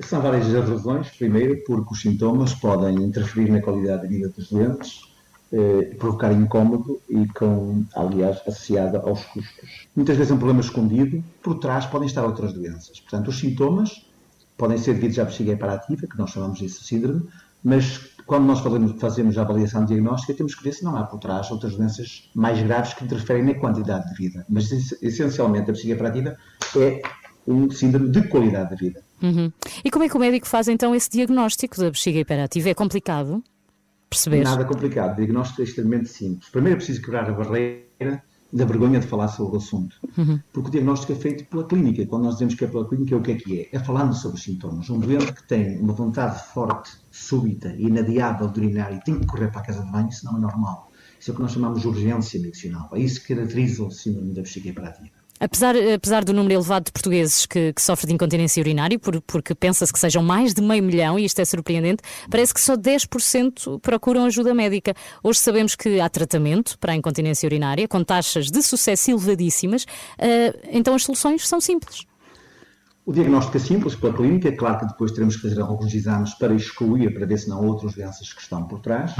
São 0.00 0.20
várias 0.20 0.52
as 0.52 0.68
razões. 0.68 1.10
Primeiro, 1.10 1.62
porque 1.64 1.92
os 1.92 2.00
sintomas 2.00 2.54
podem 2.54 2.96
interferir 2.96 3.50
na 3.50 3.60
qualidade 3.60 4.02
de 4.02 4.08
vida 4.08 4.28
dos 4.28 4.50
doentes, 4.50 5.02
eh, 5.52 5.94
provocar 5.96 6.32
incómodo 6.32 7.00
e 7.08 7.26
com, 7.28 7.84
aliás, 7.94 8.40
associada 8.48 8.98
aos 8.98 9.24
custos. 9.26 9.86
Muitas 9.94 10.16
vezes 10.16 10.32
é 10.32 10.34
um 10.34 10.38
problema 10.38 10.60
escondido, 10.60 11.22
por 11.40 11.60
trás 11.60 11.86
podem 11.86 12.06
estar 12.06 12.24
outras 12.24 12.52
doenças. 12.52 12.98
Portanto, 12.98 13.28
os 13.28 13.38
sintomas 13.38 14.04
podem 14.56 14.76
ser 14.76 14.94
devidos 14.94 15.20
à 15.20 15.24
bexiga 15.24 15.52
hiperativa, 15.52 16.06
que 16.06 16.18
nós 16.18 16.30
chamamos 16.30 16.58
de 16.58 16.68
síndrome, 16.68 17.28
mas 17.62 18.12
quando 18.26 18.44
nós 18.44 18.60
fazemos, 18.60 19.00
fazemos 19.00 19.38
a 19.38 19.42
avaliação 19.42 19.84
diagnóstica, 19.84 20.34
temos 20.34 20.54
que 20.54 20.62
ver 20.62 20.72
se 20.72 20.84
não 20.84 20.96
há 20.96 21.04
por 21.04 21.18
trás 21.18 21.50
outras 21.50 21.76
doenças 21.76 22.30
mais 22.34 22.62
graves 22.62 22.94
que 22.94 23.04
interferem 23.04 23.44
na 23.44 23.54
quantidade 23.54 24.08
de 24.08 24.14
vida. 24.14 24.44
Mas, 24.48 24.70
essencialmente, 25.02 25.70
a 25.70 25.72
bexiga 25.72 25.94
hiperativa 25.94 26.36
é 26.76 27.02
um 27.46 27.70
síndrome 27.70 28.08
de 28.08 28.26
qualidade 28.28 28.70
de 28.70 28.76
vida. 28.76 29.02
Uhum. 29.22 29.52
E 29.84 29.90
como 29.90 30.04
é 30.04 30.08
que 30.08 30.16
o 30.16 30.20
médico 30.20 30.46
faz 30.46 30.68
então 30.68 30.94
esse 30.94 31.10
diagnóstico 31.10 31.76
da 31.78 31.90
bexiga 31.90 32.18
hiperativa? 32.20 32.70
É 32.70 32.74
complicado 32.74 33.42
perceber? 34.08 34.44
Nada 34.44 34.64
complicado, 34.64 35.12
o 35.12 35.16
diagnóstico 35.16 35.62
é 35.62 35.64
extremamente 35.64 36.08
simples. 36.08 36.48
Primeiro 36.50 36.76
é 36.76 36.78
preciso 36.78 37.02
quebrar 37.02 37.28
a 37.28 37.32
barreira 37.32 38.22
da 38.52 38.64
vergonha 38.64 39.00
de 39.00 39.06
falar 39.06 39.28
sobre 39.28 39.56
o 39.56 39.58
assunto. 39.58 39.96
Uhum. 40.16 40.38
Porque 40.52 40.68
o 40.68 40.72
diagnóstico 40.72 41.12
é 41.12 41.14
feito 41.16 41.44
pela 41.46 41.64
clínica. 41.64 42.04
Quando 42.06 42.24
nós 42.24 42.34
dizemos 42.34 42.54
que 42.54 42.64
é 42.64 42.68
pela 42.68 42.86
clínica, 42.86 43.16
o 43.16 43.22
que 43.22 43.32
é 43.32 43.34
que 43.36 43.60
é? 43.60 43.68
É 43.72 43.78
falando 43.78 44.14
sobre 44.14 44.36
os 44.36 44.42
sintomas. 44.42 44.90
Um 44.90 44.98
doente 44.98 45.32
que 45.32 45.46
tem 45.48 45.78
uma 45.80 45.94
vontade 45.94 46.42
forte, 46.52 46.90
súbita 47.10 47.74
inadiável 47.78 48.48
de 48.48 48.60
urinar 48.60 48.92
e 48.92 49.00
tem 49.02 49.18
que 49.18 49.26
correr 49.26 49.48
para 49.50 49.60
a 49.60 49.64
casa 49.64 49.82
de 49.82 49.90
banho, 49.90 50.08
isso 50.08 50.26
não 50.26 50.36
é 50.36 50.40
normal. 50.40 50.90
Isso 51.18 51.30
é 51.30 51.32
o 51.32 51.36
que 51.36 51.42
nós 51.42 51.52
chamamos 51.52 51.80
de 51.80 51.88
urgência 51.88 52.40
medicinal. 52.40 52.90
É 52.92 52.98
isso 52.98 53.22
que 53.22 53.34
caracteriza 53.34 53.84
o 53.84 53.90
síndrome 53.90 54.34
da 54.34 54.42
bexiga 54.42 54.68
hiperativa. 54.68 55.21
Apesar, 55.44 55.74
apesar 55.94 56.24
do 56.24 56.32
número 56.32 56.54
elevado 56.54 56.84
de 56.84 56.92
portugueses 56.92 57.46
que, 57.46 57.72
que 57.72 57.82
sofrem 57.82 58.10
de 58.10 58.14
incontinência 58.14 58.60
urinária, 58.60 58.96
por- 58.96 59.20
porque 59.22 59.56
pensa-se 59.56 59.92
que 59.92 59.98
sejam 59.98 60.22
mais 60.22 60.54
de 60.54 60.62
meio 60.62 60.84
milhão, 60.84 61.18
e 61.18 61.24
isto 61.24 61.40
é 61.40 61.44
surpreendente, 61.44 62.00
parece 62.30 62.54
que 62.54 62.60
só 62.60 62.76
10% 62.76 63.80
procuram 63.80 64.24
ajuda 64.24 64.54
médica. 64.54 64.94
Hoje 65.20 65.40
sabemos 65.40 65.74
que 65.74 65.98
há 65.98 66.08
tratamento 66.08 66.78
para 66.78 66.92
a 66.92 66.96
incontinência 66.96 67.44
urinária, 67.46 67.88
com 67.88 68.04
taxas 68.04 68.52
de 68.52 68.62
sucesso 68.62 69.10
elevadíssimas, 69.10 69.84
ah, 70.16 70.56
então 70.70 70.94
as 70.94 71.02
soluções 71.02 71.48
são 71.48 71.60
simples. 71.60 72.06
O 73.04 73.12
diagnóstico 73.12 73.56
é 73.56 73.60
simples 73.60 73.96
pela 73.96 74.12
clínica, 74.12 74.48
é 74.48 74.52
claro 74.52 74.78
que 74.78 74.86
depois 74.86 75.10
teremos 75.10 75.34
que 75.34 75.42
fazer 75.42 75.60
alguns 75.60 75.92
exames 75.92 76.34
para 76.34 76.54
excluir, 76.54 77.12
para 77.12 77.26
ver 77.26 77.36
se 77.36 77.48
não 77.48 77.56
há 77.58 77.60
outras 77.62 77.94
doenças 77.94 78.32
que 78.32 78.40
estão 78.40 78.62
por 78.68 78.78
trás. 78.78 79.12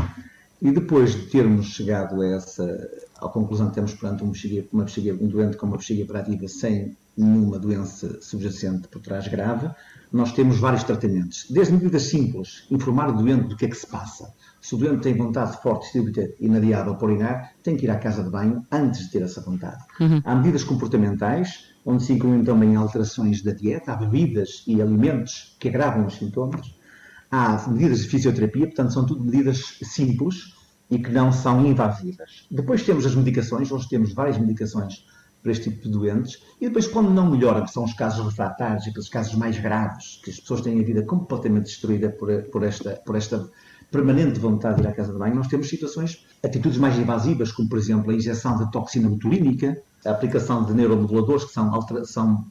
E 0.60 0.70
depois 0.70 1.14
de 1.14 1.22
termos 1.26 1.66
chegado 1.66 2.22
a 2.22 2.26
essa, 2.36 2.88
à 3.22 3.28
conclusão 3.28 3.68
que 3.68 3.74
temos 3.74 3.94
perante 3.94 4.24
um, 4.24 4.30
bexiga, 4.30 4.66
uma 4.72 4.84
bexiga, 4.84 5.14
um 5.14 5.28
doente 5.28 5.56
com 5.56 5.66
uma 5.66 5.76
bexiga 5.76 6.02
hiperativa 6.02 6.48
sem 6.48 6.96
nenhuma 7.16 7.58
doença 7.58 8.20
subjacente 8.20 8.88
por 8.88 9.00
trás 9.00 9.28
grave, 9.28 9.70
nós 10.10 10.32
temos 10.32 10.58
vários 10.58 10.82
tratamentos. 10.82 11.46
Desde 11.50 11.72
medidas 11.74 12.04
simples, 12.04 12.66
informar 12.70 13.10
o 13.10 13.12
doente 13.12 13.48
do 13.48 13.56
que 13.56 13.66
é 13.66 13.68
que 13.68 13.76
se 13.76 13.86
passa. 13.86 14.32
Se 14.60 14.74
o 14.74 14.78
doente 14.78 15.02
tem 15.02 15.14
vontade 15.14 15.60
forte, 15.62 15.86
e 15.96 16.34
inadiável 16.44 16.94
para 16.96 17.06
urinar, 17.08 17.52
tem 17.62 17.76
que 17.76 17.84
ir 17.84 17.90
à 17.90 17.98
casa 17.98 18.24
de 18.24 18.30
banho 18.30 18.64
antes 18.70 19.04
de 19.04 19.10
ter 19.10 19.22
essa 19.22 19.40
vontade. 19.40 19.82
Há 20.24 20.34
medidas 20.34 20.64
comportamentais, 20.64 21.66
onde 21.84 22.02
se 22.02 22.12
incluem 22.12 22.44
também 22.44 22.76
alterações 22.76 23.42
da 23.42 23.52
dieta, 23.52 23.92
há 23.92 23.96
bebidas 23.96 24.64
e 24.66 24.80
alimentos 24.80 25.56
que 25.58 25.68
agravam 25.68 26.06
os 26.06 26.14
sintomas. 26.14 26.74
Há 27.30 27.68
medidas 27.68 28.00
de 28.00 28.08
fisioterapia, 28.08 28.66
portanto, 28.66 28.92
são 28.92 29.06
tudo 29.06 29.24
medidas 29.24 29.78
simples 29.82 30.61
e 30.92 30.98
que 30.98 31.10
não 31.10 31.32
são 31.32 31.64
invasivas. 31.66 32.46
Depois 32.50 32.82
temos 32.82 33.06
as 33.06 33.14
medicações, 33.14 33.70
hoje 33.72 33.88
temos 33.88 34.12
várias 34.12 34.38
medicações 34.38 35.04
para 35.42 35.50
este 35.50 35.70
tipo 35.70 35.82
de 35.84 35.90
doentes, 35.90 36.38
e 36.60 36.66
depois, 36.68 36.86
quando 36.86 37.10
não 37.10 37.28
melhora, 37.30 37.62
que 37.62 37.70
são 37.72 37.82
os 37.84 37.92
casos 37.94 38.24
refratários, 38.24 38.86
aqueles 38.86 39.08
casos 39.08 39.34
mais 39.34 39.58
graves, 39.58 40.20
que 40.22 40.30
as 40.30 40.38
pessoas 40.38 40.60
têm 40.60 40.78
a 40.80 40.84
vida 40.84 41.02
completamente 41.02 41.64
destruída 41.64 42.10
por, 42.10 42.28
por 42.52 42.62
esta, 42.62 42.90
por 43.04 43.16
esta 43.16 43.48
permanente 43.90 44.38
vontade 44.38 44.76
de 44.76 44.82
ir 44.82 44.86
à 44.88 44.92
casa 44.92 45.12
de 45.12 45.18
banho, 45.18 45.34
nós 45.34 45.48
temos 45.48 45.68
situações, 45.68 46.24
atitudes 46.44 46.78
mais 46.78 46.96
invasivas, 46.96 47.50
como, 47.50 47.68
por 47.68 47.78
exemplo, 47.78 48.10
a 48.12 48.14
injeção 48.14 48.56
de 48.56 48.70
toxina 48.70 49.08
botulínica, 49.08 49.76
a 50.06 50.10
aplicação 50.10 50.64
de 50.64 50.72
neuromoduladores, 50.74 51.44
que 51.44 51.52
são, 51.52 51.74
altera- 51.74 52.04
são 52.04 52.44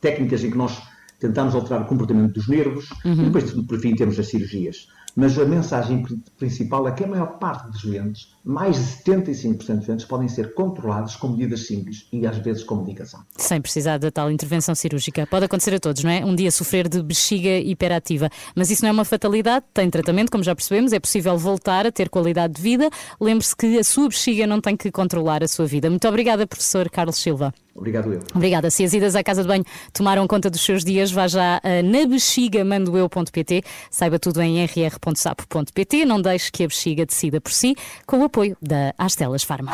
técnicas 0.00 0.44
em 0.44 0.50
que 0.50 0.56
nós 0.58 0.80
tentamos 1.18 1.54
alterar 1.54 1.82
o 1.82 1.86
comportamento 1.86 2.32
dos 2.34 2.46
nervos, 2.46 2.88
Uhum. 3.04 3.12
e 3.14 3.24
depois, 3.24 3.50
por 3.52 3.78
fim, 3.80 3.94
temos 3.96 4.18
as 4.20 4.28
cirurgias. 4.28 4.86
Mas 5.18 5.38
a 5.38 5.46
mensagem 5.46 6.02
pri- 6.02 6.18
principal 6.38 6.86
é 6.86 6.92
que 6.92 7.02
a 7.02 7.06
maior 7.06 7.38
parte 7.38 7.70
dos 7.70 7.82
doentes, 7.82 8.28
mais 8.44 8.76
de 8.76 8.82
75% 9.02 9.76
dos 9.78 9.86
doentes, 9.86 10.04
podem 10.04 10.28
ser 10.28 10.52
controlados 10.52 11.16
com 11.16 11.28
medidas 11.28 11.66
simples 11.66 12.06
e 12.12 12.26
às 12.26 12.36
vezes 12.36 12.62
com 12.62 12.76
medicação. 12.76 13.20
Sem 13.36 13.58
precisar 13.60 13.96
da 13.98 14.10
tal 14.10 14.30
intervenção 14.30 14.74
cirúrgica. 14.74 15.26
Pode 15.26 15.46
acontecer 15.46 15.74
a 15.74 15.80
todos, 15.80 16.04
não 16.04 16.10
é? 16.10 16.22
Um 16.22 16.34
dia 16.34 16.50
sofrer 16.50 16.86
de 16.86 17.02
bexiga 17.02 17.58
hiperativa. 17.58 18.28
Mas 18.54 18.70
isso 18.70 18.82
não 18.82 18.90
é 18.90 18.92
uma 18.92 19.06
fatalidade, 19.06 19.64
tem 19.72 19.88
tratamento, 19.88 20.30
como 20.30 20.44
já 20.44 20.54
percebemos, 20.54 20.92
é 20.92 21.00
possível 21.00 21.38
voltar 21.38 21.86
a 21.86 21.90
ter 21.92 22.10
qualidade 22.10 22.52
de 22.54 22.60
vida. 22.60 22.90
Lembre-se 23.18 23.56
que 23.56 23.78
a 23.78 23.84
sua 23.84 24.08
bexiga 24.08 24.46
não 24.46 24.60
tem 24.60 24.76
que 24.76 24.90
controlar 24.90 25.42
a 25.42 25.48
sua 25.48 25.64
vida. 25.64 25.88
Muito 25.88 26.06
obrigada, 26.06 26.46
professor 26.46 26.90
Carlos 26.90 27.16
Silva. 27.16 27.54
Obrigado 27.74 28.10
eu. 28.10 28.20
Obrigada. 28.34 28.70
Se 28.70 28.84
as 28.84 28.94
idas 28.94 29.14
à 29.14 29.22
casa 29.22 29.42
de 29.42 29.48
banho 29.48 29.64
tomaram 29.92 30.26
conta 30.26 30.48
dos 30.48 30.62
seus 30.62 30.82
dias, 30.82 31.10
vá 31.12 31.28
já 31.28 31.60
a 31.62 31.82
nabexigamandoeu.pt. 31.82 33.62
Saiba 33.90 34.18
tudo 34.18 34.40
em 34.40 34.64
rr.sapo.pt. 35.10 36.04
Não 36.04 36.20
deixe 36.20 36.50
que 36.50 36.64
a 36.64 36.66
bexiga 36.66 37.06
decida 37.06 37.40
por 37.40 37.52
si, 37.52 37.74
com 38.06 38.20
o 38.20 38.24
apoio 38.24 38.56
da 38.60 38.92
Astelas 38.98 39.42
Farma. 39.42 39.72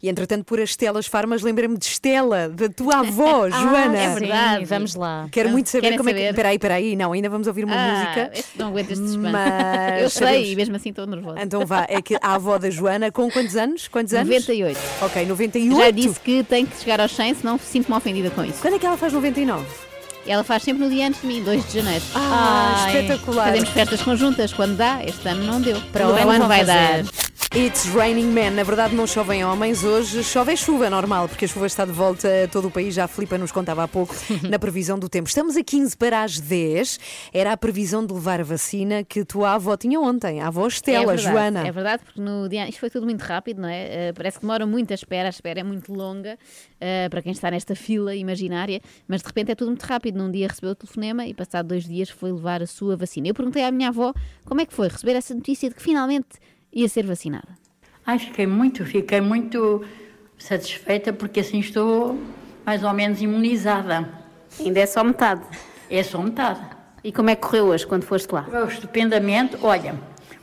E 0.00 0.08
entretanto, 0.08 0.44
por 0.44 0.60
as 0.60 0.70
Estelas 0.70 1.04
Farmas, 1.04 1.42
lembrei-me 1.42 1.76
de 1.76 1.84
Estela, 1.84 2.48
da 2.48 2.68
tua 2.68 3.00
avó, 3.00 3.50
Joana. 3.50 3.98
é 3.98 4.14
verdade. 4.14 4.58
Sim, 4.60 4.64
vamos 4.66 4.94
lá. 4.94 5.26
Quero 5.32 5.50
muito 5.50 5.68
saber 5.68 5.82
Querem 5.82 5.98
como 5.98 6.10
é 6.10 6.12
que. 6.12 6.18
saber? 6.20 6.30
Espera 6.30 6.48
aí, 6.50 6.54
espera 6.54 6.74
aí. 6.74 6.94
Não, 6.96 7.10
ainda 7.12 7.28
vamos 7.28 7.48
ouvir 7.48 7.64
uma 7.64 7.74
Ah, 7.74 7.92
música. 7.92 8.30
este 8.38 8.56
não 8.56 8.68
aguento 8.68 8.92
este. 8.92 9.02
Mas 9.18 10.02
Eu 10.02 10.10
sei, 10.10 10.26
sabemos- 10.28 10.48
e 10.48 10.56
mesmo 10.56 10.76
assim 10.76 10.90
estou 10.90 11.06
nervosa. 11.08 11.40
Então 11.42 11.66
vá, 11.66 11.86
é 11.88 12.00
que 12.00 12.14
a 12.22 12.34
avó 12.34 12.56
da 12.56 12.70
Joana, 12.70 13.10
com 13.10 13.28
quantos 13.28 13.56
anos? 13.56 13.88
Quantos 13.88 14.14
anos? 14.14 14.28
98. 14.28 14.78
Ok, 15.02 15.26
98. 15.26 15.80
Já 15.84 15.90
disse 15.90 16.20
que 16.20 16.44
tem 16.44 16.64
que 16.66 16.76
chegar 16.78 17.00
aos 17.00 17.10
100, 17.10 17.34
senão 17.34 17.58
sinto-me 17.58 17.96
ofendida 17.96 18.30
com 18.30 18.44
isso. 18.44 18.60
Quando 18.62 18.74
é 18.74 18.78
que 18.78 18.86
ela 18.86 18.96
faz 18.96 19.12
99? 19.12 19.66
Ela 20.26 20.42
faz 20.42 20.62
sempre 20.62 20.84
no 20.84 20.90
dia 20.90 21.06
antes 21.06 21.20
de 21.20 21.26
mim, 21.26 21.42
2 21.42 21.66
de 21.66 21.74
janeiro. 21.80 22.04
Ah, 22.14 22.84
Ai, 22.86 22.96
espetacular. 23.02 23.46
Fazemos 23.46 23.68
festas 23.70 24.02
conjuntas 24.02 24.52
quando 24.52 24.76
dá. 24.76 25.00
Este 25.04 25.28
ano 25.28 25.44
não 25.44 25.60
deu. 25.60 25.80
Para 25.92 26.08
o 26.08 26.14
ano 26.30 26.48
vai 26.48 26.64
fazer. 26.64 27.02
dar. 27.04 27.04
It's 27.56 27.86
raining 27.94 28.32
men. 28.32 28.50
Na 28.50 28.64
verdade, 28.64 28.96
não 28.96 29.06
chovem 29.06 29.44
homens. 29.44 29.84
Hoje 29.84 30.24
chove 30.24 30.52
é 30.52 30.56
chuva, 30.56 30.90
normal, 30.90 31.28
porque 31.28 31.44
a 31.44 31.48
chuva 31.48 31.68
está 31.68 31.84
de 31.84 31.92
volta 31.92 32.28
a 32.42 32.48
todo 32.48 32.66
o 32.66 32.70
país. 32.70 32.92
Já 32.92 33.04
a 33.04 33.08
Filipa 33.08 33.38
nos 33.38 33.52
contava 33.52 33.84
há 33.84 33.86
pouco 33.86 34.12
na 34.50 34.58
previsão 34.58 34.98
do 34.98 35.08
tempo. 35.08 35.28
Estamos 35.28 35.56
a 35.56 35.62
15 35.62 35.96
para 35.96 36.24
as 36.24 36.40
10. 36.40 36.98
Era 37.32 37.52
a 37.52 37.56
previsão 37.56 38.04
de 38.04 38.12
levar 38.12 38.40
a 38.40 38.42
vacina 38.42 39.04
que 39.04 39.24
tua 39.24 39.54
avó 39.54 39.76
tinha 39.76 40.00
ontem, 40.00 40.40
a 40.40 40.48
avó 40.48 40.66
Estela, 40.66 41.12
é 41.12 41.16
verdade, 41.16 41.22
Joana. 41.22 41.68
É 41.68 41.70
verdade, 41.70 42.02
porque 42.04 42.20
no 42.20 42.48
dia. 42.48 42.68
Isto 42.68 42.80
foi 42.80 42.90
tudo 42.90 43.04
muito 43.04 43.22
rápido, 43.22 43.62
não 43.62 43.68
é? 43.68 44.08
Eh, 44.08 44.12
parece 44.12 44.38
que 44.38 44.42
demora 44.42 44.66
muito 44.66 44.90
a 44.90 44.94
espera, 44.94 45.28
a 45.28 45.30
espera 45.30 45.60
é 45.60 45.62
muito 45.62 45.92
longa 45.92 46.36
eh, 46.80 47.08
para 47.08 47.22
quem 47.22 47.30
está 47.30 47.52
nesta 47.52 47.76
fila 47.76 48.16
imaginária, 48.16 48.80
mas 49.06 49.22
de 49.22 49.28
repente 49.28 49.52
é 49.52 49.54
tudo 49.54 49.68
muito 49.68 49.84
rápido. 49.84 50.18
Num 50.18 50.28
dia 50.28 50.48
recebeu 50.48 50.72
o 50.72 50.74
telefonema 50.74 51.24
e, 51.24 51.32
passado 51.32 51.68
dois 51.68 51.84
dias, 51.84 52.10
foi 52.10 52.32
levar 52.32 52.64
a 52.64 52.66
sua 52.66 52.96
vacina. 52.96 53.28
Eu 53.28 53.34
perguntei 53.34 53.62
à 53.62 53.70
minha 53.70 53.90
avó 53.90 54.12
como 54.44 54.60
é 54.60 54.66
que 54.66 54.74
foi 54.74 54.88
receber 54.88 55.12
essa 55.12 55.32
notícia 55.32 55.68
de 55.68 55.76
que 55.76 55.82
finalmente 55.82 56.26
ia 56.74 56.88
ser 56.88 57.06
vacinada. 57.06 57.48
Ai, 58.06 58.18
fiquei 58.18 58.46
muito, 58.46 58.84
fiquei 58.84 59.20
muito 59.20 59.84
satisfeita 60.36 61.12
porque 61.12 61.40
assim 61.40 61.60
estou 61.60 62.18
mais 62.66 62.82
ou 62.82 62.92
menos 62.92 63.22
imunizada. 63.22 64.08
Ainda 64.58 64.80
é 64.80 64.86
só 64.86 65.02
metade. 65.04 65.42
É 65.88 66.02
só 66.02 66.20
metade. 66.20 66.60
E 67.02 67.12
como 67.12 67.30
é 67.30 67.36
que 67.36 67.42
correu 67.42 67.66
hoje 67.66 67.86
quando 67.86 68.04
foste 68.04 68.32
lá? 68.32 68.42
Correu 68.42 68.66
estupendamente. 68.66 69.56
Olha, 69.62 69.94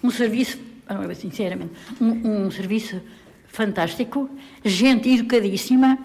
um 0.04 0.10
serviço, 0.10 0.60
ah, 0.88 1.14
sinceramente, 1.14 1.74
um, 2.00 2.46
um 2.46 2.52
serviço 2.52 3.02
fantástico, 3.48 4.30
gente 4.64 5.10
educadíssima, 5.10 5.98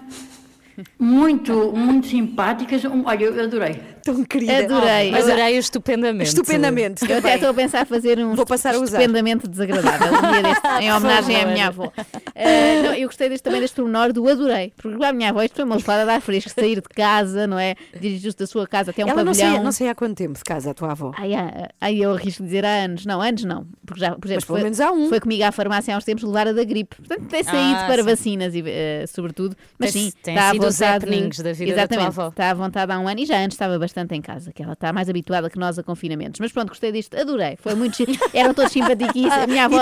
muito, 0.99 1.71
muito 1.75 2.07
simpáticas. 2.07 2.81
Olha, 2.85 3.23
eu 3.23 3.43
adorei. 3.43 3.79
Tão 4.03 4.23
querida. 4.23 4.59
Adorei. 4.59 5.11
Mas 5.11 5.25
Adorei 5.27 5.57
estupendamente. 5.57 6.29
Estupendamente. 6.29 7.11
Eu 7.11 7.17
até 7.17 7.35
estou 7.35 7.49
a 7.49 7.53
pensar 7.53 7.85
fazer 7.85 8.19
um 8.19 8.35
Vou 8.35 8.45
passar 8.45 8.73
a 8.73 8.79
usar. 8.79 8.99
estupendamente 9.01 9.47
desagradável 9.47 10.07
um 10.07 10.31
dia 10.31 10.43
deste, 10.43 10.67
em 10.81 10.91
homenagem 10.93 11.35
à 11.41 11.45
minha 11.45 11.67
avó. 11.67 11.91
Eh, 12.33 12.81
não, 12.83 12.93
eu 12.93 13.07
gostei 13.07 13.27
deste, 13.27 13.43
também 13.43 13.59
deste 13.59 13.75
pormenor 13.75 14.13
do 14.13 14.27
adorei, 14.29 14.71
porque 14.77 15.03
a 15.03 15.11
minha 15.11 15.29
avó 15.29 15.41
isto 15.43 15.55
foi 15.55 15.65
uma 15.65 15.75
levada 15.75 16.05
de 16.05 16.11
ar 16.11 16.21
fresco, 16.21 16.49
sair 16.49 16.75
de 16.75 16.87
casa, 16.89 17.47
não 17.47 17.59
é? 17.59 17.75
Dirigir-se 17.99 18.37
da 18.37 18.47
sua 18.47 18.65
casa 18.65 18.91
até 18.91 19.03
um 19.03 19.09
Ela 19.09 19.23
não 19.23 19.31
pavilhão. 19.33 19.55
sei, 19.55 19.63
não 19.63 19.71
sei 19.71 19.89
há 19.89 19.95
quanto 19.95 20.15
tempo 20.15 20.37
de 20.37 20.43
casa 20.43 20.71
a 20.71 20.73
tua 20.73 20.91
avó. 20.91 21.11
Ai, 21.17 21.33
ai, 21.33 21.67
ai, 21.81 21.95
eu 21.97 22.13
arrisco 22.13 22.43
dizer 22.43 22.63
há 22.65 22.83
anos. 22.85 23.05
Não, 23.05 23.21
anos 23.21 23.43
não. 23.43 23.67
Porque 23.85 23.99
já, 23.99 24.11
por 24.11 24.25
exemplo, 24.27 24.35
Mas 24.35 24.45
pelo 24.45 24.57
foi, 24.57 24.63
menos 24.63 24.79
há 24.79 24.91
um. 24.91 25.09
foi 25.09 25.19
comigo 25.19 25.43
à 25.43 25.51
farmácia 25.51 25.93
há 25.93 25.97
uns 25.97 26.05
tempos 26.05 26.23
levar 26.23 26.47
a 26.47 26.53
da 26.53 26.63
gripe. 26.63 26.95
Portanto, 26.95 27.27
tem 27.27 27.43
saído 27.43 27.79
Ah, 27.79 27.85
para 27.87 28.03
sim. 28.03 28.09
vacinas, 28.09 28.55
e, 28.55 28.63
eh, 28.65 29.05
sobretudo. 29.07 29.55
Mas 29.77 29.91
Tem- 29.91 30.03
sim, 30.03 30.11
tem 30.23 30.33
está 30.35 30.49
os 30.67 30.79
vontade. 30.79 31.05
happenings 31.05 31.37
da 31.39 31.53
vida 31.53 31.75
da 31.75 31.87
tua 31.87 31.95
Exatamente, 31.97 32.07
avó. 32.07 32.27
Está 32.29 32.49
à 32.49 32.53
vontade 32.53 32.91
há 32.91 32.99
um 32.99 33.07
ano 33.07 33.19
e 33.19 33.25
já 33.25 33.37
antes 33.39 33.55
estava 33.55 33.77
bastante 33.79 34.15
em 34.15 34.21
casa, 34.21 34.51
que 34.53 34.61
ela 34.63 34.73
está 34.73 34.91
mais 34.93 35.09
habituada 35.09 35.49
que 35.49 35.57
nós 35.59 35.77
a 35.79 35.83
confinamentos. 35.83 36.39
Mas 36.39 36.51
pronto, 36.51 36.69
gostei 36.69 36.91
disto, 36.91 37.15
adorei. 37.17 37.57
Foi 37.57 37.75
muito. 37.75 37.97
Eram 38.33 38.53
todos 38.53 38.71
simpaticíssimos. 38.71 39.33
A 39.33 39.47
minha 39.47 39.65
avó 39.65 39.79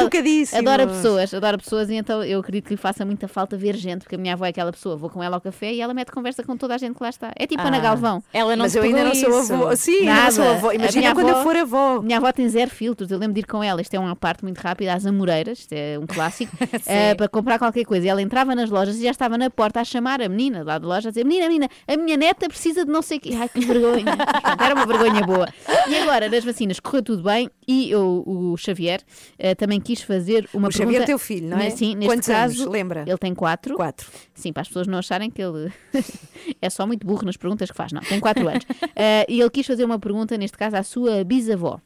adora 0.58 0.88
pessoas, 0.88 1.34
adora 1.34 1.58
pessoas 1.58 1.90
e 1.90 1.96
então 1.96 2.24
eu 2.24 2.40
acredito 2.40 2.66
que 2.66 2.74
lhe 2.74 2.78
faça 2.78 3.06
muita 3.06 3.28
falta 3.28 3.58
ver 3.58 3.76
gente, 3.76 4.02
porque 4.04 4.16
a 4.16 4.18
minha 4.18 4.34
avó 4.34 4.46
é 4.46 4.50
aquela 4.50 4.72
pessoa. 4.72 4.96
Vou 4.96 5.10
com 5.10 5.22
ela 5.24 5.36
ao 5.38 5.42
café 5.42 5.74
e 5.74 5.82
ela 5.82 5.94
mete 5.94 6.12
conversa 6.12 6.44
com 6.44 6.56
toda 6.58 6.76
a 6.76 6.78
gente 6.78 6.96
que 6.96 7.04
lá 7.04 7.10
está. 7.10 7.32
É 7.36 7.46
tipo 7.48 7.62
Ah, 7.62 7.68
Ana 7.68 7.80
Galvão. 7.80 8.24
Ela 8.34 8.56
não 8.56 8.64
Mas 8.66 8.76
eu 8.76 8.84
ainda 8.84 9.04
não 9.04 9.16
sou 9.16 9.38
avó. 9.40 9.76
Sim, 9.76 10.00
ainda 10.08 10.24
não 10.24 10.32
sou 10.32 10.48
avó. 10.50 10.72
Imagina 10.72 11.14
quando 11.14 11.30
avó- 11.30 11.40
eu 11.40 11.44
for 11.44 11.56
avó. 11.56 12.02
Minha 12.02 12.18
avó 12.18 12.32
tem 12.32 12.48
zero 12.50 12.70
filtros. 12.72 13.12
Eu 13.12 13.18
lembro 13.18 13.34
de 13.34 13.42
ir 13.42 13.46
com 13.46 13.64
ela. 13.64 13.82
Isto 13.82 13.94
é 13.96 14.00
uma 14.00 14.16
parte 14.16 14.44
muito 14.44 14.58
rápida 14.60 14.94
às 14.94 15.06
Amoreiras, 15.06 15.60
isto 15.60 15.74
é 15.74 15.98
um 16.00 16.06
clássico, 16.06 16.56
eh, 16.86 17.16
para 17.16 17.28
comprar 17.28 17.58
qualquer 17.60 17.86
coisa. 17.86 18.06
E 18.06 18.10
ela 18.10 18.22
entrava 18.22 18.56
nas 18.56 18.70
lojas 18.70 18.98
e 18.98 19.04
já 19.04 19.12
estava 19.12 19.38
na 19.38 19.50
porta 19.50 19.80
a 19.82 19.84
chamar 19.84 20.22
a 20.22 20.30
menina 20.30 20.64
lá 20.64 20.75
da 20.80 20.88
loja 20.88 21.10
a 21.10 21.12
dizer: 21.12 21.24
Menina, 21.26 21.48
menina, 21.48 21.70
a 21.88 21.98
minha 21.98 22.18
neta 22.18 22.48
precisa 22.48 22.86
de 22.86 22.92
não 22.92 23.02
sei 23.02 23.18
o 23.18 23.22
quê. 23.22 23.32
Ai, 23.38 23.50
que 23.50 23.66
vergonha. 23.66 24.06
Era 24.64 24.76
uma 24.76 24.86
vergonha 24.86 25.22
boa. 25.26 25.48
E 25.88 25.96
agora, 25.98 26.30
nas 26.30 26.44
vacinas, 26.44 26.80
correu 26.80 27.04
tudo 27.04 27.24
bem 27.24 27.50
e 27.68 27.92
eu, 27.92 28.24
o 28.26 28.56
Xavier 28.58 29.02
eh, 29.38 29.56
também 29.56 29.80
quis 29.82 30.02
fazer 30.02 30.48
uma 30.54 30.68
O 30.68 30.72
pergunta. 30.72 30.78
Xavier 30.78 31.02
é 31.02 31.06
teu 31.06 31.20
filho, 31.20 31.50
não 31.50 31.58
é? 31.58 31.70
Sim, 31.70 31.96
neste 31.96 32.08
Quantos 32.14 32.30
anos? 32.30 32.58
caso, 32.58 32.70
Lembra? 32.70 33.04
ele 33.08 33.18
tem 33.18 33.34
quatro. 33.36 33.76
Quatro. 33.76 34.08
Sim, 34.34 34.52
para 34.54 34.62
as 34.62 34.68
pessoas 34.68 34.88
não 34.88 35.00
acharem 35.00 35.30
que 35.30 35.42
ele 35.42 35.72
é 36.62 36.70
só 36.70 36.86
muito 36.88 37.06
burro 37.06 37.26
nas 37.26 37.38
perguntas 37.38 37.70
que 37.70 37.76
faz. 37.78 37.92
Não, 37.92 38.02
tem 38.02 38.20
quatro 38.20 38.48
anos. 38.48 38.64
Eh, 38.96 39.26
e 39.30 39.40
ele 39.42 39.50
quis 39.50 39.66
fazer 39.68 39.84
uma 39.86 40.00
pergunta, 40.00 40.38
neste 40.38 40.58
caso, 40.58 40.76
à 40.76 40.84
sua 40.84 41.24
bisavó. 41.24 41.80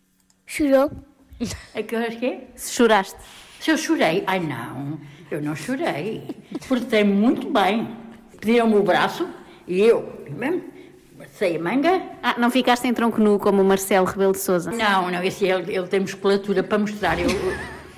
Chorou? 0.46 0.92
A 1.76 1.82
que 1.84 1.96
horas 1.96 2.16
que 2.16 2.26
é? 2.26 2.48
Se 2.56 2.74
choraste. 2.74 3.18
Se 3.60 3.72
eu 3.72 3.78
chorei? 3.78 4.24
Ai 4.28 4.40
não, 4.40 5.00
eu 5.30 5.42
não 5.42 5.56
chorei. 5.56 6.24
Portei-me 6.68 7.14
muito 7.14 7.50
bem. 7.50 7.88
Pediram-me 8.40 8.76
o 8.76 8.84
braço 8.84 9.28
e 9.68 9.82
eu, 9.82 10.24
mesmo, 10.30 10.64
sei 11.34 11.58
a 11.58 11.60
manga. 11.60 12.02
Ah, 12.24 12.36
não 12.38 12.50
ficaste 12.50 12.88
em 12.88 12.94
tronco 12.94 13.20
nu 13.22 13.38
como 13.40 13.62
o 13.62 13.66
Marcelo 13.66 14.06
Rebelo 14.06 14.32
de 14.34 14.40
Souza? 14.40 14.72
Não, 14.72 15.12
não, 15.12 15.24
esse 15.24 15.46
ele, 15.46 15.76
ele 15.76 15.88
tem 15.88 16.00
musculatura 16.00 16.64
para 16.64 16.78
mostrar. 16.78 17.20
Eu 17.20 17.28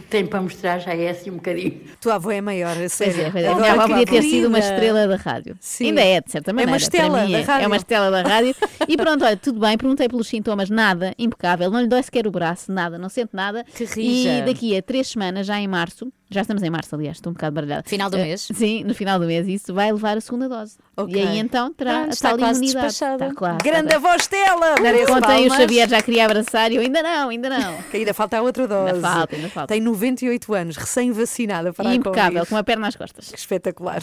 tenho 0.09 0.27
para 0.27 0.41
mostrar, 0.41 0.77
já 0.79 0.93
é 0.93 1.09
assim 1.09 1.29
um 1.31 1.35
bocadinho. 1.35 1.79
Tua 2.01 2.15
avó 2.15 2.31
é 2.31 2.41
maior, 2.41 2.75
a 2.77 2.89
sério. 2.89 3.13
Pois 3.13 3.25
é, 3.27 3.31
pois 3.31 3.43
é. 3.45 3.47
A 3.47 3.51
Adoro 3.51 3.61
minha 3.61 3.73
avó 3.73 3.83
que 3.83 3.89
podia 3.91 4.05
ter 4.05 4.21
sido 4.23 4.47
uma 4.49 4.59
estrela 4.59 5.07
da 5.07 5.15
rádio. 5.15 5.55
Sim. 5.61 5.85
Ainda 5.87 6.01
é, 6.01 6.19
de 6.19 6.29
certa 6.31 6.51
É 6.51 6.53
maneira. 6.53 6.71
uma 6.71 6.77
estela 6.77 7.09
Para 7.17 7.25
mim 7.25 7.31
da 7.31 7.37
é. 7.37 7.41
rádio. 7.43 7.63
É 7.63 7.67
uma 7.67 7.77
estela 7.77 8.11
da 8.11 8.21
rádio. 8.21 8.55
E 8.89 8.97
pronto, 8.97 9.23
olha, 9.23 9.37
tudo 9.37 9.59
bem, 9.61 9.77
perguntei 9.77 10.09
pelos 10.09 10.27
sintomas, 10.27 10.69
nada, 10.69 11.13
impecável, 11.17 11.71
não 11.71 11.79
lhe 11.79 11.87
dói 11.87 12.03
sequer 12.03 12.27
o 12.27 12.31
braço, 12.31 12.71
nada, 12.73 12.97
não 12.97 13.07
sente 13.07 13.33
nada. 13.33 13.63
Que 13.73 13.85
rija. 13.85 14.29
E 14.39 14.41
daqui 14.41 14.75
a 14.75 14.81
três 14.81 15.07
semanas, 15.07 15.47
já 15.47 15.57
em 15.57 15.67
março, 15.67 16.11
já 16.31 16.41
estamos 16.41 16.63
em 16.63 16.69
março, 16.69 16.95
aliás, 16.95 17.17
estou 17.17 17.29
um 17.31 17.33
bocado 17.33 17.53
baralhada. 17.55 17.83
Final 17.87 18.09
do 18.09 18.17
Eh, 18.17 18.23
mês? 18.23 18.47
Sim, 18.53 18.83
no 18.83 18.95
final 18.95 19.19
do 19.19 19.25
mês, 19.25 19.47
isso 19.47 19.73
vai 19.73 19.91
levar 19.91 20.17
a 20.17 20.21
segunda 20.21 20.47
dose. 20.49 20.77
Ok. 20.97 21.13
E 21.15 21.27
aí 21.27 21.39
então 21.39 21.71
terá 21.73 21.91
Pronto, 21.93 22.07
a 22.09 22.13
está 22.13 22.29
tal 22.29 22.37
quase 22.39 22.59
imunidade. 22.59 22.87
despachada. 22.87 23.23
Está 23.25 23.35
claro. 23.35 23.57
Grande 23.63 23.93
avó 23.93 24.15
Estela! 24.15 24.75
Merece 24.81 25.05
Contém 25.07 25.47
o. 25.47 25.53
Xavier 25.55 25.89
já 25.89 26.01
queria 26.01 26.25
abraçar 26.25 26.71
e 26.71 26.75
eu 26.77 26.81
ainda 26.81 27.03
não, 27.03 27.29
ainda 27.29 27.49
não. 27.49 27.77
Que 27.91 27.97
ainda 27.97 28.13
falta 28.13 28.37
a 28.37 28.41
outra 28.41 28.67
dose. 28.67 28.95
Ainda 28.95 29.07
falta, 29.09 29.35
ainda 29.35 29.49
falta. 29.49 29.73
Tem 29.73 29.81
98 29.81 30.53
anos, 30.53 30.77
recém-vacinada 30.77 31.73
para 31.73 31.85
E 31.89 31.93
a 31.93 31.95
impecável, 31.95 32.45
com 32.45 32.55
uma 32.55 32.63
perna 32.63 32.87
às 32.87 32.95
costas. 32.95 33.29
Que 33.29 33.37
espetacular. 33.37 34.01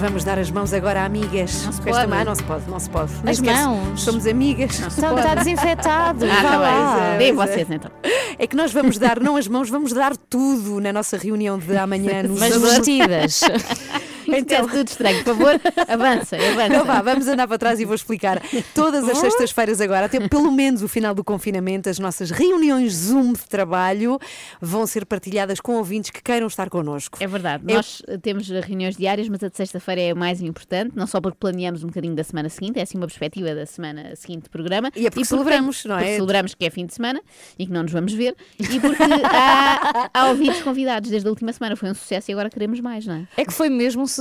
Vamos 0.00 0.22
dar 0.22 0.38
as 0.38 0.50
mãos 0.50 0.72
agora 0.72 1.02
a 1.02 1.04
amigas. 1.06 1.64
Não 1.64 1.72
se 1.72 1.80
esta 1.80 1.90
pode. 1.92 2.06
mão 2.06 2.24
não 2.24 2.34
se 2.34 2.42
pode, 2.44 2.70
não 2.70 2.78
se 2.78 2.88
pode. 2.90 3.12
As 3.26 3.36
sequer 3.36 3.56
se- 3.56 3.64
mãos? 3.64 4.00
Somos 4.00 4.26
amigas. 4.26 4.78
Está, 4.78 5.12
está 5.14 5.34
desinfetado. 5.34 6.24
Ah, 6.24 6.42
vá 6.42 6.56
lá. 6.56 7.16
bem. 7.18 7.34
Pois 7.34 7.50
é. 7.50 7.52
vocês 7.54 7.70
então. 7.70 7.90
É 8.38 8.46
que 8.46 8.54
nós 8.56 8.72
vamos 8.72 8.96
dar, 8.98 9.18
não 9.18 9.36
as 9.36 9.48
mãos, 9.48 9.68
vamos 9.68 9.92
dar 9.92 10.16
tudo 10.16 10.80
na 10.80 10.92
nossa 10.92 11.16
reunião 11.16 11.58
de 11.58 11.76
amanhã. 11.76 12.22
Mas 12.38 12.56
vestidas. 12.56 13.40
Então, 14.28 14.66
tudo 14.68 14.86
estranho. 14.88 15.24
Por 15.24 15.34
favor, 15.36 15.60
avança, 15.88 16.36
avança. 16.36 16.66
Então 16.66 16.84
vá, 16.84 17.00
vamos 17.02 17.26
andar 17.28 17.46
para 17.48 17.58
trás 17.58 17.80
e 17.80 17.84
vou 17.84 17.94
explicar. 17.94 18.40
Todas 18.74 19.08
as 19.08 19.18
sextas-feiras 19.18 19.80
agora, 19.80 20.06
até 20.06 20.26
pelo 20.28 20.50
menos 20.52 20.82
o 20.82 20.88
final 20.88 21.14
do 21.14 21.24
confinamento, 21.24 21.88
as 21.88 21.98
nossas 21.98 22.30
reuniões 22.30 22.92
Zoom 22.94 23.32
de 23.32 23.46
trabalho 23.48 24.18
vão 24.60 24.86
ser 24.86 25.04
partilhadas 25.06 25.60
com 25.60 25.76
ouvintes 25.76 26.10
que 26.10 26.22
queiram 26.22 26.46
estar 26.46 26.68
connosco. 26.70 27.18
É 27.20 27.26
verdade, 27.26 27.64
Eu- 27.66 27.76
nós 27.76 28.02
eh, 28.06 28.18
temos 28.18 28.48
reuniões 28.48 28.96
diárias, 28.96 29.28
mas 29.28 29.42
a 29.42 29.48
de 29.48 29.56
sexta-feira 29.56 30.00
é 30.00 30.10
a 30.10 30.14
mais 30.14 30.40
importante, 30.42 30.92
não 30.94 31.06
só 31.06 31.20
porque 31.20 31.38
planeamos 31.40 31.82
um 31.82 31.88
bocadinho 31.88 32.14
da 32.14 32.24
semana 32.24 32.48
seguinte, 32.48 32.78
é 32.78 32.82
assim 32.82 32.98
uma 32.98 33.06
perspectiva 33.06 33.54
da 33.54 33.66
semana 33.66 34.14
seguinte 34.16 34.44
de 34.44 34.50
programa. 34.50 34.90
E 34.94 35.06
é 35.06 35.10
porque 35.10 35.24
celebramos, 35.24 35.84
não 35.84 35.96
é? 35.96 35.98
porque 36.00 36.14
celebramos 36.16 36.54
que 36.54 36.64
é 36.64 36.70
fim 36.70 36.86
de 36.86 36.94
semana 36.94 37.20
e 37.58 37.66
que 37.66 37.72
não 37.72 37.82
nos 37.82 37.92
vamos 37.92 38.12
ver, 38.12 38.34
e 38.58 38.80
porque 38.80 39.02
há, 39.24 40.10
há 40.12 40.28
ouvintes 40.28 40.62
convidados 40.62 41.10
desde 41.10 41.26
a 41.28 41.30
última 41.30 41.52
semana, 41.52 41.76
foi 41.76 41.90
um 41.90 41.94
sucesso 41.94 42.30
e 42.30 42.32
agora 42.32 42.50
queremos 42.50 42.80
mais, 42.80 43.06
não 43.06 43.14
é? 43.14 43.26
É 43.36 43.44
que 43.44 43.52
foi 43.52 43.68
mesmo 43.68 44.02
um 44.02 44.06
sucesso. 44.06 44.17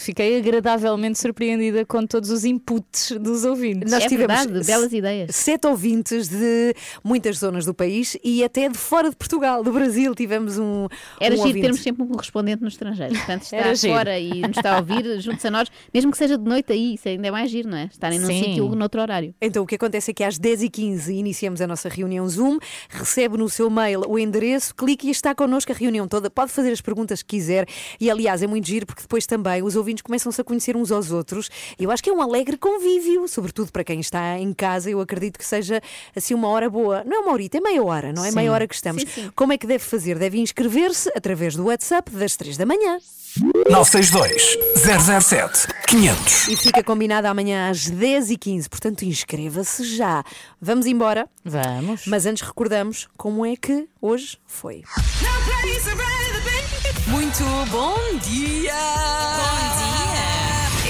Fiquei 0.00 0.38
agradavelmente 0.38 1.18
surpreendida 1.18 1.84
com 1.84 2.06
todos 2.06 2.30
os 2.30 2.44
inputs 2.44 3.12
dos 3.20 3.44
ouvintes. 3.44 3.90
Nós 3.90 4.04
É 4.04 4.08
tivemos 4.08 4.36
verdade, 4.44 4.66
belas 4.66 4.92
ideias. 4.92 5.34
sete 5.36 5.66
ouvintes 5.66 6.28
de 6.28 6.74
muitas 7.04 7.38
zonas 7.38 7.64
do 7.64 7.74
país 7.74 8.16
e 8.22 8.42
até 8.44 8.68
de 8.68 8.78
fora 8.78 9.10
de 9.10 9.16
Portugal, 9.16 9.62
do 9.62 9.72
Brasil. 9.72 10.14
Tivemos 10.14 10.58
um. 10.58 10.86
Era 11.20 11.34
um 11.34 11.36
giro 11.38 11.48
ouvinte. 11.48 11.60
termos 11.62 11.80
sempre 11.82 12.02
um 12.02 12.08
correspondente 12.08 12.62
no 12.62 12.68
estrangeiro. 12.68 13.14
Portanto, 13.14 13.42
está 13.44 13.56
Era 13.56 13.74
giro. 13.74 13.94
fora 13.94 14.18
e 14.18 14.40
nos 14.40 14.56
está 14.56 14.74
a 14.74 14.78
ouvir, 14.78 15.20
junto-se 15.20 15.46
a 15.46 15.50
nós, 15.50 15.68
mesmo 15.92 16.10
que 16.10 16.18
seja 16.18 16.36
de 16.36 16.44
noite 16.44 16.72
aí, 16.72 16.94
isso 16.94 17.08
ainda 17.08 17.28
é 17.28 17.30
mais 17.30 17.50
giro, 17.50 17.68
não 17.68 17.78
é? 17.78 17.84
Estarem 17.90 18.18
num 18.18 18.26
Sim. 18.26 18.42
sítio 18.44 18.68
noutro 18.74 19.00
horário. 19.00 19.34
Então, 19.40 19.62
o 19.62 19.66
que 19.66 19.74
acontece 19.74 20.10
é 20.10 20.14
que 20.14 20.24
às 20.24 20.38
10h15 20.38 21.08
iniciamos 21.14 21.60
a 21.60 21.66
nossa 21.66 21.88
reunião 21.88 22.28
Zoom, 22.28 22.58
recebe 22.88 23.36
no 23.36 23.48
seu 23.48 23.68
mail 23.70 24.02
o 24.08 24.18
endereço, 24.18 24.74
clique 24.74 25.08
e 25.08 25.10
está 25.10 25.34
connosco 25.34 25.72
a 25.72 25.74
reunião 25.74 26.06
toda. 26.08 26.28
Pode 26.30 26.52
fazer 26.52 26.70
as 26.72 26.80
perguntas 26.80 27.22
que 27.22 27.36
quiser 27.36 27.66
e, 28.00 28.10
aliás, 28.10 28.42
é 28.42 28.46
muito 28.46 28.66
giro 28.66 28.86
porque 28.86 29.02
depois 29.02 29.26
também 29.26 29.35
também, 29.36 29.62
os 29.62 29.76
ouvintes 29.76 30.02
começam-se 30.02 30.40
a 30.40 30.44
conhecer 30.44 30.76
uns 30.76 30.90
aos 30.90 31.10
outros. 31.10 31.50
Eu 31.78 31.90
acho 31.90 32.02
que 32.02 32.08
é 32.08 32.12
um 32.12 32.22
alegre 32.22 32.56
convívio, 32.56 33.28
sobretudo 33.28 33.70
para 33.70 33.84
quem 33.84 34.00
está 34.00 34.38
em 34.38 34.52
casa. 34.54 34.90
Eu 34.90 34.98
acredito 34.98 35.38
que 35.38 35.44
seja 35.44 35.82
assim 36.16 36.32
uma 36.32 36.48
hora 36.48 36.70
boa. 36.70 37.04
Não 37.04 37.18
é 37.18 37.20
uma 37.20 37.32
horita, 37.32 37.58
é 37.58 37.60
meia 37.60 37.84
hora, 37.84 38.12
não 38.14 38.24
é? 38.24 38.30
Sim. 38.30 38.36
Meia 38.36 38.50
hora 38.50 38.66
que 38.66 38.74
estamos. 38.74 39.02
Sim, 39.02 39.08
sim. 39.08 39.30
Como 39.36 39.52
é 39.52 39.58
que 39.58 39.66
deve 39.66 39.84
fazer? 39.84 40.18
Deve 40.18 40.38
inscrever-se 40.40 41.10
através 41.14 41.54
do 41.54 41.66
WhatsApp 41.66 42.10
das 42.12 42.34
3 42.34 42.56
da 42.56 42.64
manhã. 42.64 42.98
962 43.70 44.56
007 45.22 45.68
500. 45.86 46.48
E 46.48 46.56
fica 46.56 46.82
combinado 46.82 47.26
amanhã 47.26 47.68
às 47.68 47.90
10h15, 47.90 48.68
portanto 48.70 49.02
inscreva-se 49.02 49.84
já. 49.84 50.24
Vamos 50.58 50.86
embora? 50.86 51.28
Vamos. 51.44 52.06
Mas 52.06 52.24
antes 52.24 52.42
recordamos 52.42 53.06
como 53.18 53.44
é 53.44 53.54
que 53.54 53.86
hoje 54.00 54.38
foi. 54.46 54.82
Muito 57.06 57.44
bom 57.70 57.94
dia! 58.20 58.74
Bom 58.74 59.68
dia! 59.70 59.75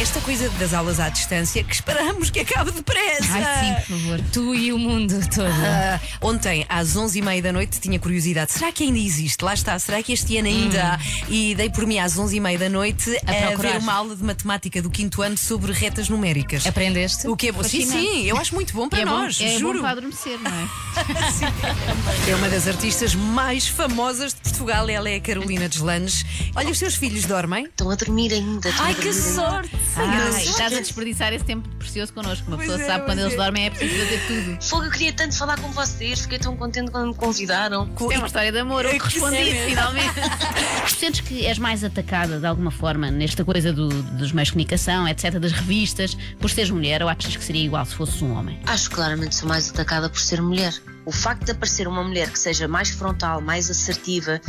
Esta 0.06 0.20
coisa 0.20 0.48
das 0.50 0.72
aulas 0.72 1.00
à 1.00 1.08
distância 1.08 1.64
que 1.64 1.74
esperamos 1.74 2.30
que 2.30 2.38
acabe 2.38 2.70
depressa. 2.70 3.26
Ai, 3.32 3.64
sim, 3.64 3.74
por 3.74 3.98
favor. 3.98 4.20
Tu 4.32 4.54
e 4.54 4.72
o 4.72 4.78
mundo 4.78 5.18
todo. 5.34 5.48
Ah, 5.48 6.00
ontem, 6.20 6.64
às 6.68 6.96
11h30 6.96 7.42
da 7.42 7.52
noite, 7.52 7.80
tinha 7.80 7.98
curiosidade. 7.98 8.52
Será 8.52 8.70
que 8.70 8.84
ainda 8.84 9.00
existe? 9.00 9.44
Lá 9.44 9.52
está. 9.52 9.76
Será 9.80 10.00
que 10.04 10.12
este 10.12 10.38
ano 10.38 10.46
ainda 10.46 10.94
há? 10.94 10.98
E 11.28 11.56
dei 11.56 11.68
por 11.70 11.84
mim 11.88 11.98
às 11.98 12.16
11h30 12.16 12.56
da 12.56 12.68
noite 12.68 13.18
A 13.26 13.52
a, 13.52 13.56
ver 13.56 13.78
uma 13.78 13.94
aula 13.94 14.14
de 14.14 14.22
matemática 14.22 14.80
do 14.80 14.88
quinto 14.88 15.22
ano 15.22 15.36
sobre 15.36 15.72
retas 15.72 16.08
numéricas. 16.08 16.64
Aprendeste? 16.64 17.26
O 17.26 17.36
que 17.36 17.48
é 17.48 17.52
bom? 17.52 17.64
Sim, 17.64 17.84
sim, 17.84 18.22
eu 18.26 18.36
acho 18.36 18.54
muito 18.54 18.72
bom 18.72 18.88
para 18.88 19.00
é 19.00 19.04
nós. 19.04 19.36
Bom, 19.38 19.44
é 19.44 19.58
juro. 19.58 19.78
bom 19.78 19.80
para 19.82 19.90
adormecer, 19.90 20.38
não 20.38 20.52
é? 20.52 20.68
É 22.30 22.34
uma 22.36 22.48
das 22.48 22.68
artistas 22.68 23.14
mais 23.14 23.66
famosas 23.66 24.32
de 24.32 24.40
Portugal. 24.40 24.88
Ela 24.88 25.10
é 25.10 25.16
a 25.16 25.20
Carolina 25.20 25.68
Deslandes. 25.68 26.24
Olha, 26.54 26.70
os 26.70 26.78
seus 26.78 26.94
filhos 26.94 27.24
dormem? 27.24 27.64
Estão 27.66 27.90
a 27.90 27.96
dormir 27.96 28.32
ainda. 28.32 28.68
estão 28.68 28.84
Ai, 28.84 28.92
a 28.92 28.94
que 28.94 29.08
ainda. 29.08 29.20
sorte! 29.34 29.70
Ai, 29.98 30.42
estás 30.44 30.72
a 30.74 30.80
desperdiçar 30.80 31.32
esse 31.32 31.44
tempo 31.44 31.68
precioso 31.78 32.12
connosco. 32.12 32.46
Uma 32.48 32.56
Pois 32.56 32.68
pessoa 32.68 32.84
é, 32.84 32.86
sabe 32.86 33.04
quando 33.06 33.18
pois 33.18 33.26
eles 33.26 33.32
é. 33.34 33.36
dormem 33.44 33.66
é 33.66 33.70
preciso 33.70 34.04
fazer 34.04 34.26
tudo. 34.26 34.62
Fogo, 34.62 34.84
eu 34.84 34.90
queria 34.90 35.12
tanto 35.12 35.36
falar 35.36 35.58
com 35.58 35.70
vocês, 35.72 36.20
fiquei 36.20 36.38
tão 36.38 36.56
contente 36.56 36.90
quando 36.90 37.08
me 37.08 37.14
convidaram. 37.14 37.90
É 38.10 38.18
uma 38.18 38.26
história 38.26 38.52
de 38.52 38.58
amor, 38.58 38.84
eu 38.84 38.98
respondi 38.98 39.36
sério. 39.36 39.68
finalmente. 39.68 40.14
Sentes 40.98 41.20
que 41.20 41.46
és 41.46 41.58
mais 41.58 41.82
atacada 41.84 42.38
de 42.38 42.46
alguma 42.46 42.70
forma 42.70 43.10
nesta 43.10 43.44
coisa 43.44 43.72
do- 43.72 43.88
dos 44.02 44.32
meios 44.32 44.48
de 44.48 44.52
comunicação, 44.52 45.08
etc., 45.08 45.38
das 45.38 45.52
revistas, 45.52 46.16
por 46.38 46.50
seres 46.50 46.70
mulher, 46.70 47.02
ou 47.02 47.08
achas 47.08 47.36
que 47.36 47.44
seria 47.44 47.64
igual 47.64 47.84
se 47.86 47.94
fosses 47.94 48.20
um 48.22 48.32
homem? 48.32 48.60
Acho 48.66 48.88
que 48.90 48.96
claramente 48.96 49.34
sou 49.34 49.48
mais 49.48 49.70
atacada 49.70 50.08
por 50.08 50.20
ser 50.20 50.40
mulher. 50.42 50.74
O 51.04 51.12
facto 51.12 51.44
de 51.44 51.52
aparecer 51.52 51.86
uma 51.86 52.02
mulher 52.02 52.30
que 52.30 52.38
seja 52.38 52.66
mais 52.66 52.90
frontal, 52.90 53.40
mais 53.40 53.70
assertiva, 53.70 54.40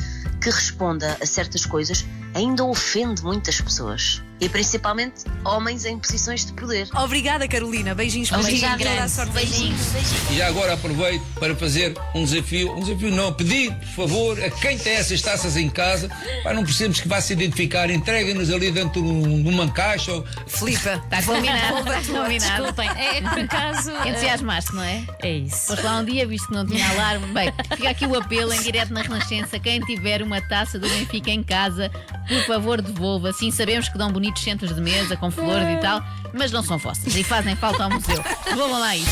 que 0.42 0.50
responda 0.50 1.16
a 1.22 1.26
certas 1.26 1.66
coisas, 1.66 2.06
ainda 2.34 2.64
ofende 2.64 3.22
muitas 3.24 3.62
pessoas. 3.62 4.22
E 4.40 4.48
principalmente 4.48 5.24
homens 5.44 5.84
em 5.86 5.98
posições 5.98 6.46
de 6.46 6.54
poder. 6.54 6.88
Obrigada, 6.96 7.48
Carolina. 7.48 7.96
Beijinhos 7.96 8.30
para 8.30 8.40
Obrigada. 8.40 9.08
sorte. 9.10 9.32
Beijinhos. 9.32 9.80
E 10.32 10.38
já 10.38 10.48
agora 10.48 10.74
aproveito 10.74 11.24
para 11.40 11.56
fazer 11.56 11.96
um 12.14 12.24
desafio, 12.24 12.72
um 12.76 12.82
desafio 12.82 13.10
não, 13.12 13.34
pedir, 13.34 13.74
por 13.74 13.88
favor, 14.08 14.44
a 14.44 14.50
quem 14.52 14.78
tem 14.78 14.94
essas 14.94 15.22
taças 15.22 15.58
em 15.58 15.68
casa, 15.70 16.08
para 16.44 16.54
não 16.54 16.64
precisamos 16.64 17.00
que 17.02 17.08
vá 17.08 17.20
se 17.20 17.34
identificar, 17.34 17.90
entreguem-nos 17.90 18.52
ali 18.52 18.70
dentro 18.72 19.02
de 19.02 19.08
um- 19.08 19.48
uma 19.50 19.72
caixa. 19.72 20.12
Ou... 20.12 20.24
Flipa, 20.46 21.02
Está 21.04 21.24
combinado, 21.24 21.78
está 21.80 22.02
combinado. 22.14 22.64
Desculpem, 22.64 22.90
é 22.90 23.22
que 23.22 23.30
por 23.30 23.40
acaso. 23.40 23.92
Entusiasmaste, 24.06 24.76
não 24.76 24.84
é? 24.84 25.04
É 25.24 25.32
isso. 25.38 25.68
Foste 25.68 25.82
lá 25.84 25.98
um 26.00 26.06
dia, 26.06 26.28
visto 26.28 26.48
que 26.48 26.54
não 26.54 26.66
tinha 26.66 26.88
alarme. 26.92 27.26
Bem, 27.34 27.52
fica 27.76 27.90
aqui 27.90 28.06
o 28.06 28.16
apelo 28.16 28.54
em 28.54 28.62
direto 28.62 28.94
na 28.94 29.02
Renascença. 29.02 29.58
Quem 29.60 29.80
tiver 29.82 30.22
uma 30.22 30.40
taça 30.42 30.78
do 30.78 30.88
Benfica 30.88 31.32
em 31.32 31.42
casa, 31.44 31.90
por 32.28 32.44
favor, 32.46 32.82
devolva. 32.82 33.34
Sim, 33.34 33.50
sabemos 33.52 33.90
que 33.90 33.98
dão 33.98 34.12
bonitos 34.28 34.44
centros 34.44 34.76
de 34.76 34.82
mesa 34.82 35.16
com 35.16 35.32
flores 35.32 35.68
e 35.70 35.78
tal, 35.78 36.04
mas 36.34 36.52
não 36.52 36.62
são 36.62 36.78
vossas 36.78 37.16
e 37.16 37.24
fazem 37.24 37.56
falta 37.56 37.84
ao 37.84 37.90
museu. 37.90 38.22
Devolvam 38.46 38.80
lá 38.80 38.96
isso. 38.96 39.10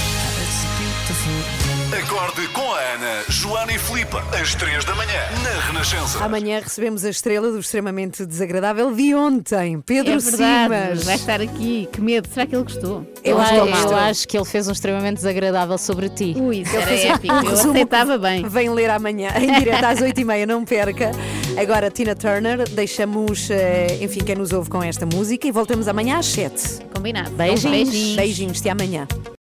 Acorde 2.04 2.48
com 2.50 2.74
a 2.74 2.80
Ana, 2.80 3.24
Joana 3.30 3.72
e 3.72 3.80
Filipe, 3.80 4.16
às 4.42 4.54
3 4.56 4.84
da 4.84 4.94
manhã, 4.96 5.20
na 5.44 5.62
Renascença. 5.68 6.24
Amanhã 6.24 6.60
recebemos 6.62 7.06
a 7.06 7.10
estrela 7.10 7.50
do 7.52 7.60
extremamente 7.60 8.26
desagradável 8.26 8.94
de 8.94 9.16
ontem, 9.16 9.80
Pedro 9.80 10.12
é 10.14 10.18
verdade, 10.18 10.74
Simas. 10.90 11.04
vai 11.06 11.16
estar 11.16 11.42
aqui. 11.42 11.88
Que 11.92 12.02
medo, 12.02 12.28
será 12.32 12.46
que 12.46 12.54
ele 12.56 12.64
gostou? 12.64 13.06
Eu, 13.24 13.38
Ele 13.40 13.42
acho, 13.42 13.66
gostou. 13.72 13.92
eu 13.92 13.98
acho 13.98 14.28
que 14.28 14.38
ele 14.38 14.46
fez 14.46 14.68
um 14.68 14.72
extremamente 14.74 15.16
desagradável 15.18 15.78
sobre 15.78 16.10
ti. 16.10 16.36
Ui, 16.38 16.58
isso 16.62 16.76
Ele 16.76 16.86
fez 16.86 17.06
épico. 17.06 17.34
Eu 17.34 17.50
aceitava 17.52 18.18
bem. 18.18 18.48
Vem 18.48 18.70
ler 18.70 18.90
amanhã, 18.90 19.30
em 19.40 19.54
direto 19.60 19.84
às 19.86 20.00
8h30, 20.00 20.46
não 20.46 20.66
perca. 20.66 21.12
Agora, 21.58 21.90
Tina 21.90 22.14
Turner, 22.16 22.68
deixamos, 22.70 23.50
eh, 23.50 24.00
enfim, 24.02 24.20
quem 24.20 24.36
nos 24.36 24.52
ouve 24.52 24.70
com 24.70 24.84
esta 24.84 25.06
música 25.06 25.48
e 25.48 25.52
voltamos 25.52 25.88
amanhã 25.88 26.18
às 26.20 26.26
7. 26.26 26.82
Combinado. 26.94 27.32
Beijinhos. 27.32 27.64
Beijinhos. 27.90 28.16
Beijinhos, 28.16 28.60
até 28.60 28.70
amanhã. 28.72 29.08